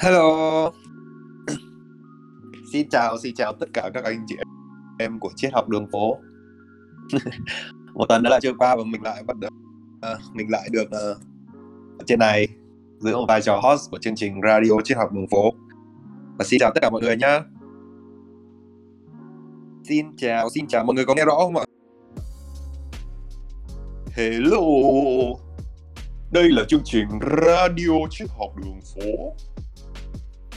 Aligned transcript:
Hello. 0.00 0.72
Xin 2.72 2.88
chào, 2.88 3.18
xin 3.18 3.34
chào 3.34 3.52
tất 3.52 3.66
cả 3.72 3.90
các 3.94 4.04
anh 4.04 4.24
chị 4.28 4.36
em 4.98 5.18
của 5.18 5.30
triết 5.36 5.52
học 5.52 5.68
đường 5.68 5.86
phố. 5.92 6.16
Một 7.94 8.06
tuần 8.08 8.22
đã 8.22 8.30
là 8.30 8.40
trôi 8.40 8.54
qua 8.58 8.76
và 8.76 8.82
mình 8.84 9.02
lại 9.02 9.22
bắt 9.22 9.36
được, 9.36 9.48
à, 10.00 10.08
ờ, 10.08 10.18
mình 10.34 10.50
lại 10.50 10.68
được 10.72 10.84
uh, 10.84 11.18
ở 11.98 12.04
trên 12.06 12.18
này 12.18 12.48
giữ 12.98 13.16
một 13.16 13.24
vai 13.28 13.42
trò 13.42 13.60
host 13.62 13.90
của 13.90 13.98
chương 13.98 14.14
trình 14.16 14.40
radio 14.42 14.72
triết 14.84 14.96
học 14.96 15.12
đường 15.12 15.26
phố. 15.30 15.52
Và 16.38 16.44
xin 16.44 16.60
chào 16.60 16.70
tất 16.74 16.80
cả 16.82 16.90
mọi 16.90 17.02
người 17.02 17.16
nhá. 17.16 17.40
Xin 19.88 20.16
chào, 20.16 20.50
xin 20.50 20.66
chào 20.66 20.84
mọi 20.84 20.94
người 20.94 21.04
có 21.04 21.14
nghe 21.14 21.24
rõ 21.24 21.36
không 21.36 21.56
ạ? 21.56 21.64
Hello. 24.12 24.60
Đây 26.32 26.48
là 26.50 26.64
chương 26.68 26.82
trình 26.84 27.08
radio 27.22 28.06
triết 28.10 28.28
học 28.38 28.50
đường 28.56 28.80
phố. 28.94 29.34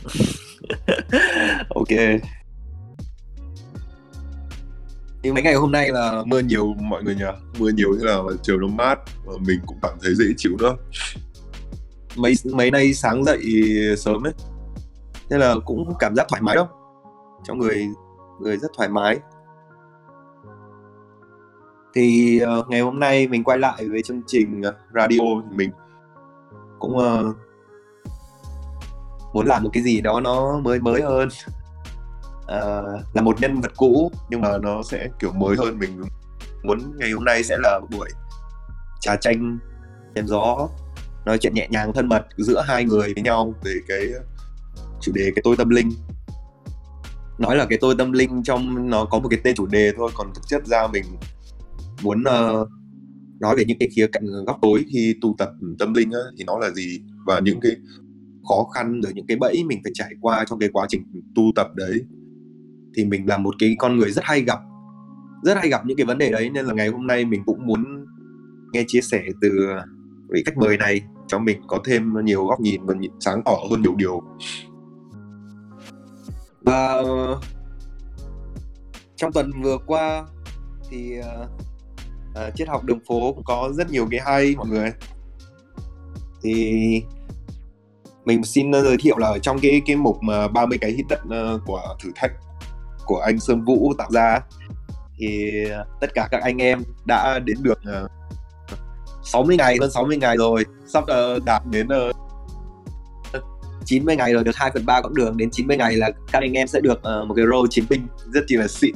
ok. 1.70 2.21
Nhưng 5.22 5.34
mấy 5.34 5.44
ngày 5.44 5.53
hôm 5.53 5.72
nay 5.72 5.89
là 5.91 6.23
mưa 6.25 6.39
nhiều 6.39 6.73
mọi 6.73 7.03
người 7.03 7.16
nhỉ? 7.16 7.23
Mưa 7.59 7.70
nhiều 7.70 7.89
như 7.94 8.03
là 8.05 8.17
trời 8.41 8.58
nó 8.58 8.67
mát 8.67 8.99
và 9.25 9.34
mình 9.48 9.59
cũng 9.66 9.77
cảm 9.81 9.98
thấy 10.02 10.16
dễ 10.16 10.25
chịu 10.38 10.58
nữa. 10.59 10.75
Mấy 12.16 12.34
mấy 12.53 12.72
nay 12.72 12.94
sáng 12.94 13.23
dậy 13.23 13.41
sớm 13.98 14.27
ấy. 14.27 14.34
thế 15.30 15.38
là 15.38 15.55
cũng 15.66 15.94
cảm 16.00 16.16
giác 16.16 16.25
thoải 16.30 16.41
mái 16.41 16.55
lắm 16.55 16.67
Trong 17.44 17.58
người 17.58 17.88
người 18.39 18.58
rất 18.58 18.72
thoải 18.77 18.89
mái. 18.89 19.20
Thì 21.94 22.39
uh, 22.59 22.70
ngày 22.70 22.81
hôm 22.81 23.00
nay 23.00 23.27
mình 23.27 23.44
quay 23.44 23.58
lại 23.58 23.88
với 23.89 24.02
chương 24.02 24.22
trình 24.27 24.61
ờ, 24.61 24.75
radio 24.94 25.20
thì 25.50 25.55
mình 25.55 25.72
cũng 26.80 26.97
uh, 26.97 27.36
muốn 29.33 29.47
làm 29.47 29.63
một 29.63 29.69
cái 29.73 29.83
gì 29.83 30.01
đó 30.01 30.19
nó 30.19 30.59
mới 30.59 30.79
mới 30.79 31.01
hơn. 31.01 31.30
Uh, 32.41 33.16
là 33.16 33.22
một 33.22 33.41
nhân 33.41 33.61
vật 33.61 33.72
cũ 33.77 34.11
nhưng 34.30 34.41
mà 34.41 34.58
nó 34.58 34.83
sẽ 34.83 35.08
kiểu 35.19 35.31
mới 35.31 35.55
hơn 35.58 35.80
mình. 35.80 36.02
Muốn 36.63 36.97
ngày 36.97 37.11
hôm 37.11 37.23
nay 37.25 37.44
sẽ 37.44 37.57
là 37.59 37.80
buổi 37.91 38.09
trà 39.02 39.16
chanh 39.16 39.59
chém 40.16 40.27
gió 40.27 40.69
nói 41.25 41.38
chuyện 41.38 41.53
nhẹ 41.53 41.67
nhàng 41.72 41.94
thân 41.94 42.07
mật 42.07 42.25
giữa 42.38 42.61
hai 42.61 42.83
người 42.83 43.13
với 43.13 43.23
nhau 43.23 43.53
về 43.63 43.73
cái 43.88 44.07
chủ 45.02 45.11
đề 45.16 45.31
cái 45.35 45.41
tôi 45.44 45.55
tâm 45.57 45.69
linh. 45.69 45.91
Nói 47.38 47.55
là 47.55 47.66
cái 47.66 47.77
tôi 47.81 47.95
tâm 47.97 48.11
linh 48.11 48.44
trong 48.44 48.89
nó 48.89 49.05
có 49.05 49.19
một 49.19 49.27
cái 49.30 49.39
tên 49.44 49.55
chủ 49.55 49.66
đề 49.66 49.91
thôi 49.97 50.11
còn 50.16 50.33
thực 50.33 50.47
chất 50.47 50.66
ra 50.66 50.88
mình 50.88 51.05
muốn 52.02 52.22
uh, 52.22 52.67
nói 53.39 53.55
về 53.55 53.66
những 53.66 53.80
cái 53.80 53.89
khía 53.95 54.07
cạnh 54.11 54.25
góc 54.47 54.57
tối 54.61 54.85
khi 54.91 55.16
tu 55.22 55.35
tập 55.38 55.50
tâm 55.80 55.94
linh 55.94 56.11
á, 56.11 56.19
thì 56.38 56.44
nó 56.44 56.59
là 56.59 56.69
gì? 56.69 57.02
Và 57.25 57.39
những 57.39 57.59
cái 57.59 57.72
khó 58.50 58.64
khăn 58.75 59.02
rồi 59.02 59.14
những 59.16 59.28
cái 59.28 59.38
bẫy 59.38 59.64
mình 59.64 59.80
phải 59.83 59.92
trải 59.95 60.11
qua 60.22 60.45
trong 60.47 60.59
cái 60.59 60.69
quá 60.73 60.86
trình 60.89 61.03
tu 61.36 61.44
tập 61.55 61.67
đấy. 61.75 62.02
Thì 62.95 63.06
mình 63.06 63.28
là 63.28 63.38
một 63.38 63.56
cái 63.59 63.75
con 63.80 63.97
người 63.97 64.11
rất 64.11 64.25
hay 64.25 64.41
gặp 64.41 64.59
rất 65.44 65.58
hay 65.58 65.69
gặp 65.69 65.86
những 65.86 65.97
cái 65.97 66.06
vấn 66.06 66.17
đề 66.17 66.31
đấy. 66.31 66.50
Nên 66.50 66.66
là 66.66 66.73
ngày 66.73 66.88
hôm 66.88 67.08
nay 67.08 67.25
mình 67.25 67.44
cũng 67.45 67.67
muốn 67.67 68.06
nghe 68.73 68.83
chia 68.88 69.02
sẻ 69.02 69.23
từ 69.41 69.50
vị 70.30 70.44
khách 70.45 70.58
mời 70.58 70.78
này 70.78 71.02
cho 71.28 71.39
mình 71.39 71.61
có 71.67 71.80
thêm 71.86 72.14
nhiều 72.23 72.45
góc 72.45 72.59
nhìn 72.59 72.86
và 72.86 72.94
sáng 73.19 73.41
tỏ 73.45 73.58
hơn 73.72 73.81
nhiều 73.81 73.95
điều. 73.95 74.22
Và 76.61 77.03
trong 79.16 79.31
tuần 79.34 79.52
vừa 79.63 79.78
qua 79.88 80.25
thì 80.89 81.19
uh, 81.19 81.50
uh, 82.31 82.56
triết 82.56 82.67
học 82.67 82.84
đường 82.86 83.00
phố 83.08 83.34
cũng 83.34 83.44
có 83.44 83.72
rất 83.73 83.91
nhiều 83.91 84.08
cái 84.11 84.19
hay 84.25 84.56
mọi 84.58 84.67
người. 84.67 84.91
Thì 86.44 87.03
mình 88.30 88.44
xin 88.44 88.72
ờ, 88.72 88.83
giới 88.83 88.97
thiệu 88.97 89.17
là 89.17 89.27
ở 89.27 89.39
trong 89.39 89.59
cái 89.59 89.81
cái 89.85 89.95
mục 89.95 90.23
mà 90.23 90.47
30 90.47 90.77
cái 90.81 90.91
hit 90.91 91.05
đất 91.09 91.19
ờ, 91.30 91.59
của 91.66 91.95
thử 92.03 92.09
thách 92.16 92.31
của 93.05 93.19
anh 93.19 93.39
Sơn 93.39 93.66
Vũ 93.66 93.94
tạo 93.97 94.11
ra 94.11 94.39
thì 95.17 95.51
ờ, 95.69 95.85
tất 96.01 96.07
cả 96.13 96.28
các 96.31 96.41
anh 96.41 96.57
em 96.57 96.84
đã 97.06 97.40
đến 97.40 97.57
được 97.62 97.79
60 99.23 99.57
ngày 99.57 99.78
hơn 99.81 99.91
60 99.91 100.17
ngày 100.17 100.38
rồi 100.38 100.66
sắp 100.88 101.03
đạt 101.45 101.62
đến 101.66 101.88
90 103.85 104.16
ngày 104.16 104.34
rồi 104.34 104.44
được 104.44 104.56
2 104.56 104.72
phần 104.73 104.85
3 104.85 105.01
quãng 105.01 105.13
đường 105.13 105.38
đến 105.38 105.50
90 105.51 105.78
ngày 105.78 105.96
là 105.96 106.11
các 106.31 106.41
anh 106.41 106.53
em 106.53 106.67
sẽ 106.67 106.79
được 106.79 107.00
uh, 107.00 107.28
một 107.28 107.34
cái 107.35 107.46
role 107.46 107.67
chiến 107.69 107.85
binh 107.90 108.07
rất 108.34 108.41
chi 108.47 108.56
là 108.56 108.67
xịn. 108.67 108.96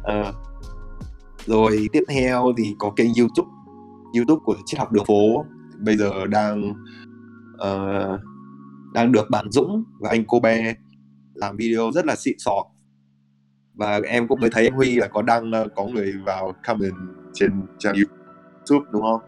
Uh, 0.00 0.34
rồi 1.46 1.88
tiếp 1.92 2.02
theo 2.08 2.52
thì 2.58 2.74
có 2.78 2.90
kênh 2.96 3.14
youtube 3.18 3.48
youtube 4.16 4.40
của 4.44 4.56
triết 4.66 4.78
học 4.78 4.92
đường 4.92 5.04
phố 5.04 5.44
bây 5.82 5.96
giờ 5.96 6.26
đang 6.26 6.74
uh, 7.68 8.20
đang 8.92 9.12
được 9.12 9.30
bạn 9.30 9.50
Dũng 9.50 9.84
và 10.00 10.10
anh 10.10 10.24
Kobe 10.24 10.74
làm 11.34 11.56
video 11.56 11.90
rất 11.94 12.06
là 12.06 12.16
xịn 12.16 12.38
sò. 12.38 12.64
Và 13.74 14.00
em 14.06 14.28
cũng 14.28 14.40
mới 14.40 14.50
thấy 14.50 14.66
anh 14.66 14.74
Huy 14.74 14.96
là 14.96 15.08
có 15.08 15.22
đăng 15.22 15.50
uh, 15.50 15.72
có 15.76 15.84
người 15.84 16.14
vào 16.26 16.54
comment 16.66 16.94
trên 17.34 17.50
trang 17.78 17.94
YouTube 17.94 18.90
đúng 18.92 19.02
không? 19.02 19.20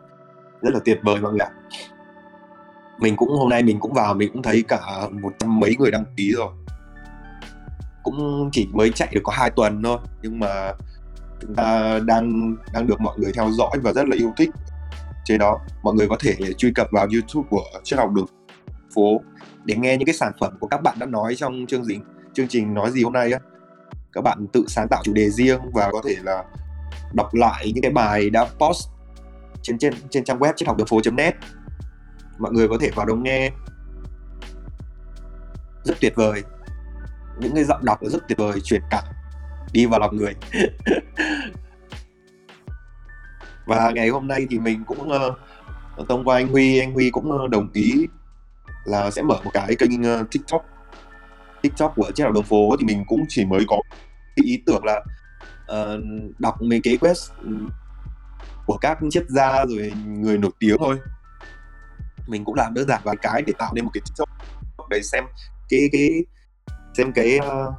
Rất 0.62 0.74
là 0.74 0.80
tuyệt 0.84 1.00
vời 1.02 1.20
mọi 1.20 1.32
người 1.32 1.40
ạ. 1.40 1.50
Mình 3.00 3.16
cũng 3.16 3.28
hôm 3.28 3.48
nay 3.48 3.62
mình 3.62 3.80
cũng 3.80 3.92
vào 3.92 4.14
mình 4.14 4.30
cũng 4.32 4.42
thấy 4.42 4.64
cả 4.68 4.80
một 5.22 5.32
trăm 5.38 5.60
mấy 5.60 5.76
người 5.78 5.90
đăng 5.90 6.04
ký 6.16 6.32
rồi. 6.36 6.52
Cũng 8.02 8.48
chỉ 8.52 8.68
mới 8.72 8.90
chạy 8.90 9.08
được 9.14 9.20
có 9.24 9.32
hai 9.32 9.50
tuần 9.50 9.82
thôi 9.82 9.98
nhưng 10.22 10.38
mà 10.38 10.72
chúng 11.40 11.54
ta 11.54 11.98
đang 12.06 12.56
đang 12.72 12.86
được 12.86 13.00
mọi 13.00 13.18
người 13.18 13.32
theo 13.34 13.50
dõi 13.50 13.78
và 13.82 13.92
rất 13.92 14.08
là 14.08 14.16
yêu 14.16 14.32
thích 14.36 14.50
trên 15.24 15.38
đó, 15.38 15.60
mọi 15.82 15.94
người 15.94 16.08
có 16.08 16.16
thể 16.20 16.34
truy 16.58 16.72
cập 16.74 16.88
vào 16.90 17.06
YouTube 17.12 17.48
của 17.50 17.64
triết 17.82 17.98
học 17.98 18.10
đường 18.14 18.26
phố 18.94 19.20
để 19.64 19.74
nghe 19.76 19.96
những 19.96 20.06
cái 20.06 20.14
sản 20.14 20.32
phẩm 20.40 20.56
của 20.60 20.66
các 20.66 20.82
bạn 20.82 20.98
đã 20.98 21.06
nói 21.06 21.34
trong 21.34 21.66
chương 21.68 21.84
trình 21.88 22.00
chương 22.34 22.48
trình 22.48 22.74
nói 22.74 22.90
gì 22.90 23.02
hôm 23.02 23.12
nay 23.12 23.32
á. 23.32 23.38
Các 24.12 24.20
bạn 24.20 24.46
tự 24.52 24.64
sáng 24.68 24.86
tạo 24.90 25.02
chủ 25.04 25.12
đề 25.12 25.30
riêng 25.30 25.60
và 25.72 25.90
có 25.92 26.02
thể 26.06 26.16
là 26.22 26.44
đọc 27.12 27.34
lại 27.34 27.72
những 27.74 27.82
cái 27.82 27.92
bài 27.92 28.30
đã 28.30 28.44
post 28.58 28.88
trên 29.62 29.78
trên 29.78 29.94
trên 30.10 30.24
trang 30.24 30.38
web 30.38 30.52
triết 30.56 30.68
học 30.68 30.76
đường 30.76 30.86
phố.net 30.86 31.34
mọi 32.38 32.52
người 32.52 32.68
có 32.68 32.78
thể 32.80 32.90
vào 32.94 33.06
đó 33.06 33.14
nghe. 33.14 33.50
Rất 35.84 35.94
tuyệt 36.00 36.12
vời. 36.16 36.42
Những 37.40 37.54
cái 37.54 37.64
giọng 37.64 37.84
đọc 37.84 37.98
rất 38.02 38.22
tuyệt 38.28 38.38
vời, 38.38 38.60
truyền 38.60 38.82
cảm 38.90 39.04
đi 39.72 39.86
vào 39.86 40.00
lòng 40.00 40.16
người. 40.16 40.34
và 43.66 43.90
ngày 43.94 44.08
hôm 44.08 44.28
nay 44.28 44.46
thì 44.50 44.58
mình 44.58 44.84
cũng 44.86 45.08
uh, 45.08 46.08
thông 46.08 46.24
qua 46.24 46.36
anh 46.36 46.48
Huy 46.48 46.78
anh 46.78 46.92
Huy 46.92 47.10
cũng 47.10 47.30
uh, 47.44 47.50
đồng 47.50 47.68
ý 47.72 48.06
là 48.84 49.10
sẽ 49.10 49.22
mở 49.22 49.40
một 49.44 49.50
cái 49.54 49.76
kênh 49.78 50.20
uh, 50.20 50.30
TikTok. 50.30 50.64
TikTok 51.62 51.92
của 51.96 52.10
chiếc 52.14 52.24
học 52.24 52.32
đường 52.32 52.44
phố 52.44 52.76
thì 52.80 52.86
mình 52.86 53.04
cũng 53.06 53.24
chỉ 53.28 53.44
mới 53.44 53.64
có 53.68 53.80
cái 54.36 54.44
ý 54.46 54.62
tưởng 54.66 54.84
là 54.84 55.00
uh, 55.72 56.00
đọc 56.38 56.62
mấy 56.62 56.80
cái 56.84 56.96
quest 56.96 57.30
ừ, 57.42 57.50
của 58.66 58.78
các 58.80 58.98
triết 59.10 59.24
gia 59.28 59.64
rồi 59.64 59.92
người 60.06 60.38
nổi 60.38 60.50
tiếng 60.58 60.76
thôi. 60.78 60.98
Mình 62.26 62.44
cũng 62.44 62.54
làm 62.54 62.74
đơn 62.74 62.88
giản 62.88 63.00
vài 63.04 63.16
cái 63.22 63.42
để 63.46 63.52
tạo 63.58 63.72
nên 63.74 63.84
một 63.84 63.90
cái 63.94 64.00
TikTok 64.04 64.28
để 64.90 65.00
xem 65.02 65.24
cái 65.68 65.88
cái 65.92 66.24
xem 66.94 67.12
cái 67.12 67.38
uh, 67.38 67.74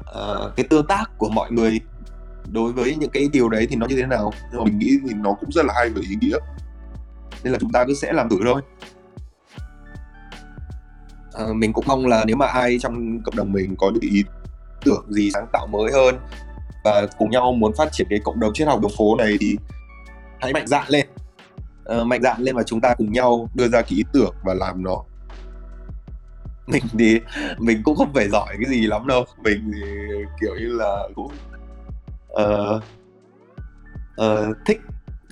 uh, 0.00 0.56
cái 0.56 0.66
tương 0.70 0.86
tác 0.86 1.04
của 1.18 1.28
mọi 1.28 1.50
người 1.50 1.80
đối 2.52 2.72
với 2.72 2.96
những 2.96 3.10
cái 3.10 3.28
điều 3.32 3.48
đấy 3.48 3.66
thì 3.70 3.76
nó 3.76 3.86
như 3.86 3.96
thế 3.96 4.06
nào? 4.06 4.32
Nhưng 4.50 4.58
mà 4.58 4.64
mình 4.64 4.78
nghĩ 4.78 4.98
thì 5.08 5.14
nó 5.14 5.32
cũng 5.40 5.52
rất 5.52 5.64
là 5.64 5.74
hay 5.76 5.90
và 5.90 6.00
ý 6.10 6.16
nghĩa. 6.20 6.36
Nên 7.42 7.52
là 7.52 7.58
chúng 7.58 7.72
ta 7.72 7.84
cứ 7.86 7.94
sẽ 7.94 8.12
làm 8.12 8.28
thử 8.28 8.36
thôi. 8.44 8.62
À, 11.32 11.44
mình 11.54 11.72
cũng 11.72 11.84
mong 11.88 12.06
là 12.06 12.24
nếu 12.26 12.36
mà 12.36 12.46
ai 12.46 12.78
trong 12.80 13.22
cộng 13.22 13.36
đồng 13.36 13.52
mình 13.52 13.74
có 13.78 13.90
những 13.90 14.12
ý 14.12 14.24
tưởng 14.84 15.04
gì 15.08 15.30
sáng 15.34 15.46
tạo 15.52 15.66
mới 15.66 15.92
hơn 15.92 16.18
và 16.84 17.06
cùng 17.18 17.30
nhau 17.30 17.52
muốn 17.52 17.72
phát 17.76 17.92
triển 17.92 18.06
cái 18.10 18.20
cộng 18.24 18.40
đồng 18.40 18.52
triết 18.54 18.68
học 18.68 18.80
đường 18.82 18.90
phố 18.98 19.16
này 19.16 19.36
thì 19.40 19.56
hãy 20.40 20.52
mạnh 20.52 20.66
dạn 20.66 20.84
lên. 20.88 21.06
À, 21.84 22.04
mạnh 22.04 22.22
dạn 22.22 22.42
lên 22.42 22.56
và 22.56 22.62
chúng 22.62 22.80
ta 22.80 22.94
cùng 22.94 23.12
nhau 23.12 23.48
đưa 23.54 23.68
ra 23.68 23.82
cái 23.82 23.92
ý 23.96 24.04
tưởng 24.12 24.34
và 24.44 24.54
làm 24.54 24.82
nó. 24.82 25.02
Mình 26.66 26.82
thì 26.98 27.20
mình 27.58 27.82
cũng 27.84 27.96
không 27.96 28.12
phải 28.14 28.28
giỏi 28.28 28.56
cái 28.60 28.70
gì 28.70 28.86
lắm 28.86 29.06
đâu. 29.06 29.24
Mình 29.42 29.72
thì 29.74 29.80
kiểu 30.40 30.54
như 30.54 30.72
là 30.72 31.08
cũng 31.14 31.32
uh, 32.42 32.82
uh, 34.20 34.56
thích 34.66 34.80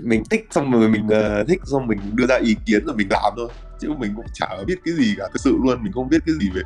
mình 0.03 0.23
thích 0.31 0.47
xong 0.51 0.71
rồi 0.73 0.89
mình 0.89 1.07
uh, 1.07 1.49
thích 1.49 1.61
xong 1.65 1.87
mình 1.87 1.99
đưa 2.15 2.27
ra 2.27 2.37
ý 2.37 2.57
kiến 2.67 2.87
rồi 2.87 2.97
mình 2.97 3.09
làm 3.11 3.33
thôi. 3.37 3.49
Chứ 3.81 3.89
mình 3.99 4.13
cũng 4.17 4.27
chả 4.35 4.49
biết 4.67 4.79
cái 4.85 4.95
gì 4.95 5.15
cả 5.19 5.25
thực 5.33 5.41
sự 5.41 5.59
luôn 5.65 5.83
mình 5.83 5.93
không 5.93 6.09
biết 6.09 6.19
cái 6.27 6.35
gì 6.41 6.51
về 6.55 6.63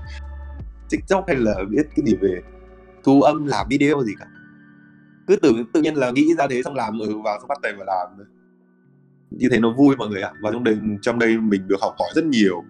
tiktok 0.90 1.24
hay 1.26 1.36
là 1.36 1.54
biết 1.70 1.82
cái 1.96 2.06
gì 2.06 2.14
về 2.20 2.42
thu 3.04 3.22
âm 3.22 3.46
làm 3.46 3.66
video 3.70 4.02
gì 4.02 4.12
cả. 4.18 4.26
Cứ 5.26 5.36
tự 5.36 5.52
tự 5.72 5.82
nhiên 5.82 5.94
là 5.94 6.10
nghĩ 6.10 6.34
ra 6.38 6.46
thế 6.50 6.62
xong 6.62 6.74
làm 6.74 6.98
ừ 6.98 7.20
vào 7.24 7.38
xong 7.40 7.48
bắt 7.48 7.58
tay 7.62 7.72
vào 7.72 7.86
làm 7.86 8.26
như 9.30 9.48
thế 9.50 9.60
nó 9.60 9.74
vui 9.76 9.96
mọi 9.96 10.08
người 10.08 10.22
ạ. 10.22 10.32
Và 10.42 10.50
trong 10.52 10.64
đây 10.64 10.78
trong 11.02 11.18
đây 11.18 11.38
mình 11.38 11.68
được 11.68 11.80
học 11.80 11.94
hỏi 11.98 12.08
rất 12.14 12.24
nhiều. 12.24 12.64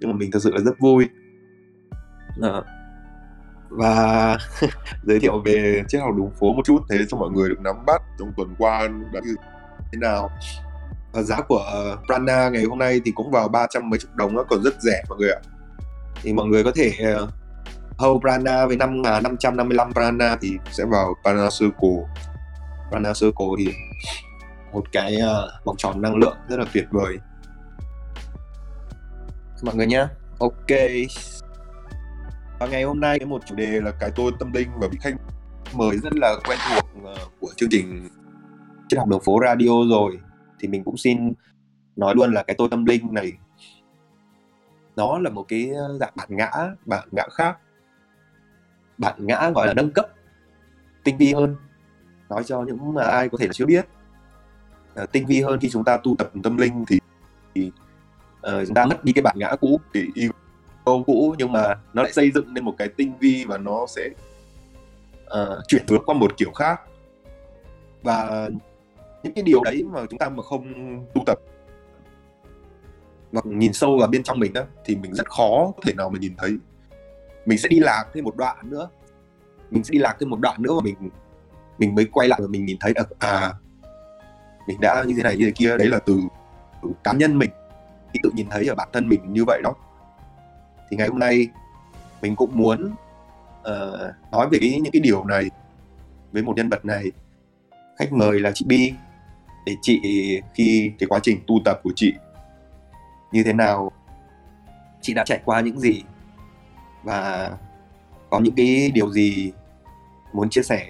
Nhưng 0.00 0.10
mà 0.10 0.16
mình 0.16 0.30
thật 0.30 0.38
sự 0.42 0.52
là 0.52 0.60
rất 0.60 0.78
vui. 0.80 1.08
À, 2.42 2.62
và 3.68 4.36
giới 5.02 5.20
thiệu 5.20 5.42
về 5.44 5.82
triết 5.88 6.00
học 6.00 6.14
đường 6.16 6.30
phố 6.40 6.52
một 6.52 6.62
chút 6.64 6.82
thế 6.90 6.98
cho 7.08 7.16
mọi 7.16 7.30
người 7.30 7.48
được 7.48 7.60
nắm 7.60 7.86
bắt 7.86 8.02
trong 8.18 8.32
tuần 8.36 8.54
qua 8.58 8.88
đã 9.12 9.20
như 9.24 9.34
thế 9.92 9.98
nào. 9.98 10.30
Và 11.12 11.22
giá 11.22 11.40
của 11.40 11.96
Prana 12.06 12.48
ngày 12.48 12.64
hôm 12.64 12.78
nay 12.78 13.00
thì 13.04 13.10
cũng 13.10 13.30
vào 13.30 13.48
300 13.48 13.90
mấy 13.90 13.98
chục 13.98 14.14
đồng 14.14 14.34
nó 14.34 14.44
còn 14.50 14.62
rất 14.62 14.74
rẻ 14.80 15.02
mọi 15.08 15.18
người 15.18 15.30
ạ. 15.30 15.40
Thì 16.22 16.32
mọi 16.32 16.46
người 16.46 16.64
có 16.64 16.72
thể 16.74 16.92
ờ, 17.04 17.28
hầu 17.98 18.12
hold 18.12 18.22
Prana 18.22 18.66
với 18.66 18.76
5 18.76 19.02
555 19.02 19.88
à, 19.88 19.92
Prana 19.92 20.36
thì 20.40 20.58
sẽ 20.72 20.84
vào 20.84 21.14
Prana 21.22 21.48
Circle. 21.60 22.04
Prana 22.90 23.12
Circle 23.20 23.46
thì 23.58 23.72
một 24.72 24.84
cái 24.92 25.16
uh, 25.16 25.64
vòng 25.64 25.76
tròn 25.76 26.02
năng 26.02 26.16
lượng 26.16 26.36
rất 26.48 26.58
là 26.58 26.64
tuyệt 26.74 26.86
vời. 26.90 27.18
Mọi 29.62 29.74
người 29.74 29.86
nhé 29.86 30.06
ok 30.38 30.70
và 32.58 32.66
ngày 32.66 32.82
hôm 32.82 33.00
nay 33.00 33.18
cái 33.18 33.26
một 33.26 33.46
chủ 33.46 33.54
đề 33.54 33.80
là 33.80 33.90
cái 34.00 34.10
tôi 34.16 34.32
tâm 34.38 34.52
linh 34.52 34.68
và 34.80 34.88
vị 34.92 34.98
khách 35.00 35.14
mời 35.74 35.98
rất 35.98 36.12
là 36.16 36.34
quen 36.48 36.58
thuộc 36.70 37.04
ờ, 37.04 37.16
của 37.40 37.48
chương 37.56 37.68
trình 37.72 38.08
triết 38.88 38.98
học 38.98 39.08
đường 39.08 39.20
phố 39.24 39.40
radio 39.46 39.70
rồi. 39.90 40.18
Thì 40.60 40.68
mình 40.68 40.84
cũng 40.84 40.96
xin 40.96 41.32
nói 41.96 42.14
luôn 42.16 42.32
là 42.32 42.42
cái 42.42 42.56
tôi 42.58 42.68
tâm 42.70 42.84
linh 42.84 43.14
này 43.14 43.32
nó 44.96 45.18
là 45.18 45.30
một 45.30 45.44
cái 45.48 45.70
ờ, 45.70 45.98
dạng 45.98 46.12
bản 46.14 46.28
ngã 46.30 46.50
bản 46.86 47.08
ngã 47.12 47.22
khác. 47.32 47.58
Bản 48.98 49.26
ngã 49.26 49.50
gọi 49.54 49.66
là 49.66 49.74
nâng 49.74 49.90
cấp 49.90 50.06
tinh 51.04 51.16
vi 51.16 51.32
hơn. 51.32 51.56
Nói 52.28 52.44
cho 52.44 52.62
những 52.62 52.94
ờ, 52.96 53.04
ai 53.04 53.28
có 53.28 53.38
thể 53.40 53.46
là 53.46 53.52
chưa 53.52 53.66
biết. 53.66 53.86
Tinh 55.12 55.26
vi 55.26 55.42
hơn 55.42 55.58
khi 55.60 55.70
chúng 55.70 55.84
ta 55.84 55.96
tu 55.96 56.16
tập 56.16 56.30
tâm 56.42 56.56
linh 56.56 56.84
thì, 56.88 56.98
thì 57.54 57.72
uh, 58.46 58.66
chúng 58.66 58.74
ta 58.74 58.86
mất 58.86 59.04
đi 59.04 59.12
cái 59.12 59.22
bản 59.22 59.36
ngã 59.38 59.56
cũ 59.60 59.80
cái 59.92 60.06
ego 60.14 60.32
cũ 61.06 61.34
nhưng 61.38 61.52
mà 61.52 61.74
nó 61.92 62.02
lại 62.02 62.12
xây 62.12 62.30
dựng 62.30 62.54
nên 62.54 62.64
một 62.64 62.74
cái 62.78 62.88
tinh 62.88 63.12
vi 63.20 63.44
và 63.48 63.58
nó 63.58 63.86
sẽ 63.88 64.08
uh, 65.24 65.68
chuyển 65.68 65.82
hướng 65.88 66.02
qua 66.06 66.14
một 66.14 66.36
kiểu 66.36 66.50
khác. 66.50 66.80
Và 68.02 68.48
những 69.22 69.34
cái 69.34 69.42
điều 69.42 69.60
đấy 69.64 69.84
mà 69.92 70.00
chúng 70.10 70.18
ta 70.18 70.28
mà 70.28 70.42
không 70.42 70.64
tu 71.14 71.22
tập 71.26 71.38
mà 73.32 73.40
nhìn 73.44 73.72
sâu 73.72 73.98
vào 73.98 74.08
bên 74.08 74.22
trong 74.22 74.38
mình 74.38 74.52
đó 74.52 74.62
thì 74.84 74.96
mình 74.96 75.14
rất 75.14 75.30
khó 75.30 75.72
có 75.76 75.82
thể 75.82 75.94
nào 75.94 76.10
mà 76.10 76.18
nhìn 76.18 76.34
thấy. 76.38 76.56
Mình 77.46 77.58
sẽ 77.58 77.68
đi 77.68 77.80
lạc 77.80 78.04
thêm 78.14 78.24
một 78.24 78.36
đoạn 78.36 78.56
nữa. 78.70 78.88
Mình 79.70 79.84
sẽ 79.84 79.92
đi 79.92 79.98
lạc 79.98 80.16
thêm 80.20 80.30
một 80.30 80.40
đoạn 80.40 80.62
nữa 80.62 80.74
và 80.74 80.80
mình 80.84 81.10
mình 81.78 81.94
mới 81.94 82.04
quay 82.04 82.28
lại 82.28 82.40
và 82.42 82.48
mình 82.48 82.64
nhìn 82.64 82.76
thấy 82.80 82.94
được 82.94 83.18
à 83.18 83.54
mình 84.68 84.80
đã 84.80 85.04
như 85.06 85.14
thế 85.16 85.22
này 85.22 85.36
như 85.36 85.44
thế 85.44 85.52
kia. 85.54 85.76
Đấy 85.78 85.88
là 85.88 85.98
từ, 85.98 86.20
từ 86.82 86.88
cá 87.04 87.12
nhân 87.12 87.38
mình. 87.38 87.50
Thì 88.12 88.20
tự 88.22 88.30
nhìn 88.34 88.46
thấy 88.50 88.66
ở 88.66 88.74
bản 88.74 88.88
thân 88.92 89.08
mình 89.08 89.20
như 89.32 89.44
vậy 89.46 89.60
đó 89.64 89.74
thì 90.90 90.96
ngày 90.96 91.08
hôm 91.08 91.18
nay 91.18 91.48
mình 92.22 92.36
cũng 92.36 92.50
muốn 92.54 92.94
uh, 93.60 94.32
nói 94.32 94.48
về 94.50 94.58
cái, 94.60 94.80
những 94.80 94.92
cái 94.92 95.00
điều 95.00 95.24
này 95.24 95.50
với 96.32 96.42
một 96.42 96.56
nhân 96.56 96.68
vật 96.68 96.84
này. 96.84 97.04
Khách 97.98 98.12
mời 98.12 98.40
là 98.40 98.50
chị 98.54 98.64
Bi 98.68 98.92
để 99.66 99.76
chị 99.82 100.00
khi 100.54 100.92
cái 100.98 101.06
quá 101.06 101.18
trình 101.22 101.40
tu 101.46 101.54
tập 101.64 101.80
của 101.82 101.92
chị 101.96 102.14
như 103.32 103.42
thế 103.44 103.52
nào 103.52 103.92
chị 105.00 105.14
đã 105.14 105.24
trải 105.26 105.40
qua 105.44 105.60
những 105.60 105.80
gì 105.80 106.02
và 107.02 107.50
có 108.30 108.40
những 108.40 108.54
cái 108.54 108.90
điều 108.94 109.10
gì 109.10 109.52
muốn 110.32 110.50
chia 110.50 110.62
sẻ 110.62 110.86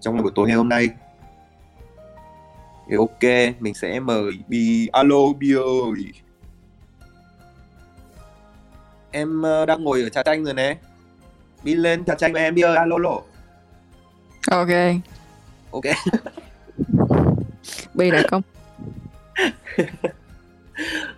trong 0.00 0.22
buổi 0.22 0.32
tối 0.34 0.46
ngày 0.48 0.56
hôm 0.56 0.68
nay? 0.68 0.88
Thì 2.88 2.96
ok 2.96 3.54
mình 3.60 3.74
sẽ 3.74 4.00
mời 4.00 4.32
Bi 4.48 4.88
alo 4.92 5.32
Bi 5.38 5.54
ơi 5.54 6.04
em 9.12 9.42
ờ, 9.42 9.66
đang 9.66 9.84
ngồi 9.84 10.02
ở 10.02 10.08
trà 10.08 10.22
chanh 10.22 10.44
rồi 10.44 10.54
nè. 10.54 10.76
Bi 11.64 11.74
lên 11.74 12.04
trà 12.04 12.14
chanh 12.14 12.32
với 12.32 12.42
em 12.42 12.54
Bi 12.54 12.62
ơi 12.62 12.76
alo 12.76 12.98
lộ 12.98 13.22
ok. 14.50 14.68
Ok. 15.70 15.84
Bi 17.94 18.10
đã 18.10 18.22
không 18.30 18.42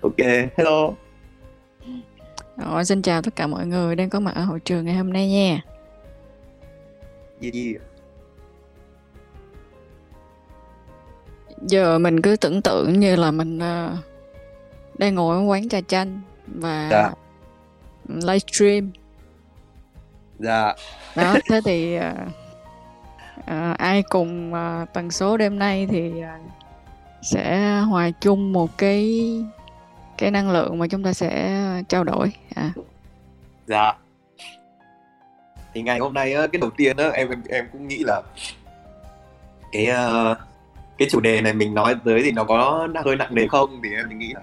ok 0.01 0.19
hello. 0.57 0.91
Rồi, 2.57 2.85
xin 2.85 3.03
chào 3.03 3.23
tất 3.23 3.37
cả 3.37 3.47
mọi 3.47 3.67
người 3.67 3.97
đang 3.97 4.11
có 4.11 4.21
mặt 4.21 4.33
ở 4.35 4.45
hội 4.45 4.61
trường 4.61 4.85
ngày 4.85 4.95
hôm 4.95 5.13
nay 5.13 5.29
nha. 5.29 5.61
Gì 7.41 7.51
gì 7.51 7.75
Giờ 11.63 11.99
mình 11.99 12.23
cứ 12.23 12.37
tưởng 12.37 12.63
tượng 12.63 13.01
như 13.01 13.17
là 13.17 13.31
mình 13.31 13.59
ờ, 13.59 13.97
đang 14.99 15.15
ngồi 15.15 15.37
ở 15.37 15.43
quán 15.43 15.69
trà 15.69 15.81
chanh 15.81 16.21
và 16.47 16.89
Dạ. 16.91 17.11
Livestream 18.09 18.91
dạ. 20.39 20.75
Đó 21.17 21.37
thế 21.49 21.61
thì 21.65 21.97
ờ, 21.97 22.13
ờ, 23.47 23.75
ai 23.79 24.03
cùng 24.03 24.55
ờ, 24.55 24.87
tần 24.93 25.11
số 25.11 25.37
đêm 25.37 25.59
nay 25.59 25.87
thì 25.91 26.21
ờ, 26.21 26.39
sẽ 27.23 27.79
hòa 27.81 28.11
chung 28.21 28.53
một 28.53 28.79
cái 28.79 29.31
cái 30.19 30.31
năng 30.31 30.51
lượng 30.51 30.79
mà 30.79 30.87
chúng 30.87 31.03
ta 31.03 31.13
sẽ 31.13 31.61
trao 31.89 32.05
đổi. 32.05 32.33
À, 32.55 32.73
dạ. 33.67 33.93
Thì 35.75 35.83
ngày 35.83 35.99
hôm 35.99 36.15
nay 36.15 36.35
cái 36.53 36.61
đầu 36.61 36.71
tiên 36.71 36.97
á 36.97 37.09
em 37.09 37.29
em 37.31 37.43
em 37.49 37.69
cũng 37.73 37.89
nghĩ 37.89 37.99
là 38.07 38.23
cái 39.73 39.87
ờ, 39.87 40.37
cái 40.99 41.09
chủ 41.11 41.21
đề 41.21 41.41
này 41.41 41.53
mình 41.53 41.75
nói 41.75 41.97
tới 42.05 42.23
thì 42.25 42.33
nó 42.33 42.45
có 42.45 42.89
hơi 43.05 43.17
nặng 43.17 43.35
nề 43.35 43.47
không? 43.47 43.81
Thì 43.85 43.91
em 43.95 44.19
nghĩ 44.19 44.33
là 44.35 44.41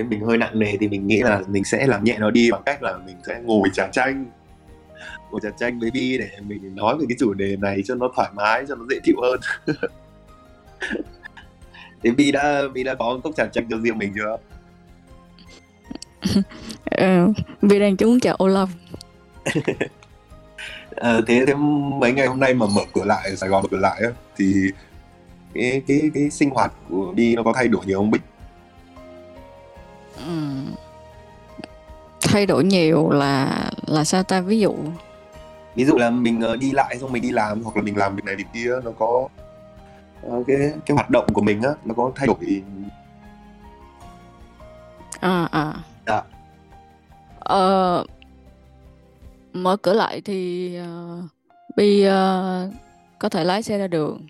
thế 0.00 0.04
mình 0.08 0.20
hơi 0.20 0.38
nặng 0.38 0.58
nề 0.58 0.76
thì 0.80 0.88
mình 0.88 1.06
nghĩ 1.06 1.20
là 1.20 1.42
mình 1.48 1.64
sẽ 1.64 1.86
làm 1.86 2.04
nhẹ 2.04 2.16
nó 2.18 2.30
đi 2.30 2.50
bằng 2.50 2.62
cách 2.66 2.82
là 2.82 2.98
mình 3.06 3.16
sẽ 3.26 3.40
ngồi 3.44 3.68
trà 3.72 3.88
chanh. 3.88 4.26
Ngồi 5.30 5.40
trà 5.42 5.50
chanh 5.58 5.80
với 5.80 5.90
Bi 5.90 6.18
để 6.18 6.30
mình 6.46 6.76
nói 6.76 6.96
về 6.98 7.04
cái 7.08 7.16
chủ 7.20 7.34
đề 7.34 7.56
này 7.56 7.82
cho 7.84 7.94
nó 7.94 8.10
thoải 8.16 8.30
mái 8.34 8.64
cho 8.68 8.74
nó 8.74 8.84
dễ 8.90 8.96
chịu 9.04 9.16
hơn. 9.22 9.40
Thế 12.02 12.10
Bi 12.10 12.32
đã 12.32 12.62
Bi 12.74 12.84
đã 12.84 12.94
có 12.94 13.20
cốc 13.24 13.32
trà 13.36 13.46
chanh 13.46 13.66
cho 13.70 13.78
riêng 13.78 13.98
mình 13.98 14.12
chưa? 14.14 14.36
Ờ, 16.84 17.32
vì 17.62 17.78
đang 17.78 17.96
chúng 17.96 18.20
chào 18.20 18.36
Olaf 18.36 18.66
Ờ, 20.90 21.22
thế 21.26 21.44
thế 21.46 21.54
mấy 22.00 22.12
ngày 22.12 22.26
hôm 22.26 22.40
nay 22.40 22.54
mà 22.54 22.66
mở 22.74 22.82
cửa 22.94 23.04
lại 23.04 23.36
Sài 23.36 23.50
Gòn 23.50 23.62
mở 23.62 23.68
cửa 23.70 23.78
lại 23.78 24.02
thì 24.36 24.54
cái 25.54 25.82
cái 25.86 26.10
cái 26.14 26.30
sinh 26.30 26.50
hoạt 26.50 26.72
của 26.88 27.12
đi 27.16 27.36
nó 27.36 27.42
có 27.42 27.52
thay 27.56 27.68
đổi 27.68 27.86
nhiều 27.86 27.98
không 27.98 28.10
Bích? 28.10 28.22
Thay 32.20 32.46
đổi 32.46 32.64
nhiều 32.64 33.10
là 33.10 33.70
là 33.86 34.04
sao 34.04 34.22
ta? 34.22 34.40
Ví 34.40 34.60
dụ. 34.60 34.74
Ví 35.74 35.84
dụ 35.84 35.96
là 35.96 36.10
mình 36.10 36.40
ờ, 36.40 36.56
đi 36.56 36.70
lại 36.72 36.98
xong 36.98 37.12
mình 37.12 37.22
đi 37.22 37.30
làm 37.30 37.62
hoặc 37.62 37.76
là 37.76 37.82
mình 37.82 37.96
làm 37.96 38.16
việc 38.16 38.24
này 38.24 38.36
việc 38.36 38.46
kia 38.52 38.70
nó 38.84 38.90
có 38.98 39.28
ờ, 40.22 40.42
cái 40.46 40.56
cái 40.86 40.94
hoạt 40.94 41.10
động 41.10 41.26
của 41.32 41.42
mình 41.42 41.62
á 41.62 41.70
nó 41.84 41.94
có 41.94 42.12
thay 42.14 42.26
đổi. 42.26 42.62
À 45.20 45.48
à. 45.50 45.74
Dạ. 46.06 46.22
ờ, 47.38 48.04
mở 49.52 49.76
cửa 49.76 49.92
lại 49.92 50.20
thì 50.20 50.78
uh, 50.80 51.24
Bi 51.76 52.02
ờ, 52.02 52.70
có 53.18 53.28
thể 53.28 53.44
lái 53.44 53.62
xe 53.62 53.78
ra 53.78 53.86
đường. 53.86 54.26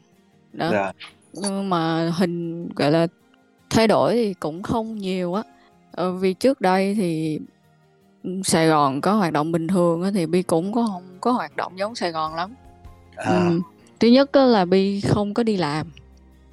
Đó. 0.52 0.70
Dạ. 0.72 0.92
Nhưng 1.32 1.70
mà 1.70 2.10
hình 2.16 2.68
gọi 2.74 2.90
là 2.90 3.06
thay 3.70 3.86
đổi 3.86 4.14
thì 4.14 4.34
cũng 4.34 4.62
không 4.62 4.98
nhiều 4.98 5.34
á 5.34 5.42
ờ, 5.92 6.12
vì 6.12 6.34
trước 6.34 6.60
đây 6.60 6.94
thì 6.94 7.38
Sài 8.44 8.68
Gòn 8.68 9.00
có 9.00 9.12
hoạt 9.14 9.32
động 9.32 9.52
bình 9.52 9.68
thường 9.68 10.02
á 10.02 10.10
thì 10.14 10.26
Bi 10.26 10.42
cũng 10.42 10.72
có 10.72 10.86
không 10.92 11.02
có 11.20 11.32
hoạt 11.32 11.56
động 11.56 11.78
giống 11.78 11.94
Sài 11.94 12.12
Gòn 12.12 12.34
lắm. 12.34 12.54
À, 13.16 13.48
Ừ. 13.48 13.60
Thứ 14.00 14.08
nhất 14.08 14.32
á 14.32 14.44
là 14.44 14.64
Bi 14.64 15.00
không 15.00 15.34
có 15.34 15.42
đi 15.42 15.56
làm. 15.56 15.86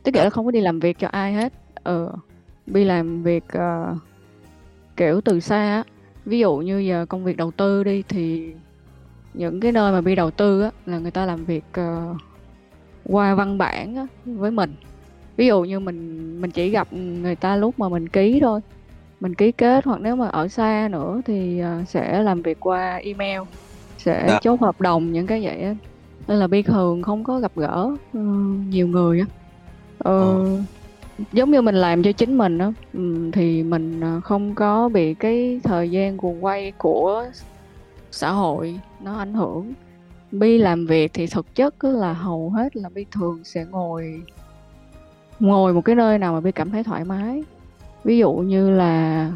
Tức 0.04 0.12
nghĩa 0.14 0.24
là 0.24 0.30
không 0.30 0.46
có 0.46 0.52
đi 0.52 0.62
làm 0.62 0.80
việc 0.80 1.00
cho 1.00 1.08
ai 1.12 1.34
hết. 1.34 1.54
Ờ, 1.84 2.12
Bi 2.66 2.84
làm 2.84 3.24
việc 3.24 3.44
ờ, 3.48 3.96
kiểu 4.98 5.22
từ 5.22 5.40
xa 5.40 5.56
á. 5.58 5.84
Ví 6.26 6.40
dụ 6.40 6.56
như 6.58 6.80
giờ 6.80 7.06
công 7.10 7.24
việc 7.24 7.38
đầu 7.38 7.52
tư 7.52 7.84
đi 7.84 8.04
thì 8.10 8.54
những 9.34 9.60
cái 9.60 9.72
nơi 9.72 9.92
mà 9.92 10.02
Bi 10.02 10.16
đầu 10.16 10.32
tư 10.32 10.62
á 10.62 10.72
là 10.86 11.00
người 11.00 11.12
ta 11.12 11.26
làm 11.26 11.46
việc 11.46 11.64
ờ, 11.74 12.16
qua 13.04 13.36
văn 13.36 13.58
bản 13.58 13.96
á, 13.96 14.08
với 14.26 14.52
mình. 14.52 14.76
Ví 15.38 15.48
dụ 15.48 15.64
như 15.64 15.80
mình 15.80 16.42
mình 16.42 16.52
chỉ 16.52 16.70
gặp 16.70 16.94
người 16.94 17.36
ta 17.36 17.56
lúc 17.56 17.80
mà 17.80 17.90
mình 17.90 18.10
ký 18.10 18.40
thôi 18.42 18.62
Mình 19.20 19.36
ký 19.36 19.52
kết 19.52 19.86
hoặc 19.86 20.02
nếu 20.02 20.16
mà 20.16 20.28
ở 20.28 20.48
xa 20.48 20.88
nữa 20.92 21.22
thì 21.26 21.60
ờ, 21.60 21.84
sẽ 21.88 22.24
làm 22.24 22.42
việc 22.42 22.58
qua 22.60 22.96
email 22.96 23.42
Sẽ 23.98 24.26
Dạ. 24.28 24.40
chốt 24.42 24.62
hợp 24.62 24.82
đồng 24.82 25.12
những 25.12 25.28
cái 25.28 25.44
vậy 25.44 25.62
á. 25.62 25.76
Nên 26.28 26.38
là 26.38 26.48
Bi 26.48 26.62
thường 26.62 27.02
không 27.02 27.24
có 27.24 27.40
gặp 27.40 27.52
gỡ 27.56 27.90
ừ, 28.14 28.20
nhiều 28.70 28.88
người 28.88 29.20
á. 29.20 29.26
Ờ, 30.00 30.36
giống 31.34 31.52
như 31.52 31.62
mình 31.62 31.76
làm 31.76 32.04
cho 32.04 32.12
chính 32.12 32.38
mình 32.38 32.58
á 32.58 32.72
ừ, 32.94 33.30
thì 33.34 33.64
mình 33.64 34.00
ờ, 34.02 34.22
không 34.24 34.56
có 34.56 34.90
bị 34.90 35.14
cái 35.14 35.60
thời 35.64 35.92
gian 35.92 36.18
guồng 36.18 36.46
quay 36.46 36.72
của 36.78 37.26
xã 38.12 38.32
hội 38.32 38.80
nó 39.04 39.18
ảnh 39.18 39.34
hưởng. 39.34 39.74
Bi 40.32 40.58
làm 40.58 40.86
việc 40.86 41.12
thì 41.14 41.28
thực 41.28 41.56
chất 41.56 41.84
là 41.84 42.14
hầu 42.14 42.50
hết 42.50 42.76
là 42.76 42.90
Bi 42.90 43.06
thường 43.12 43.44
sẽ 43.44 43.66
ngồi 43.66 44.22
ngồi 45.40 45.74
một 45.74 45.82
cái 45.82 45.96
nơi 45.96 46.18
nào 46.18 46.34
mà 46.34 46.40
Bi 46.42 46.52
cảm 46.52 46.70
thấy 46.72 46.84
thoải 46.84 47.04
mái 47.06 47.44
ví 48.08 48.18
dụ 48.18 48.34
như 48.34 48.70
là 48.70 49.32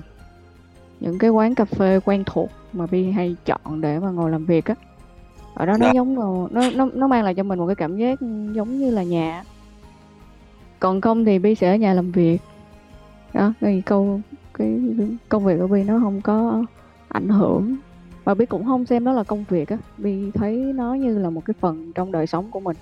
những 1.00 1.18
cái 1.20 1.30
quán 1.30 1.56
cà 1.56 1.66
phê 1.66 2.00
quen 2.06 2.24
thuộc 2.26 2.50
mà 2.74 2.86
Bi 2.92 3.12
hay 3.12 3.36
chọn 3.46 3.82
để 3.82 4.00
mà 4.00 4.12
ngồi 4.12 4.32
làm 4.32 4.46
việc 4.46 4.66
á. 4.66 4.76
Ở 5.54 5.66
đó 5.66 5.78
nó 5.80 5.86
Dạ. 5.86 5.92
giống 5.94 6.16
nó 6.52 6.70
nó 6.76 6.90
nó 6.94 7.08
mang 7.08 7.24
lại 7.24 7.36
cho 7.36 7.44
mình 7.44 7.60
một 7.60 7.68
cái 7.68 7.76
cảm 7.76 7.98
giác 7.98 8.20
giống 8.54 8.78
như 8.78 8.92
là 8.92 9.04
nhà. 9.04 9.44
Còn 10.80 11.02
không 11.02 11.26
thì 11.26 11.40
Bi 11.40 11.56
sẽ 11.56 11.70
ở 11.72 11.76
nhà 11.76 11.94
làm 11.94 12.12
việc. 12.12 12.42
Đó 13.34 13.54
thì 13.62 13.82
câu 13.82 14.22
cái 14.54 14.80
công 15.30 15.46
việc 15.46 15.58
của 15.60 15.68
bi 15.68 15.84
nó 15.84 16.00
không 16.00 16.22
có 16.22 16.64
ảnh 17.08 17.30
hưởng. 17.30 17.76
Và 18.24 18.34
bi 18.34 18.46
cũng 18.46 18.66
không 18.66 18.86
xem 18.86 19.06
đó 19.06 19.12
là 19.12 19.24
công 19.24 19.44
việc 19.50 19.70
á. 19.70 19.78
Bi 19.98 20.32
thấy 20.34 20.56
nó 20.76 20.94
như 20.94 21.18
là 21.18 21.30
một 21.30 21.46
cái 21.46 21.54
phần 21.60 21.92
trong 21.96 22.12
đời 22.12 22.28
sống 22.28 22.52
của 22.52 22.60
mình. 22.60 22.78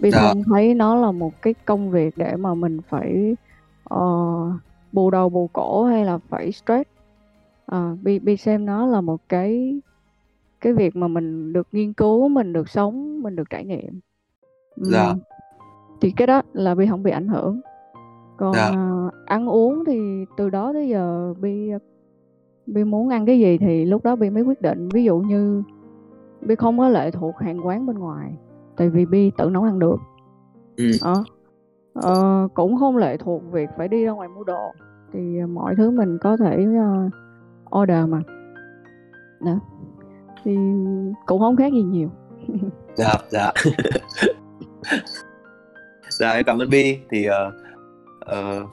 Bi 0.00 0.10
Dạ. 0.10 0.18
không 0.20 0.42
thấy 0.44 0.74
nó 0.74 0.94
là 0.94 1.12
một 1.12 1.42
cái 1.42 1.54
công 1.64 1.90
việc 1.90 2.18
để 2.18 2.36
mà 2.36 2.54
mình 2.54 2.80
phải 2.88 3.36
ờ, 3.84 4.06
bù 4.92 5.10
đầu 5.10 5.28
bù 5.28 5.50
cổ 5.52 5.84
hay 5.84 6.04
là 6.04 6.18
phải 6.18 6.52
stress 6.52 6.90
à, 7.66 7.96
bi 8.02 8.18
bi 8.18 8.36
xem 8.36 8.66
nó 8.66 8.86
là 8.86 9.00
một 9.00 9.20
cái 9.28 9.80
cái 10.60 10.72
việc 10.72 10.96
mà 10.96 11.08
mình 11.08 11.52
được 11.52 11.68
nghiên 11.72 11.92
cứu 11.92 12.28
mình 12.28 12.52
được 12.52 12.68
sống 12.68 13.22
mình 13.22 13.36
được 13.36 13.50
trải 13.50 13.64
nghiệm 13.64 14.00
Dạ. 14.76 15.08
Ừm, 15.08 15.18
thì 16.00 16.10
cái 16.10 16.26
đó 16.26 16.42
là 16.52 16.74
bi 16.74 16.86
không 16.86 17.02
bị 17.02 17.10
ảnh 17.10 17.28
hưởng 17.28 17.60
còn 18.36 18.52
Dạ. 18.54 18.70
à, 18.70 19.10
ăn 19.26 19.46
uống 19.48 19.84
thì 19.86 20.24
từ 20.36 20.50
đó 20.50 20.72
tới 20.72 20.88
giờ 20.88 21.34
bi 21.40 21.70
bi 22.66 22.84
muốn 22.84 23.08
ăn 23.08 23.26
cái 23.26 23.38
gì 23.38 23.58
thì 23.58 23.84
lúc 23.84 24.04
đó 24.04 24.16
bi 24.16 24.30
mới 24.30 24.42
quyết 24.42 24.60
định 24.62 24.88
ví 24.88 25.04
dụ 25.04 25.18
như 25.18 25.62
bi 26.40 26.54
không 26.54 26.78
có 26.78 26.88
lệ 26.88 27.10
thuộc 27.10 27.38
hàng 27.38 27.66
quán 27.66 27.86
bên 27.86 27.98
ngoài 27.98 28.36
tại 28.76 28.88
vì 28.90 29.06
bi 29.06 29.30
tự 29.38 29.50
nấu 29.50 29.62
ăn 29.62 29.78
được 29.78 29.96
Ừ. 30.76 30.90
Đó 31.04 31.24
uh, 31.98 32.54
cũng 32.54 32.76
không 32.78 32.96
lệ 32.96 33.16
thuộc 33.16 33.42
việc 33.52 33.68
phải 33.76 33.88
đi 33.88 34.04
ra 34.04 34.12
ngoài 34.12 34.28
mua 34.28 34.44
đồ. 34.44 34.72
Thì 35.12 35.38
à, 35.40 35.46
mọi 35.46 35.74
thứ 35.76 35.90
mình 35.90 36.18
có 36.20 36.36
thể 36.36 36.66
uh, 36.66 37.12
order 37.78 38.08
mà. 38.08 38.20
Đó. 39.40 39.60
Thì 40.44 40.56
cũng 41.26 41.40
không 41.40 41.56
khác 41.56 41.72
gì 41.72 41.82
nhiều. 41.82 42.08
Dạ 42.96 43.12
dạ. 43.28 43.52
Dạ 46.10 46.30
em 46.30 46.44
cảm 46.44 46.58
ơn 46.58 46.70
bi. 46.70 46.98
Thì 47.10 47.26
uh, 47.28 47.54
uh, 48.22 48.68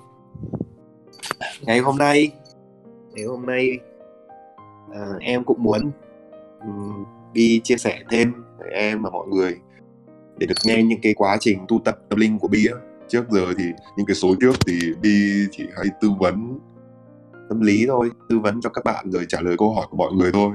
ngày 1.62 1.80
hôm 1.80 1.98
nay 1.98 2.32
ngày 3.12 3.26
hôm 3.26 3.46
nay 3.46 3.80
uh, 4.90 5.20
em 5.20 5.44
cũng 5.44 5.64
muốn 5.64 5.92
um, 6.62 7.06
bi 7.34 7.62
chia 7.64 7.78
sẻ 7.78 8.00
thêm 8.10 8.34
với 8.58 8.70
em 8.70 9.02
và 9.02 9.10
mọi 9.10 9.28
người 9.28 9.60
để 10.38 10.48
được 10.48 10.56
nghe 10.66 10.84
những 10.84 11.00
cái 11.02 11.14
quá 11.14 11.38
trình 11.40 11.60
tu 11.68 11.80
tập 11.86 12.00
tâm 12.10 12.20
linh 12.20 12.40
của 12.40 12.48
bi 12.48 12.68
á 12.74 12.89
trước 13.10 13.30
giờ 13.30 13.54
thì 13.58 13.64
những 13.98 14.06
cái 14.06 14.16
số 14.16 14.36
trước 14.42 14.54
thì 14.68 14.80
bi 15.02 15.48
chỉ 15.52 15.68
hay 15.78 15.86
tư 16.02 16.10
vấn 16.20 16.60
tâm 17.50 17.62
lý 17.62 17.86
thôi 17.88 18.12
tư 18.30 18.40
vấn 18.40 18.62
cho 18.62 18.70
các 18.70 18.84
bạn 18.84 19.12
rồi 19.12 19.26
trả 19.30 19.42
lời 19.42 19.56
câu 19.58 19.74
hỏi 19.74 19.86
của 19.90 19.98
mọi 19.98 20.12
người 20.14 20.32
thôi. 20.32 20.52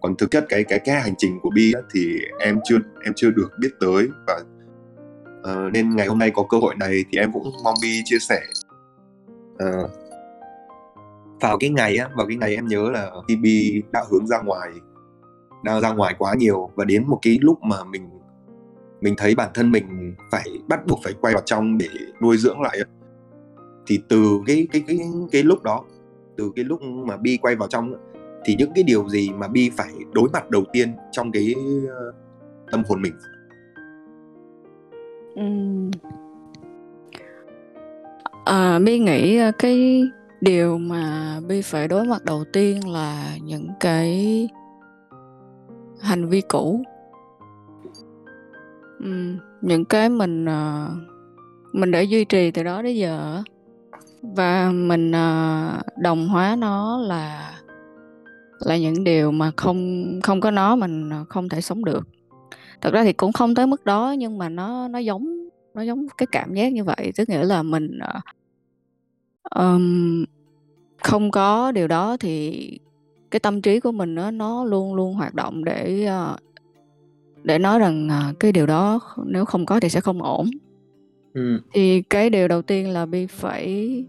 Còn 0.00 0.16
thực 0.16 0.30
chất 0.30 0.46
cái 0.48 0.64
cái 0.64 0.78
cái 0.78 1.00
hành 1.00 1.14
trình 1.18 1.40
của 1.42 1.50
bi 1.54 1.72
thì 1.94 2.18
em 2.40 2.58
chưa 2.64 2.76
em 3.04 3.12
chưa 3.16 3.30
được 3.30 3.48
biết 3.60 3.70
tới 3.80 4.08
và 4.26 4.40
uh, 5.40 5.72
nên 5.72 5.96
ngày 5.96 6.06
hôm 6.06 6.18
nay 6.18 6.30
có 6.34 6.42
cơ 6.42 6.58
hội 6.58 6.74
này 6.74 7.04
thì 7.10 7.18
em 7.18 7.32
cũng 7.32 7.52
mong 7.64 7.74
bi 7.82 8.00
chia 8.04 8.18
sẻ. 8.18 8.40
Uh, 9.52 9.90
vào 11.40 11.58
cái 11.58 11.70
ngày 11.70 11.96
á 11.96 12.08
vào 12.16 12.26
cái 12.26 12.36
ngày 12.36 12.54
em 12.54 12.66
nhớ 12.66 12.90
là 12.90 13.10
khi 13.28 13.36
bi 13.36 13.82
đã 13.92 14.04
hướng 14.10 14.26
ra 14.26 14.38
ngoài 14.42 14.70
đang 15.62 15.80
ra 15.80 15.92
ngoài 15.92 16.14
quá 16.18 16.34
nhiều 16.38 16.70
và 16.74 16.84
đến 16.84 17.04
một 17.06 17.18
cái 17.22 17.38
lúc 17.40 17.62
mà 17.62 17.84
mình 17.84 18.08
mình 19.00 19.14
thấy 19.16 19.34
bản 19.34 19.50
thân 19.54 19.70
mình 19.70 20.14
phải 20.32 20.44
bắt 20.68 20.86
buộc 20.86 21.00
phải 21.04 21.12
quay 21.20 21.34
vào 21.34 21.42
trong 21.46 21.78
để 21.78 21.88
nuôi 22.22 22.36
dưỡng 22.36 22.60
lại. 22.60 22.78
Thì 23.86 24.00
từ 24.08 24.40
cái 24.46 24.66
cái 24.72 24.84
cái 24.86 24.98
cái 25.32 25.42
lúc 25.42 25.62
đó 25.62 25.84
từ 26.36 26.52
cái 26.56 26.64
lúc 26.64 26.82
mà 26.82 27.16
bi 27.16 27.38
quay 27.42 27.56
vào 27.56 27.68
trong 27.68 27.94
thì 28.44 28.54
những 28.58 28.70
cái 28.74 28.84
điều 28.84 29.08
gì 29.08 29.30
mà 29.30 29.48
bi 29.48 29.70
phải 29.76 29.92
đối 30.12 30.28
mặt 30.32 30.50
đầu 30.50 30.64
tiên 30.72 30.96
trong 31.12 31.32
cái 31.32 31.54
ờ, 31.88 32.12
tâm 32.72 32.82
hồn 32.88 33.02
mình? 33.02 33.12
Ừm. 35.34 35.90
À, 38.44 38.78
Bi 38.78 38.98
nghĩ 38.98 39.40
cái 39.58 40.02
điều 40.40 40.78
mà 40.78 41.36
Bi 41.48 41.62
phải 41.62 41.88
đối 41.88 42.04
mặt 42.04 42.24
đầu 42.24 42.44
tiên 42.52 42.88
là 42.88 43.36
những 43.42 43.68
cái 43.80 44.48
hành 46.00 46.28
vi 46.28 46.40
cũ. 46.40 46.82
Ừ. 49.00 49.34
Những 49.62 49.84
cái 49.84 50.08
mình 50.08 50.44
ờ, 50.44 50.90
mình 51.72 51.90
đã 51.90 52.00
duy 52.00 52.24
trì 52.24 52.50
từ 52.50 52.62
đó 52.62 52.82
đến 52.82 52.96
giờ 52.96 53.42
và 54.22 54.70
mình 54.72 55.12
ờ, 55.12 55.80
đồng 55.96 56.28
hóa 56.28 56.56
nó 56.58 56.98
là 56.98 57.52
là 58.60 58.76
những 58.76 59.04
điều 59.04 59.32
mà 59.32 59.50
không 59.56 60.04
không 60.22 60.40
có 60.40 60.50
nó 60.50 60.76
mình 60.76 61.10
ờ, 61.10 61.24
không 61.28 61.48
thể 61.48 61.60
sống 61.60 61.84
được. 61.84 62.08
Thật 62.80 62.92
ra 62.92 63.04
thì 63.04 63.12
cũng 63.12 63.32
không 63.32 63.54
tới 63.54 63.66
mức 63.66 63.84
đó 63.84 64.14
nhưng 64.18 64.38
mà 64.38 64.48
nó 64.48 64.88
nó 64.88 64.98
giống 64.98 65.48
nó 65.74 65.82
giống 65.82 66.06
cái 66.18 66.26
cảm 66.32 66.54
giác 66.54 66.72
như 66.72 66.84
vậy. 66.84 67.12
Tức 67.16 67.28
nghĩa 67.28 67.44
là 67.44 67.62
mình 67.62 67.98
ờ, 69.50 69.78
không 71.02 71.30
có 71.30 71.72
điều 71.72 71.88
đó 71.88 72.16
thì 72.20 72.70
cái 73.30 73.40
tâm 73.40 73.62
trí 73.62 73.80
của 73.80 73.92
mình 73.92 74.14
nó 74.14 74.30
nó 74.30 74.64
luôn 74.64 74.94
luôn 74.94 75.14
hoạt 75.14 75.34
động 75.34 75.64
để 75.64 76.08
để 77.46 77.58
nói 77.58 77.78
rằng 77.78 78.08
ờ, 78.08 78.32
cái 78.40 78.52
điều 78.52 78.66
đó 78.66 79.00
nếu 79.26 79.44
không 79.44 79.66
có 79.66 79.80
thì 79.80 79.88
sẽ 79.88 80.00
không 80.00 80.22
ổn 80.22 80.50
ừ. 81.34 81.60
thì 81.72 82.02
cái 82.02 82.30
điều 82.30 82.48
đầu 82.48 82.62
tiên 82.62 82.88
là 82.90 83.06
bi 83.06 83.26
phải 83.26 84.04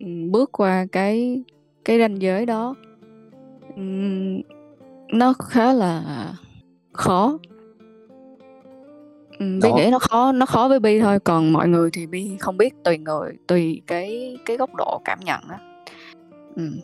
ừm, 0.00 0.30
bước 0.32 0.52
qua 0.52 0.86
cái 0.92 1.42
cái 1.84 1.98
ranh 1.98 2.22
giới 2.22 2.46
đó 2.46 2.74
Ừm, 3.76 4.40
nó 5.12 5.32
khá 5.32 5.72
là 5.72 6.02
khó 6.92 7.38
Ừm, 9.38 9.60
bi 9.60 9.72
nghĩ 9.72 9.88
nó 9.90 9.98
khó 9.98 10.32
nó 10.32 10.46
khó 10.46 10.68
với 10.68 10.80
bi 10.80 11.00
thôi 11.00 11.18
còn 11.20 11.52
mọi 11.52 11.68
người 11.68 11.90
thì 11.92 12.06
bi 12.06 12.36
không 12.40 12.56
biết 12.56 12.74
tùy 12.84 12.98
người 12.98 13.32
tùy 13.46 13.82
cái 13.86 14.38
cái 14.46 14.56
góc 14.56 14.70
độ 14.76 15.00
cảm 15.04 15.20
nhận 15.20 15.40
á 15.48 15.58
Ừm. 16.56 16.80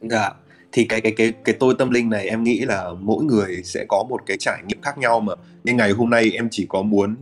Dạ. 0.00 0.30
Thì 0.72 0.84
cái 0.84 1.00
cái 1.00 1.12
cái 1.12 1.32
cái 1.44 1.54
tôi 1.60 1.74
tâm 1.78 1.90
linh 1.90 2.10
này 2.10 2.28
em 2.28 2.42
nghĩ 2.42 2.60
là 2.60 2.90
mỗi 3.00 3.24
người 3.24 3.62
sẽ 3.64 3.84
có 3.88 4.04
một 4.08 4.20
cái 4.26 4.36
trải 4.40 4.62
nghiệm 4.66 4.80
khác 4.82 4.98
nhau 4.98 5.20
mà. 5.20 5.34
Nhưng 5.64 5.76
ngày 5.76 5.90
hôm 5.90 6.10
nay 6.10 6.30
em 6.34 6.48
chỉ 6.50 6.66
có 6.68 6.82
muốn 6.82 7.16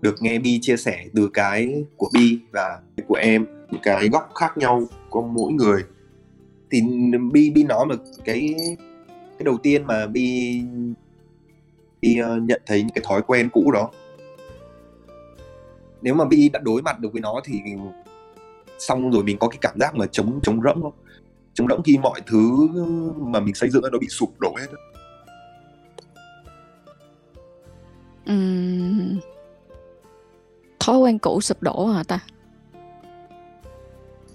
được 0.00 0.22
nghe 0.22 0.38
Bi 0.38 0.58
chia 0.62 0.76
sẻ 0.76 1.04
từ 1.14 1.30
cái 1.34 1.84
của 1.96 2.10
Bi 2.14 2.38
và 2.52 2.78
của 3.06 3.14
em, 3.14 3.46
những 3.70 3.80
cái 3.82 4.08
góc 4.08 4.30
khác 4.34 4.58
nhau 4.58 4.82
của 5.10 5.22
mỗi 5.22 5.52
người. 5.52 5.82
Thì 6.70 6.82
Bi 7.32 7.50
Bi 7.50 7.62
nói 7.64 7.86
mà 7.86 7.94
cái 8.24 8.54
cái 9.38 9.44
đầu 9.44 9.58
tiên 9.62 9.86
mà 9.86 10.06
Bi 10.06 10.60
Bi 12.02 12.16
ờ, 12.18 12.36
nhận 12.36 12.62
thấy 12.66 12.78
những 12.78 12.94
cái 12.94 13.04
thói 13.08 13.22
quen 13.22 13.48
cũ 13.52 13.70
đó. 13.72 13.90
Nếu 16.02 16.14
mà 16.14 16.24
Bi 16.24 16.48
đã 16.48 16.60
đối 16.62 16.82
mặt 16.82 16.98
được 16.98 17.12
với 17.12 17.20
nó 17.20 17.40
thì 17.44 17.60
xong 18.78 19.10
rồi 19.10 19.24
mình 19.24 19.38
có 19.38 19.48
cái 19.48 19.58
cảm 19.60 19.74
giác 19.80 19.94
mà 19.94 20.06
chống 20.06 20.40
chống 20.42 20.60
rỗng 20.62 20.82
không? 20.82 20.92
Trống 21.54 21.68
rỗng 21.68 21.82
khi 21.82 21.98
mọi 21.98 22.20
thứ 22.26 22.68
mà 23.18 23.40
mình 23.40 23.54
xây 23.54 23.70
dựng 23.70 23.82
nó 23.92 23.98
bị 23.98 24.08
sụp 24.08 24.40
đổ 24.40 24.54
hết. 24.58 24.66
Ừm. 28.26 29.20
thói 30.80 30.98
quen 30.98 31.18
cũ 31.18 31.40
sụp 31.40 31.62
đổ 31.62 31.86
hả 31.86 32.02
ta 32.02 32.18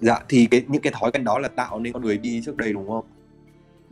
dạ 0.00 0.18
thì 0.28 0.46
cái 0.50 0.64
những 0.68 0.82
cái 0.82 0.92
thói 1.00 1.10
quen 1.12 1.24
đó 1.24 1.38
là 1.38 1.48
tạo 1.48 1.80
nên 1.80 1.92
con 1.92 2.02
người 2.02 2.18
bi 2.18 2.40
trước 2.44 2.56
đây 2.56 2.72
đúng 2.72 2.88
không 2.88 3.04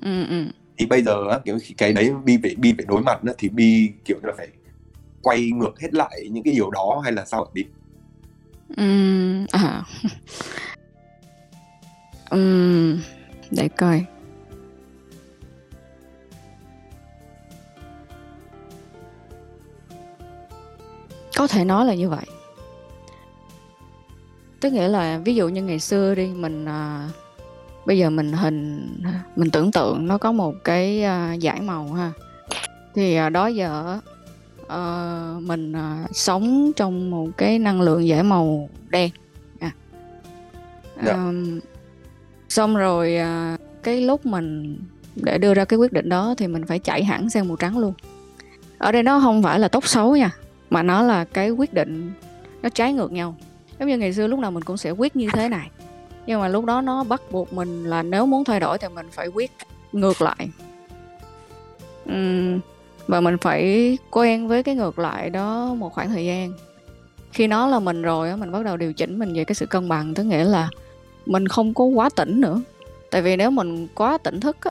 ừ 0.02 0.26
ừ 0.28 0.44
thì 0.78 0.86
bây 0.86 1.02
giờ 1.02 1.40
kiểu 1.44 1.58
cái 1.78 1.92
đấy 1.92 2.10
bi 2.24 2.38
phải 2.42 2.54
bi 2.58 2.74
phải 2.76 2.86
đối 2.88 3.02
mặt 3.02 3.24
nữa 3.24 3.32
thì 3.38 3.48
bi 3.48 3.90
kiểu 4.04 4.16
như 4.22 4.26
là 4.28 4.34
phải 4.36 4.48
quay 5.22 5.50
ngược 5.50 5.80
hết 5.80 5.94
lại 5.94 6.28
những 6.30 6.44
cái 6.44 6.54
điều 6.54 6.70
đó 6.70 7.00
hay 7.04 7.12
là 7.12 7.24
sao 7.24 7.46
bi 7.52 7.64
Ừm, 8.76 9.46
à. 9.52 9.82
Ừm, 12.30 13.00
để 13.50 13.68
coi. 13.68 14.04
Có 21.36 21.46
thể 21.46 21.64
nói 21.64 21.86
là 21.86 21.94
như 21.94 22.08
vậy. 22.08 22.26
Tức 24.60 24.72
nghĩa 24.72 24.88
là 24.88 25.18
ví 25.18 25.34
dụ 25.34 25.48
như 25.48 25.62
ngày 25.62 25.78
xưa 25.78 26.14
đi 26.14 26.26
mình 26.26 26.64
à, 26.64 27.08
bây 27.86 27.98
giờ 27.98 28.10
mình 28.10 28.32
hình 28.32 28.88
mình 29.36 29.50
tưởng 29.50 29.72
tượng 29.72 30.06
nó 30.06 30.18
có 30.18 30.32
một 30.32 30.54
cái 30.64 31.02
à, 31.02 31.36
dải 31.42 31.60
màu 31.60 31.92
ha. 31.92 32.12
Thì 32.94 33.14
à, 33.14 33.28
đó 33.28 33.46
giờ 33.46 34.00
ờ, 34.66 35.38
mình 35.40 35.72
à, 35.72 36.06
sống 36.12 36.72
trong 36.76 37.10
một 37.10 37.28
cái 37.36 37.58
năng 37.58 37.80
lượng 37.80 38.08
dải 38.08 38.22
màu 38.22 38.68
đen 38.88 39.10
à. 39.60 39.70
Dạ. 41.04 41.12
Ờm, 41.12 41.60
xong 42.48 42.76
rồi 42.76 43.16
à, 43.16 43.56
cái 43.82 44.00
lúc 44.00 44.26
mình 44.26 44.78
để 45.16 45.38
đưa 45.38 45.54
ra 45.54 45.64
cái 45.64 45.78
quyết 45.78 45.92
định 45.92 46.08
đó 46.08 46.34
thì 46.38 46.46
mình 46.46 46.66
phải 46.66 46.78
chạy 46.78 47.04
hẳn 47.04 47.30
sang 47.30 47.48
màu 47.48 47.56
trắng 47.56 47.78
luôn. 47.78 47.94
Ở 48.78 48.92
đây 48.92 49.02
nó 49.02 49.20
không 49.20 49.42
phải 49.42 49.58
là 49.58 49.68
tốt 49.68 49.86
xấu 49.86 50.16
nha 50.16 50.30
mà 50.70 50.82
nó 50.82 51.02
là 51.02 51.24
cái 51.24 51.50
quyết 51.50 51.74
định 51.74 52.12
nó 52.62 52.68
trái 52.68 52.92
ngược 52.92 53.12
nhau. 53.12 53.34
Giống 53.78 53.88
như 53.88 53.98
ngày 53.98 54.12
xưa 54.12 54.26
lúc 54.26 54.38
nào 54.38 54.50
mình 54.50 54.64
cũng 54.64 54.76
sẽ 54.76 54.90
quyết 54.90 55.16
như 55.16 55.28
thế 55.32 55.48
này 55.48 55.70
nhưng 56.26 56.40
mà 56.40 56.48
lúc 56.48 56.64
đó 56.64 56.80
nó 56.80 57.04
bắt 57.04 57.22
buộc 57.30 57.52
mình 57.52 57.84
là 57.84 58.02
nếu 58.02 58.26
muốn 58.26 58.44
thay 58.44 58.60
đổi 58.60 58.78
thì 58.78 58.88
mình 58.88 59.06
phải 59.12 59.26
quyết 59.28 59.50
ngược 59.92 60.22
lại. 60.22 60.48
Uhm, 62.12 62.60
và 63.06 63.20
mình 63.20 63.38
phải 63.38 63.98
quen 64.10 64.48
với 64.48 64.62
cái 64.62 64.74
ngược 64.74 64.98
lại 64.98 65.30
đó 65.30 65.74
một 65.74 65.92
khoảng 65.92 66.08
thời 66.08 66.24
gian. 66.24 66.52
Khi 67.32 67.46
nó 67.46 67.66
là 67.66 67.78
mình 67.78 68.02
rồi 68.02 68.36
mình 68.36 68.52
bắt 68.52 68.64
đầu 68.64 68.76
điều 68.76 68.92
chỉnh 68.92 69.18
mình 69.18 69.34
về 69.34 69.44
cái 69.44 69.54
sự 69.54 69.66
cân 69.66 69.88
bằng 69.88 70.14
tức 70.14 70.24
nghĩa 70.24 70.44
là 70.44 70.68
mình 71.26 71.48
không 71.48 71.74
có 71.74 71.84
quá 71.84 72.08
tỉnh 72.16 72.40
nữa. 72.40 72.60
Tại 73.10 73.22
vì 73.22 73.36
nếu 73.36 73.50
mình 73.50 73.88
quá 73.94 74.18
tỉnh 74.18 74.40
thức 74.40 74.56
á, 74.60 74.70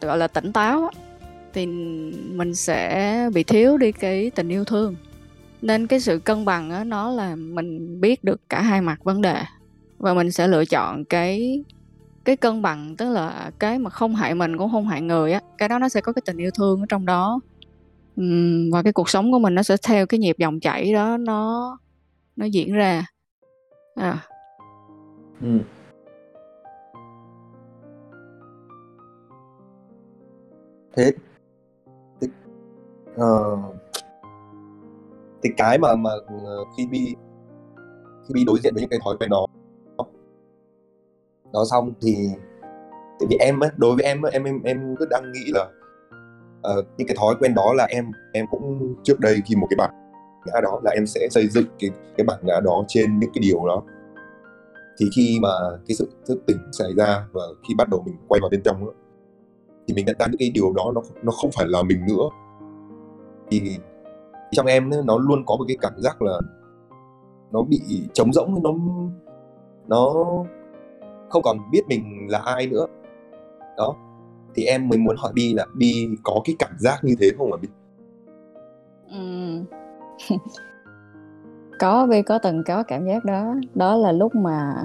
gọi 0.00 0.18
là 0.18 0.28
tỉnh 0.28 0.52
táo 0.52 0.82
á, 0.82 1.00
thì 1.52 1.66
mình 2.34 2.54
sẽ 2.54 3.28
bị 3.34 3.42
thiếu 3.44 3.76
đi 3.78 3.92
cái 3.92 4.30
tình 4.34 4.48
yêu 4.48 4.64
thương. 4.64 4.96
Nên 5.62 5.86
cái 5.86 6.00
sự 6.00 6.18
cân 6.18 6.44
bằng 6.44 6.70
á 6.70 6.84
nó 6.84 7.10
là 7.10 7.36
mình 7.36 8.00
biết 8.00 8.24
được 8.24 8.40
cả 8.48 8.62
hai 8.62 8.80
mặt 8.80 9.04
vấn 9.04 9.22
đề. 9.22 9.42
Và 9.98 10.14
mình 10.14 10.32
sẽ 10.32 10.48
lựa 10.48 10.64
chọn 10.64 11.04
cái 11.04 11.64
cái 12.24 12.36
cân 12.36 12.62
bằng 12.62 12.96
tức 12.96 13.10
là 13.10 13.50
cái 13.58 13.78
mà 13.78 13.90
không 13.90 14.14
hại 14.14 14.34
mình 14.34 14.58
cũng 14.58 14.70
không 14.70 14.88
hại 14.88 15.02
người 15.02 15.32
á 15.32 15.40
cái 15.58 15.68
đó 15.68 15.78
nó 15.78 15.88
sẽ 15.88 16.00
có 16.00 16.12
cái 16.12 16.22
tình 16.26 16.36
yêu 16.36 16.50
thương 16.58 16.80
ở 16.80 16.86
trong 16.88 17.06
đó. 17.06 17.40
Uhm, 18.20 18.70
và 18.72 18.82
cái 18.82 18.92
cuộc 18.92 19.08
sống 19.08 19.32
của 19.32 19.38
mình 19.38 19.54
nó 19.54 19.62
sẽ 19.62 19.76
theo 19.86 20.06
cái 20.06 20.18
nhịp 20.20 20.36
dòng 20.38 20.60
chảy 20.60 20.92
đó 20.92 21.16
nó 21.16 21.78
nó 22.36 22.46
diễn 22.46 22.72
ra. 22.72 23.06
À. 23.94 24.18
ừ. 25.40 25.58
Thế 30.96 31.12
thì, 32.20 32.28
uh, 33.14 33.58
thì 35.42 35.50
cái 35.56 35.78
mà 35.78 35.94
mà 35.94 36.10
ờ, 36.44 36.64
khi 36.76 36.86
bi 36.86 37.14
khi 38.28 38.34
bi 38.34 38.44
đối 38.44 38.58
diện 38.62 38.74
với 38.74 38.80
những 38.80 38.90
cái 38.90 38.98
thói 39.04 39.16
quen 39.20 39.30
đó 39.30 39.46
đó 41.52 41.64
xong 41.70 41.92
thì 42.02 42.14
tại 43.20 43.26
vì 43.30 43.36
em 43.40 43.60
ấy, 43.60 43.70
đối 43.76 43.96
với 43.96 44.04
em 44.04 44.22
ấy, 44.22 44.32
em 44.32 44.44
em 44.44 44.62
em 44.62 44.94
cứ 44.98 45.06
đang 45.10 45.32
nghĩ 45.32 45.52
là 45.54 45.68
uh, 46.78 46.86
những 46.98 47.08
cái 47.08 47.16
thói 47.20 47.34
quen 47.40 47.54
đó 47.54 47.72
là 47.76 47.84
em 47.84 48.10
em 48.32 48.46
cũng 48.50 48.94
trước 49.02 49.20
đây 49.20 49.42
khi 49.46 49.56
một 49.56 49.66
cái 49.70 49.76
bản 49.78 49.90
ngã 50.46 50.60
đó 50.60 50.80
là 50.84 50.90
em 50.90 51.06
sẽ 51.06 51.28
xây 51.30 51.48
dựng 51.48 51.66
cái 51.78 51.90
cái 52.16 52.24
bản 52.24 52.38
ngã 52.42 52.60
đó 52.64 52.84
trên 52.88 53.18
những 53.18 53.30
cái 53.34 53.42
điều 53.42 53.66
đó. 53.66 53.82
Thì 54.98 55.06
khi 55.16 55.38
mà 55.42 55.48
cái 55.88 55.94
sự 55.94 56.08
thức 56.26 56.38
tỉnh 56.46 56.58
xảy 56.72 56.94
ra 56.96 57.26
và 57.32 57.42
khi 57.68 57.74
bắt 57.78 57.88
đầu 57.88 58.02
mình 58.06 58.16
quay 58.28 58.40
vào 58.40 58.50
bên 58.50 58.62
trong 58.62 58.86
đó, 58.86 58.92
thì 59.86 59.94
mình 59.94 60.06
nhận 60.06 60.16
ra 60.18 60.26
những 60.26 60.38
cái 60.38 60.50
điều 60.54 60.72
đó 60.72 60.92
nó 60.94 61.00
nó 61.22 61.32
không 61.32 61.50
phải 61.56 61.66
là 61.68 61.82
mình 61.82 62.06
nữa. 62.08 62.28
Thì 63.50 63.78
trong 64.52 64.66
em 64.66 64.90
nó 65.04 65.18
luôn 65.18 65.44
có 65.46 65.56
một 65.56 65.64
cái 65.68 65.76
cảm 65.80 65.92
giác 65.96 66.22
là 66.22 66.40
nó 67.52 67.62
bị 67.62 68.08
trống 68.12 68.32
rỗng, 68.32 68.62
nó 68.62 68.70
nó 69.86 70.14
không 71.28 71.42
còn 71.42 71.58
biết 71.72 71.82
mình 71.88 72.26
là 72.30 72.38
ai 72.38 72.66
nữa. 72.66 72.86
Đó, 73.76 73.96
thì 74.54 74.64
em 74.64 74.88
mới 74.88 74.98
muốn 74.98 75.16
hỏi 75.18 75.32
bi 75.34 75.54
là 75.54 75.66
bi 75.74 76.08
có 76.22 76.40
cái 76.44 76.56
cảm 76.58 76.72
giác 76.78 76.98
như 77.02 77.14
thế 77.20 77.30
không 77.38 77.52
ạ 77.52 77.58
bi? 77.62 77.68
Có 81.80 82.06
bi 82.06 82.22
có 82.22 82.38
từng 82.38 82.62
có 82.66 82.82
cảm 82.82 83.06
giác 83.06 83.24
đó. 83.24 83.54
Đó 83.74 83.96
là 83.96 84.12
lúc 84.12 84.34
mà 84.34 84.84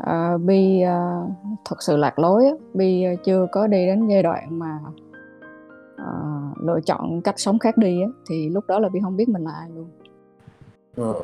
uh, 0.00 0.40
bi 0.40 0.82
uh, 0.84 1.30
thật 1.64 1.76
sự 1.80 1.96
lạc 1.96 2.18
lối 2.18 2.44
bi 2.74 3.06
uh, 3.12 3.24
chưa 3.24 3.46
có 3.52 3.66
đi 3.66 3.86
đến 3.86 4.08
giai 4.08 4.22
đoạn 4.22 4.58
mà 4.58 4.78
uh, 5.94 6.58
lựa 6.62 6.80
chọn 6.86 7.20
cách 7.24 7.34
sống 7.38 7.58
khác 7.58 7.76
đi 7.76 8.02
á 8.02 8.08
thì 8.28 8.48
lúc 8.48 8.64
đó 8.66 8.78
là 8.78 8.88
bi 8.88 9.00
không 9.02 9.16
biết 9.16 9.28
mình 9.28 9.44
là 9.44 9.52
ai 9.52 9.70
luôn 9.70 9.88
ừ. 10.96 11.14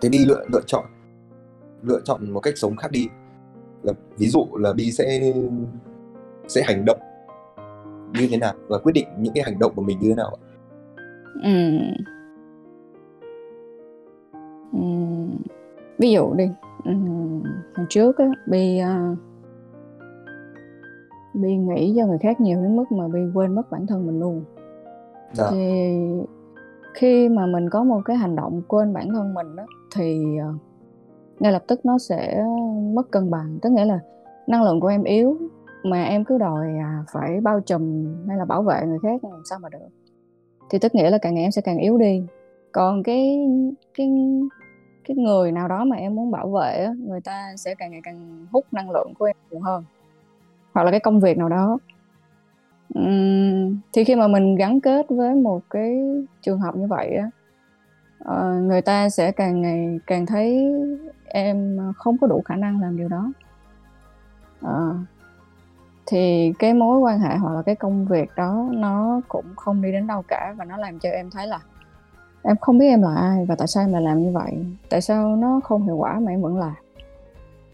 thế 0.00 0.08
bi 0.08 0.18
lựa 0.18 0.44
lựa 0.52 0.62
chọn 0.66 0.84
lựa 1.82 2.00
chọn 2.04 2.30
một 2.30 2.40
cách 2.40 2.58
sống 2.58 2.76
khác 2.76 2.90
đi 2.90 3.08
là 3.82 3.92
ví 4.16 4.28
dụ 4.28 4.46
là 4.52 4.72
bi 4.72 4.92
sẽ 4.92 5.32
sẽ 6.48 6.62
hành 6.62 6.84
động 6.84 6.98
như 8.12 8.28
thế 8.30 8.36
nào 8.36 8.54
và 8.68 8.78
quyết 8.78 8.92
định 8.92 9.08
những 9.18 9.34
cái 9.34 9.44
hành 9.44 9.58
động 9.58 9.72
của 9.76 9.82
mình 9.82 9.98
như 9.98 10.08
thế 10.08 10.14
nào 10.14 10.36
ừ. 11.42 11.50
Ví 15.98 16.12
dụ 16.12 16.34
đi 16.34 16.50
ừ. 16.84 16.92
hồi 17.76 17.86
trước 17.88 18.18
á 18.18 18.26
bi 18.46 18.80
uh, 18.82 19.18
bi 21.34 21.56
nghĩ 21.56 21.94
cho 21.96 22.06
người 22.06 22.18
khác 22.18 22.40
nhiều 22.40 22.62
đến 22.62 22.76
mức 22.76 22.92
mà 22.92 23.08
bi 23.08 23.20
quên 23.34 23.54
mất 23.54 23.70
bản 23.70 23.86
thân 23.86 24.06
mình 24.06 24.20
luôn 24.20 24.44
dạ. 25.32 25.44
thì 25.50 25.92
khi 26.94 27.28
mà 27.28 27.46
mình 27.46 27.70
có 27.70 27.84
một 27.84 28.00
cái 28.04 28.16
hành 28.16 28.36
động 28.36 28.62
quên 28.68 28.92
bản 28.92 29.08
thân 29.08 29.34
mình 29.34 29.56
đó 29.56 29.66
thì 29.96 30.24
uh, 30.50 30.54
ngay 31.40 31.52
lập 31.52 31.62
tức 31.66 31.86
nó 31.86 31.98
sẽ 31.98 32.44
mất 32.94 33.10
cân 33.10 33.30
bằng 33.30 33.58
tức 33.62 33.70
nghĩa 33.70 33.84
là 33.84 34.00
năng 34.46 34.62
lượng 34.62 34.80
của 34.80 34.88
em 34.88 35.04
yếu 35.04 35.36
mà 35.84 36.04
em 36.04 36.24
cứ 36.24 36.38
đòi 36.38 36.66
à, 36.66 37.04
phải 37.12 37.40
bao 37.40 37.60
trùm 37.60 38.06
hay 38.28 38.36
là 38.36 38.44
bảo 38.44 38.62
vệ 38.62 38.82
người 38.86 38.98
khác 39.02 39.24
làm 39.24 39.42
sao 39.44 39.58
mà 39.58 39.68
được 39.68 39.78
thì 40.70 40.78
tức 40.78 40.94
nghĩa 40.94 41.10
là 41.10 41.18
càng 41.18 41.34
ngày 41.34 41.42
em 41.42 41.50
sẽ 41.50 41.62
càng 41.62 41.78
yếu 41.78 41.98
đi 41.98 42.22
còn 42.72 43.02
cái 43.02 43.48
cái 43.94 44.08
cái 45.08 45.16
người 45.16 45.52
nào 45.52 45.68
đó 45.68 45.84
mà 45.84 45.96
em 45.96 46.14
muốn 46.14 46.30
bảo 46.30 46.50
vệ 46.50 46.88
người 46.98 47.20
ta 47.20 47.52
sẽ 47.56 47.74
càng 47.74 47.90
ngày 47.90 48.00
càng 48.04 48.46
hút 48.52 48.66
năng 48.72 48.90
lượng 48.90 49.12
của 49.18 49.24
em 49.24 49.36
nhiều 49.50 49.60
hơn. 49.60 49.84
Hoặc 50.74 50.82
là 50.82 50.90
cái 50.90 51.00
công 51.00 51.20
việc 51.20 51.38
nào 51.38 51.48
đó. 51.48 51.78
Uhm, 52.98 53.76
thì 53.92 54.04
khi 54.04 54.14
mà 54.14 54.28
mình 54.28 54.56
gắn 54.56 54.80
kết 54.80 55.06
với 55.08 55.34
một 55.34 55.62
cái 55.70 55.98
trường 56.42 56.58
hợp 56.58 56.76
như 56.76 56.86
vậy 56.86 57.16
á 57.16 57.30
uh, 58.24 58.62
người 58.62 58.82
ta 58.82 59.08
sẽ 59.08 59.32
càng 59.32 59.62
ngày 59.62 60.00
càng 60.06 60.26
thấy 60.26 60.72
em 61.24 61.78
không 61.96 62.18
có 62.18 62.26
đủ 62.26 62.42
khả 62.44 62.56
năng 62.56 62.80
làm 62.80 62.96
điều 62.96 63.08
đó. 63.08 63.32
Uh, 64.66 64.96
thì 66.06 66.52
cái 66.58 66.74
mối 66.74 66.98
quan 66.98 67.20
hệ 67.20 67.36
hoặc 67.36 67.54
là 67.54 67.62
cái 67.62 67.74
công 67.74 68.06
việc 68.06 68.30
đó 68.36 68.68
nó 68.72 69.20
cũng 69.28 69.44
không 69.56 69.82
đi 69.82 69.92
đến 69.92 70.06
đâu 70.06 70.22
cả 70.28 70.54
và 70.56 70.64
nó 70.64 70.76
làm 70.76 70.98
cho 70.98 71.10
em 71.10 71.30
thấy 71.30 71.46
là 71.46 71.60
em 72.48 72.56
không 72.56 72.78
biết 72.78 72.86
em 72.86 73.02
là 73.02 73.14
ai 73.14 73.46
và 73.46 73.56
tại 73.56 73.66
sao 73.66 73.84
em 73.84 73.92
lại 73.92 74.02
làm 74.02 74.22
như 74.22 74.30
vậy 74.30 74.52
tại 74.88 75.00
sao 75.00 75.36
nó 75.36 75.60
không 75.64 75.84
hiệu 75.84 75.96
quả 75.96 76.20
mà 76.20 76.30
em 76.32 76.42
vẫn 76.42 76.58
làm 76.58 76.74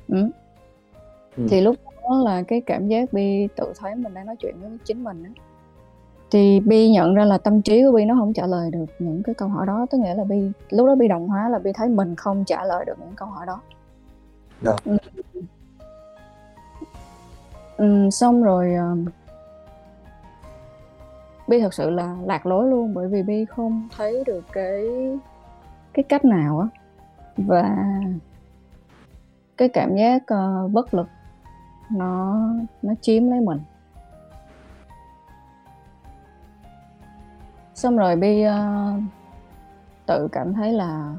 ừ. 0.08 0.30
Ừ. 1.36 1.46
thì 1.50 1.60
lúc 1.60 1.76
đó 2.02 2.22
là 2.24 2.42
cái 2.42 2.60
cảm 2.60 2.88
giác 2.88 3.12
bi 3.12 3.48
tự 3.56 3.72
thấy 3.78 3.94
mình 3.94 4.14
đang 4.14 4.26
nói 4.26 4.36
chuyện 4.36 4.54
với 4.60 4.70
chính 4.84 5.04
mình 5.04 5.22
đó. 5.22 5.30
thì 6.30 6.60
bi 6.60 6.90
nhận 6.90 7.14
ra 7.14 7.24
là 7.24 7.38
tâm 7.38 7.62
trí 7.62 7.82
của 7.84 7.92
bi 7.92 8.04
nó 8.04 8.14
không 8.14 8.32
trả 8.32 8.46
lời 8.46 8.70
được 8.70 8.86
những 8.98 9.22
cái 9.22 9.34
câu 9.34 9.48
hỏi 9.48 9.66
đó 9.66 9.86
tức 9.90 9.98
nghĩa 9.98 10.14
là 10.14 10.24
bi 10.24 10.50
lúc 10.70 10.86
đó 10.86 10.94
bi 10.94 11.08
đồng 11.08 11.28
hóa 11.28 11.48
là 11.48 11.58
bi 11.58 11.70
thấy 11.74 11.88
mình 11.88 12.16
không 12.16 12.44
trả 12.44 12.64
lời 12.64 12.84
được 12.84 12.98
những 13.00 13.14
câu 13.16 13.28
hỏi 13.28 13.46
đó 13.46 13.60
yeah. 14.64 14.82
Dạ. 14.84 14.92
ừ. 14.92 15.40
Ừ, 17.76 18.10
xong 18.10 18.42
rồi 18.42 18.74
uh, 18.92 19.08
bi 21.48 21.60
thật 21.60 21.74
sự 21.74 21.90
là 21.90 22.16
lạc 22.24 22.46
lối 22.46 22.70
luôn 22.70 22.94
bởi 22.94 23.08
vì 23.08 23.22
bi 23.22 23.44
không 23.44 23.88
thấy 23.96 24.24
được 24.26 24.44
cái 24.52 24.84
cái 25.94 26.02
cách 26.02 26.24
nào 26.24 26.58
á. 26.58 26.68
Và 27.36 27.76
cái 29.56 29.68
cảm 29.68 29.96
giác 29.96 30.22
uh, 30.22 30.70
bất 30.70 30.94
lực 30.94 31.08
nó 31.90 32.44
nó 32.82 32.94
chiếm 33.00 33.30
lấy 33.30 33.40
mình. 33.40 33.60
Xong 37.74 37.96
rồi 37.96 38.16
bi 38.16 38.44
uh, 38.46 39.02
tự 40.06 40.28
cảm 40.32 40.54
thấy 40.54 40.72
là 40.72 41.14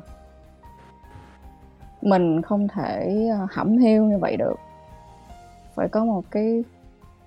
mình 2.01 2.41
không 2.41 2.67
thể 2.67 3.27
uh, 3.43 3.51
hẩm 3.51 3.77
hiu 3.77 4.05
như 4.05 4.17
vậy 4.17 4.37
được. 4.37 4.55
Phải 5.75 5.89
có 5.89 6.05
một 6.05 6.23
cái 6.31 6.63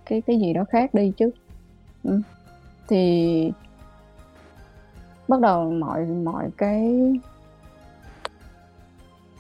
cái 0.07 0.21
cái 0.21 0.41
gì 0.41 0.53
đó 0.53 0.65
khác 0.69 0.95
đi 0.95 1.13
chứ. 1.17 1.31
Ừ 2.05 2.21
thì 2.88 3.53
bắt 5.29 5.40
đầu 5.40 5.70
mọi 5.70 6.07
mọi 6.07 6.51
cái 6.57 7.12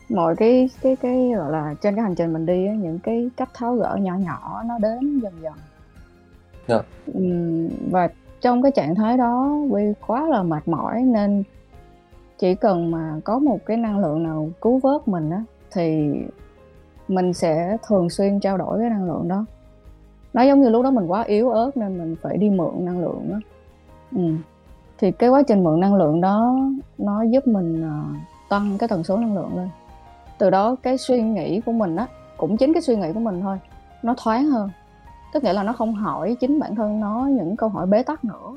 mọi 0.08 0.36
cái 0.36 0.70
cái 0.82 0.96
cái 0.96 1.32
gọi 1.36 1.52
là 1.52 1.74
trên 1.82 1.94
cái 1.94 2.02
hành 2.02 2.14
trình 2.14 2.32
mình 2.32 2.46
đi 2.46 2.68
những 2.68 2.98
cái 2.98 3.30
cách 3.36 3.48
tháo 3.54 3.74
gỡ 3.74 3.96
nhỏ 4.00 4.14
nhỏ 4.14 4.62
nó 4.66 4.78
đến 4.78 5.20
dần 5.20 5.32
dần 5.42 5.54
yeah. 6.66 6.84
Dạ. 7.06 7.12
và 7.90 8.08
trong 8.40 8.62
cái 8.62 8.72
trạng 8.72 8.94
thái 8.94 9.16
đó 9.16 9.58
vì 9.70 9.92
quá 10.06 10.26
là 10.26 10.42
mệt 10.42 10.68
mỏi 10.68 11.02
nên 11.02 11.42
chỉ 12.38 12.54
cần 12.54 12.90
mà 12.90 13.20
có 13.24 13.38
một 13.38 13.58
cái 13.66 13.76
năng 13.76 13.98
lượng 13.98 14.22
nào 14.22 14.50
cứu 14.60 14.78
vớt 14.78 15.08
mình 15.08 15.30
á 15.30 15.44
thì 15.70 16.14
mình 17.08 17.32
sẽ 17.32 17.76
thường 17.86 18.10
xuyên 18.10 18.40
trao 18.40 18.56
đổi 18.56 18.78
cái 18.78 18.90
năng 18.90 19.06
lượng 19.06 19.28
đó 19.28 19.44
nó 20.38 20.44
giống 20.44 20.62
như 20.62 20.68
lúc 20.68 20.84
đó 20.84 20.90
mình 20.90 21.06
quá 21.06 21.22
yếu 21.22 21.50
ớt 21.50 21.76
nên 21.76 21.98
mình 21.98 22.16
phải 22.22 22.36
đi 22.36 22.50
mượn 22.50 22.84
năng 22.84 23.00
lượng 23.00 23.30
đó 23.30 23.36
ừ. 24.16 24.22
thì 24.98 25.10
cái 25.10 25.30
quá 25.30 25.42
trình 25.42 25.64
mượn 25.64 25.80
năng 25.80 25.94
lượng 25.94 26.20
đó 26.20 26.56
nó 26.98 27.22
giúp 27.22 27.46
mình 27.46 27.84
uh, 27.86 28.16
tăng 28.48 28.78
cái 28.78 28.88
tần 28.88 29.04
số 29.04 29.16
năng 29.16 29.34
lượng 29.34 29.56
lên. 29.56 29.68
Từ 30.38 30.50
đó 30.50 30.76
cái 30.82 30.98
suy 30.98 31.22
nghĩ 31.22 31.60
của 31.60 31.72
mình 31.72 31.96
á 31.96 32.06
cũng 32.36 32.56
chính 32.56 32.72
cái 32.72 32.82
suy 32.82 32.96
nghĩ 32.96 33.12
của 33.12 33.20
mình 33.20 33.40
thôi 33.40 33.58
nó 34.02 34.14
thoáng 34.16 34.44
hơn. 34.44 34.70
Tức 35.32 35.44
nghĩa 35.44 35.52
là 35.52 35.62
nó 35.62 35.72
không 35.72 35.94
hỏi 35.94 36.36
chính 36.40 36.58
bản 36.58 36.74
thân 36.74 37.00
nó 37.00 37.28
những 37.30 37.56
câu 37.56 37.68
hỏi 37.68 37.86
bế 37.86 38.02
tắc 38.02 38.24
nữa 38.24 38.56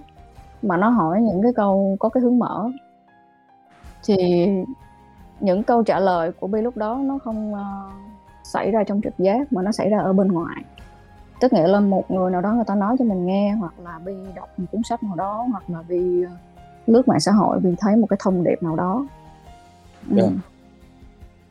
mà 0.62 0.78
nó 0.78 0.90
hỏi 0.90 1.22
những 1.22 1.44
cái 1.44 1.52
câu 1.56 1.96
có 2.00 2.10
cái 2.10 2.24
hướng 2.24 2.40
mở. 2.40 2.70
Thì 4.04 4.48
những 5.40 5.64
câu 5.64 5.84
trả 5.84 6.00
lời 6.00 6.32
của 6.32 6.48
bi 6.48 6.62
lúc 6.62 6.78
đó 6.78 7.00
nó 7.04 7.18
không 7.24 7.54
uh, 7.54 7.92
xảy 8.44 8.72
ra 8.72 8.84
trong 8.84 9.02
trực 9.04 9.18
giác 9.18 9.54
mà 9.54 9.62
nó 9.62 9.72
xảy 9.72 9.90
ra 9.90 10.00
ở 10.00 10.14
bên 10.14 10.28
ngoài 10.28 10.64
tức 11.42 11.54
nghĩa 11.54 11.68
là 11.68 11.80
một 11.80 12.12
người 12.12 12.32
nào 12.32 12.42
đó 12.42 12.54
người 12.54 12.66
ta 12.68 12.76
nói 12.76 12.96
cho 13.00 13.06
mình 13.06 13.26
nghe 13.26 13.52
hoặc 13.52 13.74
là 13.84 14.00
bi 14.06 14.14
đọc 14.36 14.50
một 14.58 14.66
cuốn 14.72 14.82
sách 14.84 15.04
nào 15.04 15.16
đó 15.16 15.48
hoặc 15.52 15.64
là 15.70 15.82
bi 15.82 16.24
ờ, 16.24 16.32
lướt 16.88 17.08
mạng 17.08 17.20
xã 17.20 17.32
hội 17.32 17.60
bi 17.60 17.70
thấy 17.80 17.96
một 17.96 18.08
cái 18.10 18.18
thông 18.20 18.44
điệp 18.44 18.64
nào 18.64 18.76
đó 18.76 19.06
yeah. 20.16 20.30
ừ. 20.30 20.36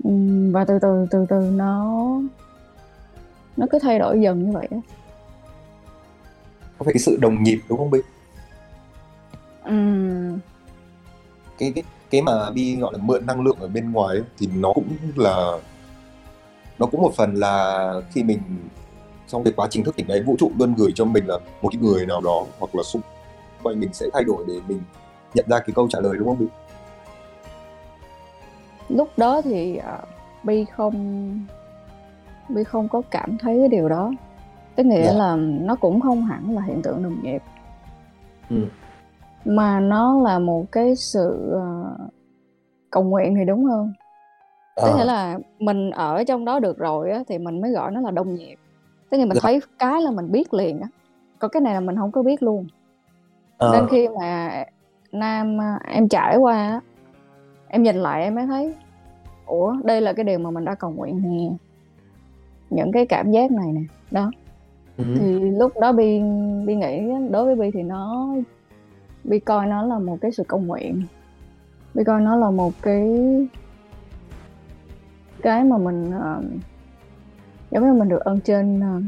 Ừm, 0.04 0.52
và 0.52 0.64
từ 0.64 0.78
từ 0.78 1.06
từ 1.10 1.26
từ 1.28 1.50
nó 1.56 2.06
nó 3.56 3.66
cứ 3.70 3.78
thay 3.82 3.98
đổi 3.98 4.20
dần 4.20 4.44
như 4.44 4.52
vậy 4.52 4.68
á 4.70 4.78
có 6.78 6.84
phải 6.84 6.94
cái 6.94 7.00
sự 7.00 7.18
đồng 7.20 7.42
nhịp 7.42 7.60
đúng 7.68 7.78
không 7.78 7.90
Bi 7.90 8.00
Ừm, 9.64 10.38
cái 11.58 11.72
cái 11.74 11.84
cái 12.10 12.22
mà 12.22 12.50
Bi 12.50 12.76
gọi 12.76 12.92
là 12.92 12.98
mượn 13.02 13.26
năng 13.26 13.40
lượng 13.40 13.56
ở 13.60 13.68
bên 13.68 13.92
ngoài 13.92 14.16
ấy, 14.16 14.24
thì 14.38 14.48
nó 14.54 14.72
cũng 14.72 14.96
là 15.16 15.58
nó 16.78 16.86
cũng 16.86 17.02
một 17.02 17.12
phần 17.16 17.34
là 17.34 17.92
khi 18.12 18.22
mình 18.22 18.40
trong 19.30 19.44
cái 19.44 19.52
quá 19.56 19.66
trình 19.70 19.84
thức 19.84 19.96
tỉnh 19.96 20.06
đấy 20.06 20.22
vũ 20.22 20.36
trụ 20.38 20.50
luôn 20.58 20.74
gửi 20.76 20.90
cho 20.94 21.04
mình 21.04 21.24
là 21.26 21.38
một 21.62 21.68
cái 21.72 21.80
người 21.82 22.06
nào 22.06 22.20
đó 22.20 22.44
hoặc 22.58 22.74
là 22.74 22.82
xung 22.82 23.02
quanh 23.62 23.80
mình 23.80 23.92
sẽ 23.92 24.06
thay 24.12 24.24
đổi 24.24 24.44
để 24.48 24.54
mình 24.68 24.80
nhận 25.34 25.46
ra 25.48 25.58
cái 25.58 25.72
câu 25.74 25.88
trả 25.90 26.00
lời 26.00 26.16
đúng 26.18 26.28
không 26.28 26.38
Bi 26.38 26.46
lúc 28.88 29.08
đó 29.16 29.42
thì 29.42 29.76
à, 29.76 29.98
Bi 30.42 30.64
không 30.64 30.94
Bi 32.48 32.64
không 32.64 32.88
có 32.88 33.02
cảm 33.10 33.38
thấy 33.38 33.58
cái 33.58 33.68
điều 33.68 33.88
đó. 33.88 34.12
Cái 34.76 34.86
nghĩa 34.86 35.04
Dạ. 35.06 35.12
là 35.12 35.36
nó 35.38 35.74
cũng 35.76 36.00
không 36.00 36.24
hẳn 36.24 36.54
là 36.54 36.62
hiện 36.62 36.82
tượng 36.82 37.02
đồng 37.02 37.22
nhịp 37.22 37.42
Ừ. 38.50 38.56
mà 39.44 39.80
nó 39.80 40.20
là 40.22 40.38
một 40.38 40.72
cái 40.72 40.96
sự 40.96 41.50
ờ, 41.52 41.96
cầu 42.90 43.02
nguyện 43.02 43.34
thì 43.38 43.44
đúng 43.44 43.64
hơn 43.64 43.92
tức 44.76 44.82
À, 44.90 44.94
nghĩa 44.96 45.04
là 45.04 45.38
mình 45.58 45.90
ở 45.90 46.24
trong 46.24 46.44
đó 46.44 46.58
được 46.60 46.78
rồi 46.78 47.10
á, 47.10 47.22
thì 47.28 47.38
mình 47.38 47.60
mới 47.60 47.70
gọi 47.70 47.90
nó 47.90 48.00
là 48.00 48.10
đồng 48.10 48.34
nhịp 48.34 48.56
tức 49.10 49.18
là 49.18 49.24
mình 49.24 49.34
Dạ. 49.34 49.40
thấy 49.42 49.60
cái 49.78 50.02
là 50.02 50.10
mình 50.10 50.32
biết 50.32 50.54
liền 50.54 50.80
á. 50.80 50.88
Còn 51.38 51.50
cái 51.50 51.60
này 51.60 51.74
là 51.74 51.80
mình 51.80 51.96
không 51.96 52.12
có 52.12 52.22
biết 52.22 52.42
luôn. 52.42 52.66
À, 53.58 53.68
nên 53.72 53.86
khi 53.90 54.08
mà 54.20 54.64
nam 55.12 55.60
à, 55.60 55.78
em 55.88 56.08
trải 56.08 56.36
qua 56.36 56.54
á, 56.56 56.80
em 57.68 57.82
nhìn 57.82 57.96
lại 57.96 58.22
em 58.22 58.34
mới 58.34 58.46
thấy 58.46 58.74
ủa 59.46 59.74
đây 59.84 60.00
là 60.00 60.12
cái 60.12 60.24
điều 60.24 60.38
mà 60.38 60.50
mình 60.50 60.64
đã 60.64 60.74
cầu 60.74 60.90
nguyện 60.90 61.22
nè. 61.22 61.50
Những 62.70 62.92
cái 62.92 63.06
cảm 63.06 63.30
giác 63.30 63.50
này 63.50 63.72
nè 63.72 63.80
đó. 64.10 64.30
Ừ. 64.96 65.04
thì 65.18 65.40
lúc 65.40 65.72
đó 65.80 65.92
bi 65.92 66.20
bi 66.66 66.74
nghĩ 66.76 67.02
đối 67.30 67.44
với 67.44 67.54
bi 67.56 67.70
thì 67.74 67.82
nó 67.82 68.26
bi 69.24 69.38
coi 69.38 69.66
nó 69.66 69.82
là 69.82 69.98
một 69.98 70.18
cái 70.20 70.32
sự 70.32 70.42
cầu 70.48 70.60
nguyện. 70.60 71.02
Bi 71.94 72.04
coi 72.04 72.20
nó 72.20 72.36
là 72.36 72.50
một 72.50 72.72
cái 72.82 73.08
cái 75.42 75.64
mà 75.64 75.78
mình 75.78 76.10
ờ, 76.10 76.42
giống 77.70 77.84
như 77.84 77.92
mình 77.92 78.08
được 78.08 78.20
ơn 78.20 78.40
trên 78.40 78.80
ờ, 78.80 79.00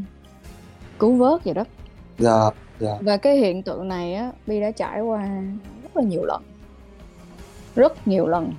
cứu 0.99 1.17
vớt 1.17 1.45
vậy 1.45 1.55
đó. 1.55 1.65
Dạ 2.19 2.51
dạ. 2.83 2.99
Và 3.01 3.17
cái 3.17 3.37
hiện 3.37 3.63
tượng 3.63 3.89
này 3.89 4.15
á 4.15 4.33
bi 4.47 4.61
đã 4.61 4.71
trải 4.71 5.01
qua 5.01 5.29
rất 5.83 5.97
là 5.97 6.03
nhiều 6.03 6.25
lần. 6.25 6.43
Rất 7.75 8.09
nhiều 8.09 8.27
lần. 8.27 8.53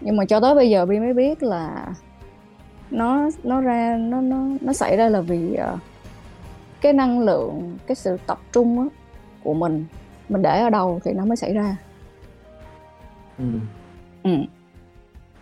Nhưng 0.00 0.16
mà 0.16 0.24
cho 0.24 0.40
tới 0.40 0.54
bây 0.54 0.70
giờ 0.70 0.86
bi 0.86 0.98
mới 0.98 1.14
biết 1.14 1.42
là 1.42 1.94
nó 2.90 3.30
nó 3.42 3.60
ra 3.60 3.96
nó 4.00 4.20
nó 4.20 4.36
nó 4.60 4.72
xảy 4.72 4.96
ra 4.96 5.08
là 5.08 5.20
vì 5.20 5.54
ờ, 5.54 5.78
cái 6.80 6.92
năng 6.92 7.20
lượng 7.20 7.76
cái 7.86 7.94
sự 7.94 8.16
tập 8.26 8.38
trung 8.52 8.78
á, 8.78 8.86
của 9.42 9.54
mình 9.54 9.84
mình 10.28 10.42
để 10.42 10.60
ở 10.60 10.70
đâu 10.70 11.00
thì 11.04 11.12
nó 11.12 11.24
mới 11.24 11.36
xảy 11.36 11.52
ra. 11.52 11.76
Ừ. 13.38 13.44
ừ. 14.22 14.30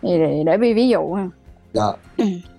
thì 0.01 0.17
để, 0.17 0.43
để 0.45 0.57
bi 0.57 0.73
ví 0.73 0.89
dụ 0.89 1.13
ha. 1.13 1.29
Dạ 1.73 1.87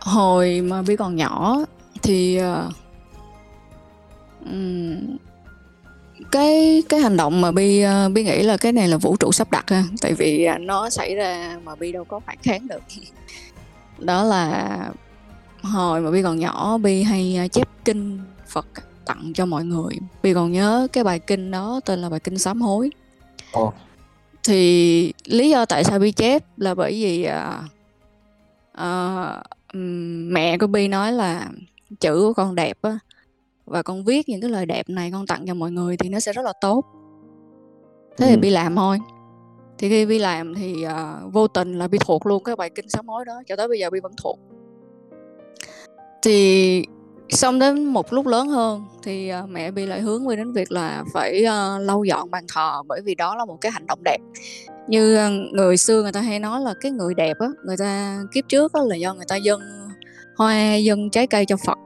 Hồi 0.00 0.60
mà 0.60 0.82
Bi 0.82 0.96
còn 0.96 1.16
nhỏ 1.16 1.56
thì 2.02 2.38
um, 4.44 5.16
cái 6.30 6.82
cái 6.88 7.00
hành 7.00 7.16
động 7.16 7.40
mà 7.40 7.52
Bi 7.52 7.80
ờ, 7.80 8.08
Bi 8.08 8.24
nghĩ 8.24 8.42
là 8.42 8.56
cái 8.56 8.72
này 8.72 8.88
là 8.88 8.96
vũ 8.96 9.16
trụ 9.16 9.32
sắp 9.32 9.50
đặt 9.50 9.70
ha. 9.70 9.84
Tại 10.00 10.14
vì 10.14 10.44
ờ, 10.44 10.58
nó 10.58 10.90
xảy 10.90 11.14
ra 11.14 11.58
mà 11.64 11.74
Bi 11.74 11.92
đâu 11.92 12.04
có 12.04 12.20
phản 12.20 12.36
kháng 12.42 12.68
được. 12.68 12.82
Đó 13.98 14.24
là 14.24 14.78
hồi 15.62 16.00
mà 16.00 16.10
Bi 16.10 16.22
còn 16.22 16.38
nhỏ 16.38 16.78
Bi 16.78 17.02
hay 17.02 17.48
chép 17.52 17.68
kinh 17.84 18.18
Phật 18.48 18.66
tặng 19.06 19.32
cho 19.34 19.46
mọi 19.46 19.64
người. 19.64 19.94
Bi 20.22 20.34
còn 20.34 20.52
nhớ 20.52 20.88
cái 20.92 21.04
bài 21.04 21.18
kinh 21.18 21.50
đó 21.50 21.80
tên 21.84 21.98
là 21.98 22.08
bài 22.08 22.20
kinh 22.20 22.38
sám 22.38 22.60
hối. 22.60 22.90
Ồ. 23.52 23.72
thì 24.44 25.12
lý 25.24 25.50
do 25.50 25.64
tại 25.64 25.84
sao 25.84 25.98
Bi 25.98 26.12
chép 26.12 26.44
là 26.56 26.74
bởi 26.74 26.92
vì 26.92 27.24
à, 27.24 27.62
ừm, 29.72 30.32
mẹ 30.32 30.58
của 30.58 30.66
Bi 30.66 30.88
nói 30.88 31.12
là 31.12 31.48
chữ 32.00 32.20
của 32.20 32.32
con 32.32 32.54
đẹp 32.54 32.78
á 32.82 32.98
và 33.64 33.82
con 33.82 34.04
viết 34.04 34.28
những 34.28 34.40
cái 34.40 34.50
lời 34.50 34.66
đẹp 34.66 34.88
này 34.88 35.10
con 35.12 35.26
tặng 35.26 35.44
cho 35.46 35.54
mọi 35.54 35.70
người 35.70 35.96
thì 35.96 36.08
nó 36.08 36.20
sẽ 36.20 36.32
rất 36.32 36.42
là 36.44 36.52
tốt 36.60 36.84
thế 38.18 38.26
thì 38.28 38.34
Ừ. 38.34 38.38
Bi 38.40 38.50
làm 38.50 38.76
thôi 38.76 38.98
thì 39.78 39.88
khi 39.88 40.06
Bi 40.06 40.18
làm 40.18 40.54
thì 40.54 40.82
à, 40.82 41.20
vô 41.32 41.48
tình 41.48 41.78
là 41.78 41.88
Bi 41.88 41.98
thuộc 42.06 42.26
luôn 42.26 42.44
cái 42.44 42.56
bài 42.56 42.70
kinh 42.70 42.88
sám 42.88 43.08
hối 43.08 43.24
đó 43.24 43.42
cho 43.46 43.56
tới 43.56 43.68
bây 43.68 43.78
giờ 43.78 43.90
Bi 43.90 44.00
vẫn 44.00 44.12
thuộc 44.22 44.38
thì 46.22 46.84
xong 47.28 47.58
đến 47.58 47.84
một 47.84 48.12
lúc 48.12 48.26
lớn 48.26 48.48
hơn 48.48 48.84
thì 49.02 49.28
à, 49.28 49.42
mẹ 49.48 49.70
Bi 49.70 49.86
lại 49.86 50.00
hướng 50.00 50.26
Bi 50.26 50.36
đến 50.36 50.52
việc 50.52 50.72
là 50.72 51.04
phải 51.12 51.44
à, 51.44 51.78
lau 51.78 52.04
dọn 52.04 52.30
bàn 52.30 52.44
thờ 52.54 52.82
bởi 52.86 53.00
vì 53.04 53.14
đó 53.14 53.36
là 53.36 53.44
một 53.44 53.60
cái 53.60 53.72
hành 53.72 53.86
động 53.86 53.98
đẹp. 54.04 54.18
Như 54.88 55.16
à, 55.16 55.28
người 55.52 55.76
xưa 55.76 56.02
người 56.02 56.12
ta 56.12 56.20
hay 56.20 56.38
nói 56.38 56.60
là 56.60 56.74
cái 56.80 56.92
người 56.92 57.14
đẹp 57.14 57.36
á 57.38 57.46
người 57.64 57.76
ta 57.76 58.18
kiếp 58.32 58.44
trước 58.48 58.72
á, 58.72 58.80
là 58.86 58.96
do 58.96 59.14
người 59.14 59.24
ta 59.28 59.36
dâng 59.36 59.60
hoa 60.36 60.74
dâng 60.74 61.10
trái 61.10 61.26
cây 61.26 61.46
cho 61.46 61.56
Phật. 61.66 61.78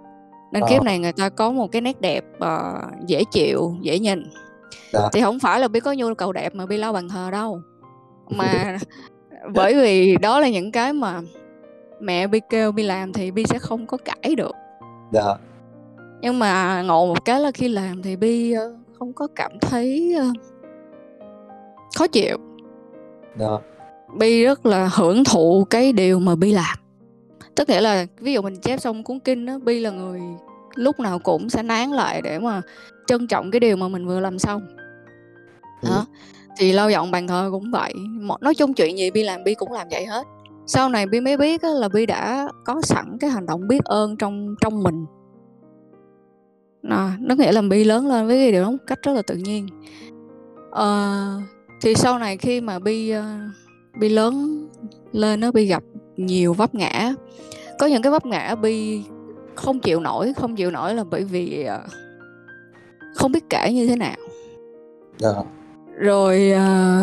Nên 0.53 0.62
Ờ. 0.62 0.68
kiếp 0.70 0.83
này 0.83 0.98
người 0.98 1.12
ta 1.12 1.29
có 1.29 1.50
một 1.50 1.72
cái 1.72 1.83
nét 1.83 2.00
đẹp 2.00 2.24
à, 2.40 2.72
dễ 3.07 3.24
chịu 3.33 3.76
dễ 3.83 3.98
nhìn. 3.98 4.24
Dạ. 4.92 5.00
thì 5.12 5.20
không 5.20 5.38
phải 5.38 5.61
là 5.61 5.68
Bi 5.68 5.81
có 5.81 5.92
nhu 5.92 6.14
cầu 6.14 6.33
đẹp 6.33 6.55
mà 6.55 6.66
Bi 6.66 6.76
lau 6.76 6.92
bàn 6.92 7.09
thờ 7.09 7.31
đâu. 7.31 7.61
Mà 8.31 8.79
bởi 9.55 9.74
vì 9.74 10.16
đó 10.16 10.40
là 10.40 10.48
những 10.48 10.72
cái 10.72 10.92
mà 10.92 11.20
mẹ 12.00 12.26
Bi 12.26 12.40
kêu 12.50 12.72
Bi 12.72 12.83
làm 12.83 13.12
thì 13.12 13.31
Bi 13.31 13.44
sẽ 13.46 13.59
không 13.59 13.87
có 13.87 13.96
cãi 13.96 14.35
được 14.37 14.53
dạ. 15.11 15.35
Nhưng 16.20 16.38
mà 16.38 16.83
ngộ 16.83 17.07
một 17.07 17.25
cái 17.25 17.40
là 17.40 17.51
khi 17.51 17.68
làm 17.68 18.03
thì 18.03 18.16
Bi 18.16 18.53
ờ, 18.53 18.77
không 18.99 19.12
có 19.12 19.29
cảm 19.37 19.53
thấy 19.61 20.14
ờ, 20.18 20.27
khó 21.96 22.07
chịu. 22.07 22.38
Dạ. 23.38 23.51
Bi 24.18 24.44
rất 24.44 24.66
là 24.66 24.90
hưởng 24.94 25.25
thụ 25.25 25.66
cái 25.70 25.92
điều 25.92 26.20
mà 26.20 26.35
Bi 26.35 26.53
làm. 26.53 26.77
Tức 27.55 27.68
nghĩa 27.68 27.81
là 27.81 28.07
ví 28.20 28.33
dụ 28.33 28.42
mình 28.42 28.61
chép 28.61 28.81
xong 28.81 29.05
cuốn 29.05 29.18
kinh 29.18 29.46
đó 29.46 29.59
Bi 29.59 29.81
là 29.81 29.90
người 29.90 30.20
lúc 30.75 31.01
nào 31.01 31.18
cũng 31.18 31.51
sẽ 31.51 31.62
nán 31.62 31.90
lại 31.90 32.23
để 32.23 32.38
mà 32.38 32.62
trân 33.07 33.27
trọng 33.27 33.51
cái 33.51 33.61
điều 33.61 33.77
mà 33.77 33.88
mình 33.88 34.07
vừa 34.07 34.20
làm 34.20 34.38
xong. 34.38 34.62
Đó. 35.83 36.07
Thì 36.59 36.73
lau 36.73 36.90
dọn 36.90 37.11
bàn 37.11 37.27
thờ 37.27 37.49
cũng 37.53 37.70
vậy. 37.70 37.92
Nói 38.40 38.55
chung 38.55 38.75
chuyện 38.75 38.99
gì 38.99 39.11
Bi 39.11 39.23
làm 39.23 39.44
Bi 39.44 39.55
cũng 39.55 39.73
làm 39.73 39.88
vậy 39.90 40.07
hết 40.07 40.27
sau 40.72 40.88
này 40.88 41.06
Bi 41.06 41.20
mới 41.20 41.37
biết 41.37 41.62
á, 41.62 41.68
là 41.68 41.88
Bi 41.88 42.06
đã 42.06 42.48
có 42.64 42.80
sẵn 42.83 43.18
cái 43.20 43.30
hành 43.30 43.46
động 43.46 43.68
biết 43.68 43.85
ơn 43.85 44.16
trong 44.16 44.54
trong 44.61 44.83
mình. 44.83 45.06
À, 46.88 47.16
nó 47.20 47.35
nghĩa 47.35 47.52
là 47.52 47.62
Bi 47.62 47.85
lớn 47.85 48.06
lên 48.06 48.26
với 48.26 48.37
cái 48.37 48.52
điều 48.52 48.62
đó 48.62 48.70
một 48.70 48.76
cách 48.87 48.98
rất 49.02 49.12
là 49.12 49.22
tự 49.22 49.35
nhiên. 49.35 49.66
Ờ, 50.70 51.16
thì 51.80 51.94
sau 51.94 52.18
này 52.18 52.37
khi 52.37 52.61
mà 52.61 52.78
Bi 52.78 53.11
ờ, 53.11 53.24
Bi 54.00 54.09
lớn 54.09 54.66
lên 55.12 55.40
nó 55.40 55.52
Bi 55.52 55.66
gặp 55.66 55.83
nhiều 56.16 56.52
vấp 56.52 56.74
ngã. 56.74 57.14
Có 57.78 57.87
những 57.87 58.02
cái 58.02 58.12
vấp 58.12 58.26
ngã 58.26 58.54
Bi 58.54 59.02
không 59.54 59.80
chịu 59.80 60.00
nổi 60.00 60.33
không 60.37 60.56
chịu 60.56 60.70
nổi 60.70 60.94
là 60.94 61.04
bởi 61.11 61.24
vì 61.24 61.66
không 63.14 63.33
biết 63.33 63.50
kể 63.50 63.72
như 63.72 63.87
thế 63.87 63.96
nào. 63.96 64.16
Dạ. 65.18 65.33
Rồi 65.96 66.50
à, 66.50 67.02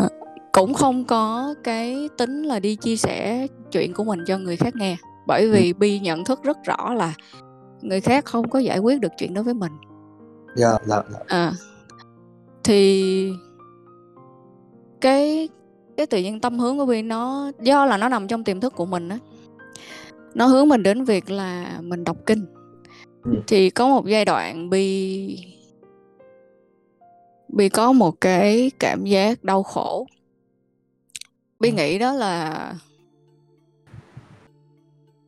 cũng 0.57 0.73
không 0.73 1.05
có 1.05 1.53
cái 1.63 2.09
tính 2.17 2.43
là 2.43 2.59
đi 2.59 2.75
chia 2.75 2.95
sẻ 2.95 3.47
chuyện 3.71 3.93
của 3.93 4.03
mình 4.03 4.25
cho 4.25 4.37
người 4.37 4.57
khác 4.57 4.75
nghe. 4.75 4.97
Bởi 5.27 5.51
vì 5.51 5.73
bi 5.73 5.99
nhận 5.99 6.25
thức 6.25 6.43
rất 6.43 6.57
rõ 6.63 6.93
là 6.93 7.13
người 7.81 8.01
khác 8.01 8.25
không 8.25 8.49
có 8.49 8.59
giải 8.59 8.79
quyết 8.79 9.01
được 9.01 9.11
chuyện 9.17 9.33
đó 9.33 9.41
với 9.41 9.53
mình. 9.53 9.71
Dạ 10.55 10.77
dạ 10.85 11.03
dạ. 11.09 11.19
À 11.27 11.51
thì 12.63 13.33
cái 15.01 15.49
cái 15.97 16.05
tự 16.05 16.17
nhiên 16.17 16.39
tâm 16.39 16.59
hướng 16.59 16.77
của 16.77 16.85
bi 16.85 17.01
nó 17.01 17.51
do 17.61 17.85
là 17.85 17.97
nó 17.97 18.09
nằm 18.09 18.27
trong 18.27 18.43
tiềm 18.43 18.59
thức 18.59 18.73
của 18.75 18.85
mình 18.85 19.09
á. 19.09 19.17
Nó 20.33 20.45
hướng 20.45 20.69
mình 20.69 20.83
đến 20.83 21.03
việc 21.03 21.29
là 21.29 21.79
mình 21.81 22.03
đọc 22.03 22.17
kinh. 22.25 22.45
Ừ. 23.23 23.31
thì 23.47 23.69
có 23.69 23.87
một 23.87 24.05
giai 24.05 24.25
đoạn 24.25 24.69
bi 24.69 25.39
bi 27.47 27.69
có 27.69 27.91
một 27.91 28.21
cái 28.21 28.71
cảm 28.79 29.05
giác 29.05 29.43
đau 29.43 29.63
khổ 29.63 30.07
bi 31.59 31.69
Ừ. 31.69 31.75
nghĩ 31.75 31.99
đó 31.99 32.13
là 32.13 32.73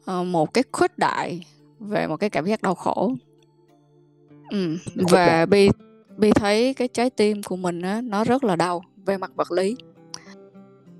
ờ, 0.06 0.24
một 0.24 0.54
cái 0.54 0.64
khuếch 0.72 0.98
đại 0.98 1.48
về 1.80 2.08
một 2.08 2.18
cái 2.18 2.30
cảm 2.30 2.46
giác 2.46 2.62
đau 2.62 2.76
khổ. 2.76 3.12
Ừ. 4.50 4.78
Và 5.12 5.46
bi 5.46 5.70
bi 6.18 6.32
thấy 6.32 6.74
cái 6.74 6.88
trái 6.88 7.10
tim 7.10 7.44
của 7.44 7.56
mình 7.56 7.82
á 7.82 8.02
nó 8.04 8.24
rất 8.24 8.44
là 8.44 8.56
đau 8.56 8.82
về 9.06 9.18
mặt 9.18 9.32
vật 9.36 9.52
lý. 9.52 9.76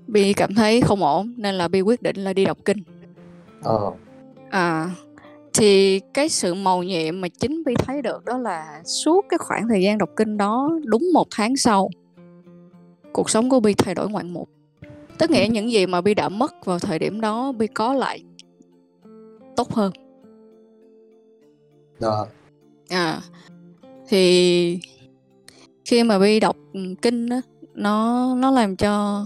Bi 0.06 0.32
cảm 0.32 0.54
thấy 0.54 0.80
không 0.80 1.02
ổn 1.02 1.34
nên 1.36 1.54
là 1.54 1.68
bi 1.68 1.80
quyết 1.80 2.02
định 2.02 2.16
là 2.16 2.32
đi 2.32 2.44
đọc 2.44 2.58
kinh. 2.64 2.78
Ờ. 3.62 3.92
À 4.50 4.90
thì 5.52 6.00
cái 6.14 6.28
sự 6.28 6.54
màu 6.54 6.82
nhiệm 6.82 7.20
mà 7.20 7.28
chính 7.28 7.64
Bi 7.64 7.74
thấy 7.74 8.02
được 8.02 8.24
đó 8.24 8.38
là 8.38 8.82
suốt 8.84 9.26
cái 9.28 9.38
khoảng 9.38 9.68
thời 9.68 9.82
gian 9.82 9.98
đọc 9.98 10.10
kinh 10.16 10.36
đó 10.36 10.70
đúng 10.84 11.02
một 11.14 11.26
tháng 11.30 11.56
sau 11.56 11.88
cuộc 13.12 13.30
sống 13.30 13.50
của 13.50 13.60
Bi 13.60 13.74
thay 13.74 13.94
đổi 13.94 14.10
ngoạn 14.10 14.32
mục 14.32 14.48
tất 15.20 15.30
nghĩa 15.30 15.48
những 15.50 15.72
gì 15.72 15.86
mà 15.86 16.00
Bi 16.00 16.14
đã 16.14 16.28
mất 16.28 16.64
vào 16.64 16.78
thời 16.78 16.98
điểm 16.98 17.20
đó 17.20 17.52
Bi 17.52 17.66
có 17.66 17.94
lại 17.94 18.24
tốt 19.56 19.72
hơn 19.72 19.92
Dạ. 21.98 22.24
à 22.88 23.20
thì 24.08 24.78
khi 25.84 26.02
mà 26.02 26.18
Bi 26.18 26.40
đọc 26.40 26.56
kinh 27.02 27.28
á 27.28 27.40
nó 27.74 28.34
nó 28.34 28.50
làm 28.50 28.76
cho 28.76 29.24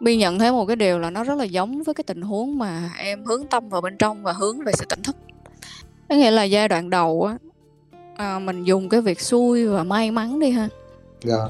Bi 0.00 0.16
nhận 0.16 0.38
thấy 0.38 0.52
một 0.52 0.66
cái 0.66 0.76
điều 0.76 0.98
là 0.98 1.10
nó 1.10 1.24
rất 1.24 1.38
là 1.38 1.44
giống 1.44 1.82
với 1.82 1.94
cái 1.94 2.04
tình 2.04 2.22
huống 2.22 2.58
mà 2.58 2.90
em 2.98 3.24
hướng 3.24 3.46
tâm 3.46 3.68
vào 3.68 3.80
bên 3.80 3.96
trong 3.98 4.22
và 4.22 4.32
hướng 4.32 4.58
về 4.64 4.72
sự 4.76 4.84
tỉnh 4.88 5.02
thức. 5.02 5.16
Có 6.08 6.14
nghĩa 6.14 6.30
là 6.30 6.42
giai 6.44 6.68
đoạn 6.68 6.90
đầu 6.90 7.24
á 7.24 7.38
à, 8.16 8.38
mình 8.38 8.64
dùng 8.64 8.88
cái 8.88 9.00
việc 9.00 9.20
xui 9.20 9.66
và 9.66 9.84
may 9.84 10.10
mắn 10.10 10.40
đi 10.40 10.50
ha. 10.50 10.68
Dạ. 11.22 11.46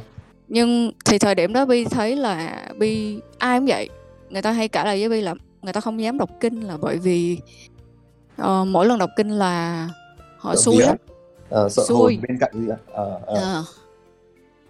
Nhưng 0.48 0.92
thì 1.04 1.18
thời 1.18 1.34
điểm 1.34 1.52
đó 1.52 1.66
Bi 1.66 1.84
thấy 1.84 2.16
là 2.16 2.64
Bi 2.78 3.20
ai 3.38 3.58
cũng 3.58 3.66
vậy. 3.66 3.88
Người 4.30 4.42
ta 4.42 4.52
hay 4.52 4.68
cả 4.68 4.84
lại 4.84 5.00
với 5.00 5.08
Bi 5.08 5.20
là 5.20 5.34
người 5.62 5.72
ta 5.72 5.80
không 5.80 6.00
dám 6.02 6.18
đọc 6.18 6.30
kinh 6.40 6.60
là 6.60 6.76
bởi 6.80 6.98
vì 6.98 7.38
uh, 8.42 8.66
mỗi 8.66 8.86
lần 8.86 8.98
đọc 8.98 9.10
kinh 9.16 9.28
là 9.30 9.88
họ 10.38 10.54
Sợ 10.54 10.60
xui 10.60 10.76
lắm. 10.78 10.96
Ờ, 11.50 11.68
sợ 11.68 11.82
Xui. 11.88 11.96
hồn 12.14 12.22
bên 12.28 12.38
cạnh 12.40 12.52
gì? 12.54 12.68
Ờ, 12.92 13.20
ờ. 13.26 13.34
Ờ. 13.40 13.64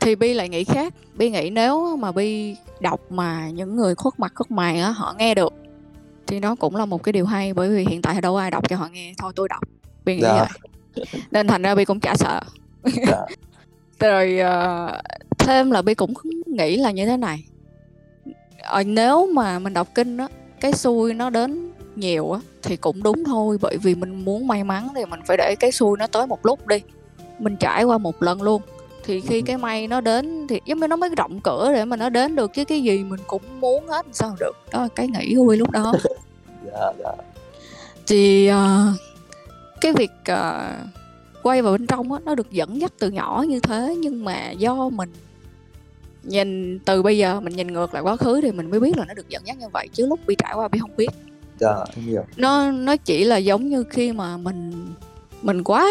thì 0.01 0.15
Bi 0.15 0.35
lại 0.35 0.49
nghĩ 0.49 0.65
khác 0.65 0.95
Bi 1.15 1.31
nghĩ 1.31 1.51
nếu 1.51 1.97
mà 1.97 2.13
Bi 2.13 2.57
đọc 2.81 3.01
mà 3.13 3.49
những 3.51 3.77
người 3.77 3.95
khuất 3.95 4.21
mặt 4.21 4.33
khuất 4.35 4.51
mày 4.51 4.81
á 4.81 4.91
họ 4.91 5.15
nghe 5.19 5.35
được 5.35 5.53
thì 6.27 6.41
nó 6.41 6.55
cũng 6.55 6.77
là 6.77 6.87
một 6.87 7.03
cái 7.03 7.13
điều 7.13 7.27
hay 7.27 7.55
bởi 7.55 7.69
vì 7.69 7.85
hiện 7.89 8.03
tại 8.03 8.21
đâu 8.21 8.37
ai 8.37 8.51
đọc 8.51 8.69
cho 8.69 8.77
họ 8.77 8.89
nghe 8.93 9.13
thôi 9.19 9.33
tôi 9.37 9.49
đọc 9.49 9.63
Bi 10.05 10.15
nghĩ 10.17 10.23
Dạ. 10.23 10.47
vậy 10.97 11.05
nên 11.31 11.47
thành 11.47 11.63
ra 11.63 11.75
Bi 11.75 11.85
cũng 11.85 12.01
chả 12.01 12.15
sợ 12.17 12.41
Dạ. 13.07 13.21
rồi 14.01 14.39
ờ, 14.39 15.01
thêm 15.39 15.71
là 15.71 15.83
Bi 15.83 15.95
cũng 15.95 16.15
nghĩ 16.47 16.77
là 16.77 16.91
như 16.91 17.07
thế 17.07 17.17
này. 17.17 17.45
Ờ, 18.63 18.83
nếu 18.83 19.27
mà 19.27 19.59
mình 19.59 19.73
đọc 19.73 19.89
kinh 19.95 20.17
á 20.17 20.29
cái 20.61 20.73
xui 20.73 21.15
nó 21.15 21.31
đến 21.31 21.71
nhiều 21.97 22.33
á 22.33 22.41
thì 22.63 22.77
cũng 22.77 23.03
đúng 23.03 23.25
thôi 23.25 23.59
bởi 23.61 23.77
vì 23.77 23.95
mình 23.95 24.25
muốn 24.25 24.47
may 24.47 24.65
mắn 24.65 24.89
thì 24.95 25.05
mình 25.05 25.21
phải 25.27 25.37
để 25.37 25.55
cái 25.61 25.73
xui 25.73 25.97
nó 25.99 26.07
tới 26.07 26.27
một 26.27 26.47
lúc 26.47 26.67
đi. 26.67 26.83
Mình 27.39 27.57
trải 27.57 27.85
qua 27.85 27.99
một 27.99 28.23
lần 28.23 28.43
luôn. 28.43 28.63
Thì 29.05 29.21
khi 29.21 29.43
cái 29.43 29.57
may 29.57 29.89
nó 29.89 30.01
đến 30.01 30.47
thì 30.49 30.61
giống 30.67 30.81
như 30.81 30.87
nó 30.87 30.97
mới 30.97 31.11
rộng 31.17 31.41
cửa 31.41 31.73
để 31.75 31.85
mà 31.85 31.97
nó 31.97 32.09
đến 32.09 32.37
được 32.37 32.55
chứ 32.55 32.65
cái 32.65 32.83
gì 32.83 33.05
mình 33.05 33.21
cũng 33.27 33.43
muốn 33.61 33.89
hết 33.89 34.07
sao 34.13 34.37
được? 34.41 34.53
Đó 34.73 34.83
là 34.83 34.89
cái 34.95 35.09
nghĩ 35.09 35.35
của 35.37 35.45
Bi 35.45 35.57
lúc 35.57 35.71
đó. 35.71 35.95
Dạ, 36.73 36.93
dạ. 36.99 37.13
thì 38.07 38.47
ờ, 38.47 38.93
cái 39.81 39.93
việc 39.93 40.11
ờ, 40.25 40.73
quay 41.45 41.63
vào 41.63 41.73
bên 41.73 41.87
trong 41.87 42.13
á 42.13 42.21
nó 42.25 42.35
được 42.35 42.51
dẫn 42.51 42.81
dắt 42.81 42.93
từ 42.99 43.11
nhỏ 43.11 43.45
như 43.49 43.61
thế 43.61 43.97
nhưng 43.99 44.25
mà 44.25 44.51
do 44.51 44.89
mình 44.89 45.13
nhìn 46.23 46.79
từ 46.79 47.03
bây 47.03 47.19
giờ 47.19 47.41
mình 47.41 47.57
nhìn 47.57 47.73
ngược 47.73 47.95
lại 47.95 48.03
quá 48.03 48.17
khứ 48.17 48.41
thì 48.41 48.53
mình 48.53 48.71
mới 48.71 48.81
biết 48.81 48.97
là 48.99 49.05
nó 49.09 49.15
được 49.15 49.29
dẫn 49.29 49.47
dắt 49.47 49.59
như 49.59 49.67
vậy 49.73 49.89
chứ 49.93 50.07
lúc 50.07 50.21
bị 50.27 50.35
trải 50.39 50.53
qua 50.55 50.69
bị 50.69 50.79
không 50.79 50.97
biết 50.97 51.09
Dạ, 51.61 51.85
em 51.97 52.05
hiểu. 52.05 52.25
nó 52.37 52.71
nó 52.71 52.97
chỉ 52.97 53.25
là 53.25 53.37
giống 53.37 53.69
như 53.69 53.85
khi 53.91 54.13
mà 54.13 54.37
mình 54.37 54.87
mình 55.43 55.63
quá 55.65 55.87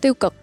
tiêu 0.00 0.14
cực 0.14 0.34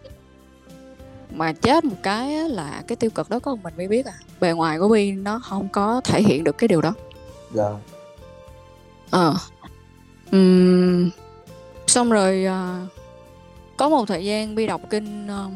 mà 1.35 1.53
chết 1.53 1.85
một 1.85 1.95
cái 2.03 2.49
là 2.49 2.83
cái 2.87 2.95
tiêu 2.95 3.09
cực 3.09 3.29
đó 3.29 3.39
có 3.39 3.55
mình 3.55 3.73
mới 3.77 3.87
biết 3.87 4.05
à 4.05 4.13
bề 4.39 4.51
ngoài 4.51 4.79
của 4.79 4.87
Bi 4.89 5.11
nó 5.11 5.39
không 5.39 5.69
có 5.69 6.01
thể 6.03 6.21
hiện 6.21 6.43
được 6.43 6.57
cái 6.57 6.67
điều 6.67 6.81
đó 6.81 6.93
Dạ. 7.53 7.69
ờ 9.09 9.35
Ừm, 10.31 11.09
xong 11.87 12.09
rồi 12.09 12.45
à, 12.45 12.85
có 13.77 13.89
một 13.89 14.05
thời 14.05 14.25
gian 14.25 14.55
Bi 14.55 14.67
đọc 14.67 14.81
kinh 14.89 15.27
ờ, 15.27 15.49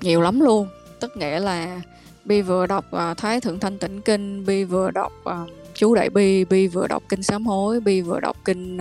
nhiều 0.00 0.20
lắm 0.20 0.40
luôn. 0.40 0.68
Tức 1.00 1.16
nghĩa 1.16 1.40
là 1.40 1.80
Bi 2.24 2.42
vừa 2.42 2.66
đọc 2.66 2.84
à, 2.92 3.14
Thái 3.14 3.40
Thượng 3.40 3.60
Thanh 3.60 3.78
Tịnh 3.78 4.00
Kinh 4.02 4.46
Bi 4.46 4.64
vừa 4.64 4.90
đọc 4.90 5.12
à, 5.24 5.44
Chú 5.74 5.94
Đại 5.94 6.10
Bi 6.10 6.44
Bi 6.44 6.66
vừa 6.66 6.86
đọc 6.86 7.02
kinh 7.08 7.22
Sám 7.22 7.46
Hối 7.46 7.80
Bi 7.80 8.00
vừa 8.00 8.20
đọc 8.20 8.36
kinh 8.44 8.78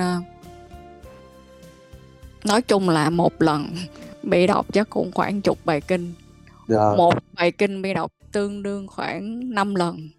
nói 2.45 2.61
chung 2.61 2.89
là 2.89 3.09
một 3.09 3.41
lần 3.41 3.67
Bi 4.23 4.47
đọc 4.47 4.65
chắc 4.73 4.89
cũng 4.89 5.11
khoảng 5.11 5.41
chục 5.41 5.57
bài 5.65 5.81
kinh. 5.81 6.13
Dạ. 6.67 6.93
một 6.97 7.15
bài 7.33 7.51
kinh 7.51 7.81
Bi 7.81 7.93
đọc 7.93 8.11
tương 8.31 8.63
đương 8.63 8.87
khoảng 8.87 9.53
5 9.53 9.75
lần. 9.75 10.09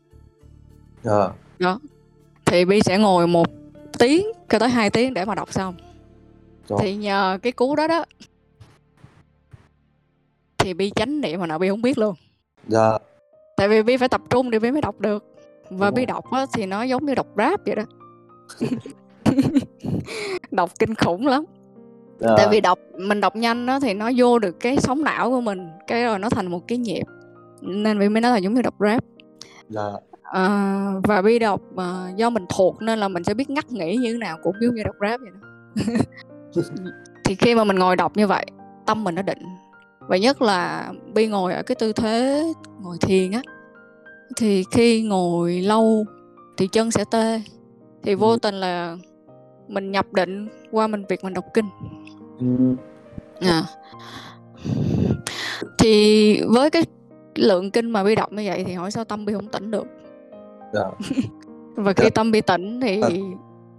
Dạ. 1.03 1.29
đó. 1.59 1.81
Thì 2.44 2.64
Bi 2.64 2.81
sẽ 2.81 2.98
ngồi 2.98 3.27
một 3.27 3.46
tiếng 3.98 4.27
cho 4.48 4.59
tới 4.59 4.68
2 4.68 4.90
tiếng 4.90 5.14
để 5.14 5.24
mà 5.24 5.35
đọc 5.35 5.53
xong 5.53 5.74
Đó. 6.68 6.77
thì 6.81 6.94
nhờ 6.96 7.38
cái 7.42 7.53
cú 7.53 7.77
đó 7.77 7.87
đó. 7.87 8.05
Thì 10.59 10.74
Bi 10.74 10.90
chánh 10.90 11.20
niệm 11.20 11.40
mà 11.40 11.46
nào 11.46 11.59
Bi 11.59 11.68
không 11.68 11.83
biết 11.83 11.98
luôn. 11.98 12.14
Dạ. 12.68 12.98
tại 13.57 13.68
vì 13.68 13.83
Bi 13.83 13.96
phải 13.96 14.09
tập 14.09 14.20
trung 14.31 14.50
để 14.50 14.59
Bi 14.59 14.70
mới 14.70 14.81
đọc 14.81 15.00
được. 15.00 15.24
Và 15.70 15.90
Bi 15.90 16.07
đọc 16.07 16.31
á, 16.31 16.46
thì 16.53 16.66
nó 16.66 16.83
giống 16.83 17.07
như 17.07 17.14
đọc 17.14 17.27
rap 17.37 17.61
vậy 17.66 17.77
đó. 17.77 17.83
Đọc 20.50 20.70
kinh 20.79 20.94
khủng 20.94 21.27
lắm. 21.27 21.44
Dạ. 22.18 22.35
tại 22.37 22.46
vì 22.50 22.61
đọc 22.61 22.79
mình 22.98 23.20
đọc 23.20 23.37
nhanh 23.37 23.66
đó 23.66 23.81
thì 23.81 23.94
nó 23.94 24.11
vô 24.16 24.38
được 24.38 24.61
cái 24.61 24.77
sóng 24.77 25.05
não 25.05 25.31
của 25.31 25.40
mình 25.40 25.68
cái 25.87 26.05
rồi 26.05 26.18
nó 26.18 26.29
thành 26.29 26.46
một 26.46 26.68
cái 26.68 26.79
nhịp. 26.79 27.05
Nên 27.61 27.98
Bi 27.98 28.09
mới 28.09 28.20
nói 28.20 28.33
là 28.33 28.38
giống 28.38 28.55
như 28.55 28.62
đọc 28.62 28.74
rap. 28.79 29.05
Dạ. 29.68 29.90
À, 30.22 30.92
và 31.05 31.22
Bi 31.22 31.38
đọc 31.38 31.61
à, 31.77 32.12
do 32.16 32.31
mình 32.31 32.44
thuộc 32.48 32.83
nên 32.83 32.98
là 32.98 33.09
mình 33.09 33.24
sẽ 33.24 33.35
biết 33.35 33.50
ngắt 33.50 33.72
nghĩ 33.72 33.96
như 33.96 34.12
thế 34.12 34.18
nào 34.18 34.38
cũng 34.42 34.57
giống 34.61 34.74
như 34.74 34.83
đọc 34.83 34.96
rap 35.00 35.20
vậy 35.20 35.31
đó 35.31 35.48
thì 37.25 37.35
khi 37.35 37.55
mà 37.55 37.64
mình 37.64 37.79
ngồi 37.79 37.97
đọc 37.97 38.17
như 38.17 38.27
vậy 38.27 38.47
tâm 38.87 39.05
mình 39.05 39.14
nó 39.14 39.23
định 39.23 39.38
và 40.01 40.17
nhất 40.17 40.43
là 40.43 40.93
Bi 41.14 41.27
ngồi 41.27 41.55
ở 41.55 41.62
cái 41.62 41.75
tư 41.75 41.93
thế 41.93 42.43
ngồi 42.83 42.97
thiền 43.01 43.31
á 43.33 43.43
thì 44.37 44.64
khi 44.71 45.03
ngồi 45.03 45.53
lâu 45.61 46.05
thì 46.57 46.67
chân 46.73 46.90
sẽ 46.90 47.05
tê 47.11 47.40
thì 48.03 48.14
vô 48.14 48.29
Ừ. 48.29 48.38
tình 48.43 48.55
là 48.55 48.97
mình 49.69 49.90
nhập 49.93 50.12
định 50.12 50.49
qua 50.71 50.87
mình 50.87 51.05
việc 51.09 51.25
mình 51.25 51.35
đọc 51.35 51.45
kinh 51.55 51.67
Ừ. 52.40 52.47
à. 53.40 53.62
thì 55.79 56.40
với 56.49 56.71
cái 56.71 56.83
lượng 57.35 57.71
kinh 57.71 57.90
mà 57.90 58.05
Bi 58.05 58.14
đọc 58.14 58.33
như 58.33 58.43
vậy 58.47 58.64
thì 58.67 58.73
hỏi 58.73 58.90
sao 58.90 59.05
tâm 59.05 59.25
Bi 59.25 59.33
không 59.33 59.49
tỉnh 59.49 59.71
được 59.71 59.87
Dạ. 60.75 60.85
và 61.77 61.93
khi 61.93 62.05
Dạ. 62.05 62.11
tâm 62.14 62.31
Bi 62.31 62.40
tỉnh 62.40 62.81
thì 62.81 63.01
Dạ. 63.03 63.09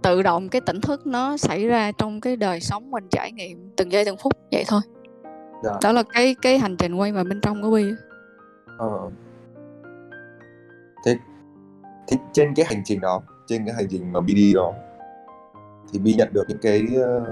Tự 0.06 0.22
động 0.22 0.48
cái 0.48 0.60
tỉnh 0.60 0.80
thức 0.80 1.06
nó 1.06 1.36
xảy 1.36 1.66
ra 1.66 1.92
trong 1.98 2.20
cái 2.20 2.36
đời 2.36 2.60
sống 2.60 2.90
mình 2.90 3.08
trải 3.10 3.32
nghiệm 3.32 3.70
từng 3.76 3.92
giây 3.92 4.04
từng 4.04 4.16
phút 4.16 4.32
vậy 4.52 4.64
thôi 4.68 4.80
Dạ. 5.62 5.72
đó 5.82 5.92
là 5.92 6.02
cái 6.14 6.36
cái 6.42 6.58
hành 6.58 6.76
trình 6.76 6.94
quay 6.94 7.12
vào 7.12 7.24
bên 7.24 7.40
trong 7.40 7.62
của 7.62 7.70
Bi. 7.70 7.84
Ờ. 8.78 9.10
Thế, 11.04 11.16
thế 12.08 12.16
trên 12.32 12.54
cái 12.54 12.66
hành 12.68 12.82
trình 12.84 13.00
đó, 13.00 13.22
trên 13.46 13.66
cái 13.66 13.74
hành 13.74 13.86
trình 13.90 14.12
mà 14.12 14.20
Bi 14.20 14.34
đi 14.34 14.52
đó, 14.54 14.72
thì 15.92 15.98
Bi 15.98 16.14
nhận 16.14 16.28
được 16.32 16.44
những 16.48 16.58
cái 16.62 16.82
uh, 16.82 17.28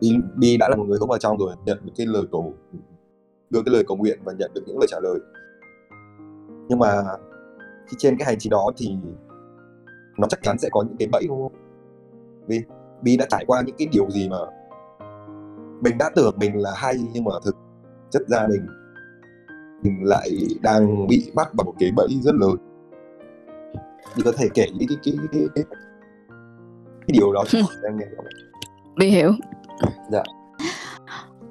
Bi, 0.00 0.16
Bi 0.36 0.56
đã 0.56 0.68
là 0.68 0.76
một 0.76 0.84
người 0.88 0.98
hướng 0.98 1.08
vào 1.08 1.18
trong 1.18 1.38
rồi, 1.38 1.54
nhận 1.64 1.78
được 1.82 1.92
cái 1.96 2.06
lời 2.06 2.22
cầu 2.32 2.54
đưa 3.50 3.62
cái 3.62 3.74
lời 3.74 3.84
cầu 3.88 3.96
nguyện 3.96 4.18
và 4.24 4.32
nhận 4.32 4.50
được 4.54 4.62
những 4.66 4.78
lời 4.78 4.86
trả 4.90 4.96
lời. 5.02 5.18
Nhưng 6.68 6.78
mà 6.78 7.02
khi 7.86 7.96
trên 7.98 8.16
cái 8.18 8.26
hành 8.26 8.38
trình 8.38 8.50
đó 8.50 8.70
thì 8.76 8.96
nó 10.20 10.28
chắc 10.28 10.42
chắn 10.42 10.58
sẽ 10.58 10.68
có 10.72 10.82
những 10.82 10.96
cái 10.98 11.08
bẫy 11.12 11.26
đúng 11.28 11.42
không? 11.42 11.52
Bi, 12.48 12.60
Bi 13.02 13.16
đã 13.16 13.26
trải 13.30 13.44
qua 13.46 13.62
những 13.66 13.76
cái 13.78 13.88
điều 13.92 14.10
gì 14.10 14.28
mà 14.28 14.36
mình 15.80 15.98
đã 15.98 16.10
tưởng 16.16 16.34
mình 16.38 16.56
là 16.62 16.70
hay 16.76 16.94
nhưng 17.12 17.24
mà 17.24 17.32
thực 17.44 17.56
chất 18.10 18.22
ra 18.28 18.46
mình 18.48 18.66
mình 19.82 20.04
lại 20.04 20.30
đang 20.62 21.06
bị 21.06 21.30
bắt 21.34 21.48
vào 21.54 21.64
một 21.64 21.74
cái 21.78 21.92
bẫy 21.96 22.08
rất 22.22 22.34
lớn 22.34 22.56
thì 24.14 24.22
có 24.22 24.32
thể 24.36 24.48
kể 24.54 24.66
những 24.78 24.88
cái 24.88 24.98
cái 25.02 25.14
cái, 25.32 25.42
cái, 25.54 25.64
cái 27.00 27.12
điều 27.12 27.32
đó 27.32 27.44
cho 27.48 27.58
em 27.84 27.98
nghe 27.98 28.06
không? 28.16 28.26
Bi 28.96 29.06
hiểu 29.10 29.32
Dạ. 30.10 30.22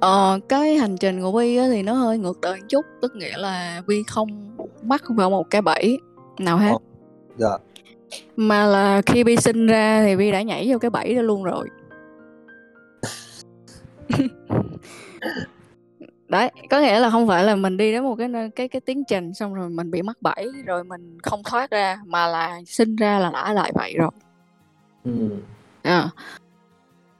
Ờ, 0.00 0.40
cái 0.48 0.76
hành 0.76 0.96
trình 0.96 1.22
của 1.22 1.32
Bi 1.32 1.58
thì 1.58 1.82
nó 1.82 1.92
hơi 1.92 2.18
ngược 2.18 2.40
đời 2.40 2.60
một 2.60 2.66
chút 2.68 2.86
tức 3.02 3.16
nghĩa 3.16 3.36
là 3.38 3.82
Bi 3.86 4.02
không 4.08 4.56
mắc 4.82 5.02
vào 5.08 5.30
một 5.30 5.46
cái 5.50 5.62
bẫy 5.62 5.98
nào 6.38 6.56
hết 6.58 6.70
Ờ. 6.70 6.78
Dạ. 7.36 7.58
Mà 8.36 8.66
là 8.66 9.02
khi 9.06 9.24
Bi 9.24 9.36
sinh 9.36 9.66
ra 9.66 10.02
thì 10.02 10.16
Bi 10.16 10.30
đã 10.30 10.42
nhảy 10.42 10.66
vô 10.72 10.78
cái 10.78 10.90
bẫy 10.90 11.14
đó 11.14 11.22
luôn 11.22 11.42
rồi 11.44 11.68
đấy 16.28 16.50
có 16.70 16.80
nghĩa 16.80 16.98
là 17.00 17.10
không 17.10 17.28
phải 17.28 17.44
là 17.44 17.54
mình 17.56 17.76
đi 17.76 17.92
đến 17.92 18.02
một 18.02 18.16
cái 18.18 18.28
cái 18.56 18.68
cái 18.68 18.80
tiến 18.80 19.04
trình 19.04 19.34
xong 19.34 19.54
rồi 19.54 19.68
mình 19.70 19.90
bị 19.90 20.02
mắc 20.02 20.16
bẫy 20.20 20.48
rồi 20.66 20.84
mình 20.84 21.18
không 21.22 21.42
thoát 21.50 21.70
ra 21.70 21.98
mà 22.06 22.26
là 22.26 22.60
sinh 22.66 22.96
ra 22.96 23.18
là 23.18 23.30
đã 23.30 23.52
lại 23.52 23.72
vậy 23.74 23.94
rồi 23.98 24.10
Ừ. 25.04 25.10
à. 25.82 26.10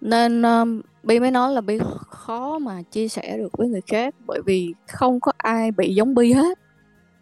nên 0.00 0.42
um, 0.42 0.81
Bi 1.03 1.20
mới 1.20 1.31
nói 1.31 1.53
là 1.55 1.61
Bi 1.61 1.79
khó 2.09 2.59
mà 2.59 2.83
chia 2.90 3.09
sẻ 3.09 3.37
được 3.38 3.48
với 3.59 3.68
người 3.68 3.81
khác 3.87 4.14
bởi 4.26 4.40
vì 4.46 4.74
không 4.88 5.20
có 5.20 5.33
ai 5.38 5.70
bị 5.70 5.94
giống 5.94 6.14
Bi 6.14 6.33
hết 6.33 6.59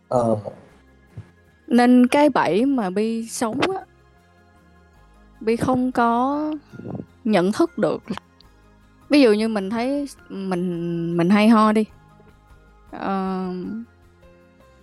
Ờ 0.09 0.37
nên 1.68 2.07
cái 2.07 2.28
bẫy 2.28 2.66
mà 2.66 2.90
Bi 2.90 3.28
sống 3.28 3.61
á 3.61 3.85
bi 5.40 5.57
không 5.57 5.92
có 5.92 6.40
nhận 7.24 7.52
thức 7.52 7.78
được. 7.78 8.02
Ví 9.09 9.20
dụ 9.20 9.33
như 9.33 9.48
mình 9.48 9.70
thấy 9.70 10.07
mình 10.28 11.16
mình 11.16 11.31
hay 11.31 11.48
ho 11.48 11.72
đi. 11.72 11.85
Uh, 12.96 13.54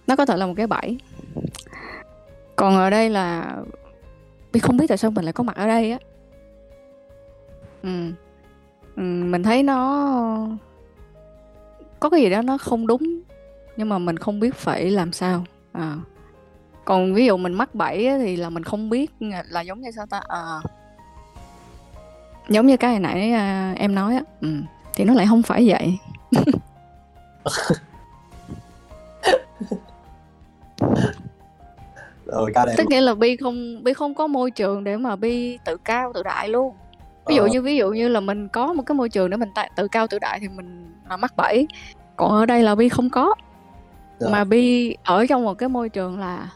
nó 0.07 0.15
có 0.17 0.25
thể 0.25 0.37
là 0.37 0.45
một 0.45 0.53
cái 0.57 0.67
bẫy. 0.67 0.97
Còn 2.55 2.75
ở 2.75 2.89
đây 2.89 3.09
là 3.09 3.55
bi 4.53 4.59
không 4.59 4.77
biết 4.77 4.85
tại 4.87 4.97
sao 4.97 5.11
mình 5.11 5.25
lại 5.25 5.33
có 5.33 5.43
mặt 5.43 5.55
ở 5.55 5.67
đây 5.67 5.91
á. 5.91 5.99
Ừ. 7.83 8.11
ừ 8.95 9.01
mình 9.01 9.43
thấy 9.43 9.63
nó 9.63 10.07
có 11.99 12.09
cái 12.09 12.21
gì 12.21 12.29
đó 12.29 12.41
nó 12.41 12.57
không 12.57 12.87
đúng 12.87 13.21
nhưng 13.77 13.89
mà 13.89 13.97
mình 13.97 14.17
không 14.17 14.39
biết 14.39 14.55
phải 14.55 14.91
làm 14.91 15.11
sao. 15.11 15.45
À 15.71 15.97
còn 16.85 17.13
ví 17.13 17.25
dụ 17.25 17.37
mình 17.37 17.53
mắc 17.53 17.75
bẫy 17.75 18.07
á, 18.07 18.17
thì 18.17 18.35
là 18.35 18.49
mình 18.49 18.63
không 18.63 18.89
biết 18.89 19.11
là 19.49 19.61
giống 19.61 19.81
như 19.81 19.91
sao 19.91 20.05
ta 20.05 20.21
à, 20.27 20.59
giống 22.49 22.67
như 22.67 22.77
cái 22.77 22.91
hồi 22.91 22.99
nãy 22.99 23.31
à, 23.31 23.73
em 23.77 23.95
nói 23.95 24.15
á 24.15 24.21
ừ. 24.41 24.47
thì 24.93 25.03
nó 25.03 25.13
lại 25.13 25.25
không 25.29 25.43
phải 25.43 25.67
vậy 25.67 25.97
ca 32.53 32.65
tức 32.77 32.87
nghĩa 32.89 33.01
là 33.01 33.13
bi 33.13 33.37
không 33.37 33.83
bi 33.83 33.93
không 33.93 34.15
có 34.15 34.27
môi 34.27 34.51
trường 34.51 34.83
để 34.83 34.97
mà 34.97 35.15
bi 35.15 35.57
tự 35.65 35.77
cao 35.77 36.11
tự 36.13 36.23
đại 36.23 36.49
luôn 36.49 36.73
ví 37.25 37.35
dụ 37.35 37.41
ờ. 37.41 37.47
như 37.47 37.61
ví 37.61 37.77
dụ 37.77 37.89
như 37.89 38.07
là 38.07 38.19
mình 38.19 38.47
có 38.47 38.73
một 38.73 38.83
cái 38.85 38.95
môi 38.95 39.09
trường 39.09 39.29
để 39.29 39.37
mình 39.37 39.49
tự 39.75 39.87
cao 39.87 40.07
tự 40.07 40.19
đại 40.19 40.39
thì 40.39 40.47
mình 40.47 40.93
là 41.09 41.17
mắc 41.17 41.33
bẫy 41.37 41.67
còn 42.15 42.31
ở 42.31 42.45
đây 42.45 42.63
là 42.63 42.75
bi 42.75 42.89
không 42.89 43.09
có 43.09 43.35
dạ. 44.19 44.29
mà 44.31 44.43
bi 44.43 44.95
ở 45.03 45.25
trong 45.25 45.43
một 45.43 45.53
cái 45.53 45.69
môi 45.69 45.89
trường 45.89 46.19
là 46.19 46.49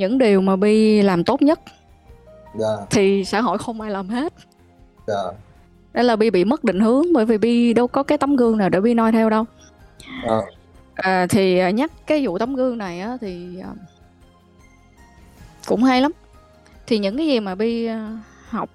những 0.00 0.18
điều 0.18 0.40
mà 0.40 0.56
bi 0.56 1.02
làm 1.02 1.24
tốt 1.24 1.42
nhất 1.42 1.60
dạ. 2.58 2.76
thì 2.90 3.24
xã 3.24 3.40
hội 3.40 3.58
không 3.58 3.80
ai 3.80 3.90
làm 3.90 4.08
hết 4.08 4.32
dạ. 5.06 5.24
đây 5.92 6.04
là 6.04 6.16
bi 6.16 6.30
bị 6.30 6.44
mất 6.44 6.64
định 6.64 6.80
hướng 6.80 7.12
bởi 7.12 7.24
vì 7.24 7.38
bi 7.38 7.72
đâu 7.72 7.86
có 7.86 8.02
cái 8.02 8.18
tấm 8.18 8.36
gương 8.36 8.58
nào 8.58 8.68
để 8.68 8.80
bi 8.80 8.94
noi 8.94 9.12
theo 9.12 9.30
đâu 9.30 9.44
à. 10.26 10.40
À, 10.94 11.26
thì 11.30 11.58
à, 11.58 11.70
nhắc 11.70 11.92
cái 12.06 12.26
vụ 12.26 12.38
tấm 12.38 12.54
gương 12.54 12.78
này 12.78 13.00
á, 13.00 13.16
thì 13.20 13.60
à, 13.60 13.72
cũng 15.66 15.84
hay 15.84 16.00
lắm 16.00 16.12
thì 16.86 16.98
những 16.98 17.16
cái 17.16 17.26
gì 17.26 17.40
mà 17.40 17.54
bi 17.54 17.86
à, 17.86 18.18
học 18.48 18.70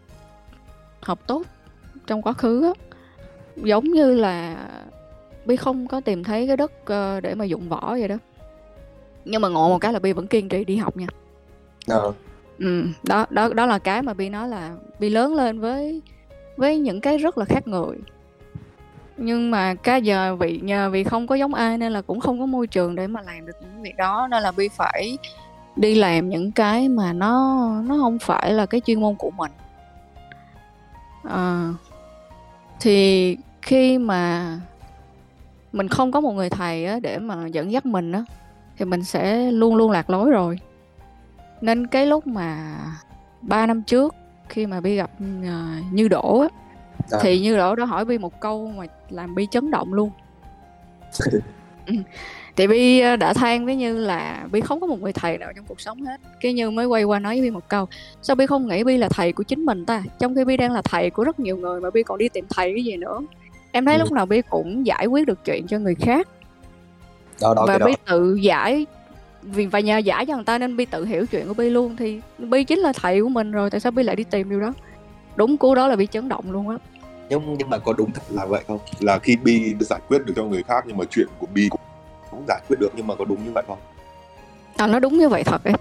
học 1.02 1.20
tốt 1.28 1.44
trong 2.08 2.22
quá 2.22 2.34
khứ 2.34 2.64
á, 2.64 2.74
giống 3.56 3.84
như 3.84 4.14
là 4.14 4.56
bi 5.46 5.56
không 5.56 5.88
có 5.88 6.02
tìm 6.02 6.24
thấy 6.24 6.48
cái 6.48 6.58
đất 6.58 6.72
uh, 6.82 7.24
để 7.24 7.36
mà 7.36 7.46
dụng 7.46 7.70
võ 7.70 7.96
vậy 8.00 8.08
đó 8.08 8.18
nhưng 9.26 9.42
mà 9.42 9.48
ngộ 9.48 9.70
một 9.70 9.80
cái 9.80 9.94
là 9.94 10.00
bi 10.00 10.14
vẫn 10.14 10.28
kiên 10.28 10.50
trì 10.50 10.66
đi 10.66 10.76
học 10.76 10.98
nha. 10.98 11.08
Ờ. 11.88 12.14
ừ 12.60 12.86
đó 13.04 13.26
đó 13.30 13.50
đó 13.54 13.66
là 13.66 13.80
cái 13.80 14.02
mà 14.02 14.14
bi 14.14 14.30
nói 14.30 14.48
là 14.48 14.76
bi 15.00 15.10
lớn 15.10 15.36
lên 15.36 15.60
với 15.60 16.02
với 16.58 16.80
những 16.80 17.02
cái 17.02 17.18
rất 17.18 17.38
là 17.38 17.46
khác 17.46 17.68
người. 17.68 17.98
Nhưng 19.18 19.52
mà 19.52 19.76
cái 19.76 20.02
giờ 20.02 20.36
vì 20.36 20.60
nhờ 20.64 20.90
vì 20.90 21.04
không 21.04 21.28
có 21.28 21.36
giống 21.36 21.54
ai 21.54 21.78
nên 21.78 21.92
là 21.92 22.02
cũng 22.02 22.20
không 22.20 22.40
có 22.40 22.46
môi 22.46 22.68
trường 22.68 22.96
để 22.96 23.08
mà 23.08 23.22
làm 23.22 23.46
được 23.46 23.54
những 23.62 23.82
việc 23.82 23.98
đó. 23.98 24.28
Nên 24.32 24.44
là 24.44 24.52
bi 24.52 24.68
phải 24.68 25.18
đi 25.76 25.96
làm 25.96 26.30
những 26.30 26.52
cái 26.52 26.90
mà 26.90 27.14
nó 27.14 27.66
nó 27.86 27.98
không 27.98 28.20
phải 28.20 28.54
là 28.54 28.66
cái 28.66 28.82
chuyên 28.82 29.02
môn 29.02 29.16
của 29.16 29.32
mình. 29.32 29.52
À, 31.24 31.74
thì 32.80 33.38
khi 33.62 33.98
mà 33.98 34.58
mình 35.74 35.88
không 35.88 36.12
có 36.12 36.22
một 36.22 36.32
người 36.32 36.50
thầy 36.50 36.86
á, 36.86 37.00
để 37.00 37.20
mà 37.20 37.48
dẫn 37.48 37.72
dắt 37.72 37.86
mình 37.86 38.12
á 38.12 38.24
thì 38.78 38.86
mình 38.86 39.04
sẽ 39.04 39.52
luôn 39.52 39.76
luôn 39.76 39.92
lạc 39.92 40.10
lối 40.10 40.32
rồi 40.32 40.60
nên 41.62 41.88
cái 41.88 42.06
lúc 42.06 42.28
mà 42.28 42.78
ba 43.42 43.66
năm 43.66 43.84
trước 43.84 44.16
khi 44.50 44.66
mà 44.66 44.82
bi 44.82 44.96
gặp 44.96 45.12
uh, 45.20 45.94
như 45.94 46.08
đổ 46.08 46.40
á 46.40 46.48
à. 47.12 47.20
thì 47.22 47.40
như 47.40 47.58
đổ 47.58 47.76
đó 47.76 47.86
hỏi 47.86 48.06
bi 48.06 48.18
một 48.18 48.42
câu 48.42 48.72
mà 48.78 48.86
làm 49.10 49.36
bi 49.36 49.48
chấn 49.52 49.72
động 49.72 49.94
luôn 49.94 50.12
ừ. 51.86 51.94
thì 52.56 52.68
bi 52.68 53.00
ờ, 53.00 53.16
đã 53.16 53.34
than 53.34 53.66
với 53.66 53.76
như 53.76 53.98
là 53.98 54.48
bi 54.52 54.62
không 54.62 54.82
có 54.82 54.88
một 54.88 55.02
người 55.02 55.14
thầy 55.14 55.38
nào 55.38 55.52
trong 55.56 55.66
cuộc 55.68 55.82
sống 55.82 56.02
hết 56.02 56.22
cái 56.42 56.54
như 56.54 56.72
mới 56.72 56.86
quay 56.86 57.04
qua 57.04 57.20
nói 57.20 57.36
với 57.36 57.42
bi 57.42 57.50
một 57.50 57.70
câu 57.70 57.88
sao 58.22 58.36
bi 58.36 58.46
không 58.46 58.68
nghĩ 58.68 58.84
bi 58.84 58.98
là 58.98 59.10
thầy 59.10 59.34
của 59.34 59.44
chính 59.44 59.66
mình 59.66 59.86
ta 59.86 60.04
trong 60.20 60.36
khi 60.36 60.46
bi 60.46 60.58
đang 60.58 60.72
là 60.72 60.82
thầy 60.82 61.10
của 61.10 61.24
rất 61.24 61.40
nhiều 61.40 61.58
người 61.58 61.82
mà 61.82 61.90
bi 61.90 62.04
còn 62.04 62.18
đi 62.18 62.30
tìm 62.30 62.46
thầy 62.50 62.74
cái 62.76 62.84
gì 62.84 62.98
nữa 62.98 63.22
em 63.72 63.86
thấy 63.86 63.96
ừ. 63.96 64.00
lúc 64.00 64.12
nào 64.12 64.26
bi 64.26 64.42
cũng 64.50 64.86
giải 64.86 65.06
quyết 65.06 65.28
được 65.28 65.46
chuyện 65.46 65.68
cho 65.68 65.80
người 65.80 65.96
khác 65.96 66.28
đó, 67.42 67.54
đó, 67.54 67.66
và 67.68 67.78
bi 67.78 67.94
tự 68.06 68.36
giải 68.36 68.86
vì 69.42 69.66
và 69.66 69.80
nhờ 69.80 69.98
giải 69.98 70.26
cho 70.26 70.36
người 70.36 70.44
ta 70.44 70.58
nên 70.58 70.78
bi 70.78 70.86
tự 70.86 71.06
hiểu 71.06 71.26
chuyện 71.26 71.48
của 71.48 71.54
bi 71.54 71.70
luôn. 71.70 71.96
Thì 71.96 72.22
bi 72.38 72.64
chính 72.64 72.80
là 72.80 72.94
thầy 72.94 73.22
của 73.22 73.30
mình 73.30 73.52
rồi 73.52 73.70
tại 73.70 73.80
sao 73.80 73.92
bi 73.92 74.04
lại 74.04 74.16
đi 74.16 74.24
tìm 74.24 74.50
điều 74.50 74.60
đó? 74.60 74.74
Đúng 75.36 75.58
cú 75.58 75.76
đó 75.76 75.88
là 75.88 75.96
bi 75.96 76.08
chấn 76.08 76.30
động 76.30 76.52
luôn 76.52 76.70
á. 76.70 76.78
Nhưng 77.30 77.56
nhưng 77.58 77.70
mà 77.70 77.78
có 77.78 77.94
đúng 77.94 78.12
thật 78.12 78.22
là 78.30 78.46
vậy 78.46 78.64
không? 78.68 78.80
Là 79.00 79.20
khi 79.20 79.36
bi 79.36 79.76
giải 79.80 80.00
quyết 80.08 80.26
được 80.26 80.34
cho 80.36 80.44
người 80.44 80.64
khác 80.64 80.84
nhưng 80.88 80.98
mà 80.98 81.06
chuyện 81.12 81.28
của 81.40 81.48
bi 81.54 81.68
cũng, 81.70 81.82
cũng 82.32 82.44
giải 82.48 82.62
quyết 82.70 82.80
được 82.80 82.90
nhưng 82.96 83.08
mà 83.08 83.16
có 83.16 83.26
đúng 83.26 83.46
như 83.46 83.52
vậy 83.54 83.64
không? 83.68 83.78
À, 84.78 84.88
nó 84.88 85.00
đúng 85.00 85.18
như 85.18 85.30
vậy 85.30 85.44
thật 85.44 85.64
ấy. 85.64 85.74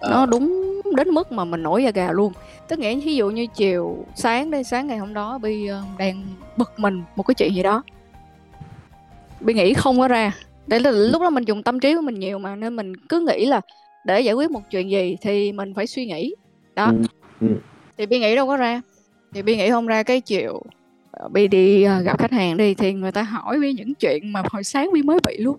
À. 0.00 0.10
nó 0.10 0.26
đúng 0.26 0.80
đến 0.96 1.08
mức 1.08 1.32
mà 1.32 1.44
mình 1.44 1.62
nổi 1.62 1.84
da 1.84 1.90
gà 1.90 2.12
luôn. 2.12 2.32
Tức 2.68 2.78
nghĩa 2.78 2.94
ví 2.94 3.16
dụ 3.16 3.30
như 3.30 3.46
chiều 3.46 4.04
sáng 4.14 4.50
đây 4.50 4.64
sáng 4.64 4.86
ngày 4.86 4.98
hôm 4.98 5.14
đó 5.14 5.38
bi 5.38 5.70
uh, 5.70 5.98
đang 5.98 6.26
bực 6.56 6.72
mình 6.76 7.02
một 7.16 7.22
cái 7.22 7.34
chuyện 7.34 7.54
gì 7.54 7.62
đó. 7.62 7.82
Bi 9.40 9.54
nghĩ 9.54 9.74
không 9.74 9.98
có 9.98 10.08
ra 10.08 10.32
để 10.66 10.78
là 10.78 10.90
lúc 10.90 11.22
đó 11.22 11.30
mình 11.30 11.44
dùng 11.44 11.62
tâm 11.62 11.80
trí 11.80 11.94
của 11.94 12.00
mình 12.00 12.18
nhiều 12.18 12.38
mà 12.38 12.56
nên 12.56 12.76
mình 12.76 12.96
cứ 12.96 13.20
nghĩ 13.20 13.46
là 13.46 13.60
để 14.04 14.20
giải 14.20 14.34
quyết 14.34 14.50
một 14.50 14.62
chuyện 14.70 14.90
gì 14.90 15.16
thì 15.20 15.52
mình 15.52 15.74
phải 15.74 15.86
suy 15.86 16.06
nghĩ 16.06 16.34
đó 16.74 16.86
ừ. 16.86 17.02
Ừ. 17.40 17.54
thì 17.98 18.06
bi 18.06 18.18
nghĩ 18.18 18.36
đâu 18.36 18.46
có 18.46 18.56
ra 18.56 18.80
thì 19.32 19.42
bi 19.42 19.56
nghĩ 19.56 19.70
không 19.70 19.86
ra 19.86 20.02
cái 20.02 20.20
chiều 20.20 20.62
ờ, 21.10 21.28
bi 21.28 21.48
đi 21.48 21.86
uh, 21.86 22.04
gặp 22.04 22.18
khách 22.18 22.32
hàng 22.32 22.56
đi 22.56 22.74
thì 22.74 22.92
người 22.92 23.12
ta 23.12 23.22
hỏi 23.22 23.60
bi 23.60 23.72
những 23.72 23.94
chuyện 23.94 24.32
mà 24.32 24.42
hồi 24.50 24.64
sáng 24.64 24.92
bi 24.92 25.02
mới 25.02 25.18
bị 25.20 25.38
luôn 25.38 25.56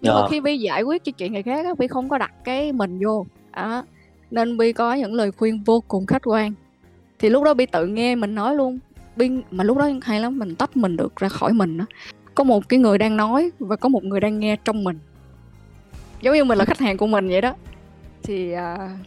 nhưng 0.00 0.12
yeah. 0.12 0.14
mà 0.14 0.20
dạ. 0.20 0.28
khi 0.30 0.40
bi 0.40 0.58
giải 0.58 0.82
quyết 0.82 1.04
cho 1.04 1.12
chuyện 1.12 1.32
người 1.32 1.42
khác 1.42 1.78
bi 1.78 1.86
không 1.86 2.08
có 2.08 2.18
đặt 2.18 2.32
cái 2.44 2.72
mình 2.72 3.00
vô 3.04 3.26
đó 3.56 3.84
nên 4.30 4.56
bi 4.56 4.72
có 4.72 4.94
những 4.94 5.14
lời 5.14 5.30
khuyên 5.32 5.62
vô 5.64 5.82
cùng 5.88 6.06
khách 6.06 6.22
quan 6.24 6.52
thì 7.18 7.28
lúc 7.28 7.44
đó 7.44 7.54
bi 7.54 7.66
tự 7.66 7.86
nghe 7.86 8.14
mình 8.14 8.34
nói 8.34 8.54
luôn 8.54 8.78
bi 9.16 9.30
mà 9.50 9.64
lúc 9.64 9.78
đó 9.78 9.88
hay 10.02 10.20
lắm 10.20 10.38
mình 10.38 10.54
tách 10.54 10.76
mình 10.76 10.96
được 10.96 11.16
ra 11.16 11.28
khỏi 11.28 11.52
mình 11.52 11.78
đó 11.78 11.84
có 12.34 12.44
một 12.44 12.68
cái 12.68 12.78
người 12.78 12.98
đang 12.98 13.16
nói 13.16 13.50
và 13.58 13.76
có 13.76 13.88
một 13.88 14.04
người 14.04 14.20
đang 14.20 14.40
nghe 14.40 14.56
trong 14.64 14.84
mình. 14.84 14.98
Giống 16.20 16.34
như 16.34 16.44
mình 16.44 16.58
là 16.58 16.64
khách 16.64 16.78
hàng 16.78 16.96
của 16.96 17.06
mình 17.06 17.28
vậy 17.28 17.40
đó. 17.40 17.54
Thì 18.22 18.52
à, 18.52 18.98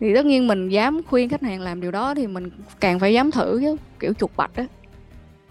thì 0.00 0.14
tất 0.14 0.26
nhiên 0.26 0.46
mình 0.46 0.68
dám 0.68 1.00
khuyên 1.06 1.28
khách 1.28 1.42
hàng 1.42 1.60
làm 1.60 1.80
điều 1.80 1.90
đó 1.90 2.14
thì 2.14 2.26
mình 2.26 2.50
càng 2.80 2.98
phải 2.98 3.12
dám 3.12 3.30
thử 3.30 3.60
chứ 3.60 3.76
kiểu 4.00 4.12
chuột 4.12 4.30
bạch 4.36 4.56
á. 4.56 4.66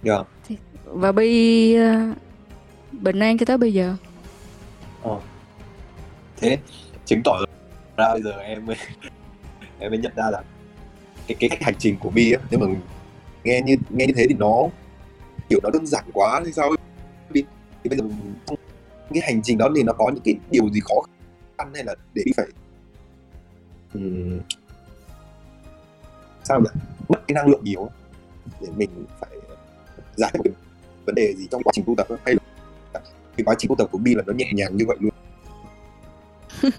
Dạ. 0.04 0.18
Thì, 0.48 0.58
và 0.86 1.12
bi 1.12 1.76
à, 1.76 2.14
bình 2.92 3.20
an 3.20 3.38
cho 3.38 3.46
tới 3.46 3.58
bây 3.58 3.74
giờ. 3.74 3.96
Ờ. 5.04 5.20
thế 6.38 6.58
chứng 7.06 7.22
tỏ 7.24 7.38
ra 7.98 8.14
bây 8.14 8.22
giờ 8.22 8.32
em 8.32 8.66
mới 8.66 8.76
em 9.80 9.92
mới 9.92 10.00
nhận 10.00 10.12
ra 10.16 10.30
là 10.32 10.44
cái 11.28 11.36
cái 11.40 11.50
cách 11.50 11.64
hành 11.64 11.76
trình 11.80 11.98
của 12.00 12.10
bi 12.10 12.32
á 12.32 12.40
nếu 12.52 12.60
mà 12.60 12.68
nghe 13.44 13.62
như 13.62 13.76
nghe 13.90 14.06
như 14.08 14.14
thế 14.18 14.26
thì 14.30 14.36
nó 14.40 14.68
kiểu 15.50 15.60
nó 15.64 15.70
đơn 15.70 15.86
giản 15.86 16.04
quá 16.14 16.42
hay 16.44 16.52
sao 16.52 16.70
ấy. 16.70 16.78
Thì 17.84 17.90
bây 17.90 18.00
giờ 18.00 18.06
cái 19.14 19.22
hành 19.24 19.42
trình 19.44 19.58
đó 19.58 19.70
thì 19.76 19.84
nó 19.84 19.94
có 19.94 20.10
những 20.14 20.24
cái 20.24 20.36
điều 20.52 20.70
gì 20.70 20.80
khó 20.80 20.96
khăn 21.58 21.72
hay 21.74 21.84
là 21.84 21.96
để 22.14 22.24
đi 22.26 22.32
phải 22.38 22.46
um, 23.94 24.40
sao 26.44 26.60
nhỉ? 26.60 26.70
Mất 27.10 27.28
cái 27.28 27.36
năng 27.36 27.48
lượng 27.48 27.64
nhiều 27.64 27.90
để 28.62 28.68
mình 28.76 28.90
phải 29.20 29.30
giải 30.16 30.32
quyết 30.40 30.52
vấn 31.06 31.16
đề 31.16 31.34
gì 31.38 31.48
trong 31.52 31.64
quá 31.64 31.72
trình 31.76 31.86
tu 31.88 31.96
tập 31.98 32.08
hay 32.26 32.36
là 32.94 33.00
cái 33.38 33.44
quá 33.46 33.56
trình 33.58 33.70
tu 33.70 33.76
tập 33.76 33.88
của 33.92 33.98
bi 33.98 34.16
là 34.16 34.24
nó 34.28 34.34
nhẹ 34.34 34.52
nhàng 34.54 34.78
như 34.78 34.86
vậy 34.88 34.98
luôn. 35.00 35.14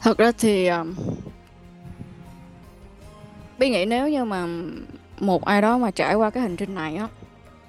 Thật 0.00 0.18
ra 0.18 0.32
thì 0.38 0.66
um, 0.66 0.94
bi 3.58 3.70
nghĩ 3.70 3.84
nếu 3.84 4.08
như 4.08 4.24
mà 4.24 4.46
một 5.20 5.44
ai 5.44 5.62
đó 5.62 5.78
mà 5.78 5.90
trải 5.90 6.14
qua 6.14 6.30
cái 6.30 6.42
hành 6.42 6.56
trình 6.56 6.74
này 6.74 6.96
á. 6.96 7.08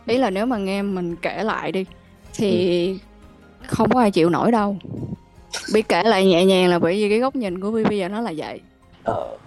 Ý 0.06 0.18
là 0.18 0.30
nếu 0.30 0.45
mà 0.45 0.58
nghe 0.58 0.82
mình 0.82 1.16
kể 1.16 1.43
lại 1.43 1.72
đi 1.72 1.86
thì 2.34 2.88
ừ. 2.88 2.97
không 3.68 3.89
có 3.89 4.00
ai 4.00 4.12
chịu 4.12 4.30
nổi 4.30 4.52
đâu. 4.52 4.78
Bi 5.74 5.82
kể 5.82 6.04
lại 6.04 6.26
nhẹ 6.26 6.45
nhàng 6.45 6.70
là 6.70 6.80
bởi 6.80 6.93
vì 6.93 7.10
cái 7.10 7.20
góc 7.20 7.36
nhìn 7.36 7.62
của 7.62 7.72
bi 7.72 7.84
bây 7.84 7.97
giờ 7.97 8.10
nó 8.10 8.22
là 8.22 8.34
vậy. 8.38 8.62
Ờ. 9.04 9.38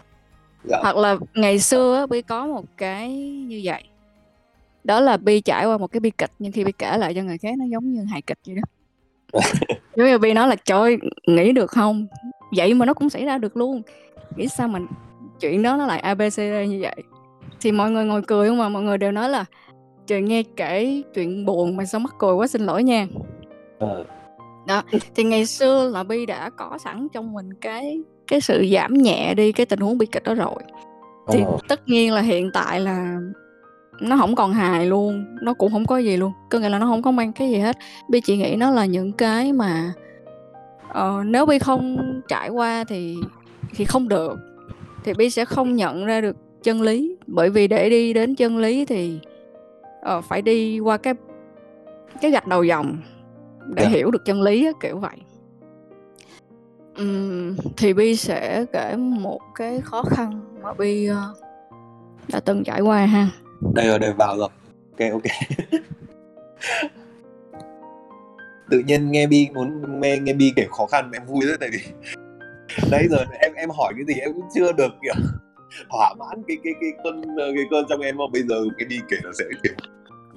dạ. 0.64 0.78
hoặc 0.82 0.96
là 0.96 1.16
ngày 1.34 1.59
xưa 1.59 1.96
á 1.96 2.07
bi 2.07 2.22
có 2.22 2.46
một 2.46 2.64
cái 2.76 3.11
như 3.20 3.61
vậy. 3.64 3.82
Đó 4.84 5.00
là 5.00 5.16
bi 5.16 5.40
trải 5.40 5.66
qua 5.66 5.78
một 5.78 5.92
cái 5.92 6.00
bi 6.00 6.11
kịch 6.11 6.30
nhưng 6.38 6.53
khi 6.53 6.64
bi 6.64 6.72
kể 6.72 6.96
lại 6.98 7.14
cho 7.14 7.22
người 7.22 7.38
khác 7.38 7.55
nó 7.59 7.64
giống 7.64 7.92
như 7.92 8.05
hài 8.05 8.22
kịch 8.22 8.38
vậy 8.46 8.57
đó. 8.57 8.62
Giống 9.96 10.07
như 10.07 10.18
bi 10.18 10.32
nói 10.32 10.48
là 10.48 10.57
trời 10.64 10.98
nghĩ 11.26 11.53
được 11.53 11.70
không? 11.70 12.07
Vậy 12.57 12.74
mà 12.74 12.86
nó 12.86 12.94
cũng 12.94 13.11
xảy 13.11 13.24
ra 13.24 13.38
được 13.38 13.57
luôn. 13.57 13.82
Nghĩ 14.36 14.48
sao 14.48 14.68
mình 14.68 14.86
chuyện 15.40 15.62
đó 15.62 15.76
nó 15.76 15.86
lại 15.86 16.00
abcd 16.00 16.38
như 16.68 16.78
vậy 16.82 16.96
thì 17.62 17.72
mọi 17.72 17.90
người 17.90 18.04
ngồi 18.04 18.22
cười 18.22 18.48
không 18.48 18.58
mà 18.58 18.68
mọi 18.68 18.82
người 18.82 18.98
đều 18.98 19.12
nói 19.12 19.28
là 19.28 19.44
trời 20.06 20.22
nghe 20.22 20.42
kể 20.56 21.02
chuyện 21.14 21.46
buồn 21.46 21.76
mà 21.76 21.84
sao 21.84 22.00
mắc 22.00 22.14
cười 22.18 22.34
quá 22.34 22.46
xin 22.46 22.62
lỗi 22.62 22.82
nha. 22.82 23.06
Ờ. 23.78 24.04
đó 24.66 24.82
thì 25.14 25.24
ngày 25.24 25.46
xưa 25.46 25.90
là 25.92 26.02
bi 26.02 26.26
đã 26.26 26.50
có 26.50 26.78
sẵn 26.84 27.08
trong 27.12 27.32
mình 27.32 27.54
cái 27.54 28.00
cái 28.26 28.40
sự 28.40 28.66
giảm 28.72 28.94
nhẹ 28.94 29.34
đi 29.34 29.52
cái 29.52 29.66
tình 29.66 29.80
huống 29.80 29.98
bi 29.98 30.06
kịch 30.06 30.22
đó 30.24 30.34
rồi. 30.34 30.54
Thì 31.28 31.44
tất 31.68 31.88
nhiên 31.88 32.12
là 32.12 32.20
hiện 32.20 32.50
tại 32.54 32.80
là 32.80 33.18
nó 34.00 34.16
không 34.16 34.34
còn 34.34 34.52
hài 34.52 34.86
luôn 34.86 35.24
nó 35.42 35.54
cũng 35.54 35.72
không 35.72 35.86
có 35.86 35.98
gì 35.98 36.16
luôn. 36.16 36.32
Có 36.50 36.58
nghĩa 36.58 36.68
là 36.68 36.78
nó 36.78 36.86
không 36.86 37.02
có 37.02 37.10
mang 37.10 37.32
cái 37.32 37.50
gì 37.50 37.58
hết. 37.58 37.76
Bi 38.08 38.20
chỉ 38.20 38.36
nghĩ 38.36 38.56
nó 38.56 38.70
là 38.70 38.84
những 38.84 39.12
cái 39.12 39.52
mà 39.52 39.92
ờ, 40.88 41.22
nếu 41.26 41.46
bi 41.46 41.58
không 41.58 41.96
trải 42.28 42.48
qua 42.48 42.84
thì 42.88 43.16
thì 43.74 43.84
không 43.84 44.08
được. 44.08 44.38
Thì 45.04 45.12
bi 45.14 45.30
sẽ 45.30 45.44
không 45.44 45.76
nhận 45.76 46.04
ra 46.04 46.20
được 46.20 46.36
chân 46.62 46.82
lý. 46.82 47.16
Bởi 47.26 47.50
vì 47.50 47.68
để 47.68 47.90
đi 47.90 48.12
đến 48.12 48.34
chân 48.34 48.58
lý 48.58 48.84
thì 48.84 49.20
ờ, 50.02 50.20
phải 50.20 50.42
đi 50.42 50.80
qua 50.80 50.96
cái 50.96 51.14
cái 52.20 52.30
gạch 52.30 52.46
đầu 52.46 52.62
dòng 52.64 52.96
để 53.74 53.82
Dạ. 53.82 53.88
hiểu 53.88 54.10
được 54.10 54.24
chân 54.24 54.42
lý 54.42 54.66
á, 54.66 54.72
kiểu 54.80 54.98
vậy. 54.98 55.16
Ừm, 56.96 57.56
thì 57.76 57.92
bi 57.92 58.16
sẽ 58.16 58.64
kể 58.72 58.96
một 58.96 59.40
cái 59.54 59.80
khó 59.80 60.02
khăn 60.02 60.40
mà 60.62 60.72
bi 60.74 61.06
ờ, 61.06 61.34
đã 62.32 62.40
từng 62.40 62.64
trải 62.64 62.80
qua 62.80 63.06
ha. 63.06 63.28
Đây 63.74 63.86
rồi 63.86 63.98
đây 63.98 64.12
vào 64.12 64.36
rồi. 64.36 64.48
Ok 64.98 65.10
ok. 65.12 65.22
Tự 68.70 68.78
nhiên 68.86 69.10
nghe 69.10 69.26
bi 69.26 69.48
muốn 69.54 70.00
nghe 70.00 70.18
nghe 70.18 70.32
bi 70.32 70.52
kể 70.56 70.66
khó 70.70 70.86
khăn 70.86 71.10
em 71.12 71.22
vui 71.26 71.40
rất 71.46 71.56
tại 71.60 71.68
vì 71.72 71.78
đấy 72.90 73.06
giờ 73.10 73.24
em 73.40 73.52
em 73.54 73.70
hỏi 73.70 73.92
cái 73.96 74.04
gì 74.14 74.20
em 74.20 74.32
cũng 74.34 74.46
chưa 74.54 74.72
được 74.72 74.92
kiểu 75.02 75.14
thỏa 75.90 76.14
mãn 76.14 76.42
cái 76.48 76.56
cái 76.64 76.72
cái 76.80 76.90
cơn 77.04 77.22
cái 77.36 77.64
cơn 77.70 77.84
trong 77.88 78.00
em 78.00 78.16
mà 78.16 78.24
bây 78.32 78.42
giờ 78.42 78.56
cái 78.78 78.86
bi 78.88 79.00
kể 79.08 79.16
nó 79.24 79.30
sẽ 79.38 79.44
kiểu 79.62 79.72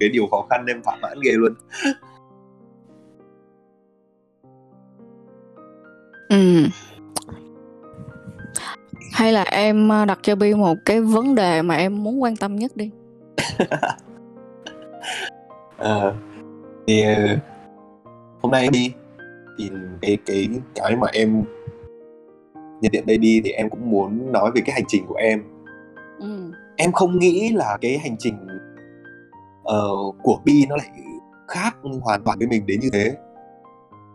cái 0.00 0.08
điều 0.08 0.26
khó 0.30 0.46
khăn 0.50 0.64
em 0.68 0.82
thỏa 0.82 0.96
mãn 1.02 1.18
ghê 1.24 1.32
luôn 1.32 1.54
Ừm. 6.28 6.68
hay 9.12 9.32
là 9.32 9.42
em 9.42 9.88
ờ, 9.88 10.04
đặt 10.04 10.18
cho 10.22 10.36
bi 10.36 10.54
một 10.54 10.74
cái 10.84 11.00
vấn 11.00 11.34
đề 11.34 11.62
mà 11.62 11.74
em 11.74 12.02
muốn 12.04 12.22
quan 12.22 12.36
tâm 12.36 12.56
nhất 12.56 12.72
đi 12.74 12.90
Ờ, 15.78 16.14
thì 16.86 17.02
ờ, 17.02 17.36
hôm 18.42 18.52
nay 18.52 18.62
em 18.62 18.72
đi 18.72 18.92
thì 19.58 19.70
cái 20.02 20.18
cái 20.26 20.48
cái 20.74 20.96
mà 20.96 21.06
em 21.12 21.44
nhận 22.80 22.92
điện 22.92 23.06
đây 23.06 23.18
đi 23.18 23.40
thì 23.44 23.50
em 23.50 23.70
cũng 23.70 23.90
muốn 23.90 24.32
nói 24.32 24.50
về 24.54 24.62
cái 24.66 24.74
hành 24.74 24.84
trình 24.88 25.06
của 25.06 25.14
em. 25.14 25.42
Ừm. 26.18 26.52
em 26.76 26.92
không 26.92 27.18
nghĩ 27.18 27.52
là 27.52 27.78
cái 27.80 27.98
hành 27.98 28.16
trình 28.18 28.34
ờ, 29.64 29.88
của 30.22 30.40
Bi 30.44 30.66
nó 30.68 30.76
lại 30.76 30.90
khác 31.48 31.76
hoàn 32.02 32.22
toàn 32.24 32.38
với 32.38 32.48
mình 32.48 32.66
đến 32.66 32.80
như 32.80 32.90
thế. 32.92 33.16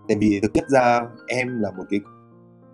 Tại 0.07 0.18
vì 0.20 0.39
thực 0.41 0.53
chất 0.53 0.70
ra 0.70 1.01
em 1.28 1.62
là 1.62 1.72
một 1.72 1.84
cái 1.89 1.99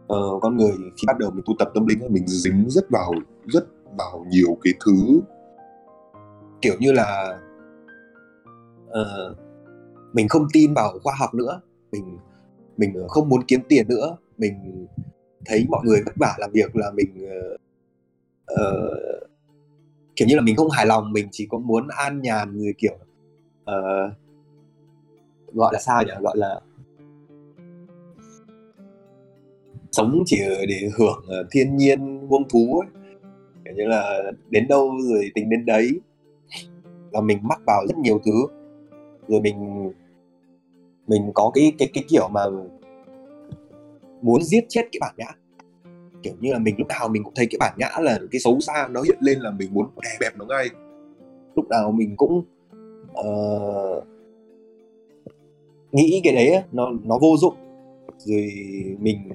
ờ, 0.07 0.39
con 0.41 0.57
người 0.57 0.71
khi 0.71 1.05
bắt 1.07 1.17
đầu 1.17 1.31
mình 1.31 1.43
tu 1.45 1.53
tập 1.59 1.69
tâm 1.73 1.87
linh 1.87 1.99
mình 2.13 2.27
dính 2.27 2.65
rất 2.69 2.89
vào 2.89 3.13
rất 3.45 3.67
vào 3.97 4.25
nhiều 4.29 4.57
cái 4.63 4.73
thứ. 4.85 5.21
Kiểu 6.61 6.75
như 6.79 6.91
là 6.91 7.39
ờ, 8.89 9.35
mình 10.13 10.27
không 10.27 10.47
tin 10.53 10.73
vào 10.73 10.99
khoa 11.03 11.13
học 11.19 11.33
nữa 11.33 11.61
mình 11.91 12.17
mình 12.77 12.93
không 13.07 13.29
muốn 13.29 13.43
kiếm 13.47 13.61
tiền 13.69 13.87
nữa 13.87 14.17
mình 14.37 14.87
thấy 15.45 15.65
mọi 15.69 15.81
người 15.85 16.01
vất 16.05 16.15
vả 16.15 16.35
làm 16.39 16.51
việc 16.53 16.75
là 16.75 16.91
mình 16.91 17.27
uh, 18.53 19.29
kiểu 20.15 20.27
như 20.27 20.35
là 20.35 20.41
mình 20.41 20.55
không 20.55 20.69
hài 20.69 20.85
lòng 20.85 21.11
mình 21.11 21.27
chỉ 21.31 21.47
có 21.49 21.57
muốn 21.57 21.87
an 21.87 22.21
nhàn 22.21 22.57
người 22.57 22.73
kiểu 22.77 22.97
uh, 23.61 24.13
gọi 25.53 25.73
là 25.73 25.79
sao 25.79 26.03
nhỉ? 26.03 26.11
Gọi 26.21 26.37
là 26.37 26.61
sống 29.91 30.23
chỉ 30.25 30.37
để 30.67 30.89
hưởng 30.97 31.25
thiên 31.51 31.77
nhiên 31.77 32.27
vuông 32.27 32.49
thú 32.49 32.79
ấy. 32.79 32.89
Kiểu 33.65 33.73
như 33.73 33.83
là 33.85 34.31
đến 34.49 34.67
đâu 34.67 34.91
rồi 35.03 35.31
tính 35.35 35.49
đến 35.49 35.65
đấy. 35.65 35.99
Là 37.11 37.21
mình 37.21 37.39
mắc 37.41 37.61
vào 37.65 37.85
rất 37.87 37.97
nhiều 37.97 38.21
thứ. 38.25 38.47
Rồi 39.27 39.41
mình 39.41 39.91
mình 41.07 41.31
có 41.33 41.51
cái 41.53 41.73
cái 41.77 41.89
cái 41.93 42.03
kiểu 42.07 42.27
mà 42.27 42.41
muốn 44.21 44.43
giết 44.43 44.65
chết 44.69 44.81
cái 44.91 44.99
bản 45.01 45.15
ngã 45.17 45.31
kiểu 46.23 46.33
như 46.39 46.53
là 46.53 46.59
mình 46.59 46.75
lúc 46.77 46.87
nào 46.87 47.07
mình 47.09 47.23
cũng 47.23 47.33
thấy 47.35 47.47
cái 47.51 47.57
bản 47.59 47.73
ngã 47.77 47.89
là 48.01 48.19
cái 48.31 48.39
xấu 48.39 48.59
xa 48.59 48.87
nó 48.91 49.01
hiện 49.01 49.17
lên 49.19 49.39
là 49.39 49.51
mình 49.51 49.73
muốn 49.73 49.89
đè 50.03 50.09
bẹp 50.19 50.37
nó 50.37 50.45
ngay. 50.45 50.69
Lúc 51.55 51.69
nào 51.69 51.91
mình 51.91 52.15
cũng 52.15 52.43
uh, 53.19 54.03
nghĩ 55.91 56.21
cái 56.23 56.35
đấy 56.35 56.63
nó 56.71 56.91
nó 57.03 57.17
vô 57.21 57.35
dụng. 57.39 57.55
Rồi 58.17 58.51
mình 58.99 59.29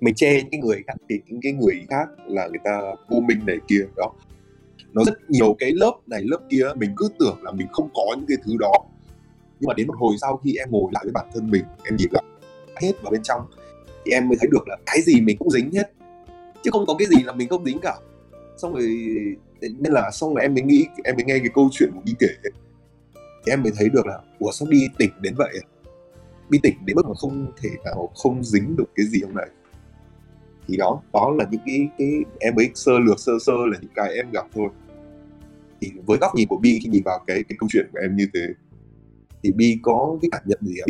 mình 0.00 0.14
chê 0.14 0.34
những 0.34 0.50
cái 0.50 0.60
người 0.60 0.82
khác 0.86 0.94
thì 1.08 1.20
những 1.26 1.40
cái 1.42 1.52
người 1.52 1.86
khác 1.88 2.08
là 2.26 2.48
người 2.48 2.60
ta 2.64 2.80
vô 3.08 3.20
minh 3.20 3.38
này 3.46 3.56
kia 3.68 3.86
đó. 3.96 4.12
Nó 4.92 5.04
rất 5.04 5.30
nhiều 5.30 5.56
cái 5.58 5.72
lớp 5.72 5.92
này 6.06 6.20
lớp 6.24 6.40
kia 6.48 6.64
mình 6.76 6.90
cứ 6.96 7.08
tưởng 7.18 7.42
là 7.42 7.52
mình 7.52 7.66
không 7.72 7.88
có 7.94 8.04
những 8.16 8.26
cái 8.28 8.36
thứ 8.44 8.56
đó. 8.60 8.72
Nhưng 9.60 9.68
mà 9.68 9.74
đến 9.74 9.86
một 9.86 9.94
hồi 9.98 10.14
sau 10.20 10.36
khi 10.36 10.54
em 10.58 10.68
ngồi 10.70 10.90
lại 10.92 11.04
với 11.04 11.12
bản 11.12 11.26
thân 11.34 11.50
mình 11.50 11.64
em 11.84 11.96
nhìn 11.96 12.08
lại 12.12 12.24
hết 12.80 13.02
vào 13.02 13.10
bên 13.10 13.22
trong, 13.22 13.40
thì 14.04 14.12
em 14.12 14.28
mới 14.28 14.36
thấy 14.40 14.48
được 14.52 14.68
là 14.68 14.76
cái 14.86 15.02
gì 15.02 15.20
mình 15.20 15.36
cũng 15.38 15.50
dính 15.50 15.72
hết. 15.72 15.92
Chứ 16.62 16.70
không 16.72 16.86
có 16.86 16.94
cái 16.98 17.08
gì 17.08 17.22
là 17.22 17.32
mình 17.32 17.48
không 17.48 17.64
dính 17.64 17.78
cả. 17.78 17.94
Xong 18.56 18.74
rồi 18.74 18.88
nên 19.60 19.92
là 19.92 20.10
xong 20.10 20.34
rồi 20.34 20.42
em 20.42 20.54
mới 20.54 20.62
nghĩ, 20.62 20.86
em 21.04 21.16
mới 21.16 21.24
nghe 21.24 21.38
cái 21.38 21.48
câu 21.54 21.68
chuyện 21.72 21.90
của 21.94 22.00
Bi 22.04 22.14
kể. 22.18 22.28
Thì 23.14 23.52
em 23.52 23.62
mới 23.62 23.72
thấy 23.76 23.88
được 23.88 24.06
là, 24.06 24.18
ủa, 24.38 24.52
sao 24.52 24.68
Bi 24.70 24.88
tỉnh 24.98 25.10
đến 25.20 25.34
vậy? 25.36 25.60
Bi 26.48 26.60
tỉnh 26.62 26.74
đến 26.84 26.96
mức 26.96 27.06
mà 27.06 27.14
không 27.14 27.52
thể 27.62 27.68
nào 27.84 28.10
không 28.14 28.44
dính 28.44 28.76
được 28.76 28.90
cái 28.96 29.06
gì 29.06 29.20
trong 29.20 29.36
này. 29.36 29.48
Thì 30.68 30.76
đó 30.76 31.02
đó 31.12 31.34
là 31.38 31.46
những 31.50 31.60
cái 31.66 31.88
cái 31.98 32.10
em 32.38 32.54
mới 32.54 32.70
sơ 32.74 32.92
lược, 32.98 33.20
sơ 33.20 33.32
sơ 33.46 33.52
là 33.72 33.78
những 33.80 33.90
cái 33.94 34.14
em 34.14 34.30
gặp 34.32 34.46
thôi. 34.54 34.68
Thì 35.80 35.92
với 36.06 36.18
góc 36.20 36.34
nhìn 36.34 36.48
của 36.48 36.56
Bi 36.56 36.78
khi 36.82 36.88
nhìn 36.88 37.02
vào 37.04 37.24
cái 37.26 37.42
cái 37.48 37.56
câu 37.58 37.68
chuyện 37.72 37.88
của 37.92 37.98
em 38.02 38.16
như 38.16 38.28
thế, 38.34 38.46
thì 39.42 39.52
Bi 39.52 39.78
có 39.82 40.18
cái 40.22 40.28
cảm 40.32 40.42
nhận 40.44 40.58
gì 40.62 40.74
ạ? 40.78 40.86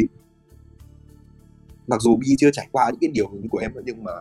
Mặc 1.90 2.00
dù 2.00 2.16
Bi 2.16 2.36
chưa 2.38 2.50
trải 2.52 2.68
qua 2.72 2.90
những 2.90 3.00
cái 3.00 3.10
điều 3.14 3.30
của 3.50 3.58
em 3.58 3.72
nhưng 3.84 4.04
mà 4.04 4.12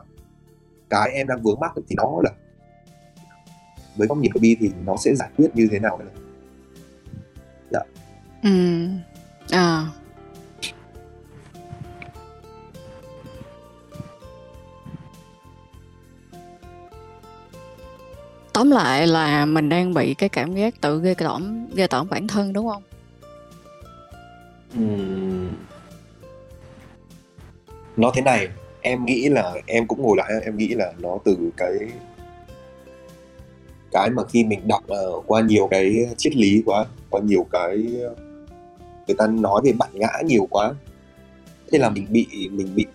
cái 0.90 1.12
em 1.14 1.28
đang 1.28 1.42
vướng 1.44 1.60
mắc 1.60 1.72
thì 1.76 1.96
nó 1.96 2.22
là 2.24 2.32
với 3.96 4.08
góc 4.08 4.18
nhìn 4.18 4.32
của 4.34 4.40
Bi 4.40 4.58
thì 4.60 4.72
nó 4.86 4.96
sẽ 4.98 5.16
giải 5.16 5.30
quyết 5.38 5.56
như 5.56 5.68
thế 5.72 5.80
nào 5.80 5.98
nữa 5.98 6.20
Ừm. 8.44 9.00
À. 9.52 9.86
Tóm 18.54 18.72
lại 18.72 19.08
là 19.08 19.46
mình 19.46 19.70
đang 19.70 19.94
bị 19.94 20.14
cái 20.14 20.30
cảm 20.30 20.56
giác 20.56 20.82
tự 20.82 21.02
ghê 21.02 21.14
tởm 21.14 21.68
ghê 21.76 21.88
tởm 21.88 22.08
bản 22.10 22.28
thân 22.28 22.54
đúng 22.54 22.68
không? 22.68 22.84
Ừm 24.74 25.50
nó 28.00 28.12
thế 28.16 28.22
này 28.22 28.48
em 28.82 29.06
nghĩ 29.06 29.30
là 29.30 29.54
em 29.66 29.88
cũng 29.88 30.02
ngồi 30.02 30.18
lại 30.18 30.32
em 30.44 30.58
nghĩ 30.58 30.68
là 30.68 30.94
nó 31.00 31.18
từ 31.26 31.38
cái 31.58 31.74
cái 33.92 34.10
mà 34.10 34.24
khi 34.30 34.44
mình 34.44 34.68
đọc 34.68 34.84
uh, 34.84 35.24
qua 35.28 35.42
nhiều 35.42 35.68
cái 35.72 36.08
triết 36.18 36.36
lý 36.36 36.64
quá 36.66 36.86
qua 37.10 37.22
nhiều 37.22 37.48
cái 37.52 37.78
người 39.08 39.16
ta 39.18 39.28
nói 39.28 39.62
về 39.64 39.74
bản 39.74 39.90
ngã 39.94 40.12
nhiều 40.26 40.48
quá 40.50 40.74
thế 41.72 41.78
là 41.78 41.90
mình 41.90 42.06
bị 42.10 42.28
mình 42.52 42.76
bị 42.76 42.86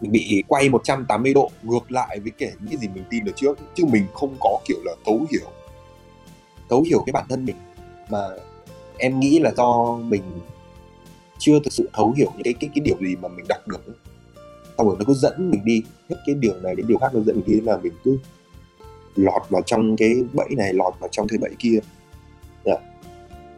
mình 0.00 0.12
bị 0.12 0.44
quay 0.48 0.68
180 0.68 1.34
độ 1.34 1.50
ngược 1.62 1.92
lại 1.92 2.20
với 2.20 2.32
kể 2.38 2.52
những 2.60 2.80
gì 2.80 2.88
mình 2.94 3.04
tin 3.10 3.24
được 3.24 3.32
trước 3.36 3.58
chứ 3.74 3.84
mình 3.84 4.06
không 4.14 4.36
có 4.40 4.58
kiểu 4.66 4.78
là 4.84 4.92
thấu 5.04 5.26
hiểu 5.30 5.50
thấu 6.72 6.82
hiểu 6.82 7.02
cái 7.06 7.12
bản 7.12 7.24
thân 7.28 7.44
mình. 7.44 7.56
Mà 8.10 8.28
em 8.98 9.20
nghĩ 9.20 9.38
là 9.38 9.52
do 9.56 9.96
mình 9.96 10.22
chưa 11.42 11.58
thực 11.64 11.72
sự 11.72 11.88
thấu 11.92 12.12
hiểu 12.16 12.30
những 12.34 12.42
cái 12.44 12.54
cái 12.60 12.70
cái 12.74 12.82
điều 12.84 12.96
gì 13.00 13.16
mà 13.22 13.28
mình 13.28 13.44
đọc 13.48 13.68
được 13.68 13.80
xong 14.78 14.86
rồi 14.86 14.96
nó 14.98 15.04
cứ 15.06 15.14
dẫn 15.14 15.50
mình 15.50 15.64
đi 15.64 15.82
hết 16.10 16.16
cái 16.26 16.34
điều 16.34 16.54
này 16.62 16.74
đến 16.74 16.86
điều 16.86 16.98
khác 16.98 17.14
nó 17.14 17.20
dẫn 17.20 17.36
mình 17.36 17.44
đi 17.46 17.60
là 17.60 17.76
mình 17.82 17.92
cứ 18.04 18.18
lọt 19.16 19.42
vào 19.48 19.62
trong 19.66 19.96
cái 19.96 20.14
bẫy 20.32 20.48
này 20.56 20.72
lọt 20.74 20.94
vào 21.00 21.08
trong 21.12 21.28
cái 21.28 21.38
bẫy 21.38 21.50
kia 21.58 21.78
Dạ. 22.64 22.74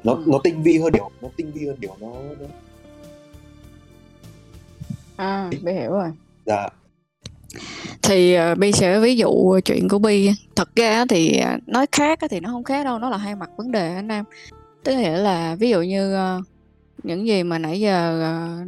nó 0.05 0.13
Ừ. 0.13 0.23
nó 0.27 0.39
tinh 0.45 0.63
vi 0.63 0.79
hơn 0.79 0.93
điều 0.93 1.11
nó 1.23 1.29
tinh 1.37 1.51
vi 1.53 1.67
hơn 1.67 1.77
điều 1.81 1.95
nó, 2.01 2.09
nó 2.41 2.47
À, 5.17 5.51
Bi 5.63 5.73
hiểu 5.73 5.91
rồi. 5.91 6.09
dạ 6.47 6.69
Thì 8.03 8.37
uh, 8.53 8.59
Bi 8.59 8.73
sẽ 8.73 9.01
ví 9.01 9.17
dụ 9.17 9.61
chuyện 9.65 9.89
của 9.89 9.99
Bi. 9.99 10.31
Thật 10.57 10.77
ra 10.77 11.05
thì 11.09 11.39
ờ, 11.39 11.59
nói 11.67 11.87
khác 11.93 12.19
thì 12.31 12.41
nó 12.41 12.51
không 12.51 12.65
khác 12.65 12.85
đâu, 12.85 12.99
nó 12.99 13.11
là 13.11 13.17
hai 13.17 13.35
mặt 13.35 13.51
vấn 13.57 13.73
đề 13.73 13.95
anh 13.95 14.09
Nam. 14.09 14.25
Tức 14.85 14.97
nghĩa 14.97 15.17
là 15.17 15.55
ví 15.55 15.71
dụ 15.71 15.83
như 15.83 16.15
ờ, 16.15 16.41
những 17.05 17.27
gì 17.27 17.43
mà 17.43 17.59
nãy 17.59 17.81
giờ 17.81 18.21
ờ, 18.23 18.59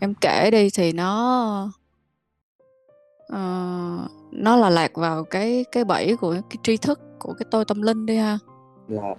em 0.00 0.14
kể 0.14 0.50
đi 0.50 0.68
thì 0.74 0.92
nó 0.92 1.72
ờ, 3.28 3.38
nó 4.32 4.56
là 4.56 4.70
lạc 4.70 4.94
vào 4.94 5.24
cái 5.24 5.64
cái 5.72 5.84
bẫy 5.84 6.16
của 6.16 6.32
cái 6.50 6.58
tri 6.62 6.76
thức 6.76 7.00
của 7.18 7.32
cái 7.38 7.46
tôi 7.50 7.64
tâm 7.64 7.82
linh 7.82 8.06
đi 8.06 8.16
ha. 8.16 8.38
dạ 8.88 9.14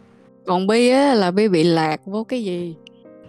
Còn 0.46 0.68
Bi 0.68 0.90
á 0.90 1.14
là 1.14 1.32
Bi 1.32 1.48
bị 1.48 1.64
lạc 1.64 2.02
vô 2.06 2.24
cái 2.24 2.44
gì? 2.44 2.76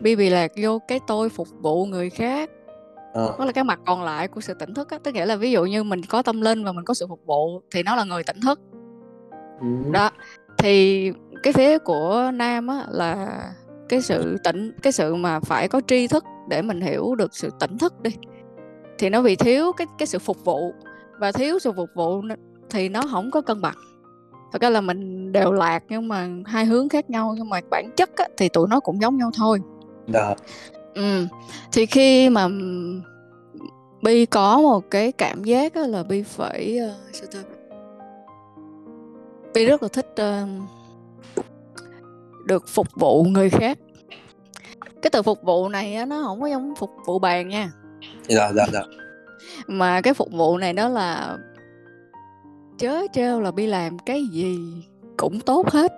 Bi 0.01 0.16
bị 0.16 0.31
lạc 0.31 0.53
vô 0.62 0.79
cái 0.89 1.01
tôi 1.07 1.29
phục 1.29 1.49
vụ 1.61 1.87
người 1.87 2.11
khác. 2.11 2.51
ờ. 3.14 3.35
đó 3.39 3.45
là 3.45 3.53
cái 3.53 3.64
mặt 3.64 3.81
còn 3.87 4.03
lại 4.03 4.29
của 4.29 4.41
sự 4.41 4.55
tỉnh 4.55 4.75
thức 4.75 4.91
á 4.91 4.99
tức 5.03 5.14
nghĩa 5.14 5.27
là 5.27 5.37
ví 5.37 5.51
dụ 5.53 5.64
như 5.64 5.83
mình 5.83 6.01
có 6.09 6.23
tâm 6.23 6.41
linh 6.41 6.64
và 6.64 6.73
mình 6.73 6.85
có 6.85 6.95
sự 6.95 7.07
phục 7.09 7.20
vụ 7.27 7.61
thì 7.70 7.83
nó 7.83 7.97
là 7.97 8.05
người 8.05 8.25
tỉnh 8.25 8.41
thức 8.41 8.61
ừ. 9.61 9.66
đó 9.93 10.11
thì 10.59 11.11
cái 11.43 11.53
phía 11.53 11.79
của 11.79 12.31
nam 12.35 12.66
á 12.66 12.85
là 12.91 13.39
cái 13.93 14.03
sự 14.03 14.36
tỉnh 14.45 14.72
cái 14.82 14.93
sự 14.93 15.14
mà 15.14 15.40
phải 15.40 15.68
có 15.68 15.80
tri 15.86 16.09
thức 16.09 16.24
để 16.49 16.62
mình 16.62 16.80
hiểu 16.80 17.14
được 17.14 17.34
sự 17.34 17.51
tỉnh 17.61 17.78
thức 17.78 18.01
đi. 18.01 18.11
Thì 18.99 19.11
nó 19.11 19.22
bị 19.22 19.36
thiếu 19.36 19.72
cái 19.72 19.86
cái 19.99 20.07
sự 20.07 20.18
phục 20.18 20.45
vụ 20.45 20.74
và 21.18 21.32
thiếu 21.32 21.59
sự 21.59 21.72
phục 21.76 21.88
vụ 21.95 22.22
thì 22.70 22.88
nó 22.88 23.03
không 23.11 23.30
có 23.30 23.40
cân 23.40 23.61
bằng. 23.61 23.74
Thật 24.53 24.62
ra 24.62 24.70
là 24.70 24.80
mình 24.80 25.32
đều 25.32 25.53
lạc 25.53 25.84
nhưng 25.88 26.09
mà 26.09 26.28
hai 26.47 26.64
hướng 26.64 26.88
khác 26.88 27.11
nhau 27.11 27.34
nhưng 27.36 27.49
mà 27.49 27.61
bản 27.70 27.90
chất 27.97 28.16
á, 28.16 28.28
thì 28.36 28.49
tụi 28.49 28.68
nó 28.68 28.80
cũng 28.80 29.01
giống 29.01 29.16
nhau 29.16 29.30
thôi. 29.34 29.59
Dạ. 30.12 30.34
Ừ 30.95 31.26
thì 31.72 31.86
khi 31.86 32.30
mà 32.30 32.49
bi 34.03 34.26
có 34.26 34.61
một 34.61 34.90
cái 34.90 35.12
cảm 35.12 35.45
giác 35.45 35.76
là 35.76 36.03
bi 36.03 36.22
phải 36.22 36.78
uh, 36.90 37.14
sao 37.14 37.26
ta? 37.32 37.49
Bi 39.55 39.66
rất 39.66 39.82
là 39.82 39.88
thích 39.88 40.14
uh, 40.22 40.49
được 42.45 42.68
phục 42.68 42.86
vụ 42.95 43.24
người 43.24 43.51
khác. 43.51 43.78
Cái 45.03 45.11
từ 45.11 45.22
phục 45.22 45.43
vụ 45.43 45.68
này 45.68 45.95
á, 45.95 46.07
nó 46.07 46.22
không 46.22 46.40
có 46.40 46.47
giống 46.47 46.74
phục 46.78 46.90
vụ 47.07 47.18
bàn 47.18 47.49
nha. 47.49 47.70
Dạ 48.28 48.53
dạ 48.53 48.66
dạ. 48.72 48.82
Mà 49.66 50.01
cái 50.01 50.14
phục 50.14 50.32
vụ 50.32 50.59
này 50.59 50.72
đó 50.72 50.88
là 50.88 51.38
chớ 52.78 53.03
trêu 53.12 53.40
là 53.40 53.51
bi 53.51 53.66
làm 53.66 53.99
cái 53.99 54.24
gì 54.32 54.59
cũng 55.16 55.40
tốt 55.40 55.70
hết. 55.70 55.93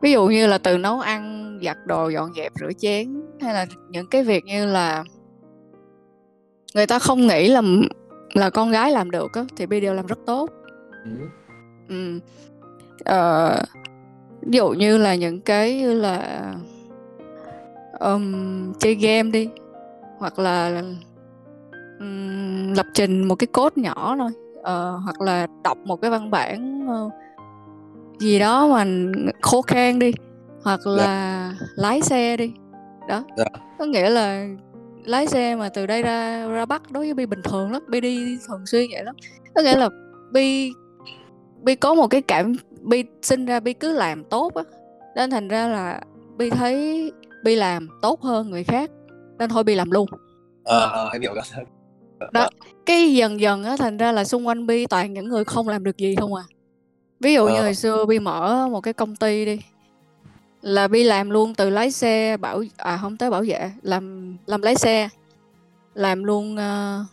Ví 0.00 0.12
dụ 0.12 0.26
như 0.26 0.46
là 0.46 0.58
từ 0.58 0.78
nấu 0.78 1.00
ăn 1.00 1.42
giặt 1.64 1.76
đồ 1.86 2.08
dọn 2.08 2.32
dẹp 2.36 2.52
rửa 2.60 2.72
chén 2.78 3.22
hay 3.40 3.54
là 3.54 3.66
những 3.90 4.06
cái 4.06 4.22
việc 4.22 4.44
như 4.44 4.66
là 4.66 5.04
người 6.74 6.86
ta 6.86 6.98
không 6.98 7.26
nghĩ 7.26 7.48
là 7.48 7.62
là 8.34 8.50
con 8.50 8.70
gái 8.70 8.90
làm 8.90 9.10
được 9.10 9.32
á 9.32 9.44
thì 9.56 9.66
bi 9.66 9.80
đều 9.80 9.94
làm 9.94 10.06
rất 10.06 10.18
tốt. 10.26 10.50
Ừ. 11.04 11.10
ừ. 11.88 12.18
Ờ, 13.04 13.64
ví 14.42 14.56
dụ 14.58 14.68
như 14.68 14.98
là 14.98 15.14
những 15.14 15.40
cái 15.40 15.78
như 15.78 15.94
là 15.94 16.54
um, 18.00 18.72
chơi 18.72 18.94
game 18.94 19.30
đi 19.30 19.48
hoặc 20.18 20.38
là 20.38 20.82
um, 21.98 22.72
lập 22.72 22.86
trình 22.94 23.24
một 23.24 23.34
cái 23.34 23.46
code 23.46 23.82
nhỏ 23.82 24.16
thôi 24.18 24.30
uh, 24.58 25.02
hoặc 25.04 25.20
là 25.20 25.46
đọc 25.64 25.78
một 25.84 25.96
cái 25.96 26.10
văn 26.10 26.30
bản 26.30 26.86
uh, 26.88 27.12
gì 28.18 28.38
đó 28.38 28.68
mà 28.68 28.86
khô 29.40 29.62
khan 29.62 29.98
đi 29.98 30.12
hoặc 30.62 30.80
dạ. 30.84 30.90
là 30.92 31.44
yeah. 31.44 31.70
lái 31.76 32.02
xe 32.02 32.36
đi 32.36 32.52
đó 33.08 33.14
yeah. 33.14 33.26
Dạ. 33.36 33.60
có 33.78 33.84
nghĩa 33.84 34.10
là 34.10 34.46
lái 35.04 35.26
xe 35.26 35.56
mà 35.56 35.68
từ 35.68 35.86
đây 35.86 36.02
ra 36.02 36.46
ra 36.46 36.66
bắc 36.66 36.90
đối 36.90 37.04
với 37.04 37.14
bi 37.14 37.26
bình 37.26 37.42
thường 37.44 37.72
lắm 37.72 37.82
bi 37.88 38.00
đi 38.00 38.38
thường 38.48 38.66
xuyên 38.66 38.86
vậy 38.92 39.04
lắm 39.04 39.16
có 39.54 39.62
nghĩa 39.62 39.76
là 39.76 39.88
bi 40.32 40.72
bi 41.62 41.74
có 41.74 41.94
một 41.94 42.06
cái 42.06 42.22
cảm 42.22 42.52
bi 42.82 43.04
sinh 43.22 43.46
ra 43.46 43.60
bi 43.60 43.72
cứ 43.72 43.92
làm 43.92 44.24
tốt 44.24 44.54
á. 44.54 44.62
Nên 45.16 45.30
thành 45.30 45.48
ra 45.48 45.68
là 45.68 46.00
bi 46.36 46.50
thấy 46.50 47.10
bi 47.44 47.54
làm 47.54 47.88
tốt 48.02 48.22
hơn 48.22 48.50
người 48.50 48.64
khác 48.64 48.90
nên 49.38 49.50
thôi 49.50 49.64
bi 49.64 49.74
làm 49.74 49.90
luôn. 49.90 50.08
Ờ 50.64 50.90
à, 50.92 51.10
em 51.12 51.22
hiểu 51.22 51.34
đó 51.34 51.42
đó 52.32 52.48
cái 52.86 53.14
dần 53.14 53.40
dần 53.40 53.64
á 53.64 53.76
thành 53.78 53.96
ra 53.96 54.12
là 54.12 54.24
xung 54.24 54.46
quanh 54.46 54.66
bi 54.66 54.86
toàn 54.86 55.12
những 55.12 55.28
người 55.28 55.44
không 55.44 55.68
làm 55.68 55.84
được 55.84 55.96
gì 55.96 56.16
không 56.16 56.34
à. 56.34 56.44
Ví 57.20 57.34
dụ 57.34 57.46
như 57.46 57.56
ờ. 57.56 57.62
hồi 57.62 57.74
xưa 57.74 58.04
bi 58.04 58.18
mở 58.18 58.68
một 58.68 58.80
cái 58.80 58.94
công 58.94 59.16
ty 59.16 59.44
đi 59.44 59.58
là 60.62 60.88
bi 60.88 61.04
làm 61.04 61.30
luôn 61.30 61.54
từ 61.54 61.70
lái 61.70 61.90
xe 61.90 62.36
bảo 62.36 62.62
à 62.76 62.98
không 63.02 63.16
tới 63.16 63.30
bảo 63.30 63.44
vệ 63.46 63.70
làm 63.82 64.36
làm 64.46 64.62
lái 64.62 64.74
xe 64.74 65.08
làm 65.94 66.24
luôn 66.24 66.54
uh, 66.54 67.06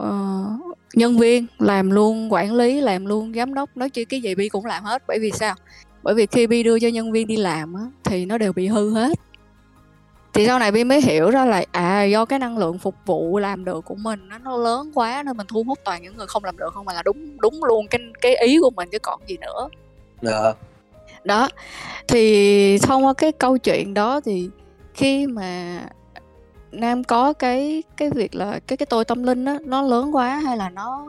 uh, 0.00 0.76
nhân 0.94 1.18
viên 1.18 1.46
làm 1.58 1.90
luôn 1.90 2.32
quản 2.32 2.52
lý 2.52 2.80
làm 2.80 3.06
luôn 3.06 3.34
giám 3.34 3.54
đốc 3.54 3.76
nói 3.76 3.90
chứ 3.90 4.04
cái 4.04 4.20
gì 4.20 4.34
bi 4.34 4.48
cũng 4.48 4.64
làm 4.66 4.84
hết. 4.84 5.02
Bởi 5.08 5.18
vì 5.18 5.30
sao? 5.30 5.54
Bởi 6.02 6.14
vì 6.14 6.26
khi 6.26 6.46
bi 6.46 6.62
đưa 6.62 6.78
cho 6.78 6.88
nhân 6.88 7.12
viên 7.12 7.26
đi 7.26 7.36
làm 7.36 7.74
á, 7.74 7.82
thì 8.04 8.24
nó 8.24 8.38
đều 8.38 8.52
bị 8.52 8.66
hư 8.66 8.94
hết. 8.94 9.18
Thì 10.32 10.46
sau 10.46 10.58
này 10.58 10.72
bi 10.72 10.84
mới 10.84 11.00
hiểu 11.00 11.30
ra 11.30 11.44
là 11.44 11.64
à 11.72 12.04
do 12.04 12.24
cái 12.24 12.38
năng 12.38 12.58
lượng 12.58 12.78
phục 12.78 12.94
vụ 13.06 13.38
làm 13.38 13.64
được 13.64 13.84
của 13.84 13.94
mình 13.94 14.28
nó, 14.28 14.38
nó 14.38 14.56
lớn 14.56 14.90
quá 14.94 15.22
nên 15.22 15.36
mình 15.36 15.46
thu 15.46 15.64
hút 15.66 15.78
toàn 15.84 16.02
những 16.02 16.16
người 16.16 16.26
không 16.26 16.44
làm 16.44 16.56
được 16.56 16.74
không? 16.74 16.84
Mà 16.84 16.92
là 16.92 17.02
đúng 17.02 17.36
đúng 17.40 17.64
luôn 17.64 17.86
cái 17.88 18.00
cái 18.20 18.36
ý 18.36 18.58
của 18.60 18.70
mình 18.70 18.88
chứ 18.92 18.98
còn 18.98 19.20
gì 19.26 19.36
nữa. 19.40 19.68
Dạ. 20.22 20.52
đó. 21.24 21.48
Thì 22.08 22.78
thông 22.78 23.04
qua 23.04 23.14
cái 23.14 23.32
câu 23.32 23.58
chuyện 23.58 23.94
đó 23.94 24.20
thì 24.20 24.48
khi 24.94 25.26
mà 25.26 25.80
nam 26.72 27.04
có 27.04 27.32
cái 27.32 27.82
cái 27.96 28.10
việc 28.10 28.34
là 28.34 28.60
cái 28.66 28.76
cái 28.76 28.86
tôi 28.86 29.04
tâm 29.04 29.22
linh 29.22 29.44
á 29.44 29.58
nó 29.64 29.82
lớn 29.82 30.16
quá 30.16 30.36
hay 30.36 30.56
là 30.56 30.68
nó 30.68 31.06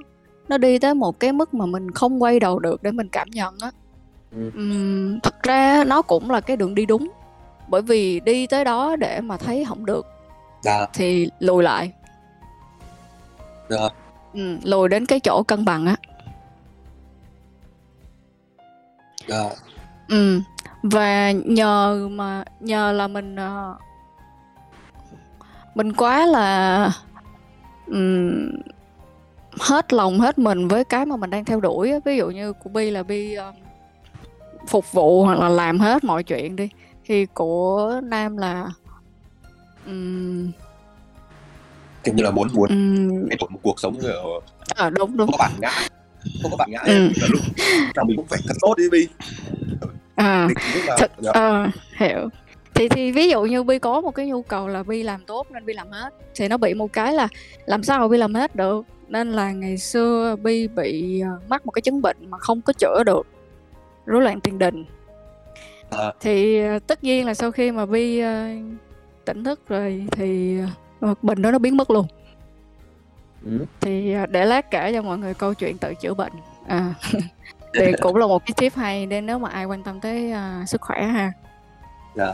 nó 0.48 0.58
đi 0.58 0.80
tới 0.80 0.94
một 0.94 1.20
cái 1.20 1.32
mức 1.32 1.54
mà 1.54 1.66
mình 1.66 1.92
không 1.92 2.24
quay 2.24 2.40
đầu 2.40 2.60
được 2.60 2.84
để 2.84 2.92
mình 2.92 3.10
cảm 3.10 3.30
nhận 3.30 3.58
á 3.62 3.72
ừ. 4.32 4.48
uhm, 4.48 5.20
thật 5.20 5.44
ra 5.44 5.84
nó 5.88 6.02
cũng 6.02 6.32
là 6.32 6.42
cái 6.42 6.58
đường 6.58 6.76
đi 6.76 6.86
đúng 6.86 7.12
bởi 7.68 7.82
vì 7.82 8.20
đi 8.20 8.48
tới 8.48 8.66
đó 8.66 8.96
để 8.96 9.22
mà 9.22 9.38
thấy 9.38 9.66
không 9.66 9.86
được 9.86 10.06
dạ. 10.62 10.86
thì 10.94 11.30
lùi 11.40 11.64
lại 11.64 11.92
dạ. 13.70 13.90
ừ, 14.34 14.58
lùi 14.64 14.90
đến 14.90 15.06
cái 15.06 15.20
chỗ 15.20 15.44
cân 15.44 15.66
bằng 15.66 15.86
á 15.86 15.96
dạ. 19.28 19.50
ừ 20.10 20.40
và 20.84 21.32
nhờ 21.32 22.08
mà 22.12 22.44
nhờ 22.60 22.92
là 22.92 23.08
mình 23.08 23.36
uh, 23.36 23.82
mình 25.76 25.94
quá 25.94 26.26
là 26.26 26.92
um, 27.88 28.50
hết 29.60 29.94
lòng 29.94 30.20
hết 30.20 30.38
mình 30.38 30.68
với 30.68 30.84
cái 30.84 31.06
mà 31.06 31.16
mình 31.16 31.30
đang 31.30 31.46
theo 31.46 31.60
đuổi 31.60 31.94
ví 32.06 32.18
dụ 32.18 32.30
như 32.30 32.54
của 32.54 32.70
bi 32.70 32.92
là 32.92 33.04
bi 33.04 33.34
um, 33.34 33.54
phục 34.68 34.92
vụ 34.92 35.26
hoặc 35.26 35.40
là 35.40 35.50
làm 35.50 35.80
hết 35.80 36.04
mọi 36.04 36.24
chuyện 36.24 36.56
đi. 36.56 36.70
Thì 37.06 37.26
của 37.26 38.02
nam 38.04 38.38
là 38.38 38.70
um, 39.86 40.52
kiểu 42.04 42.14
như 42.16 42.24
là 42.24 42.32
muốn 42.32 42.48
muốn 42.54 42.70
um, 42.70 43.28
thay 43.30 43.38
đổi 43.40 43.50
một 43.50 43.60
cuộc 43.64 43.80
sống 43.80 44.00
ở 44.00 44.24
à, 44.76 44.90
đúng 44.90 45.18
đúng. 45.18 45.32
Có 45.32 45.38
bản 45.40 45.52
ngã. 45.60 45.72
Không 46.42 46.52
có 46.52 46.58
bản 46.58 46.72
ngã 46.72 46.80
ừ. 46.86 47.10
lúc 47.30 47.42
nào 47.96 48.06
mình 48.06 48.18
cũng 48.18 48.28
phải 48.28 48.40
thật 48.48 48.54
tốt 48.62 48.74
đi 48.78 48.90
bi. 48.92 49.08
À, 50.16 50.48
thật, 50.98 51.12
à, 51.34 51.72
hiểu 51.98 52.30
thì 52.76 52.90
thì 52.90 53.12
ví 53.12 53.30
dụ 53.30 53.44
như 53.44 53.64
bi 53.64 53.80
có 53.80 54.02
một 54.02 54.12
cái 54.12 54.28
nhu 54.28 54.42
cầu 54.42 54.68
là 54.68 54.84
bi 54.84 55.04
làm 55.04 55.26
tốt 55.26 55.48
nên 55.52 55.66
bi 55.66 55.74
làm 55.74 55.92
hết. 55.92 56.14
Thì 56.36 56.48
nó 56.48 56.58
bị 56.58 56.74
một 56.74 56.94
cái 56.94 57.14
là 57.14 57.28
làm 57.66 57.84
sao 57.84 58.00
mà 58.00 58.08
bi 58.08 58.18
làm 58.18 58.36
hết 58.36 58.56
được? 58.56 58.86
Nên 59.08 59.32
là 59.32 59.52
ngày 59.52 59.78
xưa 59.78 60.36
bi 60.36 60.68
bị 60.68 61.20
ờ, 61.22 61.40
mắc 61.48 61.66
một 61.66 61.72
cái 61.72 61.82
chứng 61.82 62.02
bệnh 62.02 62.18
mà 62.30 62.38
không 62.38 62.62
có 62.62 62.74
chữa 62.74 63.04
được 63.06 63.28
rối 64.06 64.22
loạn 64.22 64.42
tiền 64.42 64.60
đình. 64.60 64.86
À. 65.90 66.14
thì 66.20 66.62
ờ, 66.62 66.80
tất 66.80 67.04
nhiên 67.04 67.26
là 67.26 67.34
sau 67.34 67.52
khi 67.52 67.72
mà 67.72 67.86
bi 67.86 68.22
tỉnh 69.26 69.44
thức 69.44 69.60
rồi 69.68 70.06
thì 70.12 70.58
bệnh 71.22 71.42
đó 71.42 71.52
nó 71.52 71.60
biến 71.60 71.78
mất 71.78 71.92
luôn. 71.92 72.08
Ừ. 73.46 73.66
thì 73.82 74.16
để 74.30 74.46
lát 74.46 74.72
kể 74.72 74.94
cho 74.94 75.02
mọi 75.02 75.18
người 75.18 75.34
câu 75.34 75.54
chuyện 75.54 75.78
tự 75.78 75.94
chữa 75.94 76.14
bệnh. 76.14 76.32
À 76.68 76.94
thì 77.74 77.92
cũng 78.02 78.16
là 78.16 78.28
một 78.28 78.46
cái 78.46 78.54
tip 78.58 78.76
hay 78.76 79.06
nên 79.06 79.26
nếu 79.26 79.40
mà 79.40 79.50
ai 79.50 79.66
quan 79.66 79.84
tâm 79.84 80.00
tới 80.00 80.34
uh, 80.34 80.70
sức 80.70 80.82
khỏe 80.82 81.04
ha 81.04 81.32
dạ. 82.16 82.34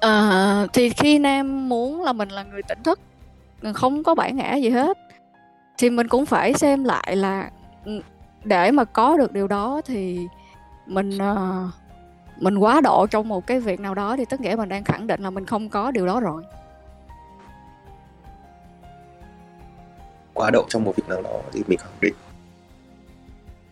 À, 0.00 0.66
thì 0.72 0.88
khi 0.88 1.18
nam 1.18 1.68
muốn 1.68 2.02
là 2.02 2.12
mình 2.12 2.28
là 2.28 2.42
người 2.42 2.62
tỉnh 2.62 2.82
thức 2.82 3.00
không 3.74 4.02
có 4.02 4.14
bản 4.14 4.36
ngã 4.36 4.54
gì 4.54 4.70
hết 4.70 4.98
thì 5.78 5.90
mình 5.90 6.08
cũng 6.08 6.26
phải 6.26 6.54
xem 6.54 6.84
lại 6.84 7.16
là 7.16 7.50
ừ, 7.84 8.00
để 8.44 8.70
mà 8.70 8.84
có 8.84 9.16
được 9.16 9.32
điều 9.32 9.48
đó 9.48 9.80
thì 9.84 10.26
mình 10.86 11.18
uh, 11.32 11.70
mình 12.36 12.58
quá 12.58 12.80
độ 12.80 13.06
trong 13.06 13.28
một 13.28 13.46
cái 13.46 13.60
việc 13.60 13.80
nào 13.80 13.94
đó 13.94 14.16
thì 14.16 14.24
tất 14.24 14.40
nghĩa 14.40 14.54
mình 14.56 14.68
đang 14.68 14.84
khẳng 14.84 15.06
định 15.06 15.22
là 15.22 15.30
mình 15.30 15.46
không 15.46 15.68
có 15.68 15.90
điều 15.90 16.06
đó 16.06 16.20
rồi. 16.20 16.42
Quá 20.34 20.50
độ 20.50 20.64
trong 20.68 20.84
một 20.84 20.96
việc 20.96 21.08
nào 21.08 21.22
đó 21.22 21.40
thì 21.52 21.62
mình 21.68 21.78
khẳng 21.78 22.00
định 22.00 22.14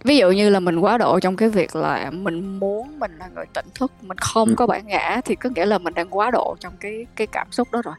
ví 0.04 0.16
dụ 0.16 0.30
như 0.30 0.50
là 0.50 0.60
mình 0.60 0.78
quá 0.78 0.98
độ 0.98 1.20
trong 1.20 1.36
cái 1.36 1.48
việc 1.48 1.76
là 1.76 2.10
mình 2.10 2.58
muốn 2.58 2.98
mình 2.98 3.18
là 3.18 3.28
người 3.34 3.46
tỉnh 3.54 3.66
thức 3.74 3.92
mình 4.02 4.18
không 4.18 4.48
ừ. 4.48 4.54
có 4.56 4.66
bản 4.66 4.86
ngã 4.86 5.20
thì 5.24 5.34
có 5.34 5.50
nghĩa 5.54 5.66
là 5.66 5.78
mình 5.78 5.94
đang 5.94 6.08
quá 6.10 6.30
độ 6.30 6.56
trong 6.60 6.72
cái 6.80 7.06
cái 7.16 7.26
cảm 7.26 7.52
xúc 7.52 7.68
đó 7.72 7.82
rồi 7.84 7.94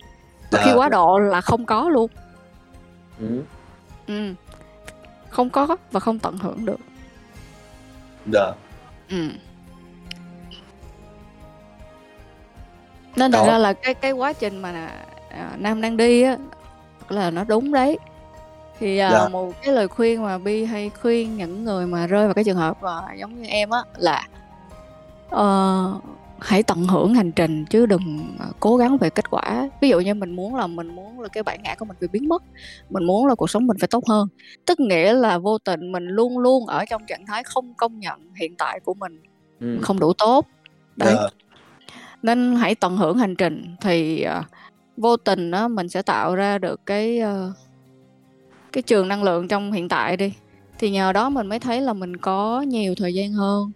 và 0.52 0.62
khi 0.66 0.72
quá 0.76 0.90
độ 0.90 1.20
là 1.20 1.42
không 1.42 1.66
có 1.66 1.90
luôn 1.90 2.12
ừ. 3.20 3.42
ừ. 4.08 4.34
không 5.30 5.50
có 5.50 5.78
và 5.92 6.00
không 6.00 6.20
tận 6.20 6.38
hưởng 6.38 6.66
được 6.66 6.80
dạ 8.34 8.52
ừ. 9.10 9.30
nên 13.16 13.32
thành 13.32 13.48
ra 13.48 13.58
là 13.58 13.74
cái 13.74 13.94
cái 13.94 14.12
quá 14.12 14.34
trình 14.34 14.62
mà 14.62 14.92
à, 15.30 15.52
nam 15.58 15.82
đang 15.82 15.98
đi 15.98 16.22
á 16.22 16.38
là 17.10 17.32
nó 17.32 17.44
đúng 17.44 17.72
đấy 17.72 17.98
thì 18.80 18.98
à, 18.98 19.12
Dạ. 19.12 19.28
một 19.28 19.54
cái 19.62 19.74
lời 19.74 19.88
khuyên 19.88 20.24
mà 20.24 20.38
Bi 20.38 20.66
hay 20.66 20.90
khuyên 21.02 21.38
những 21.38 21.64
người 21.64 21.88
mà 21.88 22.08
rơi 22.08 22.28
vào 22.28 22.34
cái 22.34 22.44
trường 22.44 22.58
hợp 22.58 22.84
mà 22.84 23.14
giống 23.20 23.42
như 23.42 23.48
em 23.48 23.70
á 23.70 23.80
là 23.98 24.28
ờ, 25.30 25.94
hãy 26.40 26.64
tận 26.64 26.84
hưởng 26.84 27.14
hành 27.14 27.32
trình 27.32 27.66
chứ 27.66 27.86
đừng 27.86 28.36
ờ, 28.40 28.46
cố 28.60 28.78
gắng 28.78 28.98
về 28.98 29.10
kết 29.10 29.30
quả 29.30 29.70
ví 29.82 29.90
dụ 29.90 30.00
như 30.00 30.14
mình 30.14 30.36
muốn 30.36 30.56
là 30.56 30.68
mình 30.68 30.96
muốn 30.96 31.20
là 31.20 31.28
cái 31.28 31.44
bản 31.44 31.60
ngã 31.64 31.76
của 31.80 31.86
mình 31.86 31.98
phải 32.00 32.08
biến 32.08 32.30
mất 32.30 32.44
mình 32.90 33.04
muốn 33.04 33.28
là 33.28 33.36
cuộc 33.36 33.50
sống 33.50 33.68
mình 33.68 33.78
phải 33.80 33.88
tốt 33.88 34.04
hơn 34.08 34.28
tức 34.66 34.80
nghĩa 34.80 35.14
là 35.14 35.38
vô 35.38 35.58
tình 35.58 35.92
mình 35.92 36.08
luôn 36.08 36.38
luôn 36.38 36.68
ở 36.68 36.86
trong 36.86 37.06
trạng 37.08 37.26
thái 37.26 37.44
không 37.44 37.74
công 37.74 38.00
nhận 38.00 38.20
hiện 38.36 38.56
tại 38.56 38.80
của 38.80 38.94
mình 38.94 39.22
ừ. 39.60 39.80
không 39.82 40.00
đủ 40.00 40.14
tốt 40.14 40.46
đấy 40.96 41.16
yeah. 41.16 41.22
Dạ. 41.22 41.48
nên 42.24 42.56
hãy 42.56 42.76
tận 42.76 42.98
hưởng 42.98 43.18
hành 43.18 43.36
trình 43.36 43.76
thì 43.82 44.26
uh, 44.40 44.46
vô 44.98 45.18
tình 45.18 45.52
đó 45.52 45.68
mình 45.68 45.90
sẽ 45.90 46.02
tạo 46.02 46.36
ra 46.36 46.58
được 46.58 46.86
cái 46.86 47.22
uh, 47.22 47.56
cái 48.76 48.82
trường 48.82 49.08
năng 49.08 49.24
lượng 49.24 49.48
trong 49.48 49.72
hiện 49.72 49.90
tại 49.90 50.18
đi 50.18 50.34
thì 50.80 50.92
nhờ 50.92 51.12
đó 51.12 51.30
mình 51.30 51.48
mới 51.48 51.60
thấy 51.60 51.82
là 51.82 51.94
mình 51.94 52.18
có 52.18 52.62
nhiều 52.62 52.96
thời 52.96 53.14
gian 53.14 53.34
hơn 53.34 53.72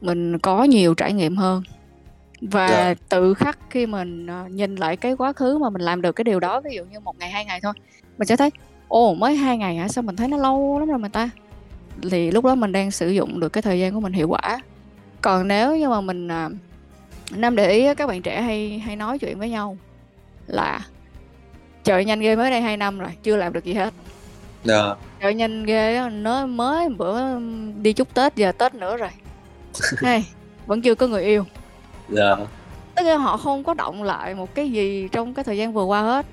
mình 0.00 0.38
có 0.38 0.64
nhiều 0.64 0.94
trải 0.94 1.12
nghiệm 1.12 1.36
hơn 1.36 1.62
và 2.40 2.66
yeah. 2.66 2.98
Dạ. 2.98 3.04
tự 3.08 3.34
khắc 3.34 3.58
khi 3.70 3.86
mình 3.86 4.26
uh, 4.26 4.50
nhìn 4.50 4.76
lại 4.76 4.96
cái 4.96 5.16
quá 5.16 5.32
khứ 5.32 5.58
mà 5.58 5.70
mình 5.70 5.82
làm 5.82 6.02
được 6.02 6.12
cái 6.12 6.24
điều 6.24 6.40
đó 6.40 6.60
ví 6.60 6.74
dụ 6.74 6.84
như 6.84 7.00
một 7.00 7.18
ngày 7.18 7.30
hai 7.30 7.44
ngày 7.44 7.60
thôi 7.60 7.72
mình 8.18 8.28
sẽ 8.28 8.36
thấy 8.36 8.50
ồ 8.88 9.14
mới 9.14 9.36
hai 9.36 9.58
ngày 9.58 9.76
hả 9.76 9.88
sao 9.88 10.02
mình 10.02 10.16
thấy 10.16 10.28
nó 10.28 10.36
lâu 10.36 10.78
lắm 10.78 10.88
rồi 10.88 10.98
mà 10.98 11.08
ta 11.08 11.30
thì 12.10 12.30
lúc 12.30 12.44
đó 12.44 12.54
mình 12.54 12.72
đang 12.72 12.90
sử 12.90 13.10
dụng 13.10 13.40
được 13.40 13.48
cái 13.48 13.62
thời 13.62 13.80
gian 13.80 13.94
của 13.94 14.00
mình 14.00 14.12
hiệu 14.12 14.28
quả 14.28 14.60
còn 15.22 15.48
nếu 15.48 15.76
như 15.76 15.88
mà 15.88 16.00
mình 16.00 16.26
uh, 16.26 16.52
nam 17.38 17.56
để 17.56 17.70
ý 17.70 17.94
các 17.94 18.06
bạn 18.06 18.22
trẻ 18.22 18.42
hay 18.42 18.78
hay 18.78 18.96
nói 18.96 19.18
chuyện 19.18 19.38
với 19.38 19.50
nhau 19.50 19.76
là 20.46 20.86
trời 21.84 22.04
nhanh 22.04 22.20
ghê 22.20 22.36
mới 22.36 22.50
đây 22.50 22.60
hai 22.60 22.76
năm 22.76 22.98
rồi 22.98 23.10
chưa 23.22 23.36
làm 23.36 23.52
được 23.52 23.64
gì 23.64 23.74
hết 23.74 23.94
Dạ. 24.64 24.94
trời 25.20 25.34
nhanh 25.34 25.64
ghê 25.64 26.00
nó 26.12 26.46
mới 26.46 26.88
bữa 26.88 27.20
đi 27.82 27.92
chúc 27.92 28.14
tết 28.14 28.36
giờ 28.36 28.52
tết 28.52 28.74
nữa 28.74 28.96
rồi. 28.96 29.10
Hay 29.96 30.26
vẫn 30.66 30.82
chưa 30.82 30.94
có 30.94 31.06
người 31.06 31.24
yêu. 31.24 31.44
Dạ. 32.08 32.36
Tức 32.94 33.02
là 33.04 33.16
họ 33.16 33.36
không 33.36 33.64
có 33.64 33.74
động 33.74 34.02
lại 34.02 34.34
một 34.34 34.54
cái 34.54 34.70
gì 34.70 35.08
trong 35.12 35.34
cái 35.34 35.44
thời 35.44 35.56
gian 35.56 35.72
vừa 35.72 35.84
qua 35.84 36.02
hết. 36.02 36.26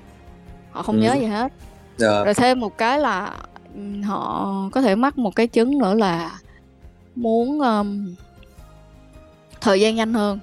Họ 0.70 0.82
không 0.82 0.96
ừ. 0.96 1.02
nhớ 1.02 1.14
gì 1.14 1.26
hết. 1.26 1.52
Dạ. 1.96 2.24
rồi 2.24 2.34
thêm 2.34 2.60
một 2.60 2.78
cái 2.78 2.98
là 2.98 3.36
họ 4.04 4.52
có 4.72 4.82
thể 4.82 4.94
mắc 4.94 5.18
một 5.18 5.36
cái 5.36 5.46
chứng 5.46 5.78
nữa 5.78 5.94
là 5.94 6.38
muốn 7.14 7.60
um, 7.60 8.14
thời 9.60 9.80
gian 9.80 9.96
nhanh 9.96 10.14
hơn. 10.14 10.38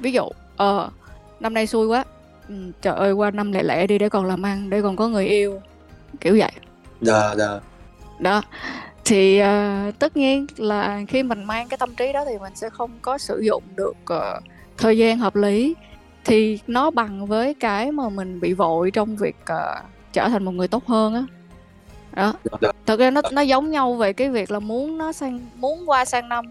Ví 0.00 0.12
dụ 0.12 0.28
ờ 0.56 0.84
uh, 0.86 0.92
năm 1.40 1.54
nay 1.54 1.66
xui 1.66 1.86
quá. 1.86 2.04
Ừ, 2.48 2.54
trời 2.82 2.94
ơi 2.94 3.12
qua 3.12 3.30
năm 3.30 3.52
lẻ 3.52 3.62
lẻ 3.62 3.86
đi 3.86 3.98
để 3.98 4.08
còn 4.08 4.24
làm 4.24 4.42
ăn 4.42 4.70
để 4.70 4.82
còn 4.82 4.96
có 4.96 5.08
người 5.08 5.26
yêu. 5.26 5.60
Kiểu 6.20 6.36
vậy 6.38 6.52
dạ 7.02 7.34
dạ. 7.38 7.60
Đó. 8.18 8.42
Thì 9.04 9.42
uh, 9.42 9.98
tất 9.98 10.16
nhiên 10.16 10.46
là 10.56 11.00
khi 11.08 11.22
mình 11.22 11.44
mang 11.44 11.68
cái 11.68 11.78
tâm 11.78 11.94
trí 11.94 12.12
đó 12.12 12.24
thì 12.24 12.38
mình 12.38 12.52
sẽ 12.54 12.70
không 12.70 12.90
có 13.02 13.18
sử 13.18 13.40
dụng 13.40 13.62
được 13.76 13.96
uh, 14.12 14.42
thời 14.78 14.98
gian 14.98 15.18
hợp 15.18 15.36
lý. 15.36 15.74
Thì 16.24 16.58
nó 16.66 16.90
bằng 16.90 17.26
với 17.26 17.54
cái 17.54 17.92
mà 17.92 18.08
mình 18.08 18.40
bị 18.40 18.52
vội 18.52 18.90
trong 18.90 19.16
việc 19.16 19.36
uh, 19.52 19.84
trở 20.12 20.28
thành 20.28 20.44
một 20.44 20.52
người 20.52 20.68
tốt 20.68 20.86
hơn 20.86 21.14
á. 21.14 21.24
Đó. 22.12 22.34
Dạ, 22.44 22.58
dạ. 22.60 22.68
thật 22.86 23.00
ra 23.00 23.10
nó 23.10 23.20
nó 23.32 23.42
giống 23.42 23.70
nhau 23.70 23.94
về 23.94 24.12
cái 24.12 24.28
việc 24.28 24.50
là 24.50 24.58
muốn 24.58 24.98
nó 24.98 25.12
sang 25.12 25.40
muốn 25.56 25.90
qua 25.90 26.04
sang 26.04 26.28
năm 26.28 26.44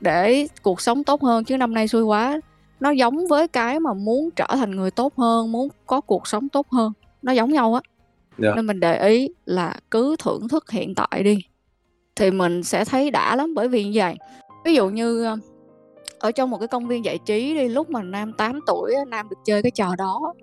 để 0.00 0.46
cuộc 0.62 0.80
sống 0.80 1.04
tốt 1.04 1.22
hơn 1.22 1.44
chứ 1.44 1.56
năm 1.56 1.74
nay 1.74 1.88
xui 1.88 2.02
quá. 2.02 2.40
Nó 2.80 2.90
giống 2.90 3.26
với 3.26 3.48
cái 3.48 3.80
mà 3.80 3.92
muốn 3.92 4.30
trở 4.36 4.46
thành 4.50 4.70
người 4.70 4.90
tốt 4.90 5.12
hơn 5.16 5.52
muốn 5.52 5.68
có 5.86 6.00
cuộc 6.00 6.26
sống 6.26 6.48
tốt 6.48 6.66
hơn. 6.70 6.92
Nó 7.22 7.32
giống 7.32 7.52
nhau 7.52 7.74
á 7.74 7.80
yeah. 8.42 8.56
nên 8.56 8.66
mình 8.66 8.80
để 8.80 9.08
ý 9.08 9.28
là 9.44 9.74
cứ 9.90 10.16
thưởng 10.18 10.48
thức 10.48 10.70
hiện 10.70 10.94
tại 10.94 11.22
đi 11.22 11.38
thì 12.20 12.30
mình 12.30 12.62
sẽ 12.62 12.84
thấy 12.84 13.10
đã 13.10 13.36
lắm 13.36 13.54
bởi 13.54 13.68
vì 13.68 13.84
như 13.84 13.90
vậy. 13.94 14.16
Ví 14.64 14.74
dụ 14.74 14.88
như 14.88 15.24
ờ, 15.24 15.36
ở 16.18 16.32
trong 16.32 16.50
một 16.50 16.58
cái 16.58 16.68
công 16.68 16.86
viên 16.86 17.04
giải 17.04 17.18
trí 17.18 17.54
đi 17.54 17.68
lúc 17.68 17.90
mà 17.90 18.02
nam 18.02 18.32
8 18.32 18.60
tuổi 18.66 18.94
nam 19.08 19.28
được 19.28 19.36
chơi 19.44 19.62
cái 19.62 19.70
trò 19.70 19.94
đó. 19.98 20.34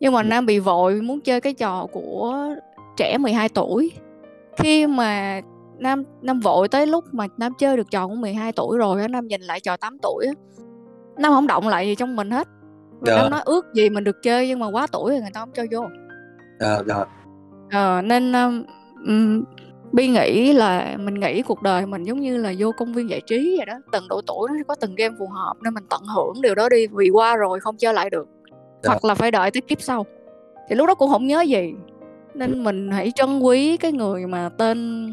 Nhưng 0.00 0.12
mà 0.12 0.22
nam 0.22 0.46
bị 0.46 0.58
vội 0.58 1.00
muốn 1.00 1.20
chơi 1.20 1.40
cái 1.40 1.54
trò 1.54 1.86
của 1.92 2.48
trẻ 2.96 3.18
12 3.18 3.48
tuổi. 3.48 3.92
Khi 4.56 4.86
mà 4.86 5.40
nam 5.78 6.04
nam 6.22 6.40
vội 6.40 6.68
tới 6.68 6.86
lúc 6.86 7.04
mà 7.12 7.26
nam 7.36 7.52
chơi 7.58 7.76
được 7.76 7.90
trò 7.90 8.08
của 8.08 8.14
12 8.14 8.52
tuổi 8.52 8.78
rồi 8.78 9.00
á 9.00 9.08
nam 9.08 9.26
nhìn 9.26 9.40
lại 9.40 9.60
trò 9.60 9.76
8 9.76 9.98
tuổi 10.02 10.26
á 10.26 10.32
nam 11.18 11.32
không 11.32 11.46
động 11.46 11.68
lại 11.68 11.86
gì 11.86 11.94
trong 11.94 12.16
mình 12.16 12.30
hết. 12.30 12.48
Dạ. 13.06 13.16
nam 13.16 13.30
nói 13.30 13.40
ước 13.44 13.66
gì 13.74 13.90
mình 13.90 14.04
được 14.04 14.22
chơi 14.22 14.48
nhưng 14.48 14.58
mà 14.58 14.66
quá 14.66 14.86
tuổi 14.92 15.10
rồi 15.10 15.20
người 15.20 15.30
ta 15.34 15.40
không 15.40 15.50
cho 15.54 15.64
vô 15.70 15.88
dạ 16.60 16.82
dạ 16.86 17.04
ờ, 17.70 18.02
nên 18.02 18.32
um, 18.32 19.44
Bi 19.94 20.08
nghĩ 20.08 20.52
là 20.52 20.96
mình 20.98 21.14
nghĩ 21.14 21.42
cuộc 21.42 21.62
đời 21.62 21.86
mình 21.86 22.02
giống 22.02 22.20
như 22.20 22.36
là 22.36 22.52
vô 22.58 22.72
công 22.78 22.92
viên 22.92 23.10
giải 23.10 23.20
trí 23.20 23.54
vậy 23.56 23.66
đó. 23.66 23.74
Từng 23.92 24.08
độ 24.08 24.20
tuổi 24.26 24.48
nó 24.48 24.64
có 24.68 24.74
từng 24.74 24.94
game 24.94 25.14
phù 25.18 25.26
hợp 25.26 25.54
nên 25.62 25.74
mình 25.74 25.84
tận 25.90 26.02
hưởng 26.14 26.42
điều 26.42 26.54
đó 26.54 26.68
đi 26.68 26.86
vì 26.86 27.10
qua 27.10 27.36
rồi 27.36 27.60
không 27.60 27.76
chơi 27.76 27.94
lại 27.94 28.10
được. 28.10 28.28
Dạ. 28.82 28.90
hoặc 28.90 29.04
là 29.04 29.14
phải 29.14 29.30
đợi 29.30 29.50
tới 29.50 29.60
kiếp 29.60 29.82
sau. 29.82 30.06
Thì 30.68 30.74
lúc 30.74 30.86
đó 30.88 30.94
cũng 30.94 31.10
không 31.10 31.26
nhớ 31.26 31.40
gì. 31.40 31.74
Nên 32.34 32.64
mình 32.64 32.90
hãy 32.90 33.12
trân 33.14 33.40
quý 33.40 33.76
cái 33.76 33.92
người 33.92 34.26
mà 34.26 34.48
tên 34.58 35.08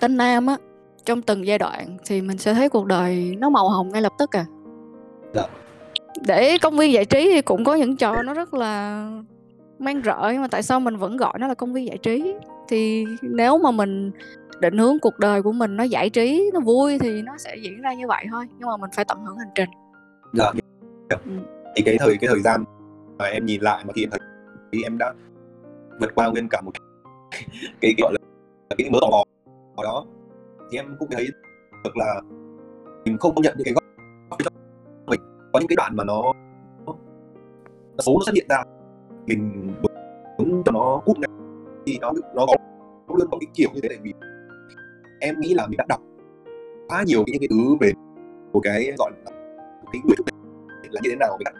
tên 0.00 0.16
nam 0.16 0.46
á. 0.46 0.56
Trong 1.04 1.22
từng 1.22 1.46
giai 1.46 1.58
đoạn 1.58 1.96
thì 2.06 2.20
mình 2.20 2.38
sẽ 2.38 2.54
thấy 2.54 2.68
cuộc 2.68 2.86
đời 2.86 3.36
nó 3.38 3.50
màu 3.50 3.68
hồng 3.68 3.88
ngay 3.88 4.02
lập 4.02 4.12
tức 4.18 4.36
à. 4.36 4.46
Dạ. 5.34 5.46
để 6.26 6.58
công 6.58 6.76
viên 6.76 6.92
giải 6.92 7.04
trí 7.04 7.30
thì 7.34 7.42
cũng 7.42 7.64
có 7.64 7.74
những 7.74 7.96
trò 7.96 8.22
nó 8.22 8.34
rất 8.34 8.54
là 8.54 9.04
mang 9.78 10.02
rợ 10.04 10.30
nhưng 10.32 10.42
mà 10.42 10.48
tại 10.48 10.62
sao 10.62 10.80
mình 10.80 10.96
vẫn 10.96 11.16
gọi 11.16 11.32
nó 11.38 11.46
là 11.46 11.54
công 11.54 11.72
viên 11.72 11.86
giải 11.86 11.98
trí 11.98 12.34
thì 12.68 13.04
nếu 13.22 13.58
mà 13.58 13.70
mình 13.70 14.10
định 14.60 14.78
hướng 14.78 14.98
cuộc 14.98 15.18
đời 15.18 15.42
của 15.42 15.52
mình 15.52 15.76
nó 15.76 15.84
giải 15.84 16.10
trí 16.10 16.50
nó 16.54 16.60
vui 16.60 16.98
thì 16.98 17.22
nó 17.22 17.38
sẽ 17.38 17.56
diễn 17.62 17.82
ra 17.82 17.94
như 17.94 18.06
vậy 18.06 18.26
thôi 18.30 18.46
nhưng 18.58 18.68
mà 18.68 18.76
mình 18.76 18.90
phải 18.96 19.04
tận 19.04 19.24
hưởng 19.24 19.38
hành 19.38 19.50
trình 19.54 19.70
dạ 20.32 20.52
ừ. 21.08 21.16
thì 21.76 21.82
cái 21.82 21.96
thời 21.98 22.16
cái 22.20 22.28
thời 22.28 22.42
gian 22.42 22.64
mà 23.18 23.24
em 23.24 23.46
nhìn 23.46 23.60
lại 23.60 23.84
mà 23.86 23.92
em 23.96 24.10
thấy 24.10 24.20
em 24.84 24.98
đã 24.98 25.14
vượt 26.00 26.14
qua 26.14 26.28
nguyên 26.28 26.48
cả 26.48 26.60
một 26.60 26.70
cái, 26.74 26.82
cái 27.80 27.94
gọi 27.98 28.12
là 28.12 28.18
cái 28.78 28.90
mớ 28.90 28.98
tò 29.00 29.08
mò 29.10 29.82
đó 29.82 30.04
thì 30.70 30.78
em 30.78 30.96
cũng 30.98 31.08
thấy 31.10 31.28
được 31.84 31.96
là 31.96 32.20
mình 33.04 33.18
không 33.18 33.34
công 33.34 33.42
nhận 33.42 33.54
những 33.56 33.64
cái 33.64 33.74
góc 33.74 33.84
mình 35.06 35.20
có 35.52 35.58
những 35.60 35.68
cái 35.68 35.76
đoạn 35.76 35.96
mà 35.96 36.04
nó, 36.04 36.22
nó 36.86 36.94
số 37.98 38.12
nó 38.18 38.24
xuất 38.26 38.34
hiện 38.34 38.46
ra 38.48 38.62
mình 39.28 39.72
đúng 40.38 40.62
cho 40.64 40.72
nó 40.72 41.02
cút 41.04 41.18
ngay 41.18 41.28
thì 41.86 41.98
nó 42.00 42.12
nó 42.34 42.46
có 42.46 42.54
luôn 43.08 43.28
có 43.30 43.38
cái 43.40 43.46
kiểu 43.54 43.68
như 43.74 43.80
thế 43.82 43.88
này 43.88 43.98
vì 44.02 44.12
em 45.20 45.40
nghĩ 45.40 45.54
là 45.54 45.66
mình 45.66 45.76
đã 45.76 45.84
đọc 45.88 46.00
quá 46.88 47.02
nhiều 47.06 47.24
những 47.26 47.36
cái 47.40 47.48
thứ 47.50 47.76
về 47.80 47.92
một 48.52 48.60
cái 48.62 48.92
gọi 48.98 49.10
là 49.24 49.30
cái 49.92 50.02
người 50.04 50.16
này 50.26 50.90
là 50.90 51.00
như 51.02 51.10
thế 51.10 51.16
nào 51.16 51.36
mình 51.38 51.44
đã 51.44 51.52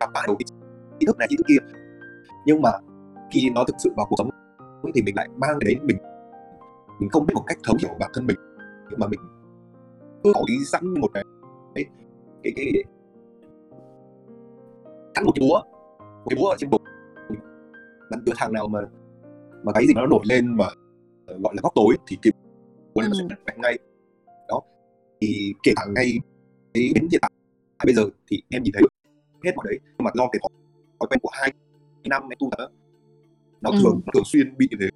đọc 0.00 0.10
quá 0.14 0.22
nhiều 0.26 0.36
cái 0.38 0.44
kiến 1.00 1.06
thức 1.06 1.18
này 1.18 1.28
kiến 1.30 1.36
thức 1.36 1.46
kia 1.48 1.78
nhưng 2.46 2.62
mà 2.62 2.70
khi 3.30 3.50
nó 3.54 3.64
thực 3.64 3.76
sự 3.78 3.92
vào 3.96 4.06
cuộc 4.10 4.16
sống 4.18 4.30
thì 4.94 5.02
mình 5.02 5.16
lại 5.16 5.28
mang 5.36 5.58
đến 5.58 5.78
mình 5.82 5.96
mình 7.00 7.10
không 7.10 7.26
biết 7.26 7.34
một 7.34 7.44
cách 7.46 7.58
thấu 7.64 7.76
hiểu 7.80 7.90
bản 8.00 8.10
thân 8.14 8.26
mình 8.26 8.36
mà 8.96 9.06
mình 9.06 9.20
cứ 10.24 10.32
có 10.34 10.40
ý 10.46 10.54
sẵn 10.72 11.00
một 11.00 11.08
cái 11.14 11.24
cái 11.74 11.84
cái, 12.42 12.52
cái 12.56 12.84
cắn 15.14 15.24
một 15.24 15.32
cái 15.34 15.48
búa 15.48 15.60
một 16.00 16.26
cái 16.30 16.38
búa 16.40 16.48
ở 16.48 16.56
trên 16.58 16.70
bụng 16.70 16.82
bắn 18.12 18.24
đưa 18.24 18.32
thằng 18.36 18.52
nào 18.52 18.68
mà 18.68 18.80
mà 19.64 19.72
cái 19.72 19.86
gì 19.86 19.94
nó 19.94 20.06
nổi 20.06 20.20
lên 20.28 20.56
mà 20.56 20.64
ờ, 21.26 21.38
gọi 21.38 21.54
là 21.54 21.60
góc 21.62 21.72
tối 21.74 21.96
thì 22.06 22.16
kịp 22.22 22.34
ừ. 22.94 23.02
nó 23.08 23.14
sẽ 23.18 23.36
mạnh 23.46 23.60
ngay. 23.60 23.78
Đó. 24.48 24.60
Thì 25.20 25.52
kể 25.62 25.72
cả 25.76 25.82
ngay 25.94 26.18
cái 26.74 26.92
đến 26.94 27.08
hiện 27.10 27.20
tại 27.20 27.30
bây 27.84 27.94
giờ 27.94 28.02
thì 28.30 28.42
em 28.48 28.62
nhìn 28.62 28.72
thấy 28.72 28.82
hết 29.44 29.52
mọi 29.56 29.66
đấy. 29.68 29.78
Nhưng 29.82 30.04
mà 30.04 30.10
do 30.14 30.28
cái 30.32 30.40
thói 30.42 31.08
quen 31.08 31.20
của 31.22 31.30
hai 31.32 31.52
năm 32.04 32.22
em 32.22 32.38
tu 32.38 32.48
tập 32.50 32.68
nó 33.60 33.70
ừ. 33.70 33.76
thường 33.82 34.00
thường 34.14 34.24
xuyên 34.24 34.56
bị 34.58 34.68
thế. 34.80 34.88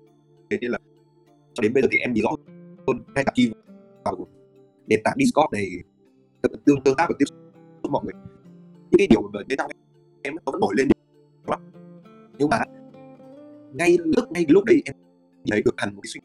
Thế 0.51 0.59
nên 0.61 0.71
là 0.71 0.79
cho 1.55 1.63
đến 1.63 1.75
bây 1.75 1.83
giờ 1.83 1.89
thì 1.93 1.99
em 1.99 2.13
nhìn 2.13 2.25
rõ 2.25 2.31
hơn 2.87 3.05
ngay 3.15 3.25
cả 3.25 3.33
khi 3.37 3.51
vào 4.05 4.27
nền 4.87 5.01
tảng 5.05 5.17
Discord 5.19 5.53
này 5.53 5.67
tương 6.43 6.81
tương 6.81 6.97
tác 6.97 7.07
và 7.09 7.15
tiếp 7.19 7.25
xúc 7.29 7.39
với 7.83 7.91
mọi 7.91 8.05
người. 8.05 8.15
Những 8.91 8.99
cái 8.99 9.07
điều 9.11 9.23
mà 9.23 9.41
đến 9.47 9.59
trong 9.59 9.71
em 10.23 10.35
nó 10.35 10.53
vẫn 10.53 10.61
nổi 10.61 10.75
lên. 10.77 10.89
Nhưng 12.39 12.49
mà 12.49 12.59
ngay 13.79 13.99
lúc 14.05 14.33
ngay 14.33 14.45
lúc 14.49 14.65
đấy 14.65 14.83
em 14.85 14.97
thấy 15.51 15.63
được 15.63 15.75
hẳn 15.77 15.95
một 15.95 16.01
cái 16.03 16.09
suy 16.09 16.21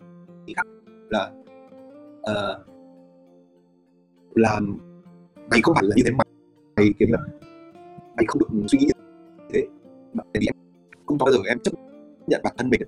nghĩ 0.46 0.54
khác 0.54 0.68
là 1.10 1.32
uh, 2.20 2.68
làm 4.36 4.78
mày 5.50 5.60
không 5.64 5.76
phải 5.76 5.84
là 5.88 5.96
như 5.96 6.04
thế 6.06 6.12
mà 6.12 6.24
mày 6.76 6.94
kiểu 7.00 7.08
là 7.12 7.20
mày 8.18 8.26
không 8.28 8.40
được 8.40 8.68
suy 8.68 8.80
nghĩ 8.80 8.86
như 8.86 8.92
thế 9.54 9.68
tại 10.16 10.40
vì 10.40 10.48
em 10.48 10.56
không 11.06 11.18
bao 11.18 11.32
giờ 11.32 11.38
em 11.48 11.60
chấp 11.60 11.72
nhận 12.28 12.42
bản 12.44 12.54
thân 12.58 12.70
mình 12.70 12.82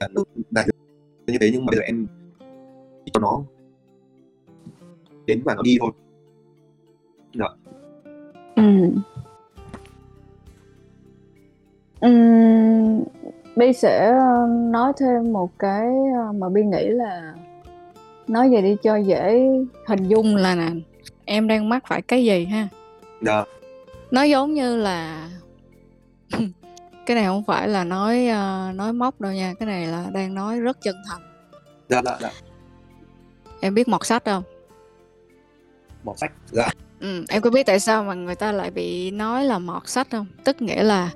là 0.00 0.08
lúc 0.14 0.28
này 0.50 0.66
như 1.26 1.38
thế 1.40 1.50
nhưng 1.52 1.66
mà 1.66 1.70
bây 1.70 1.76
giờ 1.76 1.82
em 1.82 2.06
cho 3.12 3.20
nó 3.20 3.42
đến 5.26 5.42
và 5.44 5.54
nó 5.54 5.62
đi 5.62 5.76
thôi 5.80 5.90
Đó. 7.34 7.56
ừ. 8.56 8.62
Ừ, 12.00 12.08
Bi 13.56 13.72
sẽ 13.72 14.06
ờ, 14.06 14.46
nói 14.48 14.92
thêm 15.00 15.32
một 15.32 15.50
cái 15.58 15.86
ờ, 16.16 16.32
mà 16.32 16.48
Bi 16.48 16.62
nghĩ 16.62 16.88
là 16.88 17.34
nói 18.26 18.50
về 18.50 18.62
đi 18.62 18.76
cho 18.82 18.96
dễ 18.96 19.48
hình 19.86 20.08
dung 20.08 20.36
là 20.36 20.54
nè 20.54 20.68
em 21.24 21.48
đang 21.48 21.68
mắc 21.68 21.84
phải 21.88 22.02
cái 22.02 22.24
gì 22.24 22.44
ha? 22.44 22.68
Dạ. 23.22 23.44
nó 24.10 24.22
giống 24.22 24.54
như 24.54 24.76
là 24.76 25.28
cái 27.06 27.14
này 27.14 27.24
không 27.24 27.44
phải 27.44 27.68
là 27.68 27.84
nói 27.84 28.26
ờ, 28.26 28.70
nói 28.74 28.92
móc 28.92 29.20
đâu 29.20 29.32
nha 29.32 29.54
cái 29.58 29.66
này 29.66 29.86
là 29.86 30.06
đang 30.12 30.34
nói 30.34 30.60
rất 30.60 30.78
chân 30.82 30.96
thành. 31.08 31.20
Dạ 31.88 32.02
dạ 32.04 32.18
dạ. 32.20 32.30
Em 33.60 33.74
biết 33.74 33.88
mọt 33.88 34.06
sách 34.06 34.24
không? 34.24 34.42
Mọt 36.04 36.18
sách 36.18 36.32
dạ. 36.52 36.68
Ừ, 37.00 37.24
em 37.28 37.42
có 37.42 37.50
biết 37.50 37.66
tại 37.66 37.80
sao 37.80 38.04
mà 38.04 38.14
người 38.14 38.34
ta 38.34 38.52
lại 38.52 38.70
bị 38.70 39.10
nói 39.10 39.44
là 39.44 39.58
mọt 39.58 39.88
sách 39.88 40.06
không? 40.10 40.26
Tức 40.44 40.62
nghĩa 40.62 40.82
là 40.82 41.10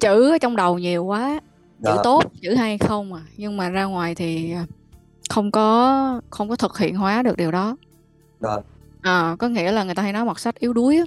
chữ 0.00 0.30
ở 0.30 0.38
trong 0.38 0.56
đầu 0.56 0.78
nhiều 0.78 1.04
quá 1.04 1.40
chữ 1.84 2.00
tốt 2.04 2.24
chữ 2.42 2.54
hay 2.54 2.78
không 2.78 3.14
à 3.14 3.22
nhưng 3.36 3.56
mà 3.56 3.68
ra 3.68 3.84
ngoài 3.84 4.14
thì 4.14 4.54
không 5.30 5.50
có 5.50 6.20
không 6.30 6.48
có 6.48 6.56
thực 6.56 6.78
hiện 6.78 6.96
hóa 6.96 7.22
được 7.22 7.36
điều 7.36 7.50
đó 7.50 7.76
Dạ. 8.40 8.56
à, 9.02 9.36
có 9.38 9.48
nghĩa 9.48 9.72
là 9.72 9.84
người 9.84 9.94
ta 9.94 10.02
hay 10.02 10.12
nói 10.12 10.24
mọt 10.24 10.40
sách 10.40 10.54
yếu 10.58 10.72
đuối 10.72 10.96
á 10.96 11.04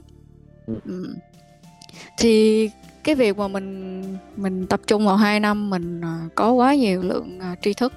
Ừ. 0.67 0.73
ừ. 0.85 1.15
thì 2.17 2.69
cái 3.03 3.15
việc 3.15 3.37
mà 3.37 3.47
mình 3.47 4.03
mình 4.35 4.67
tập 4.67 4.79
trung 4.87 5.05
vào 5.05 5.15
2 5.15 5.39
năm 5.39 5.69
mình 5.69 6.01
à, 6.01 6.27
có 6.35 6.51
quá 6.51 6.75
nhiều 6.75 7.01
lượng 7.03 7.39
à, 7.39 7.55
tri 7.61 7.73
thức 7.73 7.93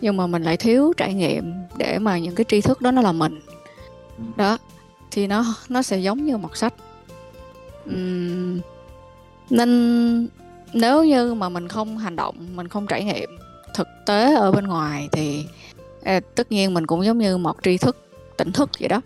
nhưng 0.00 0.16
mà 0.16 0.26
mình 0.26 0.42
lại 0.42 0.56
thiếu 0.56 0.92
trải 0.96 1.14
nghiệm 1.14 1.52
để 1.76 1.98
mà 1.98 2.18
những 2.18 2.34
cái 2.34 2.44
tri 2.48 2.60
thức 2.60 2.80
đó 2.80 2.90
nó 2.90 3.02
là 3.02 3.12
mình 3.12 3.40
Ừ. 4.18 4.24
đó 4.36 4.58
thì 5.10 5.26
nó 5.26 5.44
nó 5.68 5.82
sẽ 5.82 5.98
giống 5.98 6.24
như 6.24 6.36
một 6.36 6.56
sách 6.56 6.74
Ừm, 7.86 8.60
nên 9.50 10.28
nếu 10.74 11.04
như 11.04 11.34
mà 11.34 11.48
mình 11.48 11.68
không 11.68 11.98
hành 11.98 12.16
động 12.16 12.36
mình 12.54 12.68
không 12.68 12.86
trải 12.86 13.04
nghiệm 13.04 13.30
thực 13.74 13.88
tế 14.06 14.34
ở 14.34 14.52
bên 14.52 14.66
ngoài 14.66 15.08
thì 15.12 15.44
à, 16.02 16.20
tất 16.34 16.52
nhiên 16.52 16.74
mình 16.74 16.86
cũng 16.86 17.04
giống 17.04 17.18
như 17.18 17.38
một 17.38 17.56
tri 17.62 17.78
thức 17.78 17.96
tỉnh 18.36 18.52
thức 18.52 18.70
vậy 18.80 18.88
đó. 18.88 19.00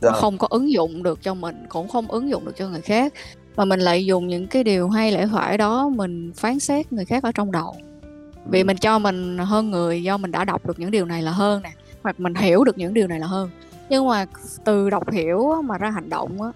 Dạ. 0.00 0.10
Không 0.10 0.38
có 0.38 0.46
ứng 0.50 0.72
dụng 0.72 1.02
được 1.02 1.22
cho 1.22 1.34
mình 1.34 1.66
cũng 1.68 1.88
không 1.88 2.10
ứng 2.10 2.30
dụng 2.30 2.44
được 2.44 2.56
cho 2.56 2.68
người 2.68 2.80
khác. 2.80 3.12
Và 3.54 3.64
mình 3.64 3.80
lại 3.80 4.06
dùng 4.06 4.28
những 4.28 4.46
cái 4.46 4.64
điều 4.64 4.88
hay 4.88 5.12
lẽ 5.12 5.26
phải 5.32 5.58
đó 5.58 5.88
mình 5.88 6.32
phán 6.36 6.58
xét 6.58 6.92
người 6.92 7.04
khác 7.04 7.22
ở 7.22 7.32
trong 7.32 7.52
đầu. 7.52 7.76
Vì 8.46 8.64
mình 8.64 8.76
cho 8.76 8.98
mình 8.98 9.38
hơn 9.38 9.70
người 9.70 10.02
do 10.02 10.16
mình 10.16 10.30
đã 10.30 10.44
đọc 10.44 10.66
được 10.66 10.78
những 10.78 10.90
điều 10.90 11.04
này 11.04 11.22
là 11.22 11.30
hơn 11.30 11.62
nè 11.62 11.72
hoặc 12.02 12.20
mình 12.20 12.34
hiểu 12.34 12.64
được 12.64 12.78
những 12.78 12.94
điều 12.94 13.06
này 13.06 13.20
là 13.20 13.26
hơn. 13.26 13.50
Nhưng 13.88 14.08
mà 14.08 14.26
từ 14.64 14.90
đọc 14.90 15.12
hiểu 15.12 15.62
mà 15.64 15.78
ra 15.78 15.90
hành 15.90 16.10
động 16.10 16.42
á 16.42 16.48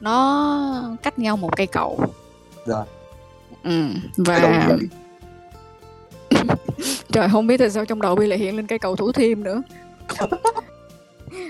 nó 0.00 0.96
cách 1.02 1.18
nhau 1.18 1.36
một 1.36 1.56
cây 1.56 1.66
cầu. 1.66 2.00
Dạ 2.66 2.84
ừ. 3.66 3.88
Và 4.16 4.68
trời 7.12 7.28
không 7.32 7.46
biết 7.46 7.56
tại 7.56 7.70
sao 7.70 7.84
trong 7.84 8.02
đầu 8.02 8.16
bi 8.16 8.26
lại 8.26 8.38
hiện 8.38 8.56
lên 8.56 8.66
cây 8.66 8.78
cầu 8.78 8.96
thủ 8.96 9.12
thiêm 9.12 9.42
nữa 9.42 9.62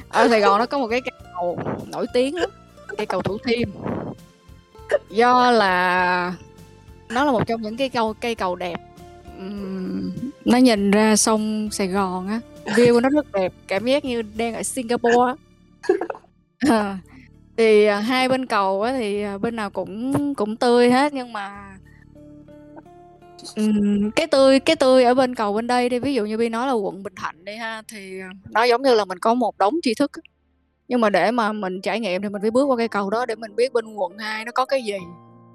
ở 0.09 0.29
sài 0.29 0.41
gòn 0.41 0.59
nó 0.59 0.67
có 0.67 0.79
một 0.79 0.87
cái 0.91 1.01
cầu 1.35 1.59
nổi 1.87 2.07
tiếng 2.15 2.37
lắm 2.37 2.51
cây 2.97 3.07
cầu 3.07 3.23
thủ 3.23 3.39
thiêm 3.45 3.69
do 5.11 5.51
là 5.51 6.35
nó 7.09 7.25
là 7.25 7.33
một 7.33 7.47
trong 7.47 7.63
những 7.63 7.77
cái 7.77 7.89
cầu 7.89 8.15
cây 8.21 8.35
cầu 8.35 8.57
đẹp 8.57 8.81
Ừm, 9.39 10.13
nó 10.45 10.59
nhìn 10.59 10.91
ra 10.91 11.17
sông 11.17 11.69
Sài 11.73 11.89
Gòn 11.89 12.29
á 12.29 12.41
view 12.65 12.95
của 12.95 13.01
nó 13.01 13.09
rất 13.09 13.33
đẹp 13.33 13.53
cảm 13.67 13.85
giác 13.85 14.05
như 14.05 14.23
đang 14.23 14.55
ở 14.55 14.63
Singapore 14.63 15.17
á. 15.27 15.35
À, 16.69 16.99
thì 17.57 17.85
à, 17.85 18.01
hai 18.01 18.29
bên 18.29 18.47
cầu 18.47 18.83
á 18.83 18.93
thì 18.93 19.23
à, 19.23 19.39
bên 19.39 19.57
nào 19.57 19.71
cũng 19.71 20.35
cũng 20.35 20.57
tươi 20.57 20.91
hết 20.91 21.13
nhưng 21.13 21.33
mà 21.33 21.76
ừm, 23.57 24.11
cái 24.11 24.27
tươi 24.27 24.61
cái 24.61 24.77
tươi 24.77 25.05
ở 25.05 25.15
bên 25.15 25.35
cầu 25.35 25.53
bên 25.53 25.67
đây 25.67 25.89
đi 25.89 25.99
ví 25.99 26.15
dụ 26.15 26.25
như 26.25 26.37
Bi 26.37 26.49
nói 26.49 26.67
là 26.67 26.73
quận 26.73 27.03
Bình 27.03 27.15
Thạnh 27.17 27.45
đi 27.45 27.57
ha 27.57 27.83
thì 27.93 28.21
nó 28.51 28.63
giống 28.65 28.83
như 28.83 28.95
là 28.95 29.05
mình 29.05 29.19
có 29.19 29.35
một 29.35 29.59
đống 29.59 29.75
tri 29.83 29.95
thức 29.95 30.11
á. 30.13 30.21
nhưng 30.89 31.01
mà 31.01 31.11
để 31.11 31.31
mà 31.31 31.53
mình 31.53 31.81
trải 31.83 32.01
nghiệm 32.01 32.23
thì 32.23 32.29
mình 32.29 32.43
phải 32.43 32.51
bước 32.51 32.65
qua 32.65 32.77
cây 32.77 32.89
cầu 32.89 33.11
đó 33.11 33.27
để 33.27 33.35
mình 33.35 33.57
biết 33.57 33.73
bên 33.73 33.95
quận 33.95 34.19
2 34.19 34.45
nó 34.45 34.53
có 34.53 34.65
cái 34.65 34.83
gì 34.83 34.93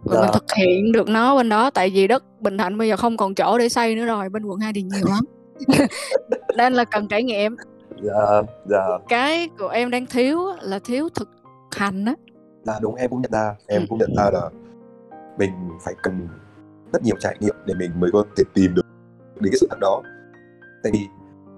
và 0.03 0.15
mình 0.21 0.29
Dạ. 0.33 0.33
thực 0.33 0.45
hiện 0.57 0.91
được 0.91 1.09
nó 1.09 1.35
bên 1.35 1.49
đó 1.49 1.69
tại 1.69 1.89
vì 1.89 2.07
đất 2.07 2.23
Bình 2.41 2.57
Thạnh 2.57 2.77
bây 2.77 2.87
giờ 2.89 2.95
không 2.97 3.17
còn 3.17 3.35
chỗ 3.35 3.57
để 3.57 3.69
xây 3.69 3.95
nữa 3.95 4.05
rồi 4.05 4.29
bên 4.29 4.45
quận 4.45 4.59
2 4.59 4.73
thì 4.73 4.81
nhiều 4.81 5.05
lắm 5.09 5.25
nên 6.57 6.73
là 6.73 6.83
cần 6.85 7.07
trải 7.07 7.23
nghiệm 7.23 7.55
dạ 8.03 8.41
dạ 8.69 8.83
cái 9.09 9.49
của 9.59 9.67
em 9.67 9.89
đang 9.91 10.05
thiếu 10.05 10.47
á, 10.47 10.53
là 10.61 10.79
thiếu 10.79 11.09
thực 11.15 11.29
hành 11.75 12.05
á 12.05 12.13
dạ 12.63 12.73
đúng 12.81 12.95
em 12.95 13.09
cũng 13.09 13.21
nhận 13.21 13.31
ra 13.31 13.55
em 13.67 13.81
Ừ. 13.81 13.85
cũng 13.89 13.99
nhận 13.99 14.09
ra 14.17 14.29
là 14.33 14.49
mình 15.37 15.49
phải 15.85 15.93
cần 16.03 16.27
rất 16.93 17.03
nhiều 17.03 17.15
trải 17.19 17.37
nghiệm 17.39 17.55
để 17.65 17.73
mình 17.79 17.91
mới 17.99 18.09
có 18.13 18.23
thể 18.37 18.43
tìm 18.53 18.73
được 18.75 18.85
đến 19.35 19.51
cái 19.51 19.57
sự 19.61 19.67
thật 19.69 19.77
đó. 19.81 20.01
Tại 20.83 20.91
vì 20.95 20.99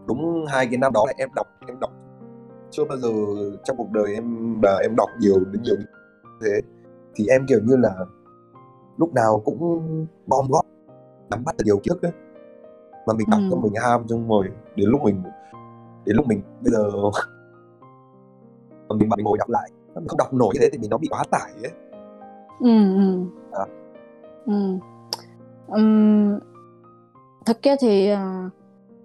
đúng 0.07 0.45
hai 0.49 0.65
cái 0.67 0.77
năm 0.77 0.93
đó 0.93 1.03
là 1.07 1.13
em 1.17 1.29
đọc 1.35 1.47
em 1.67 1.79
đọc. 1.79 1.91
Chưa 2.71 2.83
bao 2.85 2.97
giờ 2.97 3.09
trong 3.63 3.77
cuộc 3.77 3.91
đời 3.91 4.13
em 4.13 4.55
là 4.63 4.77
em 4.81 4.95
đọc 4.97 5.09
nhiều 5.19 5.39
đến 5.51 5.61
nhiều 5.63 5.75
thế. 6.41 6.61
Thì 7.15 7.27
em 7.27 7.45
kiểu 7.47 7.59
như 7.63 7.75
là 7.75 7.95
lúc 8.97 9.13
nào 9.13 9.41
cũng 9.45 9.59
gom 10.27 10.45
góp 10.49 10.65
nắm 11.29 11.43
bắt 11.45 11.55
được 11.57 11.63
nhiều 11.65 11.79
trước 11.83 12.01
ấy. 12.01 12.11
Mà 13.07 13.13
mình 13.13 13.27
đọc 13.31 13.39
Ừ. 13.43 13.47
cho 13.51 13.57
mình 13.57 13.73
ham 13.81 14.07
xong 14.09 14.27
rồi 14.29 14.47
đến 14.75 14.89
lúc 14.89 15.01
mình 15.03 15.23
đến 16.05 16.15
lúc 16.15 16.27
mình 16.27 16.41
bây 16.61 16.71
giờ 16.71 16.89
mà 18.89 18.95
mình 18.95 19.09
mà 19.09 19.15
mình 19.15 19.25
ngồi 19.25 19.37
đọc 19.37 19.49
lại 19.49 19.69
mình 19.95 20.07
không 20.07 20.17
đọc 20.17 20.33
nổi 20.33 20.49
như 20.53 20.59
thế 20.61 20.69
thì 20.71 20.77
mình 20.77 20.89
nó 20.89 20.97
bị 20.97 21.07
quá 21.11 21.23
tải 21.31 21.51
ấy. 21.63 21.71
Ừ 22.59 22.95
ừ. 22.95 23.23
À. 23.51 23.65
ừ 24.45 24.53
Ừm, 25.67 26.39
thực 27.45 27.61
ra 27.61 27.75
thì 27.81 28.09
à, 28.09 28.49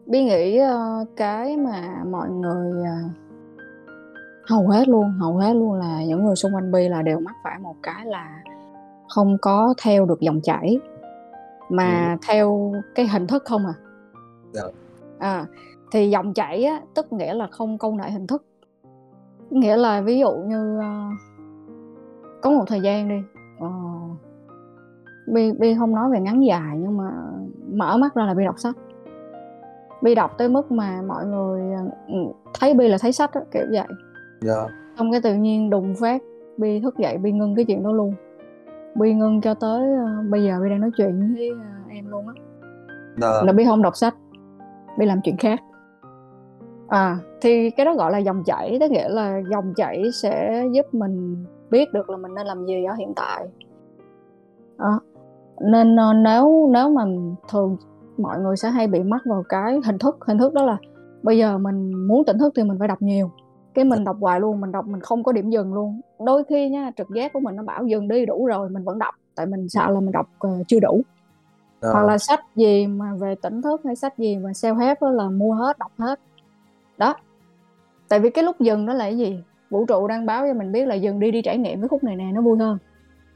Bi 0.06 0.24
nghĩ 0.24 0.58
à, 0.58 1.04
cái 1.16 1.56
mà 1.56 2.04
mọi 2.10 2.30
người 2.30 2.84
à, 2.84 2.98
hầu 4.48 4.68
hết 4.68 4.88
luôn 4.88 5.10
hầu 5.10 5.36
hết 5.36 5.54
luôn 5.54 5.72
là 5.72 6.04
những 6.04 6.24
người 6.24 6.36
xung 6.36 6.54
quanh 6.54 6.72
Bi 6.72 6.88
là 6.88 7.02
đều 7.02 7.20
mắc 7.20 7.34
phải 7.44 7.58
một 7.58 7.76
cái 7.82 8.06
là 8.06 8.42
không 9.08 9.36
có 9.42 9.74
theo 9.82 10.06
được 10.06 10.20
dòng 10.20 10.40
chảy 10.40 10.80
mà 11.68 12.16
theo 12.28 12.72
cái 12.94 13.08
hình 13.08 13.26
thức 13.26 13.42
không 13.46 13.66
à. 13.66 13.74
Dạ. 14.52 14.62
à 15.18 15.46
thì 15.92 16.10
dòng 16.10 16.34
chảy 16.34 16.64
á 16.64 16.80
tức 16.94 17.12
nghĩa 17.12 17.34
là 17.34 17.46
không 17.46 17.78
câu 17.78 17.94
nệ 17.94 18.10
hình 18.10 18.26
thức. 18.26 18.44
Nghĩa 19.50 19.76
là 19.76 20.00
ví 20.00 20.18
dụ 20.18 20.32
như 20.32 20.78
à, 20.80 21.10
có 22.42 22.50
một 22.50 22.64
thời 22.66 22.80
gian 22.80 23.08
đi 23.08 23.22
ờ, 23.60 23.68
bi 25.32 25.52
bi 25.52 25.74
không 25.78 25.94
nói 25.94 26.10
về 26.10 26.20
ngắn 26.20 26.44
dài 26.44 26.78
nhưng 26.78 26.96
mà 26.96 27.10
mở 27.72 27.96
mắt 27.96 28.14
ra 28.14 28.24
là 28.24 28.34
bi 28.34 28.44
đọc 28.44 28.58
sách. 28.58 28.76
Bi 30.02 30.14
đọc 30.14 30.38
tới 30.38 30.48
mức 30.48 30.72
mà 30.72 31.02
mọi 31.06 31.26
người 31.26 31.62
ừ, 32.08 32.14
thấy 32.60 32.74
bi 32.74 32.88
là 32.88 32.98
thấy 33.00 33.12
sách 33.12 33.32
á 33.32 33.40
kiểu 33.50 33.66
vậy. 33.72 33.86
Dạ. 34.40 34.66
Xong 34.98 35.12
cái 35.12 35.20
tự 35.20 35.34
nhiên 35.34 35.70
đùng 35.70 35.94
phát 36.00 36.22
bi 36.56 36.80
thức 36.80 36.98
dậy 36.98 37.18
bi 37.18 37.32
ngưng 37.32 37.54
cái 37.54 37.64
chuyện 37.64 37.82
đó 37.82 37.92
luôn. 37.92 38.14
Bi 38.94 39.14
ngưng 39.14 39.40
cho 39.40 39.54
tới 39.54 39.94
ờ, 39.96 40.22
bây 40.30 40.44
giờ 40.44 40.60
bi 40.62 40.70
đang 40.70 40.80
nói 40.80 40.90
chuyện 40.96 41.34
với 41.36 41.50
ờ, 41.50 41.56
em 41.90 42.06
luôn 42.10 42.26
á. 42.28 42.34
Dạ. 43.16 43.42
Là 43.44 43.52
bi 43.52 43.64
không 43.64 43.82
đọc 43.82 43.96
sách 43.96 44.14
bi 44.98 45.06
làm 45.06 45.20
chuyện 45.24 45.36
khác. 45.36 45.60
À 46.88 47.18
thì 47.40 47.70
cái 47.70 47.86
đó 47.86 47.94
gọi 47.94 48.12
là 48.12 48.18
dòng 48.18 48.42
chảy 48.44 48.76
tức 48.80 48.90
nghĩa 48.90 49.08
là 49.08 49.40
dòng 49.50 49.72
chảy 49.76 50.02
sẽ 50.12 50.64
giúp 50.72 50.94
mình 50.94 51.44
biết 51.70 51.92
được 51.92 52.10
là 52.10 52.16
mình 52.16 52.34
nên 52.34 52.46
làm 52.46 52.66
gì 52.66 52.84
ở 52.84 52.94
hiện 52.94 53.12
tại. 53.16 53.46
Đó. 54.78 55.00
Nên 55.60 55.96
ờ, 55.96 56.12
nếu 56.12 56.68
nếu 56.72 56.90
mà 56.90 57.04
thường 57.50 57.76
mọi 58.18 58.38
người 58.38 58.56
sẽ 58.56 58.70
hay 58.70 58.86
bị 58.86 59.02
mắc 59.02 59.22
vào 59.24 59.44
cái 59.48 59.80
hình 59.84 59.98
thức 59.98 60.16
hình 60.20 60.38
thức 60.38 60.54
đó 60.54 60.64
là 60.64 60.76
bây 61.22 61.38
giờ 61.38 61.58
mình 61.58 62.08
muốn 62.08 62.24
tỉnh 62.24 62.38
thức 62.38 62.52
thì 62.56 62.62
mình 62.62 62.78
phải 62.78 62.88
đọc 62.88 63.02
nhiều. 63.02 63.30
Cái 63.74 63.84
mình 63.84 64.04
đọc 64.04 64.16
hoài 64.20 64.40
luôn 64.40 64.60
mình 64.60 64.72
đọc 64.72 64.86
mình 64.86 65.00
không 65.00 65.22
có 65.22 65.32
điểm 65.32 65.50
dừng 65.50 65.74
luôn. 65.74 66.00
Đôi 66.26 66.44
khi 66.44 66.68
nha 66.68 66.90
trực 66.96 67.08
giác 67.14 67.32
của 67.32 67.40
mình 67.40 67.56
nó 67.56 67.62
bảo 67.62 67.84
dừng 67.84 68.08
đi 68.08 68.26
đủ 68.26 68.46
rồi 68.46 68.68
mình 68.70 68.84
vẫn 68.84 68.98
đọc 68.98 69.14
tại 69.34 69.46
mình 69.46 69.68
sợ 69.68 69.90
là 69.90 70.00
mình 70.00 70.12
đọc 70.12 70.26
ờ, 70.38 70.50
chưa 70.68 70.80
đủ. 70.80 71.02
Dạ 71.82 71.88
hoặc 71.92 72.04
là 72.04 72.18
sách 72.18 72.40
gì 72.56 72.86
mà 72.86 73.14
về 73.14 73.34
tỉnh 73.34 73.62
thức 73.62 73.80
hay 73.84 73.96
sách 73.96 74.18
gì 74.18 74.36
mà 74.36 74.50
self 74.50 74.74
help 74.74 74.98
là 75.02 75.28
mua 75.28 75.52
hết 75.52 75.78
đọc 75.78 75.92
hết. 75.98 76.20
Đó. 76.98 77.14
Tại 78.08 78.20
vì 78.20 78.30
cái 78.30 78.44
lúc 78.44 78.60
dừng 78.60 78.86
đó 78.86 78.94
là 78.94 79.04
cái 79.04 79.18
gì? 79.18 79.42
Vũ 79.70 79.84
trụ 79.86 80.08
đang 80.08 80.26
báo 80.26 80.46
cho 80.48 80.54
mình 80.54 80.72
biết 80.72 80.86
là 80.86 80.94
dừng 80.94 81.20
đi 81.20 81.30
đi 81.30 81.42
trải 81.42 81.58
nghiệm 81.58 81.80
cái 81.80 81.88
khúc 81.88 82.04
này 82.04 82.16
nè 82.16 82.24
nó 82.34 82.40
vui 82.40 82.58
hơn 82.58 82.78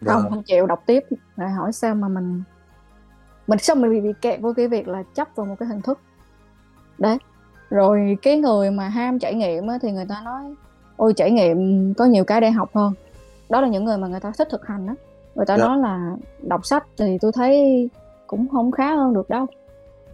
không 0.06 0.30
không 0.30 0.42
chịu 0.42 0.66
đọc 0.66 0.82
tiếp. 0.86 1.04
Lại 1.36 1.50
hỏi 1.50 1.72
sao 1.72 1.94
mà 1.94 2.08
mình 2.08 2.42
mình 3.46 3.58
sao 3.58 3.76
mình 3.76 3.90
bị, 3.90 4.00
bị 4.00 4.12
kẹt 4.20 4.40
với 4.40 4.54
cái 4.54 4.68
việc 4.68 4.88
là 4.88 5.02
chấp 5.14 5.28
vào 5.34 5.46
một 5.46 5.54
cái 5.58 5.68
hình 5.68 5.82
thức. 5.82 5.98
Đấy. 6.98 7.18
Rồi 7.70 8.18
cái 8.22 8.36
người 8.38 8.70
mà 8.70 8.88
ham 8.88 9.18
trải 9.18 9.34
nghiệm 9.34 9.66
á, 9.66 9.78
thì 9.82 9.92
người 9.92 10.06
ta 10.08 10.20
nói 10.24 10.54
ôi 10.96 11.12
trải 11.16 11.30
nghiệm 11.30 11.94
có 11.94 12.04
nhiều 12.04 12.24
cái 12.24 12.40
để 12.40 12.50
học 12.50 12.70
hơn. 12.74 12.92
Đó 13.50 13.60
là 13.60 13.68
những 13.68 13.84
người 13.84 13.98
mà 13.98 14.08
người 14.08 14.20
ta 14.20 14.32
thích 14.38 14.48
thực 14.50 14.66
hành 14.66 14.86
á. 14.86 14.94
Người 15.34 15.46
ta 15.46 15.58
Dạ. 15.58 15.64
nói 15.66 15.78
là 15.78 16.16
đọc 16.42 16.66
sách 16.66 16.86
thì 16.98 17.18
tôi 17.20 17.32
thấy 17.32 17.88
cũng 18.26 18.48
không 18.48 18.70
khá 18.70 18.94
hơn 18.94 19.14
được 19.14 19.30
đâu. 19.30 19.46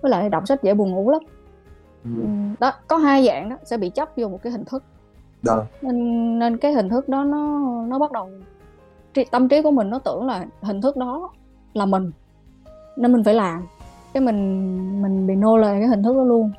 Với 0.02 0.10
lại 0.10 0.28
đọc 0.28 0.48
sách 0.48 0.62
dễ 0.62 0.74
buồn 0.74 0.90
ngủ 0.90 1.10
lắm. 1.10 1.20
Ừ. 2.04 2.10
Ừ, 2.22 2.28
đó 2.60 2.72
có 2.88 2.96
hai 2.96 3.26
dạng 3.26 3.48
đó 3.48 3.56
sẽ 3.64 3.76
bị 3.76 3.90
chấp 3.90 4.08
vô 4.16 4.28
một 4.28 4.42
cái 4.42 4.52
hình 4.52 4.64
thức. 4.64 4.82
Dạ. 5.42 5.56
Nên 5.82 6.38
nên 6.38 6.56
cái 6.58 6.72
hình 6.72 6.88
thức 6.88 7.08
đó 7.08 7.24
nó 7.24 7.60
nó 7.88 7.98
bắt 7.98 8.12
đầu 8.12 8.30
tâm 9.30 9.48
trí 9.48 9.62
của 9.62 9.70
mình 9.70 9.90
nó 9.90 9.98
tưởng 9.98 10.26
là 10.26 10.46
hình 10.62 10.80
thức 10.80 10.96
đó 10.96 11.30
là 11.74 11.86
mình. 11.86 12.12
Nên 12.96 13.12
mình 13.12 13.24
phải 13.24 13.34
làm. 13.34 13.66
Cái 14.12 14.20
mình 14.20 15.02
mình 15.02 15.26
bị 15.26 15.34
nô 15.34 15.56
lệ 15.56 15.78
cái 15.78 15.88
hình 15.88 16.02
thức 16.02 16.16
đó 16.16 16.22
luôn. 16.22 16.50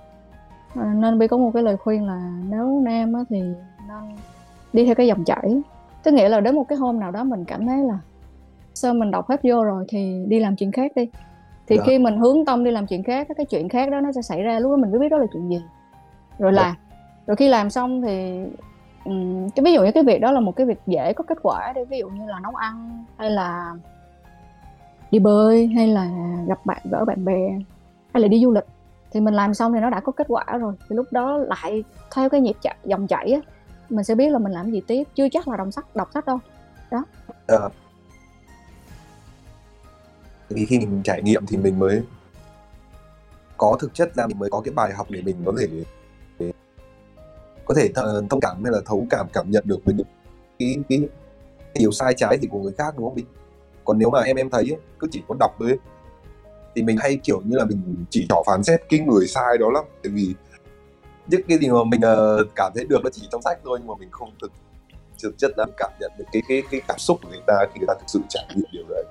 À, 0.75 0.93
nên 0.95 1.19
bi 1.19 1.27
có 1.27 1.37
một 1.37 1.51
cái 1.53 1.63
lời 1.63 1.77
khuyên 1.77 2.07
là 2.07 2.31
nếu 2.49 2.81
nam 2.83 3.13
á 3.13 3.21
thì 3.29 3.41
nên 3.87 4.15
đi 4.73 4.85
theo 4.85 4.95
cái 4.95 5.07
dòng 5.07 5.23
chảy. 5.23 5.61
Tức 6.03 6.13
nghĩa 6.13 6.29
là 6.29 6.39
đến 6.39 6.55
một 6.55 6.63
cái 6.69 6.77
hôm 6.77 6.99
nào 6.99 7.11
đó 7.11 7.23
mình 7.23 7.45
cảm 7.45 7.67
thấy 7.67 7.83
là 7.83 7.99
sao 8.73 8.93
mình 8.93 9.11
đọc 9.11 9.29
hết 9.29 9.39
vô 9.43 9.63
rồi 9.63 9.85
thì 9.89 10.25
đi 10.27 10.39
làm 10.39 10.55
chuyện 10.55 10.71
khác 10.71 10.91
đi. 10.95 11.09
Thì 11.67 11.77
Dạ. 11.77 11.83
khi 11.85 11.99
mình 11.99 12.17
hướng 12.17 12.45
tâm 12.45 12.63
đi 12.63 12.71
làm 12.71 12.87
chuyện 12.87 13.03
khác 13.03 13.27
cái 13.37 13.45
chuyện 13.45 13.69
khác 13.69 13.91
đó 13.91 14.01
nó 14.01 14.11
sẽ 14.11 14.21
xảy 14.21 14.41
ra. 14.41 14.59
Lúc 14.59 14.71
đó 14.71 14.77
mình 14.77 14.91
mới 14.91 14.99
biết 14.99 15.09
đó 15.09 15.17
là 15.17 15.25
chuyện 15.33 15.49
gì. 15.49 15.61
Rồi 16.39 16.53
Dạ. 16.55 16.61
làm. 16.63 16.75
Rồi 17.27 17.35
khi 17.35 17.47
làm 17.47 17.69
xong 17.69 18.01
thì 18.01 18.45
cái 19.55 19.63
ví 19.63 19.73
dụ 19.73 19.83
như 19.83 19.91
cái 19.91 20.03
việc 20.03 20.21
đó 20.21 20.31
là 20.31 20.39
một 20.39 20.55
cái 20.55 20.65
việc 20.65 20.79
dễ 20.87 21.13
có 21.13 21.23
kết 21.23 21.37
quả 21.43 21.73
để 21.75 21.85
ví 21.85 21.97
dụ 21.99 22.09
như 22.09 22.25
là 22.27 22.39
nấu 22.39 22.55
ăn 22.55 23.05
hay 23.17 23.31
là 23.31 23.75
đi 25.11 25.19
bơi 25.19 25.67
hay 25.67 25.87
là 25.87 26.11
gặp 26.47 26.65
bạn 26.65 26.81
gỡ 26.91 27.05
bạn 27.05 27.25
bè 27.25 27.49
hay 28.13 28.21
là 28.21 28.27
đi 28.27 28.41
du 28.43 28.51
lịch. 28.51 28.65
Thì 29.11 29.19
mình 29.19 29.33
làm 29.33 29.53
xong 29.53 29.73
thì 29.73 29.79
nó 29.79 29.89
đã 29.89 29.99
có 29.99 30.11
kết 30.11 30.27
quả 30.29 30.45
rồi 30.59 30.73
thì 30.89 30.95
lúc 30.95 31.05
đó 31.11 31.37
lại 31.37 31.83
theo 32.15 32.29
cái 32.29 32.41
nhịp 32.41 32.55
chạy, 32.61 32.75
dòng 32.85 33.07
chảy 33.07 33.31
á 33.31 33.41
mình 33.89 34.03
sẽ 34.03 34.15
biết 34.15 34.29
là 34.29 34.39
mình 34.39 34.51
làm 34.51 34.71
gì 34.71 34.81
tiếp 34.87 35.03
chưa 35.15 35.29
chắc 35.31 35.47
là 35.47 35.57
đọc 35.57 35.67
sách 35.71 35.95
đọc 35.95 36.09
sách 36.13 36.25
đâu. 36.25 36.39
Đó. 36.91 37.03
Ờ. 37.47 37.69
Vì 40.49 40.65
khi 40.65 40.79
mình 40.79 41.01
trải 41.03 41.21
nghiệm 41.21 41.45
thì 41.45 41.57
mình 41.57 41.79
mới 41.79 42.03
có 43.57 43.77
thực 43.79 43.93
chất 43.93 44.17
là 44.17 44.27
mình 44.27 44.39
mới 44.39 44.49
có 44.49 44.61
cái 44.65 44.73
bài 44.73 44.93
học 44.93 45.07
để 45.09 45.21
mình 45.21 45.35
có 45.45 45.53
thể 45.59 45.67
có 47.69 47.75
thể 47.75 47.89
th- 47.95 48.27
thông 48.27 48.39
cảm 48.39 48.63
hay 48.63 48.73
là 48.73 48.79
thấu 48.85 49.05
cảm 49.09 49.27
cảm 49.33 49.51
nhận 49.51 49.63
được 49.67 49.79
với 49.85 49.95
những 49.95 50.07
cái, 50.59 50.75
cái 50.89 50.99
điều 51.79 51.91
sai 51.91 52.13
trái 52.17 52.37
gì 52.41 52.47
của 52.51 52.59
người 52.59 52.73
khác 52.77 52.93
đúng 52.97 53.05
không 53.05 53.15
Bình? 53.15 53.25
Còn 53.85 53.99
nếu 53.99 54.09
mà 54.09 54.19
em 54.21 54.35
em 54.35 54.49
thấy 54.49 54.63
ấy, 54.69 54.77
cứ 54.99 55.07
chỉ 55.11 55.21
có 55.27 55.35
đọc 55.39 55.51
thôi 55.59 55.69
ấy, 55.69 55.77
thì 56.75 56.81
mình 56.83 56.97
hay 56.99 57.19
kiểu 57.23 57.41
như 57.45 57.57
là 57.57 57.65
mình 57.65 58.05
chỉ 58.09 58.25
trỏ 58.29 58.43
phán 58.47 58.63
xét 58.63 58.81
cái 58.89 58.99
người 58.99 59.27
sai 59.27 59.57
đó 59.57 59.69
lắm 59.73 59.83
tại 60.03 60.11
vì 60.15 60.33
những 61.27 61.41
cái 61.47 61.57
gì 61.57 61.69
mà 61.69 61.83
mình 61.83 62.01
ờ, 62.01 62.43
cảm 62.55 62.71
thấy 62.75 62.85
được 62.85 62.99
nó 63.03 63.09
chỉ 63.13 63.27
trong 63.31 63.41
sách 63.41 63.59
thôi 63.63 63.77
nhưng 63.81 63.87
mà 63.87 63.93
mình 63.99 64.09
không 64.11 64.29
thực 64.41 64.51
thực 65.23 65.37
chất 65.37 65.51
là 65.57 65.65
cảm 65.77 65.91
nhận 65.99 66.11
được 66.17 66.25
cái 66.31 66.41
cái 66.47 66.63
cái 66.71 66.81
cảm 66.87 66.97
xúc 66.99 67.19
của 67.23 67.29
người 67.29 67.41
ta 67.47 67.53
khi 67.73 67.79
người 67.79 67.87
ta 67.87 67.93
thực 67.99 68.05
sự 68.07 68.19
trải 68.29 68.45
nghiệm 68.55 68.65
điều 68.71 68.83
đấy 68.89 69.03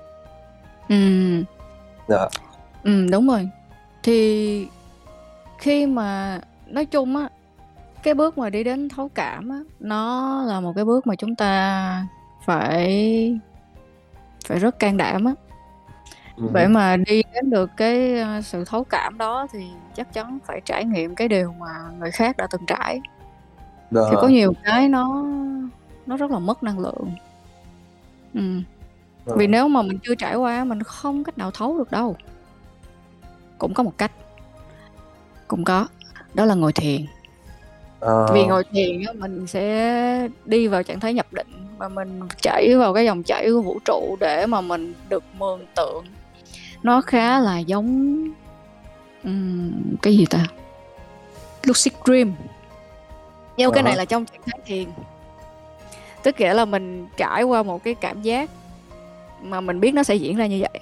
ừ 0.89 0.95
Dạ. 2.07 2.27
ừ 2.83 3.07
đúng 3.11 3.27
rồi 3.27 3.49
thì 4.03 4.67
khi 5.57 5.85
mà 5.85 6.39
nói 6.67 6.85
chung 6.85 7.15
á 7.15 7.29
cái 8.03 8.13
bước 8.13 8.37
mà 8.37 8.49
đi 8.49 8.63
đến 8.63 8.89
thấu 8.89 9.09
cảm 9.15 9.49
á 9.49 9.59
nó 9.79 10.31
là 10.43 10.59
một 10.59 10.73
cái 10.75 10.85
bước 10.85 11.07
mà 11.07 11.15
chúng 11.15 11.35
ta 11.35 12.07
phải 12.45 13.39
phải 14.47 14.59
rất 14.59 14.79
can 14.79 14.97
đảm 14.97 15.25
á 15.25 15.33
Ừ. 16.37 16.47
để 16.53 16.67
mà 16.67 16.97
đi 16.97 17.21
đến 17.33 17.49
được 17.49 17.69
cái 17.77 18.19
ờ, 18.19 18.41
sự 18.41 18.65
thấu 18.65 18.83
cảm 18.83 19.17
đó 19.17 19.47
thì 19.51 19.67
chắc 19.95 20.13
chắn 20.13 20.39
phải 20.45 20.61
trải 20.65 20.85
nghiệm 20.85 21.15
cái 21.15 21.27
điều 21.27 21.53
mà 21.59 21.67
người 21.99 22.11
khác 22.11 22.37
đã 22.37 22.47
từng 22.51 22.65
trải 22.67 23.01
Dạ. 23.91 24.01
thì 24.09 24.15
có 24.21 24.27
nhiều 24.27 24.53
cái 24.63 24.89
nó 24.89 25.25
nó 26.05 26.17
rất 26.17 26.31
là 26.31 26.39
mất 26.39 26.63
năng 26.63 26.79
lượng 26.79 27.11
ừ. 28.33 28.41
Dạ. 29.25 29.33
vì 29.37 29.47
nếu 29.47 29.67
mà 29.67 29.81
mình 29.81 29.99
chưa 30.03 30.15
trải 30.15 30.35
qua 30.35 30.63
mình 30.63 30.83
không 30.83 31.23
cách 31.23 31.37
nào 31.37 31.51
thấu 31.51 31.77
được 31.77 31.91
đâu 31.91 32.15
cũng 33.57 33.73
có 33.73 33.83
một 33.83 33.97
cách 33.97 34.11
cũng 35.47 35.63
có 35.63 35.87
đó 36.33 36.45
là 36.45 36.55
ngồi 36.55 36.73
thiền 36.73 37.01
Ờ, 37.99 38.27
vì 38.33 38.45
ngồi 38.45 38.63
thiền 38.71 39.03
á, 39.07 39.13
mình 39.13 39.47
sẽ 39.47 40.27
đi 40.45 40.67
vào 40.67 40.83
trạng 40.83 40.99
thái 40.99 41.13
nhập 41.13 41.33
định 41.33 41.47
và 41.77 41.89
mình 41.89 42.19
chảy 42.41 42.75
vào 42.75 42.93
cái 42.93 43.05
dòng 43.05 43.23
chảy 43.23 43.51
của 43.51 43.61
vũ 43.61 43.79
trụ 43.85 44.17
để 44.19 44.45
mà 44.45 44.61
mình 44.61 44.93
được 45.09 45.23
mường 45.37 45.65
tượng. 45.75 46.05
Nó 46.83 47.01
khá 47.01 47.39
là 47.39 47.59
giống 47.59 48.17
ừm, 49.23 49.71
cái 50.01 50.17
gì 50.17 50.25
ta? 50.29 50.45
Lucid 51.63 51.93
dream. 52.05 52.33
Nhưng 53.57 53.71
cái 53.71 53.83
Ờ. 53.83 53.85
này 53.85 53.95
là 53.95 54.05
trong 54.05 54.25
trạng 54.25 54.41
thái 54.45 54.59
thiền. 54.65 54.89
Tức 56.23 56.35
nghĩa 56.39 56.53
là 56.53 56.65
mình 56.65 57.07
trải 57.17 57.43
qua 57.43 57.63
một 57.63 57.83
cái 57.83 57.95
cảm 57.95 58.21
giác 58.21 58.49
mà 59.41 59.61
mình 59.61 59.79
biết 59.79 59.93
nó 59.93 60.03
sẽ 60.03 60.15
diễn 60.15 60.35
ra 60.37 60.45
như 60.47 60.59
vậy. 60.61 60.79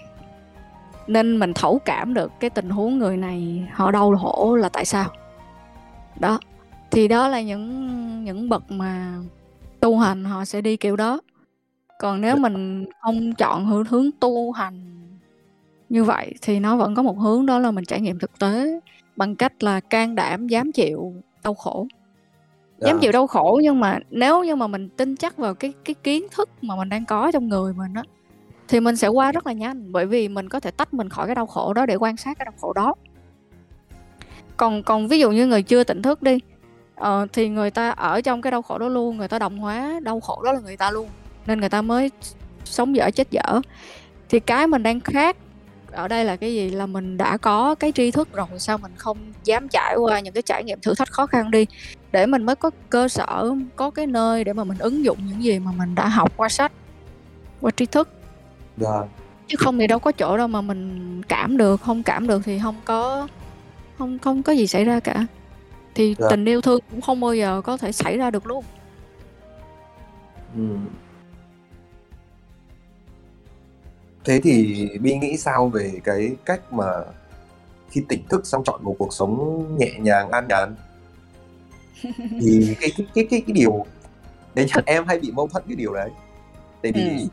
Nên 1.08 1.40
mình 1.40 1.54
thấu 1.54 1.80
cảm 1.86 2.14
được 2.14 2.32
cái 2.40 2.50
tình 2.50 2.70
huống 2.70 3.00
người 3.00 3.18
này 3.18 3.68
họ 3.74 3.92
đau 3.92 4.18
khổ 4.22 4.56
là 4.56 4.70
tại 4.70 4.86
sao. 4.86 5.06
Đó 6.20 6.40
thì 6.92 7.08
đó 7.08 7.28
là 7.28 7.42
những 7.42 8.24
những 8.24 8.50
bậc 8.50 8.72
mà 8.72 9.18
tu 9.80 9.98
hành 9.98 10.24
họ 10.24 10.46
sẽ 10.46 10.62
đi 10.62 10.78
kiểu 10.78 10.96
đó. 10.96 11.22
Còn 12.00 12.22
nếu 12.22 12.36
mình 12.36 12.86
không 13.02 13.34
chọn 13.34 13.66
hướng 13.66 13.86
hướng 13.86 14.10
tu 14.20 14.52
hành 14.52 14.98
như 15.90 16.04
vậy 16.04 16.34
thì 16.42 16.60
nó 16.60 16.76
vẫn 16.78 16.96
có 16.96 17.02
một 17.02 17.18
hướng 17.18 17.46
đó 17.46 17.60
là 17.60 17.72
mình 17.72 17.86
trải 17.86 18.02
nghiệm 18.02 18.20
thực 18.20 18.40
tế 18.40 18.80
bằng 19.16 19.36
cách 19.36 19.64
là 19.64 19.80
can 19.80 20.16
đảm 20.16 20.48
dám 20.48 20.72
chịu 20.72 21.14
đau 21.44 21.54
khổ. 21.54 21.88
Dám 22.78 22.96
dạ. 22.96 23.00
chịu 23.02 23.12
đau 23.12 23.28
khổ 23.28 23.60
nhưng 23.64 23.80
mà 23.80 24.00
nếu 24.10 24.44
như 24.44 24.56
mà 24.56 24.68
mình 24.68 24.90
tin 24.90 25.16
chắc 25.16 25.38
vào 25.38 25.54
cái 25.54 25.74
cái 25.86 25.94
kiến 25.94 26.28
thức 26.36 26.50
mà 26.62 26.76
mình 26.76 26.90
đang 26.90 27.06
có 27.06 27.32
trong 27.32 27.50
người 27.50 27.74
mình 27.74 27.94
á 27.94 28.04
thì 28.68 28.80
mình 28.80 28.96
sẽ 28.96 29.08
qua 29.08 29.32
rất 29.32 29.48
là 29.48 29.54
nhanh. 29.54 29.92
Bởi 29.92 30.06
vì 30.06 30.28
mình 30.28 30.50
có 30.50 30.60
thể 30.60 30.72
tách 30.72 30.94
mình 30.94 31.10
khỏi 31.10 31.26
cái 31.26 31.36
đau 31.36 31.46
khổ 31.46 31.74
đó 31.74 31.86
để 31.86 31.96
quan 31.96 32.18
sát 32.18 32.38
cái 32.40 32.46
đau 32.46 32.54
khổ 32.62 32.74
đó. 32.74 32.94
Còn 34.58 34.84
còn 34.84 35.08
ví 35.08 35.20
dụ 35.20 35.32
như 35.32 35.48
người 35.48 35.64
chưa 35.64 35.84
tỉnh 35.84 36.02
thức 36.02 36.22
đi 36.22 36.40
ờ, 36.98 37.28
thì 37.34 37.50
người 37.50 37.72
ta 37.72 37.90
ở 37.90 38.22
trong 38.22 38.42
cái 38.42 38.52
đau 38.52 38.62
khổ 38.62 38.78
đó 38.78 38.88
luôn 38.88 39.18
người 39.18 39.28
ta 39.28 39.40
đồng 39.40 39.58
hóa 39.58 40.00
đau 40.04 40.20
khổ 40.20 40.42
đó 40.44 40.52
là 40.52 40.60
người 40.60 40.78
ta 40.78 40.92
luôn 40.92 41.08
nên 41.46 41.60
người 41.60 41.70
ta 41.70 41.82
mới 41.82 42.12
sống 42.66 42.96
dở 42.96 43.12
chết 43.12 43.32
dở. 43.32 43.62
Thì 44.30 44.40
cái 44.40 44.68
mình 44.68 44.84
đang 44.84 45.00
khác 45.00 45.38
ở 45.92 46.08
đây 46.08 46.26
là 46.26 46.36
cái 46.36 46.54
gì? 46.54 46.70
Là 46.70 46.86
mình 46.86 47.18
đã 47.18 47.38
có 47.38 47.76
cái 47.76 47.92
tri 47.92 48.12
thức 48.12 48.34
rồi 48.34 48.48
sao 48.58 48.78
mình 48.78 48.92
không 48.98 49.18
dám 49.44 49.68
trải 49.68 49.96
qua 49.96 50.20
những 50.20 50.34
cái 50.34 50.44
trải 50.44 50.64
nghiệm 50.64 50.80
thử 50.80 50.96
thách 50.96 51.12
khó 51.12 51.26
khăn 51.26 51.52
đi? 51.52 51.66
Để 52.12 52.26
mình 52.26 52.44
mới 52.44 52.56
có 52.56 52.72
cơ 52.90 53.08
sở 53.08 53.56
có 53.76 53.90
cái 53.90 54.08
nơi 54.08 54.44
để 54.44 54.54
mà 54.54 54.64
mình 54.64 54.78
ứng 54.78 55.06
dụng 55.06 55.18
những 55.26 55.44
gì 55.44 55.60
mà 55.60 55.72
mình 55.72 55.96
đã 55.96 56.08
học 56.08 56.32
qua 56.38 56.50
sách 56.50 56.72
qua 57.62 57.72
tri 57.72 57.86
thức. 57.86 58.10
Dạ. 58.78 59.02
chứ 59.48 59.56
không 59.60 59.78
thì 59.80 59.88
đâu 59.88 60.00
có 60.00 60.12
chỗ 60.12 60.38
đâu 60.38 60.48
mà 60.48 60.62
mình 60.62 61.22
cảm 61.24 61.58
được 61.58 61.82
không 61.82 62.04
cảm 62.04 62.28
được 62.28 62.42
thì 62.46 62.60
không 62.64 62.76
có 62.86 63.28
không 63.98 64.20
không 64.20 64.44
có 64.44 64.54
gì 64.54 64.68
xảy 64.68 64.84
ra 64.84 65.00
cả 65.00 65.26
thì 65.98 66.16
Dạ. 66.20 66.28
tình 66.30 66.46
yêu 66.46 66.62
thương 66.62 66.80
cũng 66.92 67.02
không 67.02 67.20
bao 67.20 67.34
giờ 67.34 67.62
có 67.62 67.78
thể 67.78 67.92
xảy 67.92 68.18
ra 68.18 68.32
được 68.32 68.46
luôn 68.48 68.64
Ừ. 70.56 70.62
Thế 74.24 74.40
thì 74.44 74.88
Bi 75.02 75.18
nghĩ 75.18 75.38
sao 75.38 75.68
về 75.70 75.92
cái 76.04 76.36
cách 76.46 76.74
mà 76.74 76.86
khi 77.90 78.04
tỉnh 78.10 78.28
thức 78.30 78.46
xong 78.46 78.64
chọn 78.64 78.84
một 78.84 78.96
cuộc 79.00 79.14
sống 79.14 79.66
nhẹ 79.80 79.92
nhàng 80.00 80.32
an 80.32 80.48
nhàn 80.50 80.76
thì 82.42 82.76
cái 82.82 82.92
cái 82.98 83.08
cái 83.16 83.28
cái, 83.30 83.42
cái 83.48 83.54
điều 83.54 83.86
đấy 84.56 84.66
chắc 84.70 84.86
em 84.86 85.06
hay 85.08 85.20
bị 85.20 85.32
mâu 85.32 85.48
thuẫn 85.48 85.64
cái 85.68 85.76
điều 85.76 85.94
đấy 85.94 86.10
tại 86.84 86.92
vì 86.92 87.02
Ừ. 87.02 87.28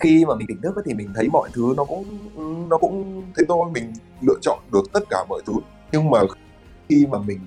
khi 0.00 0.24
mà 0.24 0.34
mình 0.34 0.46
tỉnh 0.46 0.60
thức 0.62 0.74
thì 0.86 0.94
mình 0.94 1.08
thấy 1.14 1.28
mọi 1.28 1.48
thứ 1.52 1.74
nó 1.76 1.84
cũng 1.84 2.04
nó 2.68 2.78
cũng 2.78 3.22
thế 3.36 3.42
thôi 3.48 3.70
mình 3.72 3.92
lựa 4.20 4.38
chọn 4.42 4.58
được 4.72 4.82
tất 4.92 5.00
cả 5.10 5.24
mọi 5.28 5.42
thứ 5.46 5.52
nhưng 5.92 6.10
mà 6.10 6.18
khi 6.88 7.06
mà 7.06 7.18
mình 7.18 7.40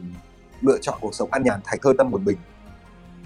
lựa 0.62 0.78
chọn 0.82 0.98
cuộc 1.02 1.16
sống 1.16 1.30
an 1.32 1.44
nhàn 1.44 1.60
thành 1.64 1.80
thơi 1.82 1.94
tâm 1.98 2.12
một 2.12 2.22
mình 2.22 2.38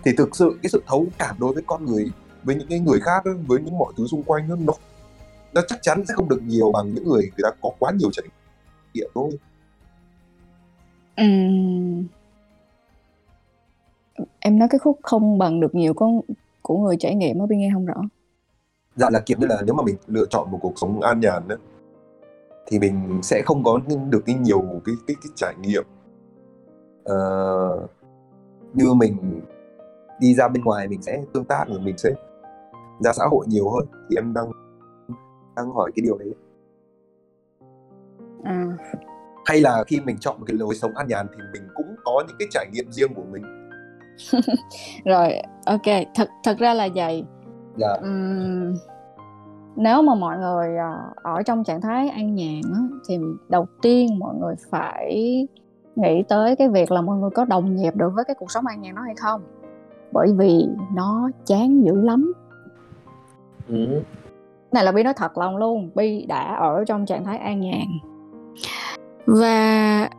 thì 0.03 0.11
thực 0.17 0.35
sự 0.35 0.59
cái 0.63 0.69
sự 0.69 0.83
thấu 0.87 1.05
cảm 1.17 1.35
đối 1.39 1.53
với 1.53 1.63
con 1.67 1.85
người 1.85 2.11
với 2.43 2.55
những 2.55 2.67
cái 2.67 2.79
người 2.79 2.99
khác 2.99 3.23
với 3.47 3.61
những 3.61 3.77
mọi 3.77 3.93
thứ 3.97 4.07
xung 4.07 4.23
quanh 4.23 4.65
nó 4.65 4.73
nó 5.53 5.61
chắc 5.67 5.79
chắn 5.81 6.05
sẽ 6.05 6.13
không 6.13 6.29
được 6.29 6.41
nhiều 6.43 6.71
bằng 6.71 6.93
những 6.93 7.03
người 7.03 7.21
người 7.21 7.43
ta 7.43 7.49
có 7.61 7.69
quá 7.79 7.91
nhiều 7.91 8.09
trải 8.11 8.25
nghiệm 8.93 9.09
không? 9.13 9.29
Ừm. 11.15 12.07
em 14.39 14.59
nói 14.59 14.67
cái 14.71 14.79
khúc 14.79 14.99
không 15.03 15.37
bằng 15.37 15.59
được 15.59 15.75
nhiều 15.75 15.93
của 15.93 16.21
của 16.61 16.77
người 16.77 16.95
trải 16.99 17.15
nghiệm 17.15 17.39
á 17.39 17.45
Bi 17.45 17.55
nghe 17.57 17.69
không 17.73 17.85
rõ 17.85 18.01
dạ 18.95 19.09
là 19.09 19.19
kiểu 19.19 19.37
như 19.39 19.47
là 19.47 19.61
nếu 19.65 19.75
mà 19.75 19.83
mình 19.83 19.95
lựa 20.07 20.25
chọn 20.29 20.51
một 20.51 20.59
cuộc 20.61 20.73
sống 20.75 21.01
an 21.01 21.19
nhàn 21.19 21.47
ấy, 21.47 21.57
thì 22.67 22.79
mình 22.79 23.19
sẽ 23.23 23.41
không 23.45 23.63
có 23.63 23.79
được 24.09 24.23
cái 24.25 24.35
nhiều 24.35 24.61
cái 24.85 24.95
cái, 25.07 25.15
cái 25.23 25.31
trải 25.35 25.55
nghiệm 25.61 25.83
Ờ, 27.05 27.87
như 28.73 28.93
mình 28.93 29.41
đi 30.19 30.35
ra 30.35 30.47
bên 30.47 30.63
ngoài 30.63 30.87
mình 30.87 31.01
sẽ 31.01 31.23
tương 31.33 31.45
tác 31.45 31.65
rồi 31.67 31.79
mình 31.79 31.97
sẽ 31.97 32.09
ra 32.99 33.13
xã 33.13 33.25
hội 33.31 33.45
nhiều 33.47 33.69
hơn. 33.69 33.85
Thì 34.09 34.15
em 34.15 34.33
đang 34.33 34.51
đang 35.55 35.71
hỏi 35.71 35.91
cái 35.95 36.03
điều 36.03 36.17
đấy. 36.17 36.33
À. 38.43 38.77
hay 39.45 39.61
là 39.61 39.83
khi 39.87 39.99
mình 40.05 40.17
chọn 40.19 40.39
một 40.39 40.45
cái 40.47 40.57
lối 40.57 40.75
sống 40.75 40.95
an 40.95 41.07
nhàn 41.07 41.27
thì 41.31 41.43
mình 41.53 41.69
cũng 41.75 41.95
có 42.03 42.23
những 42.27 42.35
cái 42.39 42.47
trải 42.51 42.67
nghiệm 42.73 42.91
riêng 42.91 43.13
của 43.13 43.23
mình? 43.31 43.43
Rồi 45.05 45.41
ok 45.65 46.05
thật 46.15 46.29
thật 46.43 46.57
ra 46.59 46.73
là 46.73 46.89
vậy. 46.95 47.23
Dạ. 47.77 47.93
Ừm, 48.01 48.75
nếu 49.75 50.01
mà 50.01 50.15
mọi 50.15 50.37
người 50.37 50.77
à, 50.77 50.93
ở 51.23 51.43
trong 51.43 51.63
trạng 51.63 51.81
thái 51.81 52.09
an 52.09 52.35
nhàn 52.35 52.61
á, 52.73 52.79
thì 53.09 53.17
đầu 53.49 53.65
tiên 53.81 54.19
mọi 54.19 54.35
người 54.35 54.55
phải 54.69 55.47
nghĩ 55.95 56.23
tới 56.27 56.55
cái 56.55 56.69
việc 56.69 56.91
là 56.91 57.01
mọi 57.01 57.17
người 57.17 57.29
có 57.29 57.45
đồng 57.45 57.75
nhịp 57.75 57.95
được 57.95 58.09
với 58.15 58.25
cái 58.25 58.35
cuộc 58.39 58.51
sống 58.51 58.65
an 58.65 58.81
nhàn 58.81 58.95
đó 58.95 59.01
hay 59.01 59.15
không 59.15 59.41
bởi 60.11 60.33
vì 60.37 60.67
nó 60.93 61.29
chán 61.45 61.83
dữ 61.85 62.01
lắm 62.01 62.33
ừ. 63.67 64.01
Này 64.71 64.83
là 64.83 64.91
Bi 64.91 65.03
nói 65.03 65.13
thật 65.13 65.37
lòng 65.37 65.57
luôn 65.57 65.89
Bi 65.95 66.25
đã 66.25 66.55
ở 66.55 66.83
trong 66.87 67.05
trạng 67.05 67.25
thái 67.25 67.37
an 67.37 67.59
nhàn 67.59 67.85
và 69.25 70.09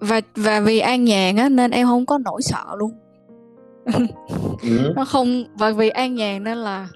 và 0.00 0.20
và 0.36 0.60
vì 0.60 0.78
an 0.78 1.04
nhàn 1.04 1.36
á 1.36 1.48
nên 1.48 1.70
em 1.70 1.86
không 1.86 2.06
có 2.06 2.18
nỗi 2.18 2.42
sợ 2.42 2.64
luôn 2.78 2.90
ừ. 4.62 4.92
nó 4.96 5.04
không 5.04 5.44
và 5.58 5.70
vì 5.70 5.88
an 5.88 6.14
nhàn 6.14 6.44
nên 6.44 6.58
là 6.58 6.88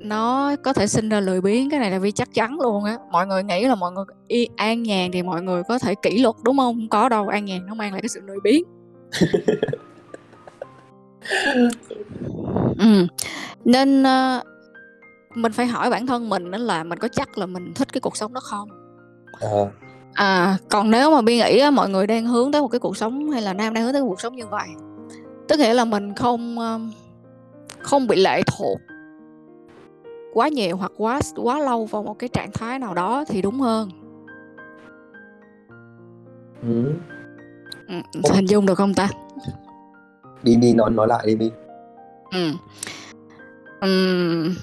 nó 0.00 0.56
có 0.64 0.72
thể 0.72 0.86
sinh 0.86 1.08
ra 1.08 1.20
lười 1.20 1.40
biếng 1.40 1.70
cái 1.70 1.80
này 1.80 1.90
là 1.90 1.98
vì 1.98 2.12
chắc 2.12 2.34
chắn 2.34 2.60
luôn 2.60 2.84
á 2.84 2.98
mọi 3.10 3.26
người 3.26 3.42
nghĩ 3.42 3.64
là 3.64 3.74
mọi 3.74 3.92
người 3.92 4.04
y 4.28 4.48
an 4.56 4.82
nhàn 4.82 5.12
thì 5.12 5.22
mọi 5.22 5.42
người 5.42 5.62
có 5.68 5.78
thể 5.78 5.94
kỷ 5.94 6.18
luật 6.18 6.36
đúng 6.44 6.56
không 6.56 6.76
không 6.76 6.88
có 6.88 7.08
đâu 7.08 7.28
an 7.28 7.44
nhàn 7.44 7.66
nó 7.66 7.74
mang 7.74 7.92
lại 7.92 8.02
cái 8.02 8.08
sự 8.08 8.20
lười 8.26 8.38
biếng 8.42 8.62
ừ. 12.78 13.06
nên 13.64 14.02
uh, 14.02 14.42
mình 15.36 15.52
phải 15.52 15.66
hỏi 15.66 15.90
bản 15.90 16.06
thân 16.06 16.28
mình 16.28 16.50
đó 16.50 16.58
là 16.58 16.84
mình 16.84 16.98
có 16.98 17.08
chắc 17.08 17.38
là 17.38 17.46
mình 17.46 17.74
thích 17.74 17.92
cái 17.92 18.00
cuộc 18.00 18.16
sống 18.16 18.34
đó 18.34 18.40
không 18.40 18.68
à. 19.40 19.48
à 20.14 20.58
còn 20.70 20.90
nếu 20.90 21.10
mà 21.10 21.22
bi 21.22 21.36
nghĩ 21.36 21.58
á, 21.58 21.70
mọi 21.70 21.88
người 21.88 22.06
đang 22.06 22.26
hướng 22.26 22.52
tới 22.52 22.62
một 22.62 22.68
cái 22.68 22.78
cuộc 22.78 22.96
sống 22.96 23.30
hay 23.30 23.42
là 23.42 23.52
nam 23.52 23.74
đang 23.74 23.84
hướng 23.84 23.92
tới 23.92 24.02
một 24.02 24.08
cuộc 24.08 24.20
sống 24.20 24.36
như 24.36 24.46
vậy 24.46 24.68
tức 25.48 25.58
nghĩa 25.58 25.74
là 25.74 25.84
mình 25.84 26.14
không 26.14 26.56
không 27.78 28.06
bị 28.06 28.16
lệ 28.16 28.42
thuộc 28.46 28.78
quá 30.36 30.48
nhiều 30.48 30.76
hoặc 30.76 30.92
quá 30.96 31.20
quá 31.36 31.58
lâu 31.58 31.86
vào 31.86 32.02
một 32.02 32.18
cái 32.18 32.28
trạng 32.28 32.50
thái 32.54 32.78
nào 32.78 32.94
đó 32.94 33.24
thì 33.28 33.42
đúng 33.42 33.60
hơn. 33.60 33.90
Ừ. 36.62 36.92
Ừ, 37.88 37.94
hình 38.34 38.46
dung 38.46 38.66
được 38.66 38.74
không 38.74 38.94
ta? 38.94 39.08
Đi 40.42 40.56
đi 40.56 40.74
nói 40.74 40.90
nói 40.90 41.06
lại 41.06 41.26
đi 41.26 41.34
đi. 41.34 41.50
Ừ. 42.32 42.50
Uhm, 43.86 44.54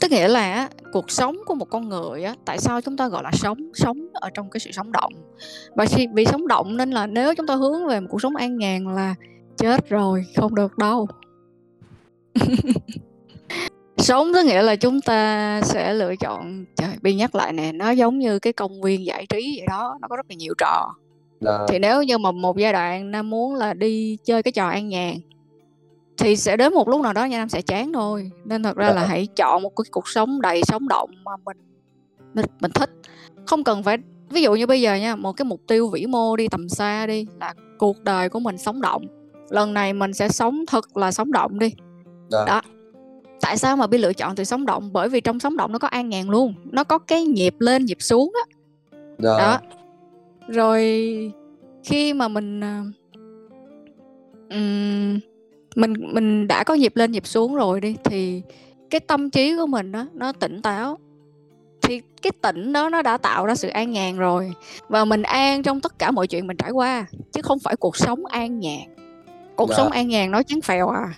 tức 0.00 0.10
nghĩa 0.10 0.28
là 0.28 0.68
cuộc 0.92 1.10
sống 1.10 1.36
của 1.46 1.54
một 1.54 1.70
con 1.70 1.88
người 1.88 2.22
á 2.22 2.34
tại 2.44 2.58
sao 2.58 2.80
chúng 2.80 2.96
ta 2.96 3.08
gọi 3.08 3.22
là 3.22 3.30
sống? 3.32 3.58
Sống 3.74 4.08
ở 4.12 4.30
trong 4.34 4.50
cái 4.50 4.60
sự 4.60 4.70
sống 4.72 4.92
động. 4.92 5.12
Và 5.74 5.86
khi 5.86 6.06
vì 6.14 6.24
sống 6.24 6.48
động 6.48 6.76
nên 6.76 6.90
là 6.90 7.06
nếu 7.06 7.34
chúng 7.34 7.46
ta 7.46 7.54
hướng 7.54 7.86
về 7.86 8.00
một 8.00 8.06
cuộc 8.10 8.22
sống 8.22 8.36
an 8.36 8.56
nhàn 8.56 8.94
là 8.94 9.14
chết 9.56 9.88
rồi 9.88 10.24
không 10.36 10.54
được 10.54 10.78
đâu 10.78 11.08
sống 14.08 14.32
tức 14.34 14.46
nghĩa 14.46 14.62
là 14.62 14.76
chúng 14.76 15.00
ta 15.00 15.60
sẽ 15.64 15.94
lựa 15.94 16.16
chọn 16.16 16.64
trời 16.76 16.88
bi 17.02 17.14
nhắc 17.14 17.34
lại 17.34 17.52
nè 17.52 17.72
nó 17.72 17.90
giống 17.90 18.18
như 18.18 18.38
cái 18.38 18.52
công 18.52 18.82
viên 18.82 19.06
giải 19.06 19.26
trí 19.26 19.54
vậy 19.58 19.66
đó 19.68 19.98
nó 20.00 20.08
có 20.08 20.16
rất 20.16 20.26
là 20.28 20.34
nhiều 20.34 20.54
trò 20.58 20.94
là... 21.40 21.66
thì 21.68 21.78
nếu 21.78 22.02
như 22.02 22.18
mà 22.18 22.30
một 22.30 22.56
giai 22.56 22.72
đoạn 22.72 23.10
nam 23.10 23.30
muốn 23.30 23.54
là 23.54 23.74
đi 23.74 24.16
chơi 24.24 24.42
cái 24.42 24.52
trò 24.52 24.68
an 24.68 24.88
nhàn 24.88 25.14
thì 26.18 26.36
sẽ 26.36 26.56
đến 26.56 26.74
một 26.74 26.88
lúc 26.88 27.00
nào 27.00 27.12
đó 27.12 27.24
nha 27.24 27.38
nam 27.38 27.48
sẽ 27.48 27.62
chán 27.62 27.92
thôi 27.92 28.30
nên 28.44 28.62
thật 28.62 28.76
ra 28.76 28.88
là 28.88 29.00
dạ. 29.00 29.06
hãy 29.06 29.26
chọn 29.36 29.62
một 29.62 29.76
cái 29.76 29.84
cuộc 29.90 30.08
sống 30.08 30.40
đầy 30.40 30.62
sống 30.62 30.88
động 30.88 31.10
mà 31.24 31.32
mình 31.44 31.56
mình, 32.34 32.46
mình 32.60 32.70
thích 32.74 32.90
không 33.46 33.64
cần 33.64 33.82
phải 33.82 33.98
ví 34.30 34.42
dụ 34.42 34.54
như 34.54 34.66
bây 34.66 34.80
giờ 34.80 34.94
nha 34.94 35.16
một 35.16 35.32
cái 35.32 35.44
mục 35.44 35.60
tiêu 35.66 35.88
vĩ 35.88 36.06
mô 36.06 36.36
đi 36.36 36.48
tầm 36.48 36.68
xa 36.68 37.06
đi 37.06 37.26
là 37.40 37.54
cuộc 37.78 38.04
đời 38.04 38.28
của 38.28 38.40
mình 38.40 38.58
sống 38.58 38.80
động 38.80 39.02
lần 39.50 39.74
này 39.74 39.92
mình 39.92 40.14
sẽ 40.14 40.28
sống 40.28 40.64
thật 40.66 40.96
là 40.96 41.12
sống 41.12 41.32
động 41.32 41.58
đi 41.58 41.74
đó, 42.30 42.38
dạ. 42.38 42.44
đó. 42.46 42.62
Tại 43.40 43.58
sao 43.58 43.76
mà 43.76 43.86
bi 43.86 43.98
lựa 43.98 44.12
chọn 44.12 44.36
từ 44.36 44.44
sống 44.44 44.66
động? 44.66 44.92
Bởi 44.92 45.08
vì 45.08 45.20
trong 45.20 45.40
sống 45.40 45.56
động 45.56 45.72
nó 45.72 45.78
có 45.78 45.88
an 45.88 46.08
nhàn 46.08 46.28
luôn. 46.28 46.54
Nó 46.64 46.84
có 46.84 46.98
cái 46.98 47.24
nhịp 47.24 47.54
lên 47.58 47.84
nhịp 47.84 47.96
xuống 48.00 48.32
á. 48.34 48.56
Đó. 49.18 49.36
Dạ. 49.38 49.38
đó. 49.38 49.58
Rồi 50.48 50.82
khi 51.84 52.12
mà 52.12 52.28
mình 52.28 52.60
um, 54.50 55.18
mình 55.76 55.94
mình 56.14 56.48
đã 56.48 56.64
có 56.64 56.74
nhịp 56.74 56.96
lên 56.96 57.12
nhịp 57.12 57.26
xuống 57.26 57.54
rồi 57.54 57.80
đi 57.80 57.96
thì 58.04 58.42
cái 58.90 59.00
tâm 59.00 59.30
trí 59.30 59.56
của 59.56 59.66
mình 59.66 59.92
đó 59.92 60.06
nó 60.14 60.32
tỉnh 60.32 60.62
táo. 60.62 60.98
Thì 61.82 62.00
cái 62.22 62.32
tỉnh 62.42 62.72
đó 62.72 62.88
nó 62.88 63.02
đã 63.02 63.16
tạo 63.16 63.46
ra 63.46 63.54
sự 63.54 63.68
an 63.68 63.90
nhàn 63.90 64.16
rồi. 64.16 64.52
Và 64.88 65.04
mình 65.04 65.22
an 65.22 65.62
trong 65.62 65.80
tất 65.80 65.98
cả 65.98 66.10
mọi 66.10 66.26
chuyện 66.26 66.46
mình 66.46 66.56
trải 66.56 66.70
qua 66.70 67.06
chứ 67.32 67.42
không 67.42 67.58
phải 67.58 67.76
cuộc 67.76 67.96
sống 67.96 68.26
an 68.26 68.60
nhàn. 68.60 68.80
Cuộc 69.56 69.68
dạ. 69.70 69.76
sống 69.76 69.90
an 69.90 70.08
nhàn 70.08 70.30
nó 70.30 70.42
chán 70.42 70.60
phèo 70.60 70.88
à 70.88 71.14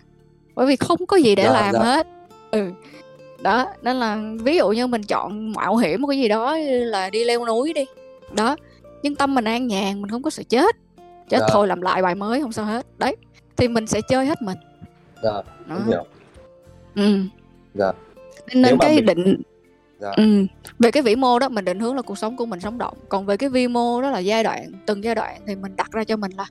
bởi 0.55 0.67
vì 0.67 0.77
không 0.77 1.07
có 1.07 1.17
gì 1.17 1.35
để 1.35 1.43
dạ, 1.43 1.53
làm 1.53 1.75
dạ. 1.75 1.81
hết. 1.81 2.07
Ừ. 2.51 2.71
Đó 3.43 3.67
nên 3.83 3.97
là 3.97 4.19
ví 4.41 4.57
dụ 4.57 4.69
như 4.69 4.87
mình 4.87 5.03
chọn 5.03 5.53
mạo 5.53 5.77
hiểm 5.77 6.03
một 6.03 6.09
cái 6.09 6.19
gì 6.19 6.29
đó 6.29 6.57
là 6.67 7.11
đi 7.11 7.25
leo 7.25 7.47
núi 7.47 7.73
đi. 7.73 7.85
Đó. 8.33 8.57
Nhưng 9.03 9.15
tâm 9.15 9.35
mình 9.35 9.45
an 9.45 9.67
nhàn 9.67 10.03
mình 10.03 10.11
không 10.11 10.23
có 10.23 10.31
sợ 10.31 10.43
chết. 10.49 10.77
Chết 11.29 11.39
dạ. 11.41 11.47
thôi 11.51 11.67
làm 11.67 11.81
lại 11.81 12.03
bài 12.03 12.15
mới 12.15 12.41
không 12.41 12.53
sao 12.53 12.65
hết. 12.65 12.87
Đấy. 12.99 13.17
Thì 13.57 13.69
mình 13.69 13.87
sẽ 13.87 14.01
chơi 14.09 14.27
hết 14.27 14.43
mình. 14.43 14.59
Dạ 15.23 15.43
đó. 15.67 15.79
hiểu. 15.87 16.05
Ừ. 16.95 17.21
Dạ. 17.75 17.93
Nên 18.55 18.79
cái 18.79 18.97
mình... 18.97 19.07
định 19.07 19.43
dạ. 20.01 20.11
ừ. 20.17 20.47
về 20.79 20.91
cái 20.91 21.03
vĩ 21.03 21.17
mô 21.17 21.39
đó 21.39 21.49
mình 21.49 21.65
định 21.65 21.81
hướng 21.81 21.97
là 21.97 22.03
cuộc 22.03 22.19
sống 22.19 22.37
của 22.37 22.47
mình 22.47 22.61
sống 22.61 22.79
động. 22.79 22.97
Còn 23.09 23.27
về 23.27 23.37
cái 23.37 23.49
vi 23.49 23.69
mô 23.69 24.03
đó 24.03 24.11
là 24.11 24.19
giai 24.19 24.45
đoạn 24.45 24.73
từng 24.87 25.05
giai 25.05 25.15
đoạn 25.15 25.41
thì 25.47 25.55
mình 25.55 25.77
đặt 25.77 25.91
ra 25.93 26.05
cho 26.05 26.17
mình 26.17 26.31
là 26.37 26.47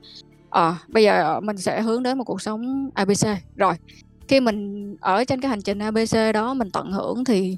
à, 0.50 0.76
bây 0.88 1.04
giờ 1.04 1.40
mình 1.40 1.56
sẽ 1.56 1.80
hướng 1.80 2.02
đến 2.02 2.18
một 2.18 2.24
cuộc 2.24 2.42
sống 2.42 2.90
abc 2.94 3.26
rồi 3.56 3.74
khi 4.28 4.40
mình 4.40 4.96
ở 5.00 5.24
trên 5.24 5.40
cái 5.40 5.48
hành 5.48 5.62
trình 5.62 5.78
abc 5.78 6.16
đó 6.34 6.54
mình 6.54 6.70
tận 6.70 6.92
hưởng 6.92 7.24
thì 7.24 7.56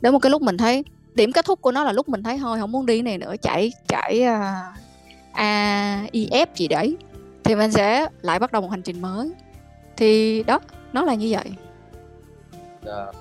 đến 0.00 0.12
một 0.12 0.18
cái 0.18 0.30
lúc 0.30 0.42
mình 0.42 0.56
thấy 0.56 0.84
điểm 1.14 1.32
kết 1.32 1.44
thúc 1.44 1.60
của 1.60 1.72
nó 1.72 1.84
là 1.84 1.92
lúc 1.92 2.08
mình 2.08 2.22
thấy 2.22 2.38
thôi 2.38 2.58
không 2.58 2.72
muốn 2.72 2.86
đi 2.86 3.02
này 3.02 3.18
nữa 3.18 3.34
chạy 3.42 3.72
chạy 3.88 4.20
uh, 4.20 4.26
à, 4.26 4.76
a 5.32 6.06
i 6.12 6.28
f 6.30 6.46
gì 6.54 6.68
đấy 6.68 6.96
thì 7.46 7.54
mình 7.54 7.72
sẽ 7.72 8.08
lại 8.22 8.38
bắt 8.38 8.52
đầu 8.52 8.62
một 8.62 8.70
hành 8.70 8.82
trình 8.82 9.02
mới. 9.02 9.30
Thì 9.96 10.42
đó 10.42 10.60
nó 10.92 11.04
là 11.04 11.14
như 11.14 11.28
vậy. 11.30 11.44
Yeah. 12.86 13.14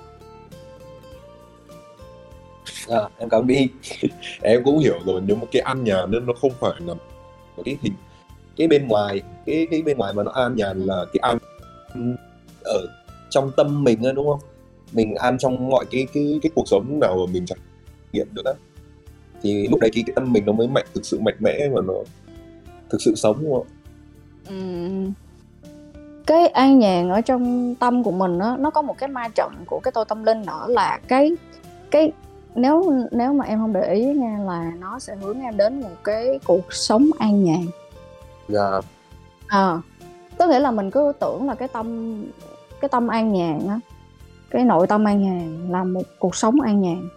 À, 2.88 3.10
em 3.18 3.30
cảm 3.30 3.48
đi 3.48 3.68
em 4.42 4.64
cũng 4.64 4.80
hiểu 4.80 5.00
rồi 5.06 5.22
nhưng 5.28 5.40
mà 5.40 5.46
cái 5.52 5.62
ăn 5.62 5.84
nhà 5.84 6.06
nên 6.06 6.26
nó 6.26 6.34
không 6.42 6.52
phải 6.60 6.72
là 6.80 6.94
một 7.58 7.64
cái 7.66 7.78
hình 7.82 7.94
cái 8.58 8.68
bên 8.68 8.88
ngoài 8.88 9.22
cái 9.46 9.68
cái 9.72 9.82
bên 9.82 9.98
ngoài 9.98 10.14
mà 10.14 10.24
nó 10.24 10.32
an 10.32 10.56
nhàn 10.56 10.80
là 10.80 11.06
cái 11.14 11.20
an 11.22 11.38
ở 12.64 12.88
trong 13.30 13.52
tâm 13.58 13.84
mình 13.84 14.04
á 14.04 14.12
đúng 14.12 14.28
không? 14.28 14.40
Mình 14.92 15.16
an 15.16 15.38
trong 15.38 15.70
mọi 15.70 15.86
cái 15.92 16.08
cái 16.14 16.40
cái 16.42 16.50
cuộc 16.56 16.68
sống 16.68 17.00
nào 17.00 17.18
mà 17.18 17.34
mình 17.34 17.46
trải 17.46 17.58
nghiệm 18.14 18.28
được 18.34 18.42
đó 18.46 18.54
thì 19.42 19.68
lúc 19.68 19.80
đấy 19.80 19.90
cái, 19.94 20.04
cái 20.08 20.14
tâm 20.16 20.34
mình 20.34 20.46
nó 20.46 20.52
mới 20.52 20.68
mạnh 20.68 20.86
thực 20.94 21.06
sự 21.06 21.20
mạnh 21.20 21.36
mẽ 21.40 21.70
và 21.74 21.82
nó 21.88 21.94
thực 22.90 23.02
sự 23.02 23.16
sống 23.16 23.38
đúng 23.42 23.54
không? 23.54 23.68
Cái 26.26 26.48
an 26.48 26.80
nhàn 26.80 27.10
ở 27.10 27.22
trong 27.22 27.76
tâm 27.76 28.04
của 28.04 28.12
mình 28.12 28.40
đó, 28.40 28.58
nó 28.60 28.70
có 28.70 28.82
một 28.82 28.98
cái 28.98 29.10
ma 29.10 29.28
trận 29.36 29.54
của 29.66 29.80
cái 29.84 29.92
tôi 29.92 30.06
tâm 30.06 30.24
linh 30.24 30.42
nữa 30.46 30.66
là 30.68 31.00
cái 31.08 31.32
cái 31.92 32.12
nếu 32.56 32.94
nếu 33.12 33.34
mà 33.34 33.46
em 33.46 33.60
không 33.60 33.74
để 33.74 33.94
ý 33.94 34.06
nha 34.06 34.38
là 34.48 34.72
nó 34.80 35.00
sẽ 35.00 35.16
hướng 35.16 35.40
em 35.40 35.58
đến 35.58 35.82
một 35.82 35.96
cái 36.04 36.40
cuộc 36.46 36.74
sống 36.74 37.10
an 37.20 37.44
nhàn 37.44 37.66
dạ. 38.48 38.82
À, 39.48 39.82
tức 40.38 40.50
nghĩa 40.50 40.60
là 40.60 40.72
mình 40.72 40.92
cứ 40.92 41.12
tưởng 41.20 41.48
là 41.48 41.56
cái 41.56 41.68
tâm 41.68 42.18
cái 42.82 42.90
tâm 42.90 43.08
an 43.08 43.34
nhàn 43.34 43.68
á. 43.68 43.80
Cái 44.50 44.66
nội 44.66 44.88
tâm 44.88 45.08
an 45.08 45.24
nhàn 45.24 45.68
là 45.70 45.84
một 45.84 46.04
cuộc 46.20 46.36
sống 46.36 46.62
an 46.62 46.82
nhàn. 46.82 47.10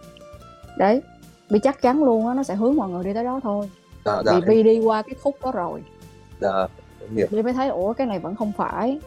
Đấy 0.77 1.01
vì 1.49 1.59
chắc 1.59 1.81
chắn 1.81 2.03
luôn 2.03 2.27
á 2.27 2.33
nó 2.33 2.43
sẽ 2.43 2.55
hướng 2.55 2.75
mọi 2.75 2.89
người 2.89 3.03
đi 3.03 3.13
tới 3.13 3.23
đó 3.23 3.39
thôi. 3.43 3.69
Dạ, 4.05 4.21
dạ, 4.25 4.31
vì 4.33 4.41
bi 4.47 4.63
đi 4.63 4.79
qua 4.79 5.01
cái 5.01 5.15
khúc 5.23 5.35
đó 5.43 5.51
rồi. 5.51 5.83
Dạ 6.41 6.67
hiểu. 7.15 7.27
Bi 7.31 7.41
mới 7.41 7.53
thấy 7.53 7.69
ủa 7.69 7.93
cái 7.93 8.07
này 8.07 8.19
vẫn 8.19 8.35
không 8.35 8.51
phải. 8.57 8.99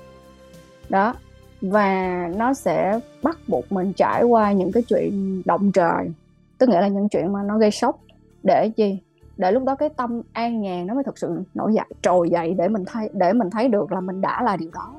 Đó. 0.88 1.14
Và 1.60 2.28
nó 2.36 2.54
sẽ 2.54 3.00
bắt 3.22 3.38
buộc 3.48 3.72
mình 3.72 3.92
trải 3.92 4.22
qua 4.22 4.52
những 4.52 4.72
cái 4.72 4.82
chuyện 4.82 5.42
động 5.44 5.72
trời. 5.72 6.10
Tức 6.58 6.68
nghĩa 6.68 6.80
là 6.80 6.88
những 6.88 7.08
chuyện 7.08 7.32
mà 7.32 7.42
nó 7.42 7.58
gây 7.58 7.70
sốc. 7.70 7.98
Để 8.42 8.70
chi 8.76 8.98
để 9.36 9.52
lúc 9.52 9.64
đó 9.64 9.74
cái 9.74 9.88
tâm 9.88 10.22
an 10.32 10.60
nhàn 10.60 10.86
nó 10.86 10.94
mới 10.94 11.04
thực 11.04 11.18
sự 11.18 11.42
nổi 11.54 11.74
dậy 11.74 11.86
trồi 12.02 12.30
dậy 12.30 12.54
để 12.58 12.68
mình 12.68 12.84
thấy 12.86 13.10
để 13.12 13.32
mình 13.32 13.50
thấy 13.50 13.68
được 13.68 13.92
là 13.92 14.00
mình 14.00 14.20
đã 14.20 14.42
là 14.42 14.56
điều 14.56 14.70
đó. 14.74 14.94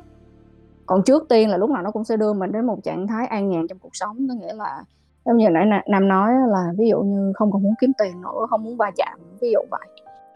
Còn 0.86 1.04
trước 1.04 1.26
tiên 1.30 1.50
là 1.50 1.58
lúc 1.58 1.70
nào 1.70 1.84
nó 1.84 1.92
cũng 1.92 2.04
sẽ 2.04 2.18
đưa 2.18 2.34
mình 2.34 2.52
đến 2.52 2.66
một 2.66 2.84
trạng 2.84 3.08
thái 3.08 3.28
an 3.28 3.50
nhàn 3.50 3.68
trong 3.68 3.80
cuộc 3.80 3.96
sống 3.96 4.28
có 4.30 4.36
nghĩa 4.36 4.54
là 4.54 4.84
giống 5.26 5.38
như 5.38 5.50
nãy 5.50 5.66
nam 5.88 6.08
nói 6.08 6.34
là 6.48 6.74
ví 6.78 6.90
dụ 6.90 7.02
như 7.02 7.34
không 7.36 7.52
còn 7.52 7.64
muốn 7.64 7.74
kiếm 7.82 7.92
tiền 7.98 8.22
nữa 8.22 8.48
không 8.50 8.64
muốn 8.64 8.78
va 8.78 8.92
chạm 8.98 9.20
ví 9.42 9.52
dụ 9.52 9.60
vậy. 9.72 9.88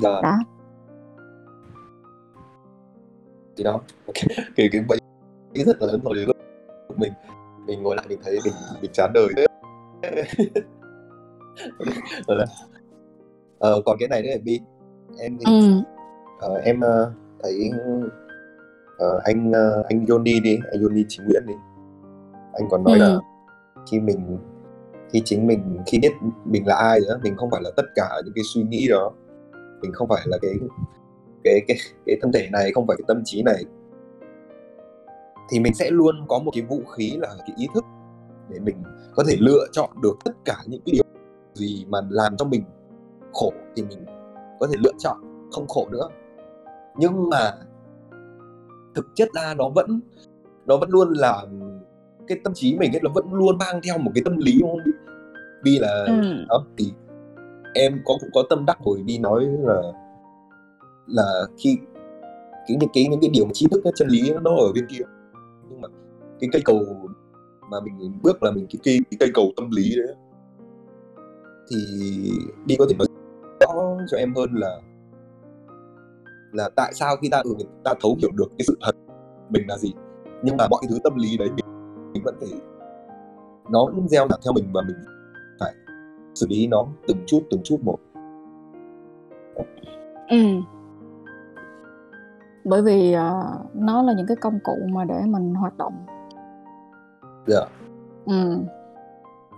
Đó, 0.04 0.22
đó. 0.24 0.38
thì 3.58 3.64
đó. 3.64 3.80
Cái 4.14 4.28
cái, 4.56 4.70
cái 4.72 4.82
bẫy 4.88 5.00
rất 5.66 5.82
là 5.82 5.88
lớn 5.88 6.02
rồi 6.04 6.16
lúc 6.16 6.38
mình 6.96 7.14
mình 7.66 7.84
ngồi 7.84 7.96
lại 7.96 8.06
mình 8.10 8.20
thấy 8.24 8.40
mình 8.46 8.54
mình 8.82 8.92
chán 8.94 9.12
đời 9.14 9.28
ờ, 13.60 13.82
còn 13.86 13.98
cái 14.00 14.10
này 14.10 14.22
nữa 14.22 14.30
là 14.30 14.38
bi 14.44 14.60
em 15.20 15.38
ừ. 15.46 15.82
uh, 16.52 16.64
em 16.64 16.80
uh, 16.80 17.14
thấy 17.44 17.72
uh, 17.74 19.24
anh 19.24 19.50
uh, 19.50 19.86
anh 19.86 20.06
Johnny 20.06 20.42
đi 20.42 20.60
anh 20.72 20.82
Johnny 20.82 21.04
Chính 21.08 21.26
Nguyễn 21.26 21.44
đi 21.48 21.54
anh 22.54 22.70
còn 22.70 22.84
nói 22.84 23.00
ừ. 23.00 23.00
là 23.00 23.20
khi 23.92 24.00
mình 24.00 24.38
khi 25.14 25.22
chính 25.26 25.48
mình 25.48 25.78
khi 25.86 26.00
biết 26.00 26.12
mình 26.46 26.68
là 26.68 26.76
ai 26.76 27.00
nữa 27.00 27.20
mình 27.24 27.36
không 27.38 27.50
phải 27.52 27.62
là 27.64 27.70
tất 27.76 27.86
cả 27.96 28.10
những 28.26 28.34
cái 28.36 28.44
suy 28.54 28.64
nghĩ 28.64 28.88
đó 28.90 29.12
mình 29.82 29.92
không 29.94 30.08
phải 30.08 30.22
là 30.26 30.38
cái 30.42 30.52
cái 31.44 31.62
cái 31.68 31.78
cái 32.06 32.18
thân 32.22 32.32
thể 32.32 32.50
này 32.52 32.72
không 32.74 32.88
phải 32.88 32.98
cái 32.98 33.06
tâm 33.08 33.22
trí 33.26 33.44
này 33.44 33.64
thì 35.50 35.60
mình 35.60 35.74
sẽ 35.74 35.90
luôn 35.92 36.26
có 36.28 36.40
một 36.40 36.52
cái 36.56 36.64
vũ 36.64 36.82
khí 36.98 37.14
là 37.18 37.36
cái 37.38 37.56
ý 37.58 37.68
thức 37.74 37.86
để 38.50 38.60
mình 38.60 38.76
có 39.16 39.24
thể 39.28 39.36
lựa 39.40 39.66
chọn 39.72 39.90
được 40.02 40.18
tất 40.26 40.32
cả 40.46 40.58
những 40.66 40.82
cái 40.86 40.94
điều 40.94 41.04
gì 41.54 41.86
mà 41.90 42.00
làm 42.10 42.38
cho 42.38 42.46
mình 42.46 42.64
khổ 43.38 43.54
thì 43.76 43.84
mình 43.84 44.06
có 44.60 44.68
thể 44.68 44.76
lựa 44.80 44.92
chọn 45.00 45.18
không 45.52 45.68
khổ 45.68 45.88
nữa. 45.92 46.10
Nhưng 46.98 47.30
mà 47.30 47.52
thực 48.96 49.06
chất 49.16 49.30
ra 49.34 49.54
nó 49.58 49.70
vẫn 49.76 50.00
nó 50.66 50.78
vẫn 50.78 50.90
luôn 50.90 51.14
là 51.14 51.46
cái 52.28 52.40
tâm 52.44 52.54
trí 52.54 52.78
mình 52.78 52.96
ấy 52.96 53.02
nó 53.04 53.10
vẫn 53.16 53.34
luôn 53.34 53.58
mang 53.58 53.82
theo 53.84 53.98
một 53.98 54.12
cái 54.16 54.22
tâm 54.26 54.38
lý 54.38 54.60
không? 54.62 54.80
Vì 55.64 55.80
là 55.80 56.06
ừ. 56.08 56.46
đó 56.50 56.64
thì 56.78 56.94
em 57.74 58.02
có 58.06 58.14
cũng 58.20 58.30
có 58.34 58.44
tâm 58.50 58.66
đắc 58.66 58.78
rồi 58.86 59.04
đi 59.06 59.18
nói 59.18 59.46
là 59.46 59.82
là 61.08 61.44
khi 61.58 61.78
cái 62.68 62.78
những 62.80 62.90
cái 62.94 63.08
những 63.08 63.20
cái 63.22 63.30
điều 63.34 63.46
mà 63.46 63.52
trí 63.54 63.68
thức 63.72 63.82
cái 63.84 63.94
chân 63.96 64.08
lý 64.08 64.32
nó 64.42 64.52
ở 64.52 64.72
bên 64.76 64.88
kia. 64.90 65.04
Nhưng 65.70 65.82
mà 65.82 65.88
cái 66.40 66.50
cây 66.54 66.62
cầu 66.66 66.80
mà 67.72 67.78
mình 67.80 68.20
bước 68.24 68.44
là 68.44 68.52
mình 68.52 68.68
cái 68.70 68.80
cây 68.84 69.00
cái 69.12 69.18
cây 69.20 69.30
cầu 69.34 69.52
tâm 69.56 69.70
lý 69.72 69.96
đấy 69.96 70.16
thì 71.72 71.78
đi 72.66 72.76
có 72.80 72.86
thể 72.90 72.96
nói 72.96 73.08
rõ 73.60 73.98
cho 74.08 74.18
em 74.18 74.34
hơn 74.36 74.50
là 74.54 74.80
là 76.52 76.70
tại 76.76 76.94
sao 76.94 77.16
khi 77.22 77.30
ta 77.32 77.38
ừ, 77.44 77.56
ta 77.84 77.94
thấu 78.02 78.16
hiểu 78.22 78.32
được 78.34 78.48
cái 78.58 78.66
sự 78.68 78.78
thật 78.82 78.92
mình 79.50 79.64
là 79.68 79.78
gì. 79.78 79.94
Nhưng 80.44 80.58
mà 80.58 80.68
mọi 80.72 80.82
thứ 80.90 80.98
tâm 81.04 81.16
lý 81.16 81.38
đấy 81.38 81.50
mình, 81.56 81.66
mình 82.14 82.24
vẫn 82.24 82.36
phải 82.40 82.50
nó 83.70 83.86
vẫn 83.86 84.08
gieo 84.08 84.28
nặng 84.28 84.40
theo 84.46 84.54
mình 84.54 84.70
và 84.74 84.82
mình 84.88 84.98
phải 85.60 85.74
xử 86.36 86.48
lý 86.50 86.68
nó 86.68 86.86
từng 87.08 87.18
chút 87.26 87.42
từng 87.52 87.62
chút 87.64 87.78
một. 87.84 87.98
Ừ. 90.30 90.38
Bởi 92.64 92.82
vì 92.82 93.16
uh, 93.16 93.76
nó 93.76 94.02
là 94.02 94.14
những 94.14 94.28
cái 94.28 94.38
công 94.42 94.60
cụ 94.64 94.78
mà 94.94 95.06
để 95.06 95.22
mình 95.28 95.54
hoạt 95.54 95.78
động. 95.78 95.94
Dạ. 97.48 97.60
Yeah. 97.60 97.70
ừ. 98.26 98.58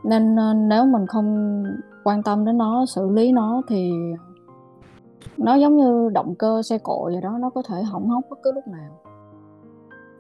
Nên 0.04 0.36
uh, 0.36 0.56
nếu 0.56 0.86
mình 0.86 1.08
không 1.08 1.64
quan 2.04 2.24
tâm 2.24 2.46
đến 2.46 2.58
nó 2.58 2.86
xử 2.86 3.10
lý 3.10 3.32
nó 3.32 3.62
thì 3.68 3.92
nó 5.38 5.56
giống 5.56 5.78
như 5.78 6.10
động 6.14 6.36
cơ 6.36 6.62
xe 6.64 6.78
cộ 6.78 7.04
vậy 7.04 7.22
đó 7.22 7.38
nó 7.40 7.50
có 7.50 7.62
thể 7.68 7.84
hỏng 7.84 8.10
hóc 8.10 8.24
bất 8.30 8.40
cứ 8.44 8.52
lúc 8.52 8.68
nào. 8.68 8.92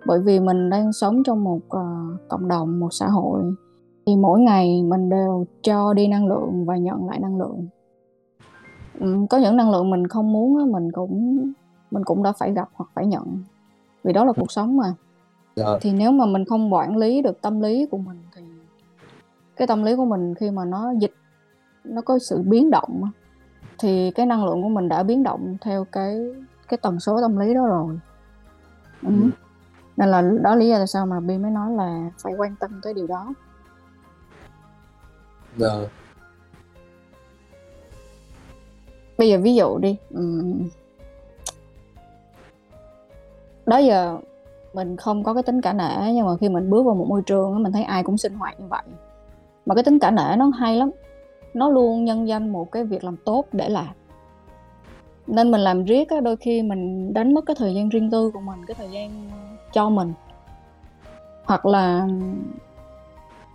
Bởi 0.06 0.20
vì 0.20 0.40
mình 0.40 0.70
đang 0.70 0.94
sống 0.94 1.24
trong 1.24 1.44
một 1.44 1.60
uh, 1.68 2.30
cộng 2.30 2.48
đồng 2.48 2.80
một 2.80 2.94
xã 2.94 3.08
hội 3.08 3.44
thì 4.06 4.16
mỗi 4.16 4.40
ngày 4.40 4.84
mình 4.84 5.10
đều 5.10 5.46
cho 5.62 5.94
đi 5.94 6.08
năng 6.08 6.28
lượng 6.28 6.66
và 6.66 6.78
nhận 6.78 7.08
lại 7.08 7.20
năng 7.20 7.38
lượng. 7.38 7.68
Ừ, 9.00 9.16
có 9.30 9.38
những 9.38 9.58
năng 9.58 9.72
lượng 9.72 9.90
mình 9.90 10.08
không 10.08 10.34
muốn 10.34 10.72
mình 10.72 10.92
cũng 10.92 11.38
mình 11.92 12.04
cũng 12.04 12.24
đã 12.24 12.32
phải 12.40 12.54
gặp 12.54 12.70
hoặc 12.74 12.90
phải 12.94 13.06
nhận 13.06 13.44
vì 14.04 14.14
đó 14.14 14.26
là 14.26 14.34
cuộc 14.34 14.52
sống 14.52 14.78
mà. 14.78 14.94
Dạ. 15.56 15.66
thì 15.82 15.94
nếu 15.94 16.12
mà 16.12 16.26
mình 16.26 16.46
không 16.46 16.74
quản 16.74 16.98
lý 16.98 17.22
được 17.22 17.42
tâm 17.42 17.62
lý 17.62 17.86
của 17.86 17.98
mình 17.98 18.18
thì 18.36 18.44
cái 19.56 19.68
tâm 19.68 19.84
lý 19.84 19.96
của 19.96 20.06
mình 20.06 20.36
khi 20.36 20.52
mà 20.52 20.66
nó 20.66 20.92
dịch 21.00 21.14
nó 21.90 22.02
có 22.02 22.20
sự 22.20 22.42
biến 22.42 22.70
động 22.72 23.04
thì 23.80 24.12
cái 24.12 24.26
năng 24.26 24.46
lượng 24.46 24.62
của 24.62 24.70
mình 24.70 24.90
đã 24.90 25.04
biến 25.04 25.24
động 25.24 25.58
theo 25.62 25.86
cái 25.92 26.18
cái 26.68 26.78
tần 26.82 27.00
số 27.00 27.22
tâm 27.22 27.38
lý 27.38 27.54
đó 27.54 27.66
rồi 27.66 28.00
ừ. 29.04 29.10
Ừ. 29.10 29.30
nên 29.98 30.10
là 30.10 30.22
đó 30.42 30.56
lý 30.56 30.70
do 30.70 30.78
tại 30.78 30.88
sao 30.88 31.06
mà 31.06 31.20
bi 31.20 31.38
mới 31.38 31.52
nói 31.52 31.72
là 31.72 32.10
phải 32.24 32.34
quan 32.38 32.56
tâm 32.60 32.82
tới 32.84 32.94
điều 32.94 33.08
đó 33.08 33.34
dạ. 35.58 35.70
bây 39.18 39.30
giờ 39.30 39.38
ví 39.38 39.56
dụ 39.56 39.78
đi 39.78 39.98
um, 40.10 40.70
đó 43.66 43.78
giờ 43.78 44.20
mình 44.74 44.98
không 44.98 45.24
có 45.24 45.34
cái 45.34 45.44
tính 45.44 45.62
cả 45.62 45.74
nể 45.74 46.14
nhưng 46.14 46.26
mà 46.26 46.38
khi 46.38 46.50
mình 46.50 46.70
bước 46.70 46.84
vào 46.84 46.96
một 46.96 47.06
môi 47.08 47.22
trường 47.22 47.64
mình 47.64 47.72
thấy 47.72 47.84
ai 47.84 48.04
cũng 48.04 48.18
sinh 48.18 48.34
hoạt 48.34 48.60
như 48.60 48.66
vậy 48.68 48.84
mà 49.66 49.76
cái 49.76 49.84
tính 49.84 50.00
cả 50.00 50.12
nể 50.12 50.36
nó 50.38 50.52
hay 50.60 50.76
lắm 50.76 50.92
nó 51.60 51.70
luôn 51.70 52.06
nhân 52.06 52.28
danh 52.28 52.50
một 52.50 52.72
cái 52.72 52.84
việc 52.84 53.04
làm 53.04 53.16
tốt 53.26 53.46
để 53.52 53.70
làm 53.70 53.88
nên 55.28 55.52
mình 55.52 55.62
làm 55.62 55.84
riết 55.84 56.10
á, 56.10 56.20
đôi 56.22 56.36
khi 56.36 56.62
mình 56.62 57.14
đánh 57.14 57.34
mất 57.34 57.46
cái 57.46 57.56
thời 57.60 57.76
gian 57.76 57.90
riêng 57.90 58.12
tư 58.12 58.32
của 58.32 58.40
mình 58.40 58.66
cái 58.68 58.76
thời 58.76 58.92
gian 58.92 59.30
cho 59.74 59.90
mình 59.90 60.14
hoặc 61.46 61.66
là 61.66 62.08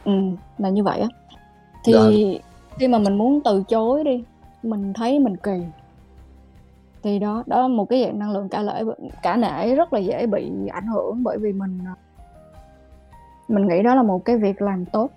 ừ, 0.05 0.12
là 0.59 0.68
như 0.68 0.82
vậy 0.82 1.00
á 1.00 1.09
thì 1.84 1.92
dạ. 1.92 2.40
khi 2.78 2.88
mà 2.88 2.98
mình 2.98 3.18
muốn 3.18 3.40
từ 3.44 3.62
chối 3.68 4.05
đi 4.05 4.24
mình 4.62 4.92
thấy 4.92 5.18
mình 5.18 5.36
kỳ 5.36 5.61
thì 7.02 7.18
đó 7.18 7.42
đó 7.46 7.62
là 7.62 7.68
một 7.68 7.88
cái 7.88 8.05
dạng 8.05 8.18
năng 8.18 8.32
lượng 8.32 8.48
cả 8.48 8.62
lễ 8.62 8.82
cả 9.22 9.36
nể 9.36 9.74
rất 9.74 9.92
là 9.92 9.98
dễ 9.98 10.26
bị 10.26 10.50
ảnh 10.72 10.86
hưởng 10.86 11.22
bởi 11.22 11.38
vì 11.38 11.52
mình 11.52 11.78
mình 13.48 13.66
nghĩ 13.68 13.82
đó 13.82 13.94
là 13.94 14.02
một 14.02 14.24
cái 14.24 14.36
việc 14.36 14.62
làm 14.62 14.84
tốt 14.84 15.11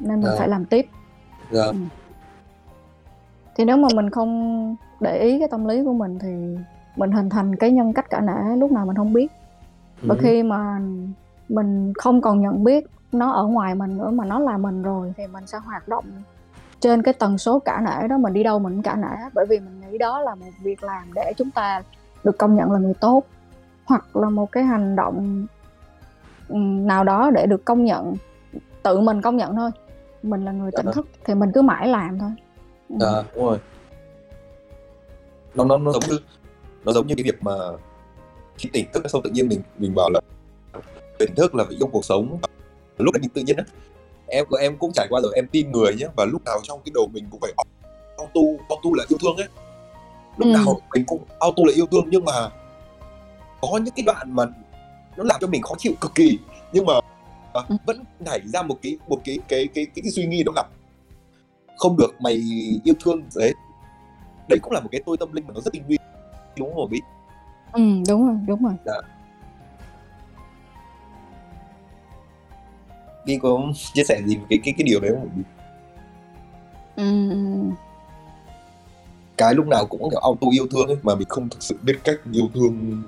nên 0.00 0.20
mình 0.20 0.30
dạ. 0.30 0.38
phải 0.38 0.48
làm 0.48 0.64
tiếp 0.64 0.86
dạ. 1.50 1.64
ừ. 1.64 1.74
Thì 3.56 3.64
nếu 3.64 3.76
mà 3.76 3.88
mình 3.94 4.10
không 4.10 4.76
để 5.00 5.18
ý 5.18 5.38
cái 5.38 5.48
tâm 5.48 5.68
lý 5.68 5.84
của 5.84 5.92
mình 5.92 6.18
thì 6.18 6.56
mình 6.96 7.12
hình 7.12 7.30
thành 7.30 7.56
cái 7.56 7.70
nhân 7.70 7.92
cách 7.92 8.10
cả 8.10 8.20
nể 8.20 8.56
lúc 8.56 8.72
nào 8.72 8.86
mình 8.86 8.96
không 8.96 9.12
biết 9.12 9.32
và 10.02 10.14
ừ. 10.14 10.20
khi 10.22 10.42
mà 10.42 10.80
mình 11.48 11.92
không 11.94 12.20
còn 12.20 12.40
nhận 12.40 12.64
biết 12.64 12.86
nó 13.12 13.30
ở 13.30 13.46
ngoài 13.46 13.74
mình 13.74 13.98
nữa 13.98 14.10
mà 14.10 14.24
nó 14.24 14.38
là 14.38 14.58
mình 14.58 14.82
rồi 14.82 15.12
thì 15.16 15.26
mình 15.26 15.46
sẽ 15.46 15.58
hoạt 15.58 15.88
động 15.88 16.04
trên 16.80 17.02
cái 17.02 17.14
tần 17.14 17.38
số 17.38 17.58
cả 17.58 17.80
nể 17.80 18.08
đó 18.08 18.18
mình 18.18 18.32
đi 18.32 18.42
đâu 18.42 18.58
mình 18.58 18.72
cũng 18.72 18.82
cả 18.82 18.96
nể 18.96 19.30
bởi 19.34 19.46
vì 19.46 19.60
mình 19.60 19.80
nghĩ 19.80 19.98
đó 19.98 20.20
là 20.20 20.34
một 20.34 20.50
việc 20.62 20.82
làm 20.82 21.12
để 21.14 21.32
chúng 21.36 21.50
ta 21.50 21.82
được 22.24 22.38
công 22.38 22.54
nhận 22.54 22.72
là 22.72 22.78
người 22.78 22.94
tốt 22.94 23.24
hoặc 23.84 24.16
là 24.16 24.30
một 24.30 24.52
cái 24.52 24.64
hành 24.64 24.96
động 24.96 25.46
nào 26.86 27.04
đó 27.04 27.30
để 27.30 27.46
được 27.46 27.64
công 27.64 27.84
nhận 27.84 28.14
tự 28.82 29.00
mình 29.00 29.22
công 29.22 29.36
nhận 29.36 29.56
thôi 29.56 29.70
mình 30.22 30.44
là 30.44 30.52
người 30.52 30.70
tỉnh 30.70 30.86
dạ. 30.86 30.92
thức 30.92 31.08
thì 31.24 31.34
mình 31.34 31.52
cứ 31.52 31.62
mãi 31.62 31.88
làm 31.88 32.18
thôi 32.18 32.30
à, 33.00 33.24
đúng 33.34 33.44
rồi. 33.44 33.58
Nó 35.54 35.64
nó 35.64 35.76
nó 35.76 35.92
giống 35.92 36.02
như 36.08 36.18
nó 36.84 36.92
giống 36.92 37.06
như 37.06 37.14
cái 37.14 37.24
việc 37.24 37.42
mà 37.42 37.52
khi 38.58 38.70
tỉnh 38.72 38.86
thức 38.92 39.10
xong 39.10 39.22
tự 39.22 39.30
nhiên 39.30 39.48
mình 39.48 39.62
mình 39.78 39.94
bảo 39.94 40.10
là 40.10 40.20
tỉnh 41.18 41.34
thức 41.34 41.54
là 41.54 41.64
phải 41.64 41.76
yêu 41.76 41.88
cuộc 41.92 42.04
sống. 42.04 42.38
Lúc 42.98 43.14
đấy 43.14 43.20
mình 43.20 43.30
tự 43.34 43.42
nhiên 43.42 43.56
á 43.56 43.64
em 44.30 44.46
em 44.60 44.76
cũng 44.76 44.92
trải 44.92 45.06
qua 45.10 45.20
rồi 45.20 45.32
em 45.36 45.46
tin 45.52 45.72
người 45.72 45.94
nhé 45.94 46.06
và 46.16 46.24
lúc 46.24 46.44
nào 46.44 46.60
trong 46.62 46.80
cái 46.84 46.92
đầu 46.94 47.08
mình 47.12 47.26
cũng 47.30 47.40
phải 47.40 47.52
auto 48.16 48.40
auto 48.68 48.90
là 48.96 49.04
yêu 49.08 49.18
thương 49.20 49.36
ấy 49.36 49.48
lúc 50.36 50.48
ừ. 50.48 50.52
nào 50.52 50.80
mình 50.94 51.04
cũng 51.06 51.24
auto 51.40 51.62
là 51.66 51.72
yêu 51.74 51.86
thương 51.90 52.04
nhưng 52.10 52.24
mà 52.24 52.50
có 53.60 53.78
những 53.78 53.94
cái 53.96 54.04
đoạn 54.06 54.34
mà 54.34 54.44
nó 55.16 55.24
làm 55.24 55.40
cho 55.40 55.46
mình 55.46 55.62
khó 55.62 55.74
chịu 55.78 55.92
cực 56.00 56.14
kỳ 56.14 56.38
nhưng 56.72 56.86
mà 56.86 56.94
ừ. 57.52 57.76
vẫn 57.86 58.04
nảy 58.20 58.40
ra 58.44 58.62
một 58.62 58.78
cái 58.82 58.98
một 59.08 59.20
cái 59.24 59.38
cái 59.48 59.68
cái 59.74 59.86
cái, 59.94 60.02
cái 60.02 60.10
suy 60.10 60.26
nghĩ 60.26 60.42
đó 60.42 60.52
là 60.56 60.64
không 61.80 61.96
được 61.96 62.20
mày 62.20 62.42
yêu 62.84 62.94
thương 63.00 63.22
đấy 63.36 63.54
đấy 64.48 64.58
cũng 64.62 64.72
là 64.72 64.80
một 64.80 64.88
cái 64.92 65.00
tôi 65.06 65.16
tâm 65.20 65.32
linh 65.32 65.46
mà 65.46 65.54
nó 65.54 65.60
rất 65.60 65.72
tinh 65.72 65.82
vi 65.86 65.96
đúng 66.58 66.74
không 66.74 66.90
bí 66.90 67.00
ừ 67.72 67.82
đúng 68.08 68.26
rồi 68.26 68.36
đúng 68.46 68.64
rồi 68.64 68.74
dạ. 68.84 69.00
Đi 73.24 73.38
có 73.42 73.72
chia 73.92 74.04
sẻ 74.04 74.20
gì 74.26 74.36
về 74.36 74.44
cái 74.50 74.58
cái 74.64 74.74
cái 74.78 74.84
điều 74.84 75.00
đấy 75.00 75.10
không? 75.14 75.42
Ừ. 76.96 77.04
Cái 79.36 79.54
lúc 79.54 79.66
nào 79.66 79.86
cũng 79.86 80.10
kiểu 80.10 80.20
auto 80.20 80.46
yêu 80.52 80.66
thương 80.70 80.86
ấy 80.86 80.96
mà 81.02 81.14
mình 81.14 81.28
không 81.28 81.48
thực 81.48 81.62
sự 81.62 81.78
biết 81.82 81.98
cách 82.04 82.16
yêu 82.32 82.48
thương 82.54 83.02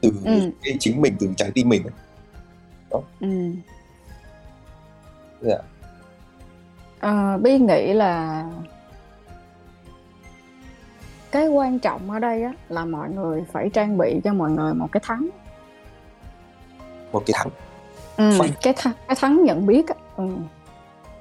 từ 0.00 0.12
ừ. 0.24 0.50
cái 0.62 0.76
chính 0.80 1.00
mình 1.00 1.16
từ 1.20 1.28
trái 1.36 1.50
tim 1.54 1.68
mình 1.68 1.82
ấy. 1.82 1.92
Đó. 2.90 3.00
Ừ. 3.20 3.52
Dạ. 5.40 5.58
À, 7.00 7.36
Bi 7.36 7.58
nghĩ 7.58 7.92
là 7.92 8.44
cái 11.30 11.48
quan 11.48 11.78
trọng 11.78 12.10
ở 12.10 12.18
đây 12.18 12.42
á 12.42 12.52
là 12.68 12.84
mọi 12.84 13.10
người 13.10 13.44
phải 13.52 13.70
trang 13.70 13.98
bị 13.98 14.20
cho 14.24 14.32
mọi 14.32 14.50
người 14.50 14.74
một 14.74 14.86
cái 14.92 15.00
thắng. 15.06 15.28
Một 17.12 17.22
cái 17.26 17.34
thắng. 17.38 17.48
Ừ, 18.16 18.38
cái 18.62 18.72
th- 18.74 18.92
cái 19.08 19.16
thắng 19.20 19.44
nhận 19.44 19.66
biết 19.66 19.88
á. 19.88 19.94
Ừ. 20.16 20.24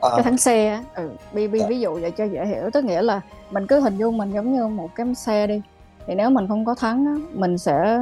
à. 0.02 0.10
cái 0.16 0.24
thắng 0.24 0.38
xe 0.38 0.70
á. 0.70 0.84
Ừ. 0.96 1.10
bi 1.34 1.48
bi 1.48 1.60
dạ. 1.60 1.68
ví 1.70 1.80
dụ 1.80 2.00
vậy 2.00 2.12
cho 2.12 2.24
dễ 2.24 2.46
hiểu. 2.46 2.70
Tức 2.74 2.86
nghĩa 2.86 3.02
là 3.02 3.22
mình 3.52 3.68
cứ 3.68 3.80
hình 3.80 3.98
dung 3.98 4.18
mình 4.18 4.32
giống 4.32 4.54
như 4.54 4.68
một 4.68 4.96
cái 4.96 5.16
xe 5.16 5.48
đi. 5.48 5.62
Thì 6.08 6.16
nếu 6.16 6.30
mình 6.30 6.48
không 6.48 6.66
có 6.66 6.76
thắng 6.76 7.06
á 7.06 7.14
mình 7.34 7.58
sẽ 7.58 8.00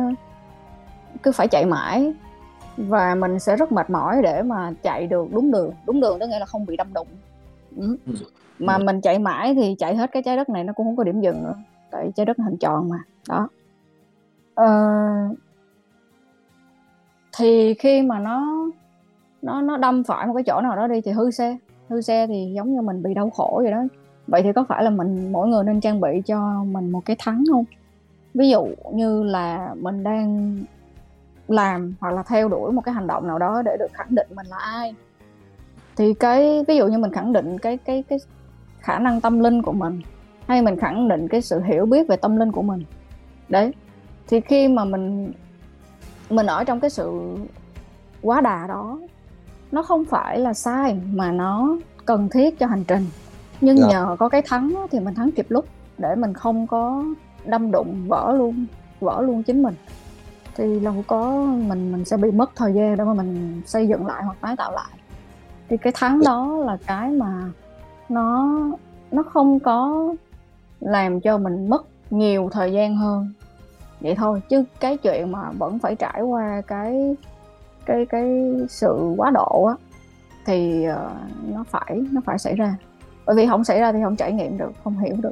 cứ 1.24 1.32
phải 1.32 1.48
chạy 1.48 1.66
mãi. 1.66 2.14
Và 2.78 3.16
mình 3.16 3.40
sẽ 3.40 3.56
rất 3.56 3.72
mệt 3.72 3.90
mỏi 3.90 4.22
để 4.24 4.42
mà 4.42 4.72
chạy 4.84 5.08
được 5.08 5.28
đúng 5.32 5.52
đường. 5.52 5.74
Đúng 5.86 6.02
đường 6.02 6.20
tức 6.20 6.28
nghĩa 6.28 6.40
là 6.40 6.46
không 6.46 6.66
bị 6.66 6.78
đâm 6.78 6.94
đụng 6.94 7.08
ừ. 7.78 7.98
ừ. 8.06 8.14
mà 8.60 8.76
ừ. 8.76 8.84
mình 8.84 9.02
chạy 9.02 9.20
mãi 9.20 9.56
thì 9.56 9.76
chạy 9.80 9.96
hết 9.96 10.12
cái 10.12 10.24
trái 10.24 10.38
đất 10.38 10.50
này 10.50 10.64
nó 10.64 10.74
cũng 10.74 10.86
không 10.86 10.96
có 10.96 11.04
điểm 11.04 11.22
dừng 11.22 11.44
nữa 11.44 11.54
tại 11.92 12.12
trái 12.16 12.26
đất 12.26 12.38
hình 12.38 12.58
tròn 12.58 12.90
mà 12.90 12.98
đó 13.30 13.50
ờ, 14.56 14.68
thì 17.38 17.74
khi 17.74 18.02
mà 18.02 18.20
nó 18.20 18.68
nó 19.42 19.62
nó 19.62 19.78
đâm 19.78 20.04
phải 20.04 20.28
một 20.28 20.34
cái 20.34 20.44
chỗ 20.44 20.62
nào 20.62 20.76
đó 20.76 20.88
đi 20.88 21.02
thì 21.02 21.12
hư 21.12 21.32
xe 21.32 21.58
hư 21.90 22.02
xe 22.02 22.28
thì 22.28 22.52
giống 22.56 22.74
như 22.74 22.82
mình 22.82 23.04
bị 23.04 23.14
đau 23.14 23.30
khổ 23.30 23.60
vậy 23.64 23.72
đó 23.72 23.84
vậy 24.28 24.44
thì 24.44 24.54
có 24.54 24.66
phải 24.70 24.84
là 24.84 24.90
mình 24.90 25.32
mỗi 25.32 25.48
người 25.48 25.64
nên 25.64 25.82
trang 25.82 26.02
bị 26.02 26.22
cho 26.26 26.64
mình 26.64 26.90
một 26.92 27.06
cái 27.06 27.16
thắng 27.20 27.44
không 27.52 27.66
ví 28.34 28.50
dụ 28.50 28.68
như 28.94 29.24
là 29.24 29.76
mình 29.76 30.04
đang 30.04 30.58
làm 31.48 31.94
hoặc 32.00 32.12
là 32.12 32.24
theo 32.24 32.50
đuổi 32.50 32.72
một 32.72 32.82
cái 32.82 32.94
hành 32.94 33.08
động 33.08 33.28
nào 33.28 33.40
đó 33.40 33.62
để 33.66 33.78
được 33.80 33.94
khẳng 33.94 34.16
định 34.16 34.28
mình 34.36 34.46
là 34.46 34.58
ai 34.58 34.96
thì 35.98 36.14
cái 36.14 36.64
ví 36.68 36.78
dụ 36.78 36.88
như 36.88 36.98
mình 36.98 37.12
khẳng 37.12 37.34
định 37.34 37.60
cái 37.60 37.78
cái 37.78 38.04
cái 38.10 38.20
khả 38.80 39.00
năng 39.00 39.22
tâm 39.22 39.40
linh 39.40 39.62
của 39.62 39.72
mình 39.72 40.02
hay 40.48 40.62
mình 40.62 40.80
khẳng 40.80 41.08
định 41.08 41.28
cái 41.28 41.42
sự 41.42 41.62
hiểu 41.62 41.86
biết 41.86 42.08
về 42.08 42.18
tâm 42.18 42.38
linh 42.38 42.52
của 42.52 42.62
mình. 42.62 42.84
Đấy. 43.50 43.74
Thì 44.28 44.42
khi 44.42 44.68
mà 44.68 44.86
mình 44.86 45.32
mình 46.30 46.46
ở 46.46 46.64
trong 46.64 46.80
cái 46.80 46.90
sự 46.90 47.38
quá 48.22 48.42
đà 48.42 48.68
đó 48.68 49.00
nó 49.72 49.84
không 49.84 50.06
phải 50.06 50.40
là 50.40 50.54
sai 50.54 51.00
mà 51.14 51.32
nó 51.32 51.78
cần 52.06 52.30
thiết 52.30 52.60
cho 52.60 52.68
hành 52.68 52.84
trình. 52.88 53.06
Nhưng 53.62 53.78
Dạ. 53.78 53.88
nhờ 53.88 54.16
có 54.20 54.30
cái 54.30 54.42
thắng 54.42 54.76
thì 54.92 55.00
mình 55.00 55.16
thắng 55.16 55.32
kịp 55.32 55.46
lúc 55.50 55.66
để 55.98 56.16
mình 56.16 56.34
không 56.34 56.68
có 56.68 57.04
đâm 57.46 57.72
đụng 57.72 58.08
vỡ 58.08 58.36
luôn 58.38 58.66
vỡ 59.00 59.22
luôn 59.22 59.44
chính 59.44 59.64
mình. 59.64 59.76
Thì 60.56 60.80
đâu 60.80 61.04
có 61.08 61.32
mình 61.68 61.92
mình 61.92 62.06
sẽ 62.06 62.18
bị 62.18 62.32
mất 62.32 62.52
thời 62.56 62.74
gian 62.74 62.98
để 62.98 63.04
mà 63.04 63.14
mình 63.14 63.62
xây 63.66 63.88
dựng 63.88 64.08
lại 64.08 64.24
hoặc 64.24 64.38
tái 64.42 64.56
tạo 64.58 64.72
lại 64.72 64.92
thì 65.70 65.78
cái 65.78 65.94
thắng 65.96 66.22
đó 66.26 66.58
là 66.66 66.78
cái 66.88 67.10
mà 67.10 67.44
nó 68.10 68.48
nó 69.12 69.24
không 69.24 69.60
có 69.60 70.08
làm 70.80 71.20
cho 71.22 71.38
mình 71.38 71.70
mất 71.70 71.86
nhiều 72.10 72.50
thời 72.52 72.74
gian 72.74 72.96
hơn 72.96 73.34
vậy 74.00 74.16
thôi 74.16 74.42
chứ 74.50 74.64
cái 74.80 74.98
chuyện 74.98 75.32
mà 75.32 75.52
vẫn 75.58 75.80
phải 75.80 75.96
trải 75.96 76.22
qua 76.22 76.62
cái 76.68 77.16
cái 77.86 78.06
cái 78.06 78.54
sự 78.70 79.14
quá 79.18 79.32
độ 79.34 79.66
á 79.66 79.76
thì 80.46 80.84
ờ, 80.86 81.12
nó 81.54 81.64
phải 81.70 82.02
nó 82.12 82.22
phải 82.26 82.40
xảy 82.40 82.56
ra 82.56 82.76
bởi 83.26 83.36
vì 83.36 83.48
không 83.48 83.64
xảy 83.64 83.80
ra 83.80 83.92
thì 83.92 84.00
không 84.04 84.16
trải 84.16 84.32
nghiệm 84.32 84.58
được 84.58 84.72
không 84.84 84.98
hiểu 85.00 85.16
được 85.22 85.32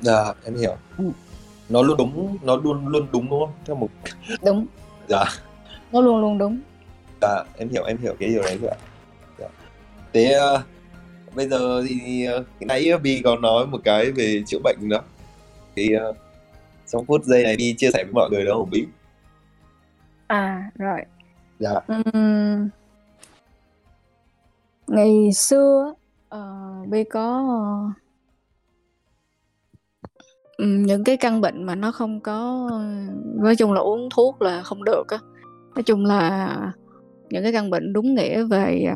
Dạ, 0.00 0.32
em 0.44 0.54
hiểu. 0.54 0.74
Ừ. 0.98 1.04
Nó 1.68 1.82
luôn 1.82 1.96
đúng, 1.98 2.36
nó 2.42 2.56
luôn 2.56 2.86
luôn 2.88 3.06
đúng 3.12 3.26
đúng 3.30 3.40
không? 3.40 3.52
Theo 3.66 3.76
một 3.76 3.88
đúng 4.44 4.66
Dạ. 5.08 5.24
nó 5.92 6.00
luôn 6.00 6.20
luôn 6.20 6.38
đúng 6.38 6.58
Dạ, 7.20 7.44
em 7.58 7.68
hiểu, 7.68 7.84
em 7.84 7.96
hiểu 7.98 8.14
cái 8.20 8.28
điều 8.28 8.42
đấy 8.42 8.58
rồi 8.62 8.70
ạ. 8.70 8.76
Thế 10.12 10.32
ờ, 10.32 10.62
bây 11.34 11.48
giờ 11.48 11.84
thì 11.88 12.26
cái 12.60 12.66
nãy 12.66 12.98
Bi 13.02 13.20
có 13.24 13.36
nói 13.36 13.66
một 13.66 13.80
cái 13.84 14.10
về 14.10 14.42
chữa 14.46 14.58
bệnh 14.64 14.88
đó. 14.88 15.00
Thì 15.76 15.92
ờ, 15.92 16.12
trong 16.86 17.04
phút 17.04 17.24
giây 17.24 17.42
này 17.42 17.56
Bi 17.56 17.74
chia 17.78 17.90
sẻ 17.92 18.04
với 18.04 18.12
mọi 18.12 18.30
người 18.30 18.44
đó 18.44 18.52
không 18.54 18.70
Bi? 18.70 18.86
à 20.26 20.70
rồi 20.78 21.00
Dạ. 21.58 21.70
Ừm, 21.86 22.68
ngày 24.86 25.32
xưa 25.34 25.94
uh, 26.34 26.88
Bi 26.88 27.04
có 27.04 27.42
ừm, 30.56 30.82
những 30.82 31.04
cái 31.04 31.16
căn 31.16 31.40
bệnh 31.40 31.64
mà 31.64 31.74
nó 31.74 31.92
không 31.92 32.20
có 32.20 32.68
nói 33.42 33.56
chung 33.56 33.72
là 33.72 33.80
uống 33.80 34.08
thuốc 34.14 34.42
là 34.42 34.62
không 34.62 34.84
được 34.84 35.04
á 35.08 35.18
nói 35.74 35.82
chung 35.82 36.04
là 36.04 36.48
những 37.30 37.42
cái 37.42 37.52
căn 37.52 37.70
bệnh 37.70 37.92
đúng 37.92 38.14
nghĩa 38.14 38.42
về 38.42 38.86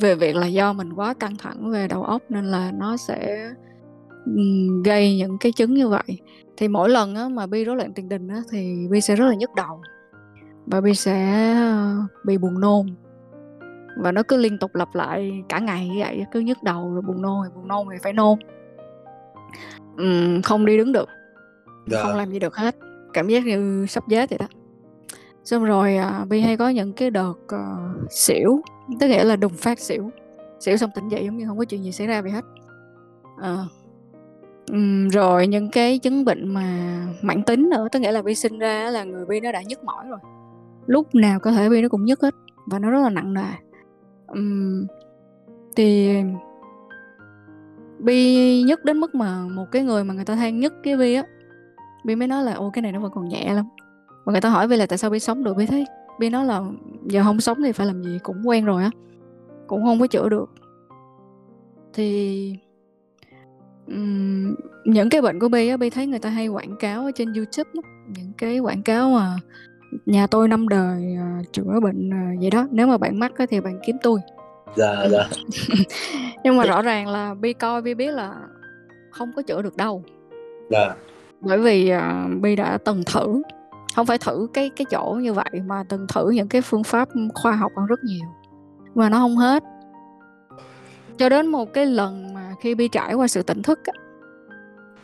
về 0.00 0.14
việc 0.14 0.36
là 0.36 0.46
do 0.46 0.72
mình 0.72 0.92
quá 0.92 1.14
căng 1.14 1.36
thẳng 1.36 1.70
về 1.70 1.88
đầu 1.88 2.04
óc 2.04 2.22
nên 2.28 2.44
là 2.44 2.72
nó 2.74 2.96
sẽ 2.96 3.50
gây 4.84 5.16
những 5.16 5.38
cái 5.40 5.52
chứng 5.52 5.74
như 5.74 5.88
vậy. 5.88 6.18
Thì 6.56 6.68
mỗi 6.68 6.88
lần 6.90 7.14
á, 7.14 7.28
mà 7.28 7.46
Bi 7.46 7.64
rối 7.64 7.76
loạn 7.76 7.92
tiền 7.92 8.08
đình 8.08 8.28
á, 8.28 8.42
thì 8.50 8.86
Bi 8.90 9.00
sẽ 9.00 9.16
rất 9.16 9.26
là 9.26 9.34
nhức 9.34 9.50
đầu 9.56 9.82
và 10.66 10.80
Bi 10.80 10.94
sẽ 10.94 11.52
ờ, 11.54 11.96
bị 12.24 12.38
buồn 12.38 12.60
nôn. 12.60 12.86
Và 13.98 14.12
nó 14.12 14.22
cứ 14.28 14.36
liên 14.36 14.58
tục 14.58 14.74
lặp 14.74 14.88
lại 14.94 15.42
cả 15.48 15.58
ngày 15.58 15.88
như 15.88 15.94
vậy 15.98 16.24
cứ 16.32 16.40
nhức 16.40 16.62
đầu 16.62 16.92
rồi 16.92 17.02
buồn 17.02 17.22
nôn 17.22 17.40
rồi 17.42 17.50
buồn 17.54 17.68
nôn 17.68 17.86
thì 17.92 17.98
phải 18.02 18.12
nôn. 18.12 18.38
Ừm, 19.96 20.42
không 20.42 20.66
đi 20.66 20.76
đứng 20.76 20.92
được 20.92 21.08
Dạ. 21.86 22.02
không 22.02 22.16
làm 22.16 22.30
gì 22.30 22.38
được 22.38 22.56
hết. 22.56 22.76
Cảm 23.12 23.28
giác 23.28 23.44
như 23.44 23.86
sắp 23.88 24.04
chết 24.10 24.30
vậy 24.30 24.38
đó 24.38 24.46
xong 25.44 25.64
rồi 25.64 25.96
à, 25.96 26.24
Bi 26.28 26.40
hay 26.40 26.56
có 26.56 26.68
những 26.68 26.92
cái 26.92 27.10
đợt 27.10 27.34
ờ, 27.48 27.94
xỉu 28.10 28.60
tức 29.00 29.06
nghĩa 29.06 29.24
là 29.24 29.36
đùng 29.36 29.52
phát 29.52 29.78
xỉu. 29.78 30.10
Xỉu 30.60 30.76
xong 30.76 30.90
tỉnh 30.94 31.08
dậy 31.08 31.24
giống 31.24 31.36
như 31.36 31.46
không 31.46 31.58
có 31.58 31.64
chuyện 31.64 31.84
gì 31.84 31.92
xảy 31.92 32.06
ra 32.06 32.22
vậy 32.22 32.30
hết. 32.30 32.44
À, 33.42 33.56
um, 34.70 35.08
rồi 35.08 35.46
những 35.46 35.70
cái 35.70 35.98
chứng 35.98 36.24
bệnh 36.24 36.48
mà 36.54 36.98
mãn 37.22 37.42
tính 37.42 37.70
nữa 37.70 37.88
tức 37.92 37.98
nghĩa 37.98 38.12
là 38.12 38.22
Bi 38.22 38.34
sinh 38.34 38.58
ra 38.58 38.90
là 38.90 39.04
người 39.04 39.26
Bi 39.26 39.40
nó 39.40 39.52
đã 39.52 39.62
nhức 39.62 39.84
mỏi 39.84 40.04
rồi. 40.08 40.18
Lúc 40.86 41.14
nào 41.14 41.40
cơ 41.40 41.50
thể 41.50 41.68
Bi 41.68 41.82
nó 41.82 41.88
cũng 41.88 42.04
nhức 42.04 42.22
hết 42.22 42.34
và 42.66 42.78
nó 42.78 42.90
rất 42.90 43.00
là 43.02 43.10
nặng 43.10 43.34
nề. 43.34 43.50
Um, 44.26 44.86
thì 45.76 46.16
Bi 47.98 48.62
nhức 48.62 48.84
đến 48.84 49.00
mức 49.00 49.14
mà 49.14 49.42
một 49.42 49.66
cái 49.72 49.82
người 49.82 50.04
mà 50.04 50.14
người 50.14 50.24
ta 50.24 50.34
than 50.34 50.60
nhức 50.60 50.74
cái 50.82 50.96
Bi 50.96 51.14
á 51.14 51.24
Bi 52.04 52.14
mới 52.14 52.28
nói 52.28 52.44
là 52.44 52.52
ô 52.52 52.70
cái 52.70 52.82
này 52.82 52.92
nó 52.92 53.00
vẫn 53.00 53.12
còn 53.14 53.28
nhẹ 53.28 53.54
lắm 53.54 53.64
và 54.24 54.32
người 54.32 54.40
ta 54.40 54.48
hỏi 54.48 54.68
Bi 54.68 54.76
là 54.76 54.86
tại 54.86 54.98
sao 54.98 55.10
Bi 55.10 55.18
sống 55.18 55.44
được? 55.44 55.56
Bi 55.56 55.66
thấy 55.66 55.84
Bi 56.18 56.30
nói 56.30 56.44
là 56.44 56.62
giờ 57.06 57.22
không 57.24 57.40
sống 57.40 57.58
thì 57.64 57.72
phải 57.72 57.86
làm 57.86 58.02
gì 58.02 58.18
cũng 58.22 58.42
quen 58.44 58.64
rồi 58.64 58.82
á 58.82 58.90
cũng 59.66 59.84
không 59.84 60.00
có 60.00 60.06
chữa 60.06 60.28
được. 60.28 60.50
Thì 61.92 62.56
ừm, 63.86 64.54
những 64.84 65.10
cái 65.10 65.22
bệnh 65.22 65.40
của 65.40 65.48
Bi 65.48 65.68
á 65.68 65.76
Bi 65.76 65.90
thấy 65.90 66.06
người 66.06 66.18
ta 66.18 66.28
hay 66.28 66.48
quảng 66.48 66.76
cáo 66.76 67.04
ở 67.04 67.10
trên 67.14 67.32
YouTube 67.32 67.70
lắm. 67.72 67.84
những 68.08 68.32
cái 68.38 68.58
quảng 68.58 68.82
cáo 68.82 69.10
mà 69.10 69.36
nhà 70.06 70.26
tôi 70.26 70.48
năm 70.48 70.68
đời 70.68 71.16
à, 71.18 71.42
chữa 71.52 71.80
bệnh 71.82 72.10
à, 72.12 72.32
vậy 72.40 72.50
đó. 72.50 72.68
Nếu 72.70 72.86
mà 72.86 72.98
bạn 72.98 73.18
mắc 73.18 73.32
á, 73.38 73.46
thì 73.50 73.60
bạn 73.60 73.80
kiếm 73.86 73.96
tôi. 74.02 74.20
Dạ, 74.76 75.08
dạ. 75.10 75.28
nhưng 76.44 76.56
mà 76.56 76.64
rõ 76.64 76.82
ràng 76.82 77.08
là 77.08 77.34
Bi 77.34 77.52
coi 77.52 77.82
Bi 77.82 77.94
biết 77.94 78.10
là 78.10 78.34
không 79.10 79.32
có 79.36 79.42
chữa 79.42 79.62
được 79.62 79.76
đâu. 79.76 80.02
Dạ. 80.70 80.94
bởi 81.40 81.58
vì 81.58 81.88
à, 81.88 82.28
Bi 82.40 82.56
đã 82.56 82.78
từng 82.84 83.02
thử 83.06 83.42
không 83.96 84.06
phải 84.06 84.18
thử 84.18 84.48
cái 84.54 84.70
cái 84.76 84.84
chỗ 84.90 85.18
như 85.22 85.32
vậy 85.32 85.50
mà 85.66 85.84
từng 85.88 86.06
thử 86.14 86.30
những 86.30 86.48
cái 86.48 86.62
phương 86.62 86.84
pháp 86.84 87.08
khoa 87.34 87.52
học 87.52 87.72
hơn 87.76 87.86
rất 87.86 88.00
nhiều. 88.04 88.26
Mà 88.94 89.08
nó 89.08 89.18
không 89.18 89.36
hết. 89.36 89.62
Cho 91.18 91.28
đến 91.28 91.46
một 91.46 91.72
cái 91.72 91.86
lần 91.86 92.34
mà 92.34 92.54
khi 92.60 92.74
Bi 92.74 92.88
trải 92.88 93.14
qua 93.14 93.28
sự 93.28 93.42
tỉnh 93.42 93.62
thức 93.62 93.80
á, 93.84 93.92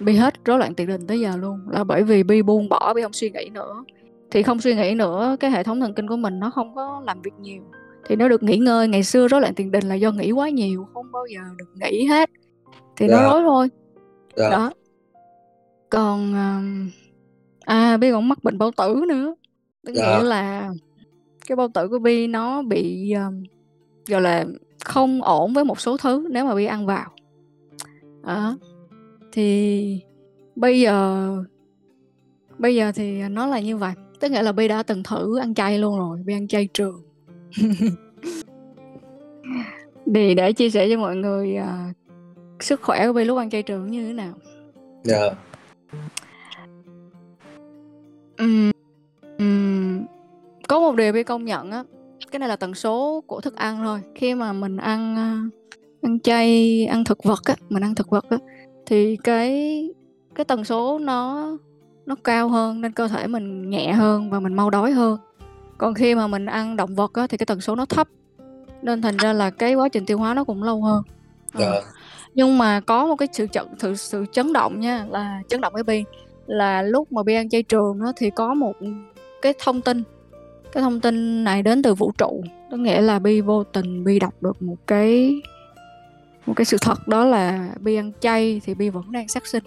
Bi 0.01 0.17
hết 0.17 0.35
rối 0.45 0.59
loạn 0.59 0.75
tiền 0.75 0.89
đình 0.89 1.07
tới 1.07 1.21
giờ 1.21 1.37
luôn. 1.37 1.61
Là 1.71 1.85
bởi 1.85 2.03
vì 2.03 2.23
Bi 2.23 2.43
buông 2.43 2.69
bỏ 2.69 2.95
Bi 2.95 3.03
không 3.03 3.13
suy 3.13 3.31
nghĩ 3.31 3.49
nữa. 3.53 3.85
Thì 4.31 4.43
không 4.43 4.61
suy 4.61 4.75
nghĩ 4.75 4.95
nữa 4.95 5.37
cái 5.41 5.51
hệ 5.51 5.63
thống 5.63 5.81
thần 5.81 5.95
kinh 5.95 6.09
của 6.09 6.17
mình 6.17 6.41
nó 6.41 6.51
không 6.51 6.75
có 6.75 7.03
làm 7.05 7.23
việc 7.23 7.35
nhiều. 7.41 7.63
Thì 8.07 8.17
nó 8.17 8.29
được 8.29 8.43
nghỉ 8.43 8.57
ngơi. 8.57 8.89
Ngày 8.89 9.03
xưa 9.05 9.29
rối 9.29 9.41
loạn 9.41 9.55
tiền 9.55 9.71
đình 9.71 9.89
là 9.89 9.95
do 9.95 10.11
nghĩ 10.13 10.33
quá 10.33 10.49
nhiều 10.49 10.87
không 10.95 11.13
bao 11.13 11.27
giờ 11.35 11.41
được 11.59 11.69
nghỉ 11.75 12.07
hết. 12.07 12.31
Thì 12.97 13.07
nó 13.09 13.17
Dạ. 13.17 13.23
rối 13.23 13.43
thôi. 13.43 13.69
Dạ. 14.37 14.51
đó. 14.51 14.73
Còn 15.91 16.35
um, 16.35 16.91
à 17.69 17.97
Bi 17.97 18.11
còn 18.11 18.29
mắc 18.29 18.45
bệnh 18.45 18.59
bao 18.59 18.71
tử 18.77 19.05
nữa. 19.09 19.35
Tức 19.87 19.93
Dạ. 19.97 20.19
nghĩa 20.19 20.25
là 20.25 20.71
cái 21.49 21.57
bao 21.57 21.69
tử 21.75 21.89
của 21.89 21.99
Bi 21.99 22.27
nó 22.27 22.63
bị 22.63 23.13
um, 23.13 23.43
gọi 24.09 24.21
là 24.21 24.47
không 24.85 25.23
ổn 25.23 25.53
với 25.55 25.65
một 25.65 25.81
số 25.81 25.97
thứ 25.97 26.29
nếu 26.31 26.45
mà 26.45 26.55
Bi 26.55 26.65
ăn 26.65 26.87
vào. 26.87 27.11
Đó. 28.27 28.57
Thì 29.33 30.01
bây 30.57 30.81
giờ 30.81 31.29
bây 32.59 32.75
giờ 32.75 32.93
thì 32.95 33.23
nó 33.23 33.47
là 33.47 33.61
như 33.61 33.77
vậy. 33.77 33.93
Tức 34.21 34.31
nghĩa 34.33 34.43
là 34.43 34.53
Bi 34.53 34.69
đã 34.69 34.83
từng 34.83 35.03
thử 35.03 35.39
ăn 35.39 35.55
chay 35.55 35.79
luôn 35.79 35.99
rồi 35.99 36.19
Bi 36.27 36.35
ăn 36.35 36.49
chay 36.49 36.69
trường. 36.75 37.03
Thì 40.15 40.35
để 40.35 40.53
chia 40.53 40.71
sẻ 40.71 40.89
cho 40.91 40.99
mọi 40.99 41.17
người 41.17 41.57
à, 41.57 41.93
sức 42.61 42.83
khỏe 42.83 43.07
của 43.07 43.13
Bi 43.13 43.25
lúc 43.25 43.39
ăn 43.39 43.51
chay 43.51 43.63
trường 43.63 43.91
như 43.91 44.07
thế 44.07 44.13
nào. 44.13 44.35
Dạ. 45.05 45.31
Ừm, 48.39 48.71
ừm, 49.39 50.07
có 50.69 50.81
một 50.81 50.97
điều 50.97 51.13
Bi 51.13 51.23
công 51.23 51.45
nhận 51.45 51.71
á 51.71 51.85
cái 52.31 52.39
này 52.39 52.49
là 52.49 52.57
tần 52.57 52.75
số 52.75 53.25
của 53.27 53.41
thức 53.41 53.57
ăn 53.57 53.79
thôi 53.85 54.01
khi 54.15 54.35
mà 54.35 54.53
mình 54.53 54.77
ăn 54.77 55.17
à, 55.17 55.43
ăn 56.03 56.21
chay 56.21 56.87
ăn 56.87 57.05
thực 57.05 57.25
vật 57.25 57.41
á 57.45 57.55
mình 57.69 57.83
ăn 57.85 57.95
thực 57.95 58.11
vật 58.11 58.25
á 58.31 58.37
thì 58.87 59.17
cái 59.17 59.83
cái 60.35 60.45
tần 60.45 60.65
số 60.65 60.99
nó 60.99 61.49
nó 62.07 62.15
cao 62.25 62.49
hơn 62.49 62.81
nên 62.81 62.93
cơ 62.93 63.09
thể 63.09 63.27
mình 63.27 63.71
nhẹ 63.71 63.93
hơn 63.93 64.31
và 64.31 64.41
mình 64.41 64.55
mau 64.55 64.71
đói 64.71 64.93
hơn 64.93 65.19
còn 65.79 65.95
khi 65.95 66.15
mà 66.15 66.27
mình 66.27 66.47
ăn 66.47 66.77
động 66.77 66.95
vật 66.95 67.13
á 67.15 67.27
thì 67.27 67.37
cái 67.37 67.47
tần 67.47 67.61
số 67.61 67.75
nó 67.75 67.85
thấp 67.87 68.09
nên 68.83 69.03
thành 69.03 69.17
ra 69.17 69.33
là 69.33 69.51
cái 69.51 69.75
quá 69.75 69.89
trình 69.89 70.07
tiêu 70.07 70.19
hóa 70.19 70.35
nó 70.35 70.45
cũng 70.45 70.63
lâu 70.63 70.83
hơn 70.83 71.03
Ờ. 71.53 71.61
Dạ. 71.61 71.81
nhưng 72.35 72.59
mà 72.59 72.81
có 72.81 73.07
một 73.07 73.17
cái 73.17 73.29
sự 73.33 73.47
chấn 73.47 73.67
sự, 73.79 73.95
sự 73.95 74.25
chấn 74.33 74.53
động 74.53 74.81
nha 74.81 75.07
là 75.11 75.43
chấn 75.49 75.61
động 75.61 75.73
với 75.73 75.83
Bi 75.83 76.05
là 76.49 76.83
lúc 76.83 77.13
mà 77.13 77.23
Bi 77.23 77.35
ăn 77.35 77.49
chay 77.49 77.63
trường 77.63 78.01
đó 78.01 78.13
thì 78.17 78.31
có 78.31 78.55
một 78.55 78.77
cái 79.43 79.55
thông 79.59 79.81
tin 79.81 80.03
cái 80.73 80.83
thông 80.83 81.01
tin 81.01 81.45
này 81.45 81.63
đến 81.63 81.83
từ 81.83 81.95
vũ 81.95 82.13
trụ 82.19 82.43
có 82.71 82.77
nghĩa 82.77 83.01
là 83.01 83.19
Bi 83.19 83.41
vô 83.41 83.65
tình 83.65 84.05
Bi 84.05 84.19
đọc 84.19 84.35
được 84.41 84.63
một 84.63 84.77
cái 84.87 85.41
một 86.47 86.53
cái 86.57 86.65
sự 86.65 86.77
thật 86.81 87.09
đó 87.09 87.25
là 87.25 87.75
Bi 87.81 87.95
ăn 87.97 88.13
chay 88.21 88.61
thì 88.65 88.75
Bi 88.75 88.89
vẫn 88.89 89.13
đang 89.13 89.29
sát 89.29 89.47
sinh 89.47 89.65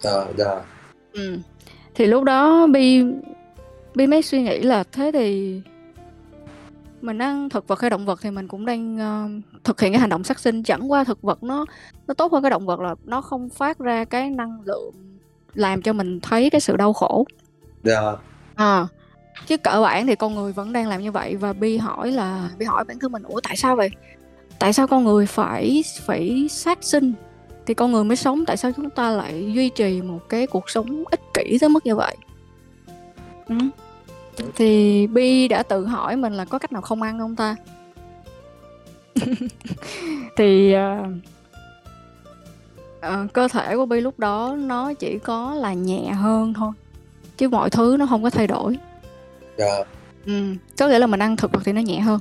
Dạ. 0.00 0.24
Dạ. 0.38 0.60
ừ. 1.12 1.38
thì 1.94 2.06
lúc 2.06 2.24
đó 2.24 2.66
Bi 2.66 3.04
Bi 3.94 4.06
mới 4.06 4.22
suy 4.22 4.42
nghĩ 4.42 4.62
là 4.62 4.84
thế 4.92 5.10
thì 5.12 5.60
mình 7.00 7.18
ăn 7.18 7.48
thực 7.48 7.68
vật 7.68 7.80
hay 7.80 7.90
động 7.90 8.06
vật 8.06 8.18
thì 8.22 8.30
mình 8.30 8.48
cũng 8.48 8.66
đang 8.66 8.98
ờ, 8.98 9.28
thực 9.64 9.80
hiện 9.80 9.92
cái 9.92 10.00
hành 10.00 10.10
động 10.10 10.24
sát 10.24 10.38
sinh 10.38 10.62
chẳng 10.62 10.92
qua 10.92 11.04
thực 11.04 11.22
vật 11.22 11.42
nó 11.42 11.64
nó 12.06 12.14
tốt 12.14 12.32
hơn 12.32 12.42
cái 12.42 12.50
động 12.50 12.66
vật 12.66 12.80
là 12.80 12.94
nó 13.04 13.20
không 13.20 13.48
phát 13.48 13.78
ra 13.78 14.04
cái 14.04 14.30
năng 14.30 14.60
lượng 14.64 14.94
làm 15.54 15.82
cho 15.82 15.92
mình 15.92 16.20
thấy 16.20 16.50
cái 16.50 16.60
sự 16.60 16.76
đau 16.76 16.92
khổ. 16.92 17.26
Dạ. 17.84 18.00
à, 18.54 18.86
chứ 19.46 19.56
cơ 19.56 19.80
bản 19.82 20.06
thì 20.06 20.14
con 20.14 20.34
người 20.34 20.52
vẫn 20.52 20.72
đang 20.72 20.88
làm 20.88 21.02
như 21.02 21.12
vậy 21.12 21.36
và 21.36 21.52
bi 21.52 21.76
hỏi 21.76 22.12
là 22.12 22.50
bi 22.58 22.66
hỏi 22.66 22.84
bản 22.84 22.98
thân 22.98 23.12
mình 23.12 23.22
ủa 23.22 23.40
tại 23.40 23.56
sao 23.56 23.76
vậy? 23.76 23.90
Tại 24.58 24.72
sao 24.72 24.86
con 24.86 25.04
người 25.04 25.26
phải 25.26 25.84
phải 26.06 26.46
sát 26.50 26.78
sinh? 26.80 27.12
Thì 27.66 27.74
con 27.74 27.92
người 27.92 28.04
mới 28.04 28.16
sống 28.16 28.44
tại 28.46 28.56
sao 28.56 28.72
chúng 28.76 28.90
ta 28.90 29.10
lại 29.10 29.52
duy 29.54 29.68
trì 29.68 30.02
một 30.02 30.28
cái 30.28 30.46
cuộc 30.46 30.70
sống 30.70 31.04
ích 31.10 31.20
kỷ 31.34 31.58
tới 31.60 31.68
mức 31.68 31.86
như 31.86 31.96
vậy? 31.96 32.16
Ừ. 33.48 33.54
thì 34.56 35.06
Bi 35.06 35.48
đã 35.48 35.62
tự 35.62 35.86
hỏi 35.86 36.16
mình 36.16 36.32
là 36.32 36.44
có 36.44 36.58
cách 36.58 36.72
nào 36.72 36.82
không 36.82 37.02
ăn 37.02 37.18
không 37.18 37.36
ta? 37.36 37.56
Thì 40.36 40.74
uh, 40.74 41.06
uh, 43.06 43.32
cơ 43.32 43.48
thể 43.48 43.76
của 43.76 43.86
Bi 43.86 44.00
lúc 44.00 44.18
đó 44.18 44.56
nó 44.58 44.94
chỉ 44.94 45.18
có 45.18 45.54
là 45.54 45.72
nhẹ 45.72 46.10
hơn 46.10 46.54
thôi 46.54 46.72
chứ 47.36 47.48
mọi 47.48 47.70
thứ 47.70 47.96
nó 47.98 48.06
không 48.06 48.22
có 48.22 48.30
thay 48.30 48.46
đổi. 48.46 48.78
Dạ. 49.58 49.78
Ừ, 50.26 50.32
có 50.78 50.88
nghĩa 50.88 50.98
là 50.98 51.06
mình 51.06 51.22
ăn 51.22 51.36
thực 51.36 51.52
vật 51.52 51.60
thì 51.64 51.72
nó 51.72 51.80
nhẹ 51.80 52.00
hơn. 52.00 52.20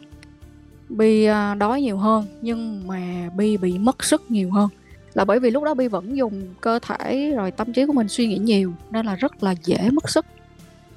Bi 0.90 1.30
uh, 1.30 1.58
đói 1.58 1.82
nhiều 1.82 1.98
hơn 1.98 2.26
nhưng 2.42 2.88
mà 2.88 3.30
Bi 3.36 3.58
bị 3.58 3.78
mất 3.78 4.04
sức 4.04 4.32
nhiều 4.32 4.52
hơn. 4.52 4.70
Là 5.14 5.26
bởi 5.26 5.40
vì 5.40 5.52
lúc 5.52 5.64
đó 5.64 5.74
Bi 5.74 5.88
vẫn 5.88 6.18
dùng 6.18 6.54
cơ 6.62 6.80
thể 6.80 7.34
rồi 7.36 7.52
tâm 7.52 7.74
trí 7.74 7.86
của 7.86 7.94
mình 7.94 8.08
suy 8.08 8.28
nghĩ 8.28 8.38
nhiều 8.38 8.74
nên 8.92 9.06
là 9.06 9.16
rất 9.16 9.44
là 9.44 9.56
dễ 9.64 9.90
mất 9.92 10.10
sức. 10.10 10.26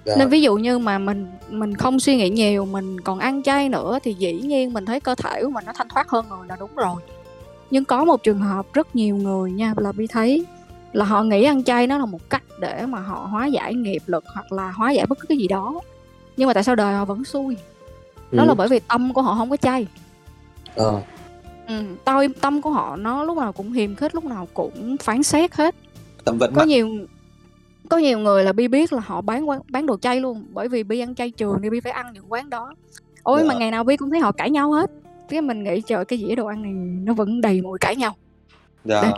Dạ. 0.05 0.15
nên 0.19 0.29
ví 0.29 0.43
dụ 0.43 0.57
như 0.57 0.79
mà 0.79 0.99
mình 0.99 1.27
mình 1.51 1.75
không 1.75 2.01
suy 2.01 2.17
nghĩ 2.17 2.31
nhiều 2.31 2.65
mình 2.65 3.01
còn 3.01 3.19
ăn 3.19 3.43
chay 3.43 3.69
nữa 3.69 3.99
thì 4.03 4.15
dĩ 4.15 4.33
nhiên 4.33 4.73
mình 4.73 4.85
thấy 4.85 5.01
cơ 5.01 5.15
thể 5.15 5.43
của 5.43 5.51
mình 5.51 5.65
nó 5.67 5.73
thanh 5.73 5.89
thoát 5.89 6.09
hơn 6.09 6.27
rồi 6.31 6.47
là 6.49 6.57
đúng 6.61 6.75
rồi 6.75 6.97
nhưng 7.71 7.85
có 7.85 8.05
một 8.05 8.23
trường 8.23 8.39
hợp 8.39 8.67
rất 8.73 8.97
nhiều 8.97 9.17
người 9.17 9.53
nha 9.53 9.75
là 9.77 9.93
Bi 9.93 10.07
thấy 10.07 10.47
là 10.93 11.05
họ 11.05 11.23
nghĩ 11.23 11.45
ăn 11.45 11.65
chay 11.65 11.87
nó 11.87 11.99
là 11.99 12.07
một 12.07 12.31
cách 12.31 12.43
để 12.61 12.87
mà 12.87 13.01
họ 13.01 13.29
hóa 13.31 13.47
giải 13.47 13.75
nghiệp 13.75 14.03
lực 14.07 14.25
hoặc 14.35 14.53
là 14.53 14.71
hóa 14.71 14.91
giải 14.91 15.07
bất 15.07 15.19
cứ 15.21 15.27
cái 15.27 15.39
gì 15.39 15.49
đó 15.49 15.81
nhưng 16.37 16.47
mà 16.47 16.55
tại 16.55 16.65
sao 16.65 16.75
đời 16.75 16.95
họ 16.95 17.05
vẫn 17.05 17.25
xui 17.25 17.57
đó 18.31 18.43
ừ. 18.43 18.47
là 18.47 18.55
bởi 18.55 18.69
vì 18.69 18.81
tâm 18.89 19.13
của 19.13 19.23
họ 19.23 19.35
không 19.35 19.51
có 19.51 19.57
chay 19.57 19.87
ờ. 20.75 21.01
ừ, 21.69 21.83
tôi 22.05 22.29
tâm 22.41 22.63
của 22.63 22.71
họ 22.71 22.97
nó 22.97 23.25
lúc 23.25 23.39
nào 23.39 23.53
cũng 23.53 23.73
hiềm 23.73 23.95
khích 23.95 24.15
lúc 24.15 24.25
nào 24.25 24.49
cũng 24.55 24.97
phán 24.97 25.23
xét 25.23 25.55
hết 25.55 25.75
tâm 26.25 26.39
vẫn 26.39 26.53
có 26.55 26.61
mắc. 26.61 26.69
nhiều 26.69 26.89
có 27.89 27.99
nhiều 27.99 28.19
người 28.19 28.45
là 28.45 28.53
bi 28.53 28.69
biết 28.69 28.93
là 28.93 29.01
họ 29.07 29.21
bán 29.21 29.49
quán 29.49 29.61
bán 29.69 29.87
đồ 29.87 29.97
chay 29.97 30.21
luôn 30.21 30.45
bởi 30.53 30.69
vì 30.69 30.83
bi 30.83 31.01
ăn 31.01 31.15
chay 31.15 31.31
trường 31.31 31.59
thì 31.63 31.71
bi 31.71 31.81
phải 31.81 31.93
ăn 31.93 32.13
những 32.13 32.33
quán 32.33 32.51
đó 32.51 32.75
ôi 33.23 33.41
dạ. 33.43 33.49
mà 33.49 33.55
ngày 33.55 33.71
nào 33.71 33.85
bi 33.85 33.97
cũng 33.97 34.11
thấy 34.11 34.21
họ 34.21 34.33
cãi 34.33 34.51
nhau 34.51 34.73
hết 34.73 34.91
cái 35.29 35.41
mình 35.41 35.63
nghĩ 35.65 35.81
trời 35.81 36.05
cái 36.05 36.19
dĩa 36.19 36.35
đồ 36.35 36.47
ăn 36.47 36.63
này 36.63 36.73
nó 37.05 37.15
vẫn 37.15 37.41
đầy 37.41 37.63
mùi 37.63 37.79
cãi 37.79 37.97
nhau. 37.97 38.15
Dạ. 38.85 39.13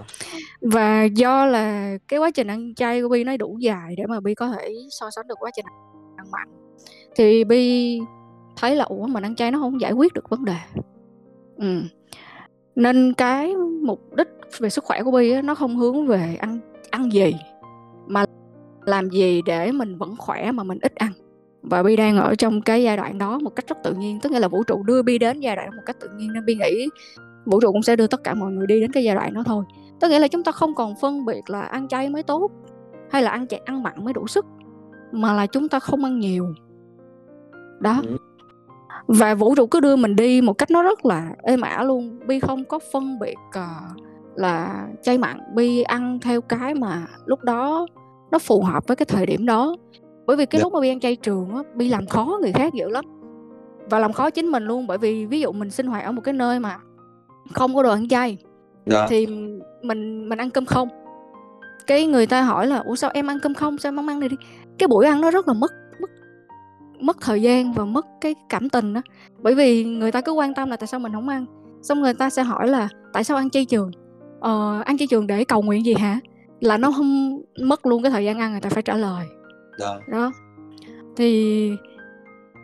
và 0.61 1.05
do 1.05 1.47
là 1.47 1.97
cái 2.09 2.19
quá 2.19 2.31
trình 2.31 2.47
ăn 2.47 2.75
chay 2.75 3.03
của 3.03 3.09
bi 3.09 3.25
nó 3.25 3.37
đủ 3.37 3.59
dài 3.59 3.95
để 3.97 4.07
mà 4.07 4.21
bi 4.21 4.35
có 4.35 4.49
thể 4.49 4.75
so 4.91 5.11
sánh 5.11 5.27
được 5.29 5.35
quá 5.39 5.51
trình 5.57 5.65
ăn 6.17 6.27
mặn. 6.31 6.49
Thì 7.17 7.45
bi 7.45 7.99
thấy 8.57 8.77
là 8.77 8.85
ủa 8.85 9.07
mình 9.07 9.25
ăn 9.25 9.37
chay 9.37 9.51
nó 9.51 9.59
không 9.59 9.81
giải 9.81 9.93
quyết 9.93 10.13
được 10.13 10.31
vấn 10.31 10.45
đề. 10.45 10.57
Ừ. 11.57 11.83
nên 12.75 13.15
cái 13.15 13.55
mục 13.83 14.15
đích 14.17 14.29
về 14.59 14.71
sức 14.71 14.85
khỏe 14.85 15.03
của 15.03 15.11
bi 15.11 15.31
á, 15.31 15.43
nó 15.43 15.55
không 15.55 15.77
hướng 15.77 16.07
về 16.07 16.37
ăn 16.41 16.59
ăn 16.91 17.13
gì 17.13 17.35
mà 18.07 18.25
làm 18.85 19.11
gì 19.11 19.43
để 19.47 19.73
mình 19.73 19.99
vẫn 19.99 20.17
khỏe 20.17 20.53
mà 20.53 20.63
mình 20.63 20.79
ít 20.83 20.95
ăn 20.95 21.13
và 21.71 21.83
Bi 21.83 21.97
đang 21.97 22.17
ở 22.17 22.35
trong 22.35 22.63
cái 22.63 22.83
giai 22.83 22.97
đoạn 22.97 23.19
đó 23.19 23.39
một 23.39 23.51
cách 23.57 23.69
rất 23.69 23.79
tự 23.85 23.95
nhiên 23.95 24.19
tức 24.23 24.33
nghĩa 24.33 24.41
là 24.41 24.49
vũ 24.49 24.63
trụ 24.63 24.83
đưa 24.83 25.03
Bi 25.03 25.19
đến 25.19 25.41
giai 25.41 25.57
đoạn 25.57 25.71
một 25.77 25.83
cách 25.87 25.97
tự 26.01 26.09
nhiên 26.17 26.33
nên 26.33 26.45
Bi 26.45 26.55
nghĩ 26.55 26.89
vũ 27.47 27.61
trụ 27.61 27.73
cũng 27.73 27.83
sẽ 27.83 27.97
đưa 27.97 28.07
tất 28.07 28.25
cả 28.25 28.35
mọi 28.35 28.53
người 28.53 28.67
đi 28.67 28.81
đến 28.81 28.93
cái 28.93 29.05
giai 29.05 29.15
đoạn 29.15 29.35
đó 29.35 29.43
thôi. 29.47 29.65
Tức 30.01 30.09
nghĩa 30.09 30.19
là 30.19 30.29
chúng 30.29 30.45
ta 30.45 30.53
không 30.53 30.75
còn 30.75 30.95
phân 31.01 31.25
biệt 31.25 31.51
là 31.51 31.61
ăn 31.61 31.89
chay 31.89 32.09
mới 32.09 32.23
tốt 32.23 32.51
hay 33.11 33.23
là 33.23 33.31
ăn 33.31 33.47
chay 33.47 33.61
ăn 33.65 33.83
mặn 33.83 34.05
mới 34.05 34.13
đủ 34.13 34.27
sức 34.27 34.47
mà 35.13 35.33
là 35.33 35.47
chúng 35.47 35.69
ta 35.69 35.79
không 35.79 36.05
ăn 36.05 36.19
nhiều. 36.19 36.47
Đó. 37.81 38.03
Ừ. 38.07 38.17
và 39.07 39.35
vũ 39.35 39.55
trụ 39.55 39.67
cứ 39.67 39.81
đưa 39.81 39.97
mình 39.97 40.17
đi 40.17 40.41
một 40.41 40.53
cách 40.53 40.71
nó 40.71 40.83
rất 40.83 41.07
là 41.07 41.31
êm 41.43 41.61
ả 41.61 41.83
luôn. 41.83 42.19
Bi 42.27 42.41
không 42.41 42.65
có 42.65 42.79
phân 42.93 43.19
biệt 43.19 43.37
uh, 43.49 44.03
là 44.35 44.87
chay 45.03 45.19
mặn 45.19 45.39
Bi 45.55 45.83
ăn 45.83 46.19
theo 46.23 46.41
cái 46.41 46.75
mà 46.75 47.07
lúc 47.27 47.45
đó 47.45 47.87
nó 48.31 48.39
phù 48.39 48.63
hợp 48.63 48.87
với 48.87 48.97
cái 48.97 49.07
thời 49.07 49.27
điểm 49.27 49.47
đó 49.47 49.77
bởi 50.27 50.37
vì 50.37 50.47
cái. 50.47 50.59
Dạ. 50.59 50.63
lúc 50.63 50.73
mà 50.73 50.81
bi 50.81 50.89
ăn 50.89 51.01
chay 51.01 51.17
trường 51.17 51.55
á 51.55 51.63
bi 51.75 51.89
làm 51.89 52.07
khó 52.07 52.39
người 52.43 52.53
khác 52.53 52.75
dữ 52.75 52.89
lắm 52.89 53.05
và 53.91 53.99
làm 53.99 54.13
khó 54.13 54.31
chính 54.31 54.47
mình 54.47 54.65
luôn 54.65 54.87
bởi 54.87 54.99
vì 54.99 55.27
ví 55.27 55.41
dụ 55.41 55.53
mình 55.53 55.71
sinh 55.71 55.87
hoạt 55.87 56.05
ở 56.05 56.13
một 56.13 56.23
cái 56.25 56.35
nơi 56.35 56.61
mà 56.61 56.79
không 57.55 57.75
có 57.75 57.83
đồ 57.83 57.91
ăn 57.91 58.09
chay. 58.09 58.39
Dạ. 58.87 59.07
thì 59.09 59.27
mình 59.83 60.29
mình 60.29 60.39
ăn 60.39 60.51
cơm 60.51 60.67
không 60.67 60.89
cái 61.87 62.07
người 62.07 62.27
ta 62.27 62.43
hỏi 62.43 62.67
là 62.67 62.79
ủa 62.79 62.97
sao 62.97 63.11
em 63.15 63.31
ăn 63.31 63.39
cơm 63.43 63.55
không 63.55 63.79
sao 63.79 63.89
em 63.89 63.97
không 63.97 64.09
ăn 64.09 64.21
này 64.21 64.29
đi 64.29 64.37
cái 64.79 64.89
buổi 64.89 65.07
ăn 65.07 65.21
nó 65.21 65.31
rất 65.31 65.49
là 65.49 65.55
mất 65.55 65.73
mất 66.01 66.11
mất 67.01 67.17
thời 67.21 67.43
gian 67.43 67.73
và 67.73 67.85
mất 67.85 68.07
cái 68.21 68.35
cảm 68.49 68.69
tình 68.69 68.95
đó 68.95 69.03
bởi 69.43 69.55
vì 69.55 69.85
người 69.85 70.13
ta 70.13 70.21
cứ 70.21 70.33
quan 70.33 70.55
tâm 70.55 70.71
là 70.71 70.77
tại 70.77 70.87
sao 70.87 71.01
mình 71.01 71.13
không 71.13 71.29
ăn 71.29 71.47
xong 71.83 72.01
người 72.01 72.15
ta 72.15 72.31
sẽ 72.31 72.43
hỏi 72.43 72.69
là 72.69 72.89
tại 73.13 73.25
sao 73.25 73.37
ăn 73.37 73.51
chay 73.51 73.65
trường 73.65 73.91
ờ, 74.41 74.83
ăn 74.85 74.99
chay 74.99 75.07
trường 75.07 75.27
để 75.27 75.45
cầu 75.45 75.63
nguyện 75.63 75.85
gì 75.87 75.95
hả 75.95 76.21
là 76.61 76.77
nó 76.77 76.93
không 76.93 77.41
mất 77.63 77.87
luôn 77.87 78.03
cái 78.03 78.11
thời 78.11 78.25
gian 78.25 78.39
ăn 78.39 78.53
người 78.53 78.61
ta 78.61 78.71
phải 78.71 78.83
trả 78.83 78.95
lời 78.97 79.27
đó, 79.79 80.01
dạ. 80.07 80.13
đó. 80.13 80.33
thì 81.17 81.71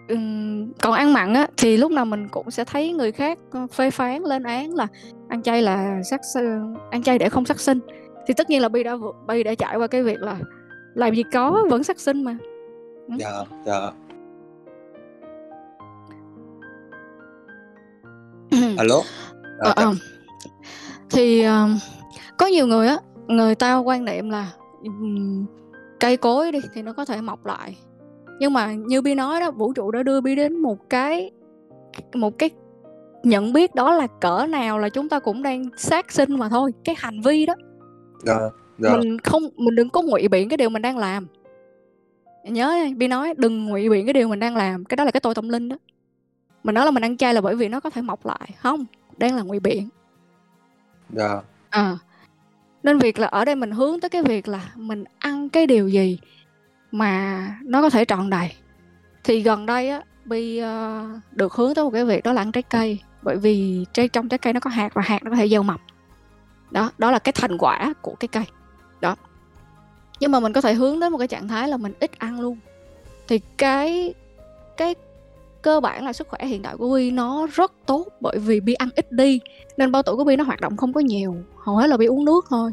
um, 0.08 0.72
còn 0.82 0.92
ăn 0.92 1.12
mặn 1.12 1.34
á 1.34 1.48
thì 1.56 1.76
lúc 1.76 1.92
nào 1.92 2.04
mình 2.04 2.28
cũng 2.28 2.50
sẽ 2.50 2.64
thấy 2.64 2.92
người 2.92 3.12
khác 3.12 3.38
ờ, 3.50 3.66
phê 3.66 3.90
phán 3.90 4.22
lên 4.22 4.42
án 4.42 4.74
là 4.74 4.86
ăn 5.28 5.42
chay 5.42 5.62
là 5.62 6.02
sắc 6.10 6.20
ăn 6.90 7.02
chay 7.02 7.18
để 7.18 7.28
không 7.28 7.44
sắc 7.44 7.60
sinh 7.60 7.80
thì 8.26 8.34
tất 8.34 8.50
nhiên 8.50 8.62
là 8.62 8.68
bi 8.68 8.82
đã 8.82 8.96
bi 9.28 9.42
đã 9.42 9.54
trải 9.54 9.76
qua 9.76 9.86
cái 9.86 10.02
việc 10.02 10.20
là 10.20 10.38
làm 10.94 11.14
gì 11.14 11.22
có 11.32 11.66
vẫn 11.70 11.84
sắc 11.84 12.00
sinh 12.00 12.24
mà 12.24 12.36
dạ 13.18 13.44
dạ 13.66 13.90
alo 18.78 19.02
à, 19.60 19.70
à, 19.70 19.84
à. 19.84 19.92
thì 21.10 21.46
uh, 21.46 21.52
có 22.38 22.46
nhiều 22.46 22.66
người 22.66 22.86
á 22.86 22.96
người 23.26 23.54
ta 23.54 23.76
quan 23.76 24.04
niệm 24.04 24.30
là 24.30 24.50
um, 24.82 25.46
cây 26.02 26.16
cối 26.16 26.52
đi 26.52 26.58
thì 26.74 26.82
nó 26.82 26.92
có 26.92 27.04
thể 27.04 27.20
mọc 27.20 27.46
lại. 27.46 27.76
Nhưng 28.38 28.52
mà 28.52 28.72
như 28.72 29.02
bi 29.02 29.14
nói 29.14 29.40
đó 29.40 29.50
vũ 29.50 29.72
trụ 29.72 29.90
đã 29.90 30.02
đưa 30.02 30.20
bi 30.20 30.34
đến 30.34 30.56
một 30.56 30.90
cái 30.90 31.30
một 32.14 32.38
cái 32.38 32.50
nhận 33.22 33.52
biết 33.52 33.74
đó 33.74 33.94
là 33.94 34.06
cỡ 34.20 34.46
nào 34.48 34.78
là 34.78 34.88
chúng 34.88 35.08
ta 35.08 35.18
cũng 35.18 35.42
đang 35.42 35.64
sát 35.76 36.12
sinh 36.12 36.38
mà 36.38 36.48
thôi 36.48 36.72
cái 36.84 36.94
hành 36.98 37.20
vi 37.20 37.46
đó. 37.46 37.54
Dạ, 38.22 38.38
dạ. 38.78 38.96
mình 38.96 39.18
không 39.18 39.42
mình 39.56 39.74
đừng 39.74 39.90
có 39.90 40.02
ngụy 40.02 40.28
biện 40.28 40.48
cái 40.48 40.56
điều 40.56 40.70
mình 40.70 40.82
đang 40.82 40.98
làm. 40.98 41.26
Nhớ 42.44 42.76
bi 42.96 43.08
nói 43.08 43.34
đừng 43.36 43.64
ngụy 43.64 43.88
biện 43.88 44.06
cái 44.06 44.12
điều 44.12 44.28
mình 44.28 44.40
đang 44.40 44.56
làm 44.56 44.84
cái 44.84 44.96
đó 44.96 45.04
là 45.04 45.10
cái 45.10 45.20
tôi 45.20 45.34
tâm 45.34 45.48
linh 45.48 45.68
đó. 45.68 45.76
Mình 46.64 46.74
nói 46.74 46.84
là 46.84 46.90
mình 46.90 47.04
ăn 47.04 47.16
chay 47.16 47.34
là 47.34 47.40
bởi 47.40 47.56
vì 47.56 47.68
nó 47.68 47.80
có 47.80 47.90
thể 47.90 48.02
mọc 48.02 48.26
lại 48.26 48.50
không 48.58 48.84
đang 49.16 49.36
là 49.36 49.42
ngụy 49.42 49.60
biện. 49.60 49.88
Dạ. 51.10 51.40
À 51.70 51.98
nên 52.82 52.98
việc 52.98 53.18
là 53.18 53.26
ở 53.26 53.44
đây 53.44 53.54
mình 53.54 53.70
hướng 53.70 54.00
tới 54.00 54.08
cái 54.08 54.22
việc 54.22 54.48
là 54.48 54.72
mình 54.76 55.04
ăn 55.18 55.48
cái 55.48 55.66
điều 55.66 55.88
gì 55.88 56.18
mà 56.92 57.46
nó 57.62 57.82
có 57.82 57.90
thể 57.90 58.04
trọn 58.04 58.30
đầy. 58.30 58.52
Thì 59.24 59.40
gần 59.40 59.66
đây 59.66 59.88
á 59.88 60.02
bi 60.24 60.62
uh, 60.62 61.20
được 61.32 61.52
hướng 61.52 61.74
tới 61.74 61.84
một 61.84 61.90
cái 61.90 62.04
việc 62.04 62.24
đó 62.24 62.32
là 62.32 62.42
ăn 62.42 62.52
trái 62.52 62.62
cây. 62.62 62.98
Bởi 63.22 63.36
vì 63.36 63.86
trái 63.92 64.08
trong 64.08 64.28
trái 64.28 64.38
cây 64.38 64.52
nó 64.52 64.60
có 64.60 64.70
hạt 64.70 64.94
và 64.94 65.02
hạt 65.02 65.22
nó 65.22 65.30
có 65.30 65.36
thể 65.36 65.48
gieo 65.48 65.62
mầm 65.62 65.80
đó 66.70 66.90
đó 66.98 67.10
là 67.10 67.18
cái 67.18 67.32
thành 67.32 67.58
quả 67.58 67.94
của 68.02 68.14
cái 68.20 68.28
cây. 68.28 68.44
Đó. 69.00 69.16
Nhưng 70.20 70.32
mà 70.32 70.40
mình 70.40 70.52
có 70.52 70.60
thể 70.60 70.74
hướng 70.74 71.00
đến 71.00 71.12
một 71.12 71.18
cái 71.18 71.28
trạng 71.28 71.48
thái 71.48 71.68
là 71.68 71.76
mình 71.76 71.92
ít 72.00 72.18
ăn 72.18 72.40
luôn. 72.40 72.58
Thì 73.28 73.40
cái 73.58 74.14
cái 74.76 74.94
cơ 75.62 75.80
bản 75.80 76.04
là 76.04 76.12
sức 76.12 76.28
khỏe 76.28 76.46
hiện 76.46 76.62
tại 76.62 76.76
của 76.76 76.94
Bi 76.94 77.10
nó 77.10 77.46
rất 77.54 77.72
tốt 77.86 78.06
bởi 78.20 78.38
vì 78.38 78.60
Bi 78.60 78.74
ăn 78.74 78.88
ít 78.94 79.12
đi 79.12 79.40
nên 79.76 79.92
bao 79.92 80.02
tử 80.02 80.16
của 80.16 80.24
Bi 80.24 80.36
nó 80.36 80.44
hoạt 80.44 80.60
động 80.60 80.76
không 80.76 80.92
có 80.92 81.00
nhiều 81.00 81.36
hầu 81.58 81.76
hết 81.76 81.86
là 81.86 81.96
Bi 81.96 82.06
uống 82.06 82.24
nước 82.24 82.46
thôi 82.50 82.72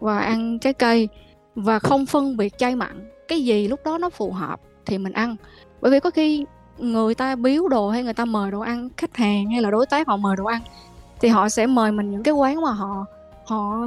và 0.00 0.18
ăn 0.18 0.58
trái 0.58 0.72
cây 0.72 1.08
và 1.54 1.78
không 1.78 2.06
phân 2.06 2.36
biệt 2.36 2.58
chay 2.58 2.76
mặn. 2.76 3.10
Cái 3.28 3.44
gì 3.44 3.68
lúc 3.68 3.80
đó 3.84 3.98
nó 3.98 4.10
phù 4.10 4.32
hợp 4.32 4.60
thì 4.86 4.98
mình 4.98 5.12
ăn. 5.12 5.36
Bởi 5.80 5.92
vì 5.92 6.00
có 6.00 6.10
khi 6.10 6.44
người 6.78 7.14
ta 7.14 7.36
biếu 7.36 7.68
đồ 7.68 7.88
hay 7.90 8.02
người 8.02 8.14
ta 8.14 8.24
mời 8.24 8.50
đồ 8.50 8.60
ăn 8.60 8.88
khách 8.96 9.16
hàng 9.16 9.50
hay 9.50 9.62
là 9.62 9.70
đối 9.70 9.86
tác 9.86 10.06
họ 10.06 10.16
mời 10.16 10.36
đồ 10.36 10.44
ăn 10.44 10.60
thì 11.20 11.28
họ 11.28 11.48
sẽ 11.48 11.66
mời 11.66 11.92
mình 11.92 12.10
những 12.10 12.22
cái 12.22 12.34
quán 12.34 12.60
mà 12.60 12.70
họ 12.70 13.04
họ 13.46 13.86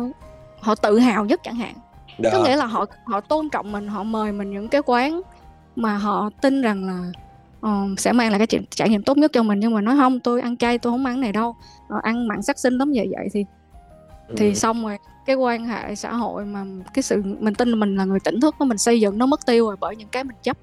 họ 0.60 0.76
tự 0.76 1.00
hào 1.00 1.26
nhất 1.26 1.40
chẳng 1.44 1.56
hạn. 1.56 1.76
Đó. 2.20 2.30
có 2.34 2.44
nghĩa 2.44 2.56
là 2.56 2.66
họ 2.66 2.86
họ 3.06 3.22
tôn 3.22 3.50
trọng 3.50 3.72
mình 3.72 3.88
họ 3.88 4.04
mời 4.04 4.32
mình 4.32 4.52
những 4.52 4.68
cái 4.68 4.82
quán 4.86 5.22
mà 5.76 5.98
họ 5.98 6.30
tin 6.42 6.62
rằng 6.62 6.88
là 6.88 7.12
uh, 7.66 8.00
sẽ 8.00 8.12
mang 8.12 8.30
lại 8.32 8.48
cái 8.48 8.62
trải 8.70 8.90
nghiệm 8.90 9.04
tốt 9.04 9.18
nhất 9.18 9.32
cho 9.34 9.44
mình 9.44 9.60
nhưng 9.60 9.74
mà 9.74 9.82
nói 9.82 9.96
không 9.98 10.20
tôi 10.20 10.42
ăn 10.42 10.58
chay 10.58 10.78
tôi 10.78 10.94
không 10.94 11.06
ăn 11.06 11.22
này 11.22 11.32
đâu. 11.32 11.56
Uh, 11.98 12.04
ăn 12.04 12.28
mặn 12.28 12.42
sắc 12.42 12.60
sinh 12.60 12.78
lắm 12.78 12.92
vậy 12.96 13.08
vậy 13.12 13.28
thì 13.34 13.46
ừ. 14.28 14.36
thì 14.38 14.56
xong 14.56 14.84
rồi 14.84 14.98
cái 15.26 15.36
quan 15.36 15.66
hệ 15.66 15.96
xã 15.96 16.14
hội 16.14 16.46
mà 16.46 16.66
cái 16.94 17.04
sự 17.04 17.22
mình 17.40 17.54
tin 17.54 17.80
mình 17.80 17.96
là 17.96 18.06
người 18.06 18.20
tỉnh 18.20 18.42
thức 18.42 18.56
mình 18.60 18.78
xây 18.78 19.02
dựng 19.02 19.18
nó 19.18 19.26
mất 19.26 19.46
tiêu 19.46 19.68
rồi 19.68 19.76
bởi 19.80 19.96
những 19.96 20.10
cái 20.12 20.24
mình 20.24 20.38
chấp. 20.44 20.58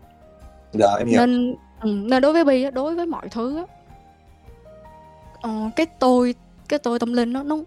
Dạ 0.73 0.89
em 0.99 1.09
hiểu. 1.09 1.21
Nên 1.21 1.55
ừ, 1.81 1.91
nên 1.93 2.23
đối 2.23 2.33
với 2.33 2.45
bi 2.45 2.71
đối 2.71 2.95
với 2.95 3.07
mọi 3.07 3.29
thứ 3.29 3.65
uh, 5.49 5.77
cái 5.77 5.87
tôi 5.87 6.35
cái 6.69 6.79
tôi 6.79 6.99
tâm 6.99 7.13
linh 7.13 7.33
nó 7.33 7.43
nó 7.43 7.59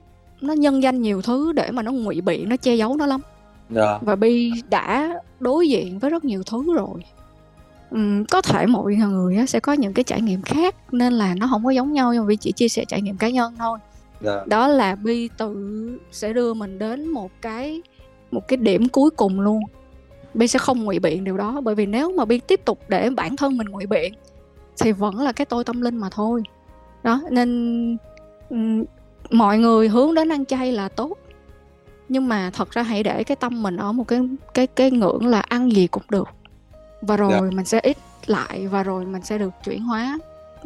nó 0.42 0.54
nhân 0.54 0.84
danh 0.84 1.02
nhiều 1.02 1.22
thứ 1.22 1.52
để 1.52 1.72
mà 1.72 1.82
nó 1.82 1.92
ngụy 1.92 2.22
biện 2.22 2.50
nó 2.50 2.58
che 2.58 2.76
giấu 2.76 2.96
nó 2.96 3.06
lắm. 3.06 3.22
Dạ. 3.70 4.00
và 4.02 4.16
bi 4.16 4.52
đã 4.70 5.14
đối 5.40 5.70
diện 5.70 6.00
với 6.00 6.10
rất 6.10 6.26
nhiều 6.26 6.44
thứ 6.44 6.76
rồi 6.76 7.04
Có 8.32 8.42
thể 8.42 8.66
mọi 8.66 8.96
người 8.96 9.48
sẽ 9.48 9.60
có 9.60 9.74
những 9.74 9.94
cái 9.94 10.04
trải 10.04 10.22
nghiệm 10.22 10.42
khác 10.42 10.76
nên 10.92 11.14
là 11.14 11.36
nó 11.36 11.48
không 11.48 11.66
có 11.66 11.70
giống 11.70 11.94
nhau 11.94 12.14
nhưng 12.14 12.26
Vi 12.26 12.36
chỉ 12.36 12.52
chia 12.52 12.70
sẻ 12.70 12.86
trải 12.86 13.02
nghiệm 13.02 13.18
cá 13.18 13.30
nhân 13.30 13.54
thôi. 13.58 13.80
Dạ. 14.22 14.44
Đó 14.46 14.68
là 14.68 14.96
Bi 14.96 15.30
tự 15.38 16.00
sẽ 16.12 16.34
đưa 16.34 16.54
mình 16.54 16.80
đến 16.80 17.08
một 17.08 17.32
cái 17.42 17.82
một 18.32 18.48
cái 18.48 18.58
điểm 18.58 18.90
cuối 18.90 19.10
cùng 19.10 19.40
luôn. 19.40 19.64
bi 20.34 20.48
sẽ 20.48 20.60
không 20.60 20.84
ngụy 20.84 21.00
biện 21.00 21.24
điều 21.24 21.38
đó 21.38 21.62
bởi 21.62 21.76
vì 21.76 21.86
nếu 21.86 22.12
mà 22.12 22.26
bi 22.26 22.40
tiếp 22.40 22.62
tục 22.66 22.80
để 22.88 23.10
bản 23.10 23.36
thân 23.36 23.58
mình 23.58 23.68
ngụy 23.68 23.86
biện 23.86 24.14
thì 24.80 24.92
vẫn 24.92 25.20
là 25.20 25.32
cái 25.32 25.46
tôi 25.46 25.64
tâm 25.64 25.82
linh 25.82 25.98
mà 25.98 26.10
thôi 26.12 26.44
đó 27.04 27.22
nên 27.32 27.98
um, 28.50 28.84
mọi 29.30 29.58
người 29.58 29.90
hướng 29.90 30.14
đến 30.14 30.32
ăn 30.32 30.46
chay 30.46 30.72
là 30.72 30.90
tốt 30.90 31.18
nhưng 32.10 32.28
mà 32.28 32.52
thật 32.54 32.72
ra 32.72 32.82
hãy 32.82 33.04
để 33.04 33.24
cái 33.24 33.36
tâm 33.36 33.64
mình 33.64 33.78
ở 33.78 33.92
một 33.92 34.08
cái 34.08 34.20
cái 34.54 34.68
cái 34.68 34.92
ngưỡng 34.92 35.28
là 35.28 35.40
ăn 35.40 35.72
gì 35.72 35.88
cũng 35.88 36.04
được 36.10 36.28
và 37.02 37.18
rồi 37.18 37.32
yeah. 37.32 37.54
mình 37.54 37.66
sẽ 37.66 37.80
ít 37.84 37.98
lại 38.26 38.68
và 38.68 38.84
rồi 38.84 39.06
mình 39.06 39.22
sẽ 39.22 39.38
được 39.38 39.54
chuyển 39.64 39.84
hóa 39.84 40.18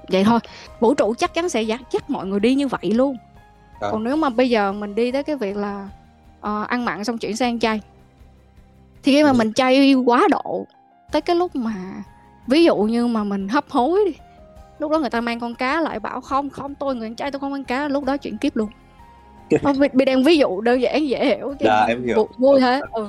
vậy 0.09 0.23
thôi 0.23 0.39
vũ 0.79 0.93
trụ 0.93 1.13
chắc 1.17 1.33
chắn 1.33 1.49
sẽ 1.49 1.61
dắt 1.61 1.81
dắt 1.91 2.09
mọi 2.09 2.25
người 2.25 2.39
đi 2.39 2.55
như 2.55 2.67
vậy 2.67 2.91
luôn 2.93 3.17
à. 3.79 3.89
còn 3.91 4.03
nếu 4.03 4.15
mà 4.15 4.29
bây 4.29 4.49
giờ 4.49 4.71
mình 4.71 4.95
đi 4.95 5.11
tới 5.11 5.23
cái 5.23 5.35
việc 5.35 5.57
là 5.57 5.89
uh, 6.39 6.67
ăn 6.67 6.85
mặn 6.85 7.03
xong 7.03 7.17
chuyển 7.17 7.35
sang 7.35 7.59
chay 7.59 7.81
thì 9.03 9.11
khi 9.11 9.23
mà 9.23 9.29
ừ. 9.29 9.33
mình 9.33 9.53
chay 9.53 9.93
quá 9.93 10.27
độ 10.31 10.65
tới 11.11 11.21
cái 11.21 11.35
lúc 11.35 11.55
mà 11.55 11.75
ví 12.47 12.63
dụ 12.63 12.75
như 12.75 13.07
mà 13.07 13.23
mình 13.23 13.47
hấp 13.47 13.69
hối 13.69 13.99
đi 14.05 14.17
lúc 14.79 14.91
đó 14.91 14.99
người 14.99 15.09
ta 15.09 15.21
mang 15.21 15.39
con 15.39 15.55
cá 15.55 15.81
lại 15.81 15.99
bảo 15.99 16.21
không 16.21 16.49
không 16.49 16.75
tôi 16.75 16.95
người 16.95 17.13
chay 17.17 17.31
tôi 17.31 17.39
không 17.39 17.53
ăn 17.53 17.63
cá 17.63 17.87
lúc 17.87 18.03
đó 18.03 18.17
chuyển 18.17 18.37
kiếp 18.37 18.55
luôn 18.55 18.69
không 19.63 19.75
bị 19.93 20.05
đang 20.05 20.23
ví 20.23 20.37
dụ 20.37 20.61
đơn 20.61 20.81
giản 20.81 21.07
dễ 21.07 21.25
hiểu 21.25 21.53
chứ 21.59 21.65
dạ, 21.65 21.85
em 21.87 22.03
hiểu 22.03 22.27
vui 22.37 22.59
thế 22.59 22.81
ừ. 22.91 23.07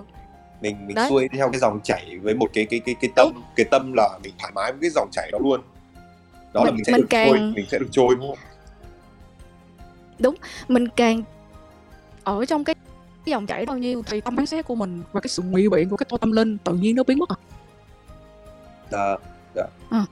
Mình 0.64 0.86
mình 0.86 0.94
Đấy. 0.94 1.06
xuôi 1.10 1.28
theo 1.28 1.50
cái 1.52 1.60
dòng 1.60 1.80
chảy 1.84 2.18
với 2.22 2.34
một 2.34 2.50
cái 2.54 2.66
cái 2.70 2.80
cái 2.80 2.94
cái 3.00 3.10
tâm 3.16 3.42
cái 3.56 3.66
tâm 3.70 3.92
là 3.96 4.18
mình 4.22 4.32
thoải 4.38 4.52
mái 4.54 4.72
với 4.72 4.80
cái 4.80 4.90
dòng 4.90 5.08
chảy 5.12 5.30
đó 5.32 5.38
luôn. 5.42 5.60
Đó 6.52 6.60
mình, 6.60 6.64
là 6.64 6.70
mình 6.70 6.84
sẽ 6.84 6.92
mình 6.92 7.00
được 7.00 7.06
càng... 7.10 7.28
trôi 7.28 7.38
mình 7.38 7.66
sẽ 7.70 7.78
được 7.78 7.88
trôi. 7.90 8.14
Đúng 8.14 8.28
không 8.28 8.38
đúng 10.18 10.34
mình 10.68 10.88
càng 10.88 11.22
ở 12.24 12.44
trong 12.44 12.64
cái 12.64 12.74
dòng 13.24 13.46
chảy 13.46 13.66
bao 13.66 13.78
nhiêu 13.78 14.02
thì 14.06 14.20
tâm 14.20 14.36
phán 14.36 14.46
xét 14.46 14.66
của 14.66 14.74
mình 14.74 15.02
và 15.12 15.20
cái 15.20 15.28
sự 15.28 15.42
ngụy 15.42 15.68
biện 15.68 15.88
của 15.88 15.96
cái 15.96 16.06
tôi 16.08 16.18
tâm 16.18 16.32
linh 16.32 16.58
tự 16.58 16.74
nhiên 16.74 16.96
nó 16.96 17.02
biến 17.02 17.18
mất 17.18 17.28
à. 17.28 17.36
Dạ 18.90 19.16
dạ. 19.54 19.64
À. 19.90 20.04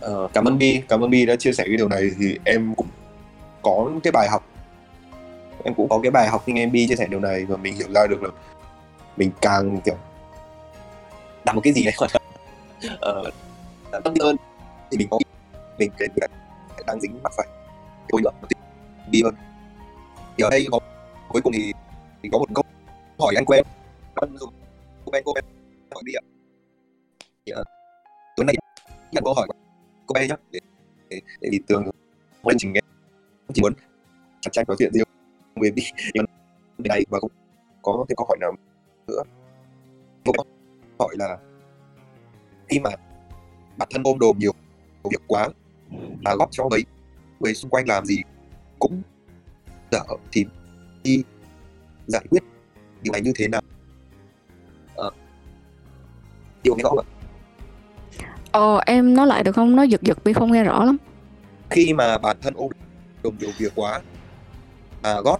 Ờ, 0.00 0.28
cảm 0.32 0.44
ơn 0.44 0.58
Bi 0.58 0.82
cảm 0.88 1.00
ơn 1.00 1.10
Bi 1.10 1.26
đã 1.26 1.36
chia 1.36 1.52
sẻ 1.52 1.64
cái 1.66 1.76
điều 1.76 1.88
này 1.88 2.10
thì 2.20 2.38
em 2.44 2.74
cũng 2.74 2.86
có 3.62 3.90
cái 4.02 4.12
bài 4.12 4.28
học. 4.30 4.48
Em 5.64 5.74
cũng 5.74 5.88
có 5.88 6.00
cái 6.02 6.10
bài 6.10 6.28
học 6.28 6.42
khi 6.46 6.52
nghe 6.52 6.66
Bi 6.66 6.86
chia 6.88 6.96
sẻ 6.96 7.06
điều 7.10 7.20
này 7.20 7.44
và 7.44 7.56
mình 7.56 7.74
hiểu 7.74 7.88
ra 7.94 8.06
được 8.10 8.22
là 8.22 8.28
mình 9.16 9.30
càng 9.40 9.80
kiểu 9.84 9.96
làm 11.44 11.56
một 11.56 11.62
cái 11.64 11.72
gì 11.72 11.84
đấy 11.84 11.94
gọi 11.96 12.08
là 12.12 12.20
ờ, 13.00 13.30
uh, 13.98 14.04
tâm 14.04 14.14
hơn 14.20 14.36
thì 14.90 14.98
mình 14.98 15.08
có 15.10 15.18
mình 15.78 15.90
cái 15.98 16.08
đang 16.86 17.00
dính 17.00 17.22
mắc 17.22 17.32
phải 17.36 17.46
tôi 18.08 18.20
lượng 18.24 18.34
một 18.40 18.48
hơn. 19.24 19.34
Thì 20.36 20.44
ở 20.44 20.50
đây 20.50 20.66
có 20.70 20.78
cuối 21.28 21.42
cùng 21.42 21.52
thì, 21.52 21.72
thì 22.22 22.28
có 22.32 22.38
một 22.38 22.46
câu 22.54 22.64
hỏi 23.18 23.34
anh 23.36 23.44
quen. 23.44 23.64
Dùng 24.40 24.52
cô 25.04 25.10
bé 25.10 25.20
cô 25.24 25.32
bé 25.34 25.40
hỏi 25.94 26.02
đi 26.06 26.12
ạ. 26.12 26.22
Thì, 27.46 27.52
uh, 27.60 27.66
tối 28.36 28.44
nay 28.46 28.54
nhận 29.12 29.24
câu 29.24 29.34
hỏi 29.34 29.48
cô 30.06 30.12
bé 30.12 30.28
nhé 30.28 30.34
để, 30.50 30.60
để, 31.08 31.20
để 31.40 31.48
thì 31.52 31.60
tường 31.66 31.84
lên 32.44 32.58
trình 32.58 32.72
nghe. 32.72 32.80
Chỉ 33.54 33.62
muốn 33.62 33.72
chặt 34.40 34.50
tranh 34.52 34.64
nói 34.68 34.76
chuyện 34.78 34.92
riêng 34.92 35.06
với 35.56 35.70
đi 35.70 35.82
nhưng 36.14 36.24
này 36.78 37.04
và 37.10 37.20
cũng 37.20 37.30
có 37.82 38.04
thêm 38.08 38.16
câu 38.16 38.26
hỏi 38.28 38.38
nào 38.40 38.52
nữa 39.06 39.22
câu 40.24 40.34
hỏi 40.98 41.14
là 41.18 41.38
khi 42.68 42.80
mà 42.80 42.90
bản 43.76 43.88
thân 43.90 44.02
ôm 44.04 44.18
đồm 44.18 44.38
nhiều 44.38 44.52
việc 45.10 45.22
quá 45.26 45.48
mà 46.20 46.34
góp 46.34 46.48
cho 46.50 46.68
mấy 46.68 46.84
người 47.40 47.54
xung 47.54 47.70
quanh 47.70 47.88
làm 47.88 48.04
gì 48.04 48.22
cũng 48.78 49.02
dở 49.90 50.00
thì 50.32 50.44
đi 51.02 51.22
giải 52.06 52.24
quyết 52.30 52.42
điều 53.02 53.12
này 53.12 53.20
như 53.20 53.32
thế 53.36 53.48
nào 53.48 53.62
ờ, 54.94 55.10
điều 56.62 56.74
nghe 56.76 56.82
rõ 56.82 56.88
không 56.88 56.98
ạ 56.98 57.08
Ờ, 58.52 58.80
em 58.86 59.14
nói 59.14 59.26
lại 59.26 59.42
được 59.44 59.52
không? 59.52 59.76
Nó 59.76 59.82
giật 59.82 60.02
giật 60.02 60.18
vì 60.24 60.32
không 60.32 60.52
nghe 60.52 60.64
rõ 60.64 60.84
lắm. 60.84 60.96
Khi 61.70 61.92
mà 61.92 62.18
bản 62.18 62.36
thân 62.42 62.54
ôm 62.56 62.70
đồng 63.22 63.38
nhiều 63.38 63.50
việc 63.58 63.72
quá 63.74 64.00
à 65.02 65.20
gót 65.24 65.38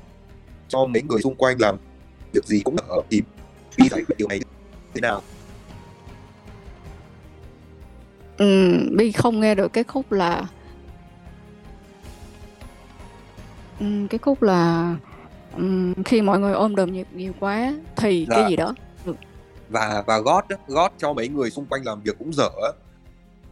cho 0.69 0.87
mấy 0.87 1.03
người 1.03 1.21
xung 1.23 1.35
quanh 1.35 1.57
làm 1.61 1.77
việc 2.33 2.45
gì 2.45 2.61
cũng 2.65 2.77
ở 2.89 3.03
thì 3.11 3.23
Vi 3.77 3.89
giải 3.89 4.05
quyết 4.07 4.17
điều 4.19 4.29
này 4.29 4.41
thế 4.95 5.01
nào? 5.01 5.23
Ừ, 8.37 8.79
Bi 8.97 9.13
không 9.13 9.41
nghe 9.41 9.55
được 9.55 9.73
cái 9.73 9.85
khúc 9.85 10.13
là 10.13 10.49
ừ, 13.81 13.87
cái 14.11 14.19
khúc 14.19 14.43
là 14.43 14.95
um, 15.57 15.95
khi 16.03 16.23
mọi 16.23 16.39
người 16.39 16.53
ôm 16.53 16.77
đồm 16.77 16.93
nhiều, 16.93 17.05
nhiều 17.15 17.33
quá 17.41 17.75
thì 17.97 18.27
dạ. 18.31 18.37
cái 18.37 18.51
gì 18.51 18.57
đó 18.57 18.75
ừ. 19.07 19.15
và 19.69 20.03
và 20.07 20.19
gót 20.19 20.47
gót 20.67 20.93
cho 20.99 21.13
mấy 21.13 21.29
người 21.29 21.51
xung 21.51 21.67
quanh 21.67 21.83
làm 21.85 22.01
việc 22.03 22.19
cũng 22.19 22.33
dở 22.33 22.51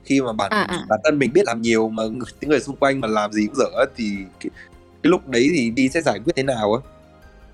khi 0.04 0.20
mà 0.20 0.32
bản 0.32 0.50
à, 0.50 0.62
à. 0.62 0.84
bản 0.88 1.00
thân 1.04 1.18
mình 1.18 1.32
biết 1.32 1.42
làm 1.46 1.62
nhiều 1.62 1.88
mà 1.88 2.02
những 2.40 2.50
người 2.50 2.60
xung 2.60 2.76
quanh 2.76 3.00
mà 3.00 3.08
làm 3.08 3.32
gì 3.32 3.46
cũng 3.46 3.56
dở 3.56 3.84
thì 3.96 4.16
cái, 4.40 4.50
cái 5.02 5.10
lúc 5.10 5.28
đấy 5.28 5.50
thì 5.54 5.70
đi 5.70 5.88
sẽ 5.88 6.00
giải 6.00 6.20
quyết 6.24 6.36
thế 6.36 6.42
nào 6.42 6.74
á 6.74 6.80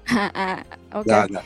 à, 0.05 0.31
à 0.35 0.65
ok 0.91 1.07
dạ, 1.07 1.27
dạ. 1.35 1.43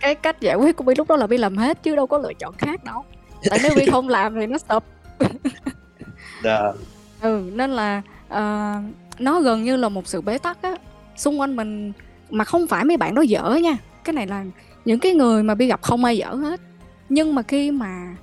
Cái 0.00 0.14
cách 0.14 0.40
giải 0.40 0.56
quyết 0.56 0.76
của 0.76 0.84
bi 0.84 0.94
lúc 0.98 1.08
đó 1.08 1.16
là 1.16 1.26
bi 1.26 1.36
làm 1.36 1.56
hết 1.56 1.82
chứ 1.82 1.96
đâu 1.96 2.06
có 2.06 2.18
lựa 2.18 2.32
chọn 2.38 2.54
khác 2.58 2.84
đâu. 2.84 3.04
Tại 3.50 3.58
nếu 3.62 3.72
bi 3.76 3.86
không 3.90 4.08
làm 4.08 4.34
thì 4.34 4.46
nó 4.46 4.58
sập 4.58 4.84
dạ. 6.44 6.72
ừ 7.20 7.50
nên 7.54 7.70
là 7.70 8.02
uh, 8.28 8.84
nó 9.18 9.40
gần 9.40 9.64
như 9.64 9.76
là 9.76 9.88
một 9.88 10.06
sự 10.06 10.20
bế 10.20 10.38
tắc 10.38 10.62
á. 10.62 10.76
Xung 11.16 11.40
quanh 11.40 11.56
mình 11.56 11.92
mà 12.30 12.44
không 12.44 12.66
phải 12.66 12.84
mấy 12.84 12.96
bạn 12.96 13.14
đó 13.14 13.22
dở 13.22 13.58
nha. 13.62 13.76
Cái 14.04 14.12
này 14.12 14.26
là 14.26 14.44
những 14.84 14.98
cái 14.98 15.12
người 15.12 15.42
mà 15.42 15.54
bi 15.54 15.66
gặp 15.66 15.82
không 15.82 16.04
ai 16.04 16.18
dở 16.18 16.34
hết. 16.34 16.60
Nhưng 17.08 17.34
mà 17.34 17.42
khi 17.42 17.70
mà 17.70 18.16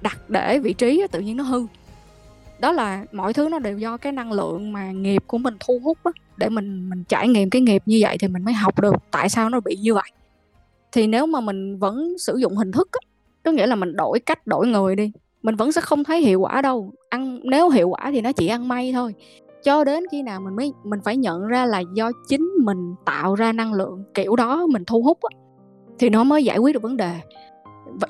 đặt 0.00 0.18
để 0.28 0.58
vị 0.58 0.72
trí 0.72 1.06
tự 1.10 1.20
nhiên 1.20 1.36
nó 1.36 1.44
hư. 1.44 1.66
Đó 2.58 2.72
là 2.72 3.04
mọi 3.12 3.32
thứ 3.32 3.48
nó 3.48 3.58
đều 3.58 3.78
do 3.78 3.96
cái 3.96 4.12
năng 4.12 4.32
lượng 4.32 4.72
mà 4.72 4.90
nghiệp 4.90 5.22
của 5.26 5.38
mình 5.38 5.56
thu 5.60 5.80
hút 5.84 5.98
á 6.04 6.10
để 6.36 6.48
mình 6.48 6.90
mình 6.90 7.04
trải 7.04 7.28
nghiệm 7.28 7.50
cái 7.50 7.62
nghiệp 7.62 7.82
như 7.86 7.98
vậy 8.00 8.18
thì 8.18 8.28
mình 8.28 8.44
mới 8.44 8.54
học 8.54 8.80
được 8.80 8.94
tại 9.10 9.28
sao 9.28 9.50
nó 9.50 9.60
bị 9.60 9.76
như 9.76 9.94
vậy 9.94 10.10
thì 10.92 11.06
nếu 11.06 11.26
mà 11.26 11.40
mình 11.40 11.78
vẫn 11.78 12.18
sử 12.18 12.36
dụng 12.36 12.56
hình 12.56 12.72
thức 12.72 12.88
á, 12.92 12.98
có 13.44 13.50
nghĩa 13.50 13.66
là 13.66 13.74
mình 13.74 13.96
đổi 13.96 14.20
cách 14.20 14.46
đổi 14.46 14.66
người 14.66 14.96
đi, 14.96 15.12
mình 15.42 15.56
vẫn 15.56 15.72
sẽ 15.72 15.80
không 15.80 16.04
thấy 16.04 16.20
hiệu 16.20 16.40
quả 16.40 16.62
đâu. 16.62 16.92
Ăn, 17.08 17.40
nếu 17.44 17.68
hiệu 17.68 17.88
quả 17.88 18.10
thì 18.12 18.20
nó 18.20 18.32
chỉ 18.32 18.46
ăn 18.46 18.68
may 18.68 18.92
thôi. 18.92 19.14
Cho 19.64 19.84
đến 19.84 20.04
khi 20.10 20.22
nào 20.22 20.40
mình 20.40 20.56
mới, 20.56 20.72
mình 20.84 21.00
phải 21.04 21.16
nhận 21.16 21.46
ra 21.46 21.66
là 21.66 21.82
do 21.94 22.10
chính 22.28 22.50
mình 22.64 22.94
tạo 23.04 23.34
ra 23.34 23.52
năng 23.52 23.74
lượng 23.74 24.04
kiểu 24.14 24.36
đó 24.36 24.66
mình 24.66 24.84
thu 24.84 25.02
hút 25.02 25.18
á, 25.22 25.36
thì 25.98 26.08
nó 26.08 26.24
mới 26.24 26.44
giải 26.44 26.58
quyết 26.58 26.72
được 26.72 26.82
vấn 26.82 26.96
đề. 26.96 27.20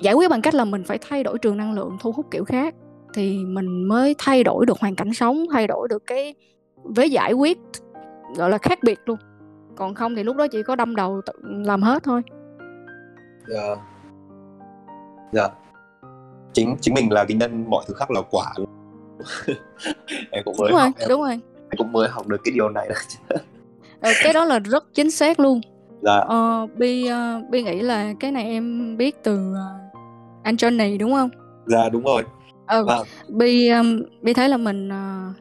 Giải 0.00 0.14
quyết 0.14 0.30
bằng 0.30 0.42
cách 0.42 0.54
là 0.54 0.64
mình 0.64 0.84
phải 0.84 0.98
thay 1.00 1.24
đổi 1.24 1.38
trường 1.38 1.56
năng 1.56 1.72
lượng 1.72 1.96
thu 2.00 2.12
hút 2.12 2.26
kiểu 2.30 2.44
khác, 2.44 2.74
thì 3.14 3.38
mình 3.44 3.84
mới 3.84 4.14
thay 4.18 4.44
đổi 4.44 4.66
được 4.66 4.80
hoàn 4.80 4.94
cảnh 4.94 5.12
sống, 5.12 5.46
thay 5.52 5.66
đổi 5.66 5.88
được 5.88 6.06
cái 6.06 6.34
với 6.84 7.10
giải 7.10 7.32
quyết, 7.32 7.58
gọi 8.36 8.50
là, 8.50 8.58
khác 8.58 8.78
biệt 8.82 8.98
luôn. 9.06 9.18
Còn 9.76 9.94
không 9.94 10.14
thì 10.14 10.24
lúc 10.24 10.36
đó 10.36 10.46
chỉ 10.48 10.62
có 10.62 10.76
đâm 10.76 10.96
đầu 10.96 11.20
tự 11.26 11.32
làm 11.42 11.82
hết 11.82 12.02
thôi 12.02 12.22
dạ 13.50 13.76
dạ. 15.32 15.48
Chính 16.52 16.76
chính 16.80 16.94
mình 16.94 17.12
là 17.12 17.24
cái 17.24 17.36
nhân 17.36 17.64
mọi 17.68 17.84
thứ 17.88 17.94
khác 17.94 18.10
là 18.10 18.20
quả. 18.30 18.52
Em 20.30 20.44
cũng 20.44 20.54
mới 20.58 20.68
đúng 20.70 20.78
rồi 20.78 20.86
học, 20.86 20.92
em, 20.98 21.08
đúng 21.08 21.20
rồi. 21.20 21.30
em 21.70 21.76
cũng 21.78 21.92
mới 21.92 22.08
học 22.08 22.26
được 22.26 22.40
cái 22.44 22.52
điều 22.54 22.68
này. 22.68 22.88
Ờ, 24.00 24.10
cái 24.22 24.32
đó 24.32 24.44
là 24.44 24.58
rất 24.58 24.84
chính 24.94 25.10
xác 25.10 25.40
luôn. 25.40 25.60
Dạ. 26.02 26.16
Ờ, 26.16 26.66
bi 26.76 27.10
uh, 27.10 27.50
bi 27.50 27.62
nghĩ 27.62 27.80
là 27.80 28.12
cái 28.20 28.32
này 28.32 28.44
em 28.44 28.96
biết 28.96 29.22
từ 29.22 29.52
uh, 29.52 29.56
anh 30.42 30.54
Johnny 30.54 30.98
đúng 30.98 31.12
không? 31.12 31.30
Dạ 31.66 31.88
đúng 31.88 32.04
rồi. 32.04 32.22
Ừ. 32.68 32.84
Vâng. 32.84 33.06
bi 33.28 33.68
um, 33.68 34.02
bi 34.22 34.32
thấy 34.32 34.48
là 34.48 34.56
mình 34.56 34.88
uh, 34.88 35.36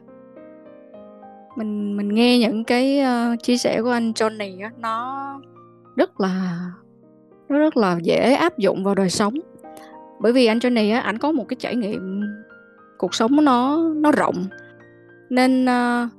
mình 1.56 1.96
mình 1.96 2.08
nghe 2.14 2.38
những 2.38 2.64
cái 2.64 3.00
uh, 3.00 3.42
chia 3.42 3.56
sẻ 3.56 3.82
của 3.82 3.90
anh 3.90 4.12
Johnny 4.12 4.62
á 4.62 4.70
nó 4.78 5.40
rất 5.96 6.20
là 6.20 6.60
nó 7.50 7.58
rất 7.58 7.76
là 7.76 7.98
dễ 8.02 8.32
áp 8.34 8.58
dụng 8.58 8.84
vào 8.84 8.94
đời 8.94 9.10
sống. 9.10 9.34
Bởi 10.20 10.32
vì 10.32 10.46
anh 10.46 10.58
Johnny 10.58 10.94
á 10.94 11.00
ảnh 11.00 11.18
có 11.18 11.32
một 11.32 11.44
cái 11.48 11.56
trải 11.60 11.76
nghiệm 11.76 12.22
cuộc 12.98 13.14
sống 13.14 13.44
nó 13.44 13.78
nó 13.96 14.12
rộng. 14.12 14.46
Nên 15.30 15.64
uh, 15.64 16.10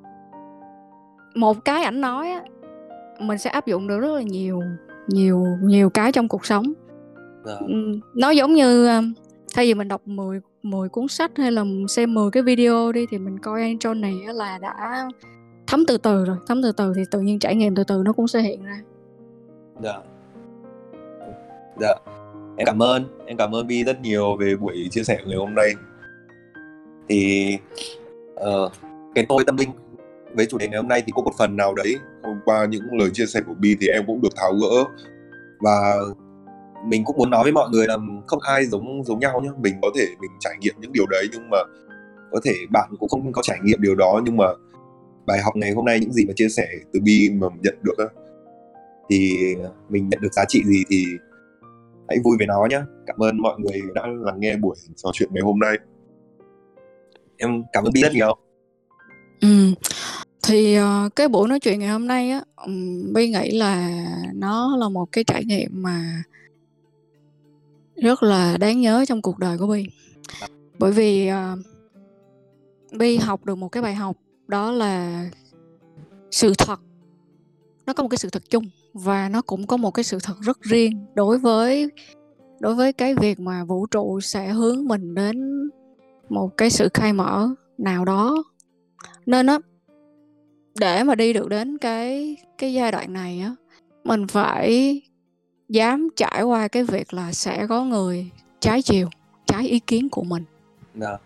một 1.36 1.66
cái 1.66 1.84
ảnh 1.84 2.02
nói 2.02 2.30
á 2.30 2.44
mình 3.20 3.38
sẽ 3.38 3.49
áp 3.49 3.68
dụng 3.68 3.88
được 3.88 3.99
rất 3.99 4.12
là 4.16 4.22
nhiều 4.22 4.60
nhiều 5.08 5.45
nhiều 5.62 5.90
cái 5.90 6.12
trong 6.12 6.28
cuộc 6.28 6.45
sống. 6.45 6.74
Dạ. 7.45 7.60
nó 8.16 8.30
giống 8.30 8.53
như 8.53 8.88
thay 9.56 9.66
vì 9.66 9.74
mình 9.74 9.88
đọc 9.88 10.02
10 10.06 10.41
10 10.64 10.90
cuốn 10.90 11.08
sách 11.08 11.32
hay 11.38 11.52
là 11.52 11.64
xem 11.88 12.14
10 12.14 12.32
cái 12.32 12.44
video 12.44 12.91
đi 12.91 13.06
thì 13.12 13.18
mình 13.18 13.40
coi 13.40 13.62
anh 13.62 13.76
John 13.78 13.99
này 13.99 14.14
là 14.34 14.58
đã 14.58 15.08
thấm 15.68 15.84
từ 15.88 15.98
từ 15.98 16.26
rồi. 16.26 16.38
Thấm 16.48 16.64
từ 16.64 16.72
từ 16.72 16.94
thì 16.95 17.02
tự 17.12 17.20
nhiên 17.20 17.40
trải 17.40 17.56
nghiệm 17.56 17.76
từ 17.76 17.84
từ 17.84 18.02
nó 18.06 18.14
cũng 18.14 18.28
sẽ 18.28 18.41
hiện 18.41 18.64
ra. 18.64 18.82
Dạ 19.84 19.94
dạ. 21.82 21.94
Em 22.58 22.66
cảm 22.66 22.84
ơn 22.84 23.26
em 23.26 23.38
cảm 23.38 23.56
ơn 23.56 23.68
Vi 23.68 23.84
rất 23.84 24.02
nhiều 24.02 24.36
về 24.36 24.56
buổi 24.56 24.88
chia 24.91 25.03
sẻ 25.03 25.18
ngày 25.26 25.38
hôm 25.38 25.56
nay. 25.56 25.74
Thì 27.10 27.58
uh, 28.34 28.72
cái 29.16 29.26
tôi 29.30 29.44
tâm 29.45 29.58
linh 29.58 29.70
với 30.34 30.45
chủ 30.45 30.58
đề 30.58 30.68
ngày 30.68 30.78
hôm 30.78 30.88
nay 30.88 31.03
thì 31.06 31.12
có 31.16 31.22
một 31.22 31.32
phần 31.38 31.58
nào 31.58 31.74
đấy 31.74 31.95
qua 32.45 32.66
những 32.66 32.84
lời 32.91 33.10
chia 33.14 33.26
sẻ 33.26 33.41
của 33.48 33.53
Bi 33.60 33.76
thì 33.82 33.88
em 33.88 34.03
cũng 34.08 34.22
được 34.22 34.36
tháo 34.36 34.53
gỡ. 34.53 34.84
Và 35.60 35.95
mình 36.86 37.03
cũng 37.06 37.18
muốn 37.18 37.30
nói 37.30 37.44
với 37.44 37.52
mọi 37.52 37.70
người 37.70 37.88
là 37.88 37.98
không 38.28 38.40
ai 38.40 38.66
giống 38.66 39.03
giống 39.03 39.20
nhau 39.20 39.41
nhé 39.41 39.49
mình 39.58 39.74
có 39.82 39.90
thể 39.95 40.06
mình 40.22 40.32
trải 40.40 40.53
nghiệm 40.60 40.76
những 40.80 40.94
điều 40.94 41.06
đấy 41.06 41.28
nhưng 41.32 41.49
mà 41.49 41.58
có 42.32 42.40
thể 42.44 42.53
bạn 42.70 42.90
cũng 42.99 43.10
không 43.10 43.34
có 43.34 43.41
trải 43.41 43.58
nghiệm 43.64 43.82
điều 43.82 43.95
đó. 43.95 44.22
Nhưng 44.26 44.38
mà 44.38 44.45
bài 45.26 45.40
học 45.44 45.56
ngày 45.56 45.72
hôm 45.72 45.86
nay 45.86 45.99
những 45.99 46.14
gì 46.14 46.26
mà 46.26 46.34
chia 46.36 46.49
sẻ 46.49 46.68
từ 46.94 46.99
bi 47.03 47.30
mà 47.34 47.48
nhận 47.64 47.76
được 47.84 48.08
thì 49.10 49.38
mình 49.90 50.10
nhận 50.10 50.22
được 50.22 50.34
giá 50.34 50.45
trị 50.48 50.64
gì 50.66 50.84
thì 50.90 51.06
hãy 52.11 52.19
vui 52.23 52.38
với 52.38 52.47
nó 52.47 52.67
nhé 52.69 52.81
cảm 53.07 53.17
ơn 53.17 53.38
mọi 53.38 53.59
người 53.59 53.81
đã 53.95 54.07
lắng 54.07 54.39
nghe 54.39 54.57
buổi 54.57 54.75
trò 54.95 55.09
chuyện 55.13 55.29
ngày 55.33 55.43
hôm 55.43 55.59
nay. 55.59 55.77
Em 57.38 57.63
cảm 57.73 57.83
ơn 57.83 57.93
bi 57.93 58.01
rất 58.01 58.13
nhiều. 58.13 58.38
Ừ. 59.41 59.73
Thì 60.43 60.79
uh, 60.79 61.15
cái 61.15 61.27
buổi 61.27 61.47
nói 61.47 61.59
chuyện 61.59 61.79
ngày 61.79 61.89
hôm 61.89 62.07
nay 62.07 62.29
á 62.29 62.41
um, 62.65 63.13
bi 63.13 63.27
nghĩ 63.27 63.51
là 63.51 64.03
nó 64.33 64.77
là 64.77 64.89
một 64.89 65.11
cái 65.11 65.23
trải 65.23 65.45
nghiệm 65.45 65.69
mà 65.73 66.23
rất 67.95 68.23
là 68.23 68.57
đáng 68.57 68.81
nhớ 68.81 69.05
trong 69.07 69.21
cuộc 69.21 69.39
đời 69.39 69.57
của 69.57 69.67
bi. 69.67 69.85
Bởi 70.79 70.91
vì 70.91 71.29
uh, 71.31 71.59
bi 72.97 73.17
học 73.17 73.45
được 73.45 73.55
một 73.55 73.69
cái 73.69 73.83
bài 73.83 73.95
học 73.95 74.17
đó 74.47 74.71
là 74.71 75.25
sự 76.31 76.53
thật. 76.57 76.79
Nó 77.85 77.93
có 77.93 78.03
một 78.03 78.09
cái 78.09 78.17
sự 78.17 78.29
thật 78.29 78.43
chung 78.49 78.69
và 78.93 79.30
nó 79.30 79.41
cũng 79.41 79.68
có 79.68 79.77
một 79.77 79.91
cái 79.91 80.03
sự 80.03 80.18
thật 80.23 80.34
rất 80.41 80.61
riêng 80.61 81.05
đối 81.15 81.38
với 81.38 81.91
đối 82.59 82.76
với 82.76 82.93
cái 82.93 83.15
việc 83.15 83.39
mà 83.39 83.63
vũ 83.63 83.85
trụ 83.85 84.19
sẽ 84.22 84.47
hướng 84.47 84.88
mình 84.88 85.15
đến 85.15 85.69
một 86.30 86.57
cái 86.57 86.69
sự 86.69 86.89
khai 86.93 87.13
mở 87.13 87.49
nào 87.77 88.05
đó 88.05 88.43
nên 89.26 89.47
á 89.47 89.59
để 90.80 91.03
mà 91.03 91.15
đi 91.15 91.34
được 91.34 91.49
đến 91.49 91.77
cái 91.77 92.38
cái 92.57 92.73
giai 92.73 92.91
đoạn 92.91 93.13
này 93.13 93.39
á 93.39 93.55
mình 94.03 94.27
phải 94.27 95.01
dám 95.69 96.09
trải 96.15 96.43
qua 96.43 96.68
cái 96.68 96.84
việc 96.84 97.13
là 97.13 97.31
sẽ 97.31 97.68
có 97.68 97.84
người 97.84 98.31
trái 98.59 98.81
chiều 98.81 99.07
trái 99.45 99.68
ý 99.68 99.80
kiến 99.80 100.09
của 100.09 100.23
mình 100.23 100.43
Dạ. 100.95 101.18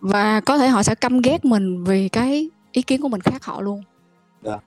và 0.00 0.40
có 0.40 0.58
thể 0.58 0.68
họ 0.68 0.82
sẽ 0.82 0.94
căm 0.94 1.20
ghét 1.20 1.44
mình 1.44 1.84
vì 1.84 2.08
cái 2.08 2.50
ý 2.72 2.82
kiến 2.82 3.00
của 3.00 3.08
mình 3.08 3.20
khác 3.20 3.44
họ 3.44 3.60
luôn 3.60 3.82
Dạ. 4.44 4.58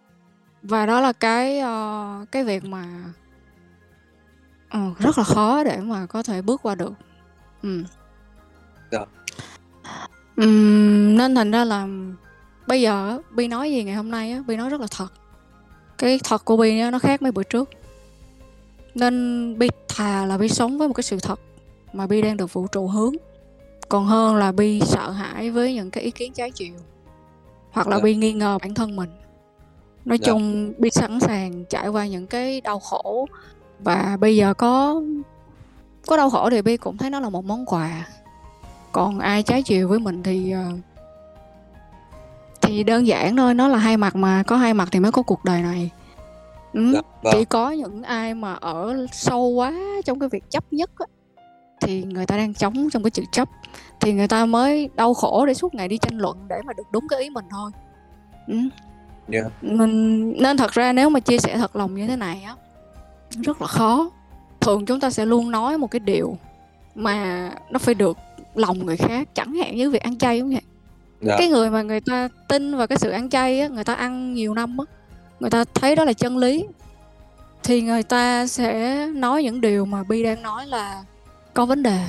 Và 0.64 0.86
đó 0.86 1.02
là 1.02 1.14
cái 1.14 1.60
ờ, 1.60 2.26
cái 2.32 2.44
việc 2.44 2.66
mà 2.66 2.86
ờ, 4.70 4.80
rất 5.00 5.18
là 5.18 5.24
khó. 5.24 5.64
để 5.64 5.78
mà 5.78 6.06
có 6.06 6.24
thể 6.24 6.42
bước 6.42 6.62
qua 6.64 6.76
được. 6.76 6.94
Ừ. 7.64 7.84
Dạ. 8.92 9.00
Ừm, 10.36 11.18
nên 11.18 11.36
thành 11.36 11.52
ra 11.52 11.66
là 11.66 11.88
bây 12.68 12.82
giờ 12.82 13.22
Bi 13.32 13.48
nói 13.48 13.72
gì 13.72 13.84
ngày 13.84 13.96
hôm 13.96 14.12
nay 14.12 14.32
á, 14.32 14.44
Bi 14.48 14.56
nói 14.56 14.70
rất 14.70 14.82
là 14.82 14.88
thật. 14.92 15.08
Cái 15.98 16.20
thật 16.24 16.46
của 16.46 16.58
Bi 16.58 16.82
nó 16.92 17.00
khác 17.00 17.22
mấy 17.22 17.32
bữa 17.32 17.44
trước. 17.44 17.70
Nên 18.96 19.56
Bi 19.60 19.70
thà 19.88 20.26
là 20.26 20.38
Bi 20.38 20.50
sống 20.50 20.78
với 20.78 20.88
một 20.88 20.94
cái 20.94 21.04
sự 21.04 21.20
thật 21.20 21.40
mà 21.94 22.08
Bi 22.08 22.22
đang 22.22 22.38
được 22.38 22.54
vũ 22.54 22.68
trụ 22.68 22.88
hướng. 22.88 23.14
Còn 23.90 24.06
hơn 24.06 24.36
là 24.36 24.52
Bi 24.52 24.80
sợ 24.86 25.12
hãi 25.12 25.52
với 25.52 25.74
những 25.74 25.92
cái 25.92 26.04
ý 26.04 26.12
kiến 26.12 26.34
trái 26.34 26.52
chiều. 26.52 26.74
Hoặc 27.72 27.88
là 27.88 27.98
Dạ. 27.98 28.04
Bi 28.04 28.16
nghi 28.16 28.34
ngờ 28.34 28.58
bản 28.62 28.74
thân 28.74 28.96
mình 28.96 29.10
nói 30.06 30.18
Dạ. 30.22 30.26
chung 30.26 30.74
Bi 30.78 30.90
sẵn 30.90 31.20
sàng 31.20 31.66
trải 31.66 31.88
qua 31.88 32.08
những 32.08 32.28
cái 32.28 32.62
đau 32.62 32.80
khổ 32.80 33.28
và 33.80 34.18
bây 34.20 34.36
giờ 34.36 34.54
có 34.54 35.02
có 36.08 36.18
đau 36.18 36.30
khổ 36.30 36.50
thì 36.50 36.62
Bi 36.62 36.78
cũng 36.78 36.98
thấy 36.98 37.10
nó 37.10 37.20
là 37.20 37.30
một 37.30 37.46
món 37.46 37.66
quà 37.66 38.08
còn 38.92 39.20
ai 39.20 39.44
trái 39.44 39.64
chiều 39.64 39.88
với 39.88 40.00
mình 40.00 40.24
thì 40.24 40.52
ờ, 40.52 40.64
thì 42.62 42.84
đơn 42.84 43.08
giản 43.08 43.36
thôi 43.36 43.54
nó 43.54 43.68
là 43.68 43.78
hai 43.78 43.98
mặt 43.98 44.16
mà 44.16 44.44
có 44.48 44.56
hai 44.58 44.74
mặt 44.74 44.90
thì 44.92 45.00
mới 45.00 45.12
có 45.12 45.22
cuộc 45.22 45.46
đời 45.46 45.62
này 45.62 45.90
ừ. 46.74 46.92
Dạ, 46.94 47.02
chỉ 47.24 47.38
vâng. 47.38 47.46
có 47.46 47.72
những 47.72 48.04
ai 48.04 48.34
mà 48.34 48.54
ở 48.54 49.06
sâu 49.12 49.48
quá 49.48 49.74
trong 50.06 50.20
cái 50.20 50.30
việc 50.30 50.44
chấp 50.50 50.64
nhất 50.74 50.92
á, 50.98 51.06
thì 51.82 52.04
người 52.04 52.26
ta 52.26 52.38
đang 52.38 52.54
chống 52.54 52.90
trong 52.90 53.04
cái 53.04 53.12
chữ 53.12 53.24
chấp 53.32 53.50
thì 54.00 54.14
người 54.14 54.28
ta 54.28 54.46
mới 54.46 54.90
đau 54.96 55.14
khổ 55.14 55.46
để 55.46 55.54
suốt 55.54 55.74
ngày 55.76 55.88
đi 55.88 55.98
tranh 55.98 56.18
luận 56.18 56.38
để 56.50 56.56
mà 56.66 56.74
được 56.74 56.92
đúng 56.92 57.08
cái 57.10 57.20
ý 57.22 57.30
mình 57.30 57.46
thôi 57.52 57.72
ừ. 58.48 58.56
Dạ. 59.32 59.42
mình 59.62 60.34
nên 60.42 60.58
thật 60.58 60.72
ra 60.72 60.94
nếu 60.94 61.10
mà 61.10 61.20
chia 61.20 61.38
sẻ 61.40 61.58
thật 61.58 61.76
lòng 61.76 61.96
như 61.96 62.08
thế 62.08 62.16
này 62.16 62.42
á 62.44 62.56
rất 63.44 63.62
là 63.62 63.68
khó 63.68 64.10
thường 64.62 64.86
chúng 64.86 65.00
ta 65.00 65.10
sẽ 65.10 65.26
luôn 65.26 65.52
nói 65.52 65.78
một 65.78 65.88
cái 65.92 66.00
điều 66.00 66.38
mà 66.96 67.50
nó 67.72 67.80
phải 67.80 67.96
được 67.96 68.18
lòng 68.56 68.86
người 68.86 68.98
khác 68.98 69.28
chẳng 69.36 69.54
hạn 69.56 69.76
như 69.76 69.90
việc 69.92 70.02
ăn 70.02 70.18
chay 70.18 70.40
cũng 70.40 70.50
vậy 70.50 70.62
Dạ. 71.22 71.36
cái 71.38 71.48
người 71.48 71.70
mà 71.70 71.82
người 71.82 72.02
ta 72.02 72.30
tin 72.48 72.78
vào 72.78 72.88
cái 72.88 72.98
sự 72.98 73.10
ăn 73.10 73.30
chay 73.30 73.60
á 73.62 73.68
người 73.68 73.84
ta 73.84 73.94
ăn 73.94 74.34
nhiều 74.34 74.54
năm 74.54 74.78
á 74.78 74.86
người 75.40 75.50
ta 75.50 75.64
thấy 75.74 75.96
đó 75.96 76.04
là 76.04 76.14
chân 76.14 76.38
lý 76.38 76.66
thì 77.64 77.82
người 77.82 78.04
ta 78.04 78.48
sẽ 78.48 79.06
nói 79.08 79.44
những 79.44 79.62
điều 79.62 79.86
mà 79.86 80.04
bi 80.04 80.24
đang 80.24 80.42
nói 80.42 80.68
là 80.68 81.04
có 81.54 81.66
vấn 81.66 81.84
đề 81.84 82.06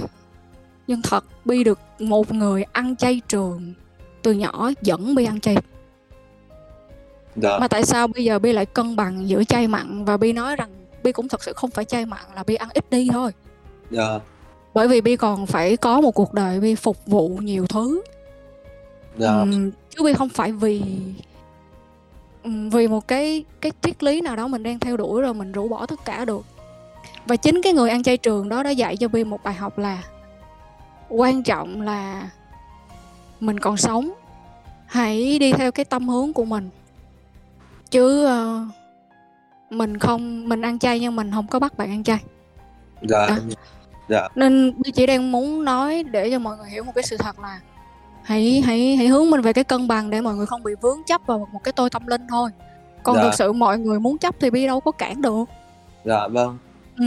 nhưng 0.87 1.03
thật 1.03 1.25
bi 1.45 1.65
được 1.65 1.79
một 1.99 2.33
người 2.35 2.63
ăn 2.73 2.97
chay 2.97 3.21
trường 3.29 3.75
từ 4.23 4.33
nhỏ 4.33 4.71
dẫn 4.83 5.15
bi 5.15 5.25
ăn 5.25 5.41
chay 5.41 5.57
Dạ. 7.37 7.59
mà 7.59 7.69
tại 7.69 7.85
sao 7.85 8.07
bây 8.09 8.25
giờ 8.25 8.39
bi 8.39 8.53
lại 8.53 8.67
cân 8.67 8.97
bằng 8.97 9.29
giữa 9.29 9.45
chay 9.45 9.69
mặn 9.69 10.05
và 10.05 10.17
bi 10.17 10.33
nói 10.33 10.57
rằng 10.57 10.71
bi 11.03 11.13
cũng 11.13 11.29
thật 11.29 11.45
sự 11.45 11.53
không 11.53 11.71
phải 11.71 11.85
chay 11.85 12.07
mặn 12.07 12.21
là 12.37 12.43
bi 12.45 12.55
ăn 12.55 12.69
ít 12.75 12.91
đi 12.91 13.09
thôi 13.13 13.33
Dạ. 13.91 14.19
bởi 14.75 14.89
vì 14.89 15.01
bi 15.01 15.17
còn 15.17 15.47
phải 15.47 15.77
có 15.77 16.01
một 16.01 16.11
cuộc 16.11 16.35
đời 16.35 16.61
bi 16.61 16.75
phục 16.75 17.07
vụ 17.07 17.29
nhiều 17.29 17.67
thứ 17.67 18.03
Dạ. 19.19 19.33
Ừm, 19.33 19.71
chứ 19.91 20.05
bi 20.05 20.13
không 20.13 20.29
phải 20.29 20.53
vì 20.53 20.83
vì 22.73 22.89
một 22.89 23.09
cái 23.09 23.45
cái 23.61 23.73
triết 23.83 24.03
lý 24.03 24.21
nào 24.21 24.37
đó 24.37 24.49
mình 24.49 24.63
đang 24.63 24.79
theo 24.79 24.97
đuổi 24.97 25.23
rồi 25.23 25.35
mình 25.35 25.53
rũ 25.53 25.69
bỏ 25.69 25.87
tất 25.87 26.05
cả 26.05 26.25
được 26.25 26.45
và 27.27 27.37
chính 27.37 27.63
cái 27.63 27.73
người 27.73 27.91
ăn 27.91 28.03
chay 28.03 28.17
trường 28.17 28.49
đó 28.49 28.63
đã 28.63 28.71
dạy 28.71 28.97
cho 28.97 29.09
bi 29.09 29.25
một 29.25 29.43
bài 29.45 29.55
học 29.55 29.79
là 29.79 30.03
quan 31.09 31.43
trọng 31.43 31.81
là 31.83 32.31
mình 33.41 33.61
còn 33.61 33.77
sống 33.77 34.11
hãy 34.87 35.39
đi 35.39 35.53
theo 35.53 35.73
cái 35.73 35.85
tâm 35.85 36.09
hướng 36.09 36.33
của 36.33 36.45
mình 36.45 36.71
chứ 37.91 38.25
ờ, 38.25 38.61
mình 39.71 39.99
không 39.99 40.49
mình 40.49 40.63
ăn 40.63 40.79
chay 40.79 41.01
nhưng 41.01 41.17
mình 41.17 41.31
không 41.35 41.47
có 41.47 41.59
bắt 41.59 41.77
bạn 41.79 41.91
ăn 41.91 42.05
chay 42.05 42.19
Dạ. 43.03 43.29
Dạ. 44.09 44.29
nên 44.35 44.75
Bi 44.79 44.91
chỉ 44.91 45.07
đang 45.07 45.33
muốn 45.33 45.65
nói 45.65 46.03
để 46.03 46.31
cho 46.31 46.39
mọi 46.39 46.57
người 46.57 46.71
hiểu 46.71 46.85
một 46.85 46.93
cái 46.95 47.03
sự 47.05 47.17
thật 47.17 47.41
là 47.41 47.61
hãy 48.23 48.63
hãy 48.67 48.97
hãy 48.97 49.07
hướng 49.09 49.31
mình 49.31 49.41
về 49.41 49.53
cái 49.53 49.65
cân 49.65 49.89
bằng 49.89 50.11
để 50.11 50.21
mọi 50.21 50.35
người 50.35 50.47
không 50.47 50.63
bị 50.63 50.73
vướng 50.81 50.99
chấp 51.07 51.21
vào 51.27 51.49
một 51.53 51.65
cái 51.65 51.73
tôi 51.73 51.91
tâm 51.91 52.07
linh 52.07 52.23
thôi 52.29 52.51
còn 53.03 53.17
Dạ. 53.17 53.23
thực 53.23 53.35
sự 53.35 53.53
mọi 53.53 53.79
người 53.79 54.01
muốn 54.01 54.19
chấp 54.19 54.35
thì 54.41 54.51
Bi 54.51 54.67
đâu 54.67 54.81
có 54.81 54.91
cản 54.91 55.23
được 55.23 55.45
Dạ 56.05 56.29
vâng. 56.29 56.59
ừ. 56.99 57.05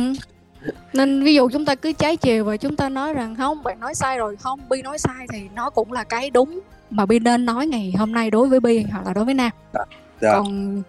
nên 0.94 1.24
ví 1.24 1.36
dụ 1.36 1.50
chúng 1.50 1.66
ta 1.66 1.76
cứ 1.76 1.92
trái 1.94 2.18
chiều 2.18 2.46
và 2.46 2.58
chúng 2.58 2.76
ta 2.76 2.90
nói 2.90 3.14
rằng 3.14 3.36
không 3.36 3.64
bạn 3.64 3.80
nói 3.80 3.96
sai 3.96 4.18
rồi 4.18 4.36
không 4.36 4.60
Bi 4.70 4.82
nói 4.82 4.98
sai 4.98 5.28
thì 5.34 5.40
nó 5.56 5.70
cũng 5.70 5.92
là 5.92 6.04
cái 6.04 6.30
đúng 6.30 6.60
mà 6.90 7.06
Bi 7.06 7.20
nên 7.20 7.46
nói 7.46 7.68
ngày 7.68 7.94
hôm 7.98 8.12
nay 8.12 8.32
đối 8.32 8.48
với 8.48 8.60
Bi 8.60 8.86
hoặc 8.92 9.06
là 9.06 9.14
đối 9.14 9.26
với 9.26 9.34
Nam 9.34 9.52
Dạ. 9.74 9.82
Còn 10.22 10.82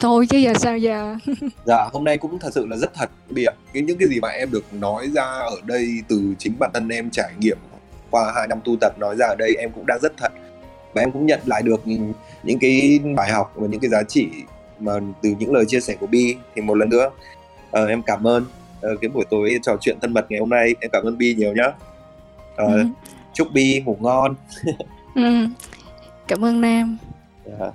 thôi 0.00 0.26
chứ 0.30 0.38
giờ 0.38 0.52
sao 0.54 0.78
giờ 0.78 1.16
Dạ, 1.66 1.88
hôm 1.92 2.04
nay 2.04 2.18
cũng 2.18 2.38
thật 2.38 2.50
sự 2.54 2.66
là 2.66 2.76
rất 2.76 2.94
thật 2.94 3.10
ạ. 3.46 3.52
Cái 3.72 3.82
những 3.82 3.98
cái 3.98 4.08
gì 4.08 4.20
mà 4.20 4.28
em 4.28 4.50
được 4.50 4.64
nói 4.74 5.08
ra 5.14 5.22
ở 5.24 5.56
đây 5.64 5.88
từ 6.08 6.34
chính 6.38 6.52
bản 6.58 6.70
thân 6.74 6.88
em 6.88 7.10
trải 7.10 7.32
nghiệm 7.38 7.58
qua 8.10 8.32
hai 8.36 8.46
năm 8.48 8.58
tu 8.64 8.76
tập 8.80 8.98
nói 8.98 9.16
ra 9.16 9.26
ở 9.26 9.34
đây 9.38 9.54
em 9.58 9.70
cũng 9.74 9.86
đang 9.86 9.98
rất 10.02 10.12
thật 10.16 10.32
và 10.94 11.02
em 11.02 11.12
cũng 11.12 11.26
nhận 11.26 11.40
lại 11.46 11.62
được 11.62 11.80
những, 11.84 12.12
những 12.42 12.58
cái 12.58 13.00
bài 13.16 13.30
học 13.30 13.52
và 13.54 13.66
những 13.68 13.80
cái 13.80 13.90
giá 13.90 14.02
trị 14.02 14.28
mà 14.80 14.92
từ 15.22 15.34
những 15.38 15.52
lời 15.54 15.64
chia 15.68 15.80
sẻ 15.80 15.96
của 16.00 16.06
Bi 16.06 16.36
thì 16.54 16.62
một 16.62 16.74
lần 16.74 16.88
nữa 16.88 17.10
ờ, 17.70 17.86
em 17.86 18.02
cảm 18.02 18.26
ơn 18.26 18.44
ờ, 18.80 18.96
cái 19.00 19.08
buổi 19.08 19.24
tối 19.30 19.58
trò 19.62 19.76
chuyện 19.80 19.96
thân 20.02 20.12
mật 20.14 20.26
ngày 20.30 20.40
hôm 20.40 20.48
nay 20.48 20.74
em 20.80 20.90
cảm 20.90 21.02
ơn 21.04 21.18
Bi 21.18 21.34
nhiều 21.38 21.52
nhá 21.54 21.72
Ờ, 22.56 22.66
ừ. 22.66 22.84
chúc 23.32 23.48
Bi 23.52 23.82
ngủ 23.84 23.96
ngon 24.00 24.34
Ừ. 25.14 25.46
cảm 26.28 26.44
ơn 26.44 26.60
Nam 26.60 26.96
Dạ. 27.44 27.66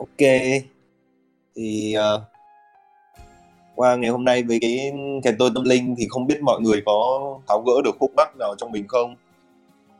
Ok. 0.00 0.30
Thì 1.56 1.94
uh, 1.98 2.22
qua 3.74 3.96
ngày 3.96 4.10
hôm 4.10 4.24
nay 4.24 4.42
với 4.42 4.58
cái 4.60 4.92
kèn 5.22 5.36
tôi 5.38 5.50
tâm 5.54 5.64
linh 5.64 5.94
thì 5.98 6.06
không 6.08 6.26
biết 6.26 6.42
mọi 6.42 6.60
người 6.60 6.82
có 6.86 7.20
tháo 7.48 7.62
gỡ 7.66 7.72
được 7.84 7.96
khúc 8.00 8.10
mắc 8.16 8.36
nào 8.38 8.54
trong 8.58 8.72
mình 8.72 8.88
không? 8.88 9.16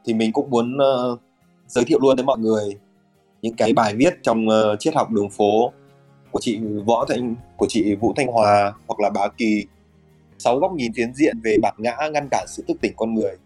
Thì 0.04 0.14
mình 0.14 0.32
cũng 0.32 0.50
muốn 0.50 0.76
uh, 0.76 1.20
giới 1.66 1.84
thiệu 1.84 1.98
luôn 2.02 2.16
đến 2.16 2.26
mọi 2.26 2.38
người 2.38 2.76
những 3.42 3.54
cái 3.54 3.72
bài 3.72 3.94
viết 3.94 4.14
trong 4.22 4.46
uh, 4.48 4.80
triết 4.80 4.94
học 4.94 5.10
đường 5.10 5.30
phố 5.30 5.72
của 6.30 6.40
chị 6.42 6.58
Võ 6.86 7.04
Thanh 7.08 7.34
của 7.56 7.66
chị 7.68 7.94
Vũ 7.94 8.12
Thanh 8.16 8.26
Hòa 8.26 8.72
hoặc 8.86 9.00
là 9.00 9.10
Bá 9.10 9.28
Kỳ. 9.36 9.64
Sáu 10.38 10.58
góc 10.58 10.72
nhìn 10.72 10.92
phiến 10.96 11.14
diện 11.14 11.40
về 11.44 11.56
bản 11.62 11.74
ngã 11.78 11.96
ngăn 12.12 12.28
cản 12.30 12.46
sự 12.48 12.64
thức 12.68 12.76
tỉnh 12.80 12.92
con 12.96 13.14
người 13.14 13.36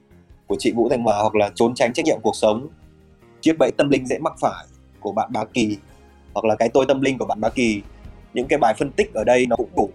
của 0.47 0.56
chị 0.59 0.72
Vũ 0.72 0.89
Thanh 0.89 1.02
Hòa 1.02 1.18
hoặc 1.18 1.35
là 1.35 1.51
trốn 1.55 1.74
tránh 1.74 1.93
trách 1.93 2.05
nhiệm 2.05 2.20
cuộc 2.22 2.36
sống. 2.36 2.68
Chiếc 3.40 3.59
bẫy 3.59 3.70
tâm 3.76 3.90
linh 3.90 4.06
dễ 4.06 4.18
mắc 4.18 4.32
phải 4.40 4.66
của 5.01 5.12
bạn 5.12 5.32
Bá 5.32 5.44
Kỳ 5.44 5.76
hoặc 6.35 6.44
là 6.44 6.55
cái 6.59 6.69
tôi 6.69 6.85
tâm 6.89 7.01
linh 7.01 7.19
của 7.19 7.27
bạn 7.27 7.40
ba 7.40 7.48
Kỳ. 7.48 7.82
Những 8.35 8.47
cái 8.48 8.59
bài 8.59 8.74
phân 8.78 8.90
tích 8.90 9.15
ở 9.15 9.24
đây 9.24 9.47
nó 9.47 9.56
cũng 9.56 9.69
đủ 9.77 9.90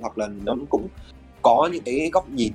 hoặc 0.00 0.18
là 0.18 0.28
nó 0.44 0.56
cũng 0.68 0.88
có 1.42 1.68
những 1.72 1.82
cái 1.84 2.10
góc 2.12 2.30
nhìn 2.30 2.52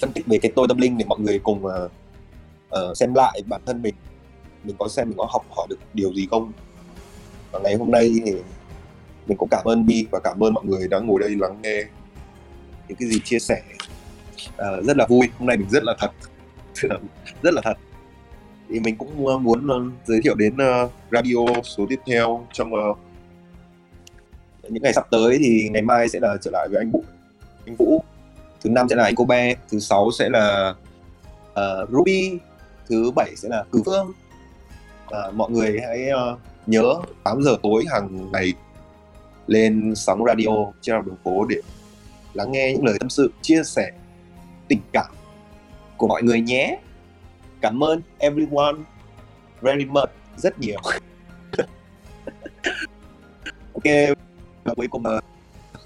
phân 0.00 0.12
tích 0.12 0.26
về 0.26 0.38
cái 0.38 0.52
tôi 0.56 0.66
tâm 0.68 0.78
linh 0.78 0.98
để 0.98 1.04
mọi 1.08 1.20
người 1.20 1.38
cùng 1.38 1.64
uh, 1.64 1.90
uh, 2.68 2.96
xem 2.96 3.14
lại 3.14 3.42
bản 3.46 3.60
thân 3.66 3.82
mình. 3.82 3.94
Mình 4.64 4.76
có 4.78 4.88
xem 4.88 5.08
mình 5.08 5.18
có 5.18 5.26
học 5.30 5.46
hỏi 5.50 5.66
được 5.70 5.78
điều 5.94 6.14
gì 6.14 6.26
không? 6.30 6.52
Và 7.52 7.58
ngày 7.58 7.74
hôm 7.74 7.90
nay 7.90 8.12
thì 8.24 8.32
mình 9.26 9.38
cũng 9.38 9.48
cảm 9.50 9.64
ơn 9.64 9.86
Bi 9.86 10.06
và 10.10 10.20
cảm 10.24 10.44
ơn 10.44 10.54
mọi 10.54 10.64
người 10.64 10.88
đã 10.88 10.98
ngồi 10.98 11.20
đây 11.20 11.30
lắng 11.38 11.58
nghe 11.62 11.84
những 12.88 12.96
cái 12.98 13.08
gì 13.08 13.20
chia 13.24 13.38
sẻ. 13.38 13.62
Uh, 14.48 14.84
rất 14.84 14.96
là 14.96 15.06
vui. 15.06 15.28
Hôm 15.38 15.46
nay 15.46 15.56
mình 15.56 15.70
rất 15.70 15.84
là 15.84 15.94
thật. 15.98 16.10
Rất 17.42 17.54
là 17.54 17.62
thật 17.64 17.76
thì 18.68 18.80
mình 18.80 18.96
cũng 18.96 19.26
ờ, 19.26 19.38
muốn 19.38 19.68
ờ, 19.68 19.80
giới 20.06 20.20
thiệu 20.24 20.34
đến 20.34 20.56
ờ, 20.56 20.88
radio 21.12 21.60
số 21.64 21.86
tiếp 21.88 22.00
theo 22.06 22.46
trong 22.52 22.70
những 24.68 24.82
ngày 24.82 24.92
sắp 24.92 25.06
tới 25.10 25.38
thì 25.40 25.68
ngày 25.72 25.82
mai 25.82 26.08
sẽ 26.08 26.20
là 26.20 26.36
trở 26.42 26.50
lại 26.50 26.68
với 26.70 26.78
anh 26.80 26.90
Vũ. 26.90 27.04
Anh 27.66 27.76
Vũ 27.76 28.02
thứ 28.64 28.70
năm 28.70 28.88
sẽ 28.88 28.96
là 28.96 29.04
anh 29.04 29.14
Kobe 29.14 29.54
thứ 29.70 29.78
sáu 29.78 30.10
sẽ 30.18 30.28
là 30.28 30.74
uh, 31.50 31.90
Ruby 31.90 32.38
thứ 32.88 33.10
bảy 33.10 33.36
sẽ 33.36 33.48
là 33.48 33.64
Cử 33.72 33.82
Phương. 33.86 34.12
Uh, 35.06 35.34
mọi 35.34 35.50
người 35.50 35.80
hãy 35.86 36.08
uh, 36.32 36.38
nhớ 36.66 36.94
8 37.24 37.42
giờ 37.42 37.56
tối 37.62 37.84
hàng 37.90 38.32
ngày 38.32 38.52
lên 39.46 39.92
sóng 39.96 40.24
radio 40.26 40.50
trên 40.80 41.04
đường 41.04 41.16
phố 41.24 41.44
để 41.44 41.56
lắng 42.34 42.52
nghe 42.52 42.72
những 42.72 42.84
lời 42.84 42.96
tâm 43.00 43.10
sự 43.10 43.32
chia 43.42 43.62
sẻ 43.64 43.90
tình 44.68 44.80
cảm 44.92 45.10
của 45.96 46.06
mọi 46.06 46.22
người 46.22 46.40
nhé 46.40 46.78
cảm 47.66 47.84
ơn 47.84 48.02
everyone. 48.18 48.78
Very 49.60 49.84
much. 49.84 50.10
Rất 50.36 50.58
nhiều. 50.58 50.80
Ok, 53.74 53.84
và 54.64 54.74
cuối 54.74 54.86
cùng 54.90 55.06
là 55.06 55.20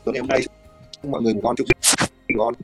tối 0.04 0.12
ngày 0.12 0.20
hôm 0.20 0.28
nay, 0.28 0.42
chúc 0.90 1.10
mọi 1.10 1.22
người 1.22 1.34
ngủ 1.34 1.40
ngon 1.42 1.56
chúc 1.56 1.66
ngon 2.28 2.54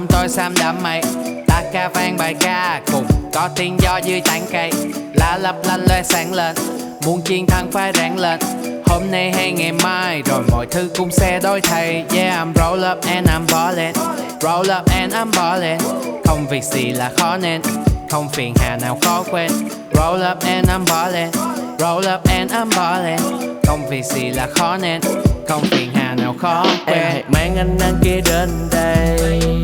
bông 0.00 0.06
tôi 0.08 0.28
xăm 0.28 0.54
đậm 0.60 0.82
mây 0.82 1.00
ta 1.46 1.62
ca 1.72 1.88
vang 1.88 2.16
bài 2.16 2.34
ca 2.40 2.80
cùng 2.92 3.06
có 3.32 3.48
tiếng 3.56 3.76
gió 3.80 3.96
dưới 3.96 4.20
tán 4.20 4.42
cây. 4.52 4.70
Lá 5.14 5.38
lấp 5.42 5.56
lanh 5.64 5.84
loe 5.88 6.02
sáng 6.02 6.32
lên 6.32 6.56
muốn 7.06 7.20
chiến 7.22 7.46
thắng 7.46 7.72
phải 7.72 7.92
rạng 7.94 8.18
lên. 8.18 8.40
Hôm 8.86 9.02
nay 9.10 9.32
hay 9.32 9.52
ngày 9.52 9.72
mai 9.72 10.22
rồi 10.22 10.42
mọi 10.50 10.66
thứ 10.70 10.90
cũng 10.96 11.10
sẽ 11.10 11.40
đổi 11.42 11.60
thay. 11.60 12.04
Yeah 12.14 12.38
I'm 12.38 12.52
roll 12.54 12.84
up 12.92 12.98
and 13.06 13.28
I'm 13.28 13.46
ballin' 13.52 13.92
roll 14.40 14.70
up 14.78 14.90
and 14.90 15.14
I'm 15.14 15.30
ballin' 15.36 15.78
không 16.24 16.46
việc 16.50 16.64
gì 16.64 16.92
là 16.92 17.10
khó 17.16 17.36
nên 17.36 17.62
không 18.10 18.28
phiền 18.28 18.54
hà 18.56 18.76
nào 18.76 18.98
khó 19.02 19.24
quên. 19.30 19.50
Roll 19.94 20.22
up 20.32 20.38
and 20.40 20.68
I'm 20.68 20.84
ballin' 20.84 21.30
roll 21.78 22.14
up 22.14 22.28
and 22.28 22.52
I'm 22.52 22.70
ballin' 22.76 23.18
không 23.66 23.88
việc 23.90 24.04
gì 24.04 24.30
là 24.30 24.48
khó 24.54 24.76
nên 24.76 25.00
không 25.48 25.62
phiền 25.70 25.90
hà 25.94 26.14
nào 26.14 26.34
khó 26.40 26.66
quên. 26.86 26.98
em 26.98 27.12
hãy 27.12 27.24
mang 27.28 27.56
anh 27.56 27.78
anh 27.80 27.94
kia 28.02 28.20
đến 28.26 28.48
đây 28.72 29.60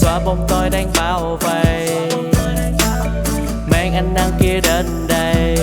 xóa 0.00 0.20
bóng 0.24 0.46
tôi 0.48 0.70
đang 0.70 0.90
bao 0.96 1.38
vây. 1.40 1.88
Mang 3.66 3.94
anh 3.94 4.14
đang 4.14 4.30
kia 4.40 4.60
đến 4.62 4.86
đây. 5.08 5.58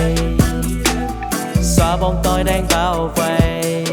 Xóa 1.61 1.97
bóng 1.97 2.21
tôi 2.23 2.43
đang 2.43 2.65
bao 2.69 3.11
vây. 3.15 3.85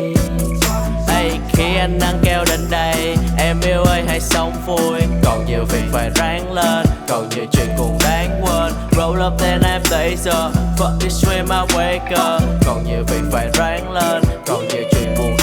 Hey, 1.08 1.30
khi 1.52 1.76
anh 1.76 1.98
đang 2.00 2.18
kêu 2.22 2.44
đến 2.48 2.60
đây 2.70 3.16
em 3.38 3.60
yêu 3.60 3.82
ơi 3.82 4.02
hãy 4.06 4.20
sống 4.20 4.52
vui. 4.66 5.00
Còn 5.24 5.46
nhiều 5.46 5.64
việc 5.64 5.84
phải 5.92 6.10
ráng 6.14 6.52
lên 6.52 6.86
còn 7.08 7.28
nhiều 7.28 7.44
chuyện 7.52 7.68
cũng 7.78 7.98
đáng 8.04 8.40
quên. 8.42 8.72
Roll 8.96 9.26
up 9.26 9.38
then 9.38 9.60
em 9.62 9.82
tới 9.90 10.16
giờ 10.16 10.50
fuck 10.78 10.98
this 11.00 11.24
way 11.24 11.46
my 11.48 11.76
up 11.76 12.42
còn 12.66 12.84
nhiều 12.84 13.04
việc 13.06 13.22
phải 13.32 13.48
ráng 13.54 13.92
lên 13.92 14.22
còn 14.46 14.68
nhiều 14.68 14.82
chuyện 14.92 15.14
buồn 15.18 15.36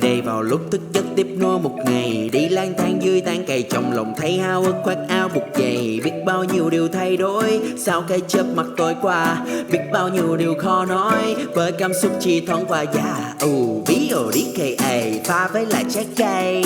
nơi 0.00 0.10
đây 0.10 0.20
vào 0.20 0.42
lúc 0.42 0.60
thức 0.70 0.80
giấc 0.92 1.04
tiếp 1.16 1.26
nối 1.38 1.58
một 1.58 1.74
ngày. 1.84 2.30
Đi 2.32 2.48
lang 2.48 2.74
thang 2.78 3.02
dưới 3.02 3.20
tán 3.20 3.44
cây 3.46 3.62
trong 3.70 3.92
lòng 3.92 4.14
thấy 4.16 4.38
hao 4.38 4.62
hức 4.62 4.74
khoác 4.82 4.96
áo 5.08 5.28
buộc 5.34 5.42
giày 5.54 6.00
biết 6.04 6.12
bao 6.26 6.44
nhiêu 6.44 6.70
điều 6.70 6.88
thay 6.88 7.16
đổi 7.16 7.60
sao 7.78 8.04
cái 8.08 8.20
chớp 8.28 8.44
mặt 8.54 8.66
tôi 8.76 8.94
qua? 9.02 9.44
Biết 9.70 9.78
bao 9.92 10.08
nhiêu 10.08 10.36
điều 10.36 10.54
khó 10.54 10.84
nói 10.84 11.36
với 11.54 11.72
cảm 11.72 11.94
xúc 11.94 12.12
chỉ 12.20 12.40
thoáng 12.40 12.64
qua. 12.68 12.84
Dạ 12.94 13.34
ù 13.40 13.84
bí 13.88 14.10
ồ 14.10 14.30
đi 14.34 14.46
cây 14.58 15.20
pha 15.24 15.48
với 15.48 15.66
lại 15.66 15.84
trái 15.90 16.06
cây. 16.16 16.62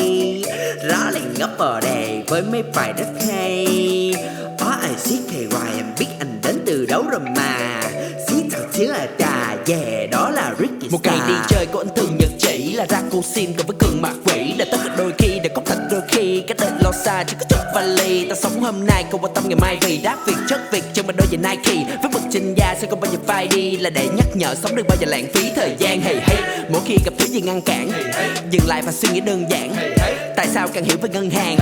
Rõ 0.88 1.10
liền 1.10 1.34
ngấp 1.38 1.58
ở 1.58 1.80
đây 1.80 2.22
với 2.28 2.42
mấy 2.42 2.62
bài 2.76 2.92
rất 2.98 3.26
hay. 3.28 4.14
Ó 4.58 4.70
ai 4.82 4.94
xiết 4.98 5.20
thầy 5.32 5.46
hoài 5.50 5.72
em 5.76 5.86
biết 5.98 6.06
anh 6.18 6.40
đến 6.42 6.56
từ 6.66 6.86
đâu 6.86 7.04
rồi 7.10 7.20
mà. 7.36 7.82
Xiết 8.28 8.44
thật 8.50 8.66
chứ 8.72 8.86
là 8.86 9.08
trà 9.18 9.56
yeah 9.66 10.10
đó 10.10 10.30
là 10.30 10.54
Ricky 10.58 10.88
một 10.90 10.98
ngày 11.02 11.18
đi 11.28 11.34
chơi 11.48 11.66
của 11.72 11.78
anh 11.78 11.88
chỉ 11.96 12.19
là 12.80 12.86
ra 12.86 13.02
cô 13.10 13.22
xin 13.22 13.52
cùng 13.56 13.66
với 13.66 13.76
cường 13.78 14.02
mặt 14.02 14.14
quỷ 14.24 14.54
là 14.58 14.64
tất 14.72 14.78
cả 14.84 14.94
đôi 14.98 15.12
khi 15.18 15.40
để 15.42 15.50
có 15.54 15.59
cái 16.46 16.56
đợi 16.60 16.70
lo 16.80 16.92
xa 17.04 17.24
chỉ 17.24 17.36
có 17.40 17.46
chút 17.48 17.64
vali. 17.74 18.28
Ta 18.28 18.34
sống 18.34 18.60
hôm 18.60 18.86
nay 18.86 19.04
không 19.10 19.24
quan 19.24 19.34
tâm 19.34 19.44
ngày 19.48 19.58
mai 19.60 19.78
vì 19.80 19.98
đáp 19.98 20.16
việc 20.26 20.36
chất 20.48 20.60
việc. 20.72 20.84
Chân 20.94 21.06
mà 21.06 21.12
đôi 21.16 21.26
giày 21.30 21.36
Nike 21.36 21.84
với 22.02 22.10
bức 22.12 22.22
trên 22.32 22.54
da 22.54 22.74
sẽ 22.80 22.86
không 22.90 23.00
bao 23.00 23.10
giờ 23.12 23.18
phai 23.26 23.48
đi. 23.48 23.76
Là 23.76 23.90
để 23.90 24.08
nhắc 24.16 24.26
nhở 24.34 24.54
sống 24.54 24.76
đừng 24.76 24.86
bao 24.88 24.96
giờ 25.00 25.06
lãng 25.06 25.26
phí 25.34 25.50
thời 25.56 25.74
gian. 25.78 26.00
Hey 26.00 26.16
hey 26.26 26.38
mỗi 26.68 26.80
khi 26.86 26.96
gặp 27.04 27.12
thứ 27.18 27.26
gì 27.26 27.40
ngăn 27.40 27.60
cản 27.60 27.90
dừng 28.50 28.66
lại 28.66 28.82
và 28.82 28.92
suy 28.92 29.08
nghĩ 29.08 29.20
đơn 29.20 29.46
giản. 29.50 29.74
Tại 30.36 30.48
sao 30.48 30.68
càng 30.68 30.84
hiểu 30.84 30.96
về 31.02 31.08
ngân 31.08 31.30
hàng? 31.30 31.56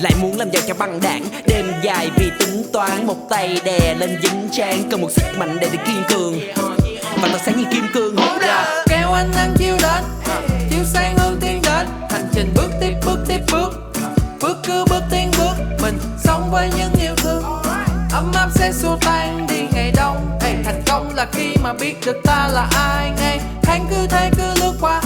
Lại 0.00 0.12
muốn 0.20 0.38
làm 0.38 0.50
giàu 0.50 0.62
cho 0.68 0.74
băng 0.74 1.00
đảng. 1.02 1.24
Đêm 1.46 1.72
dài 1.82 2.10
vì 2.16 2.30
tính 2.38 2.62
toán 2.72 3.06
một 3.06 3.16
tay 3.30 3.60
đè 3.64 3.94
lên 3.98 4.18
dính 4.22 4.48
trang 4.52 4.82
cần 4.90 5.00
một 5.00 5.10
sức 5.10 5.38
mạnh 5.38 5.58
để 5.60 5.68
được 5.72 5.78
kiên 5.86 6.02
cường. 6.08 6.40
Và 7.22 7.28
tỏa 7.28 7.40
sáng 7.46 7.58
như 7.58 7.64
kim 7.72 7.84
cương. 7.94 8.16
Hốt 8.16 8.38
ra 8.40 8.84
kéo 8.88 9.12
anh 9.12 9.30
đang 9.36 9.54
chiêu 9.58 9.76
đến 9.82 10.04
chiếu 10.70 10.84
sáng 10.84 11.16
hướng 11.18 11.36
tiến 11.40 11.62
đến. 11.62 11.86
Hành 12.10 12.28
trình 12.34 12.52
bước 12.54 12.70
tiếp 12.80 12.92
bước 13.06 13.18
tiếp 13.28 13.40
bước 13.52 13.91
bước 14.42 14.56
cứ 14.62 14.84
bước 14.90 15.02
tiến 15.10 15.30
bước 15.38 15.54
mình 15.82 15.98
sống 16.18 16.50
với 16.50 16.70
những 16.76 16.92
yêu 17.00 17.14
thương. 17.16 17.42
Ấm 18.12 18.32
áp 18.34 18.48
sẽ 18.54 18.72
xua 18.72 18.96
tan 19.00 19.46
đi 19.46 19.66
ngày 19.72 19.92
đông. 19.96 20.38
Hey, 20.40 20.56
thành 20.64 20.82
công 20.86 21.14
là 21.14 21.26
khi 21.32 21.56
mà 21.62 21.72
biết 21.72 21.94
được 22.06 22.16
ta 22.24 22.48
là 22.52 22.68
ai. 22.74 23.12
Ngay 23.16 23.40
tháng 23.62 23.86
cứ 23.90 24.06
thế 24.06 24.30
cứ 24.36 24.60
lướt 24.60 24.72
qua. 24.80 25.00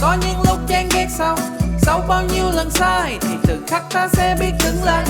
Có 0.00 0.16
những 0.20 0.36
lúc 0.44 0.58
chán 0.68 0.88
ghét 0.94 1.06
sau. 1.10 1.36
Sau 1.82 2.04
bao 2.08 2.22
nhiêu 2.22 2.50
lần 2.50 2.70
sai 2.70 3.18
thì 3.20 3.34
từ 3.42 3.62
khắc 3.66 3.82
ta 3.90 4.08
sẽ 4.12 4.36
biết 4.40 4.52
đứng 4.64 4.84
lên. 4.84 5.04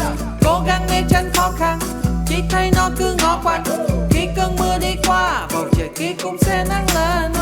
Cố 0.44 0.62
gắng 0.66 0.86
né 0.90 1.02
tránh 1.09 1.30
khó 1.34 1.52
khăn. 1.59 1.78
Chỉ 2.26 2.36
thấy 2.50 2.70
nó 2.76 2.90
cứ 2.98 3.16
ngó 3.22 3.40
quanh. 3.44 3.64
Khi 4.10 4.28
cơn 4.36 4.56
mưa 4.59 4.78
đi 4.78 4.96
qua 5.06 5.46
bầu 5.54 5.64
trời 5.78 5.88
kia 5.96 6.12
cũng 6.22 6.36
sẽ 6.40 6.64
nắng 6.68 6.86
lên. 6.94 7.32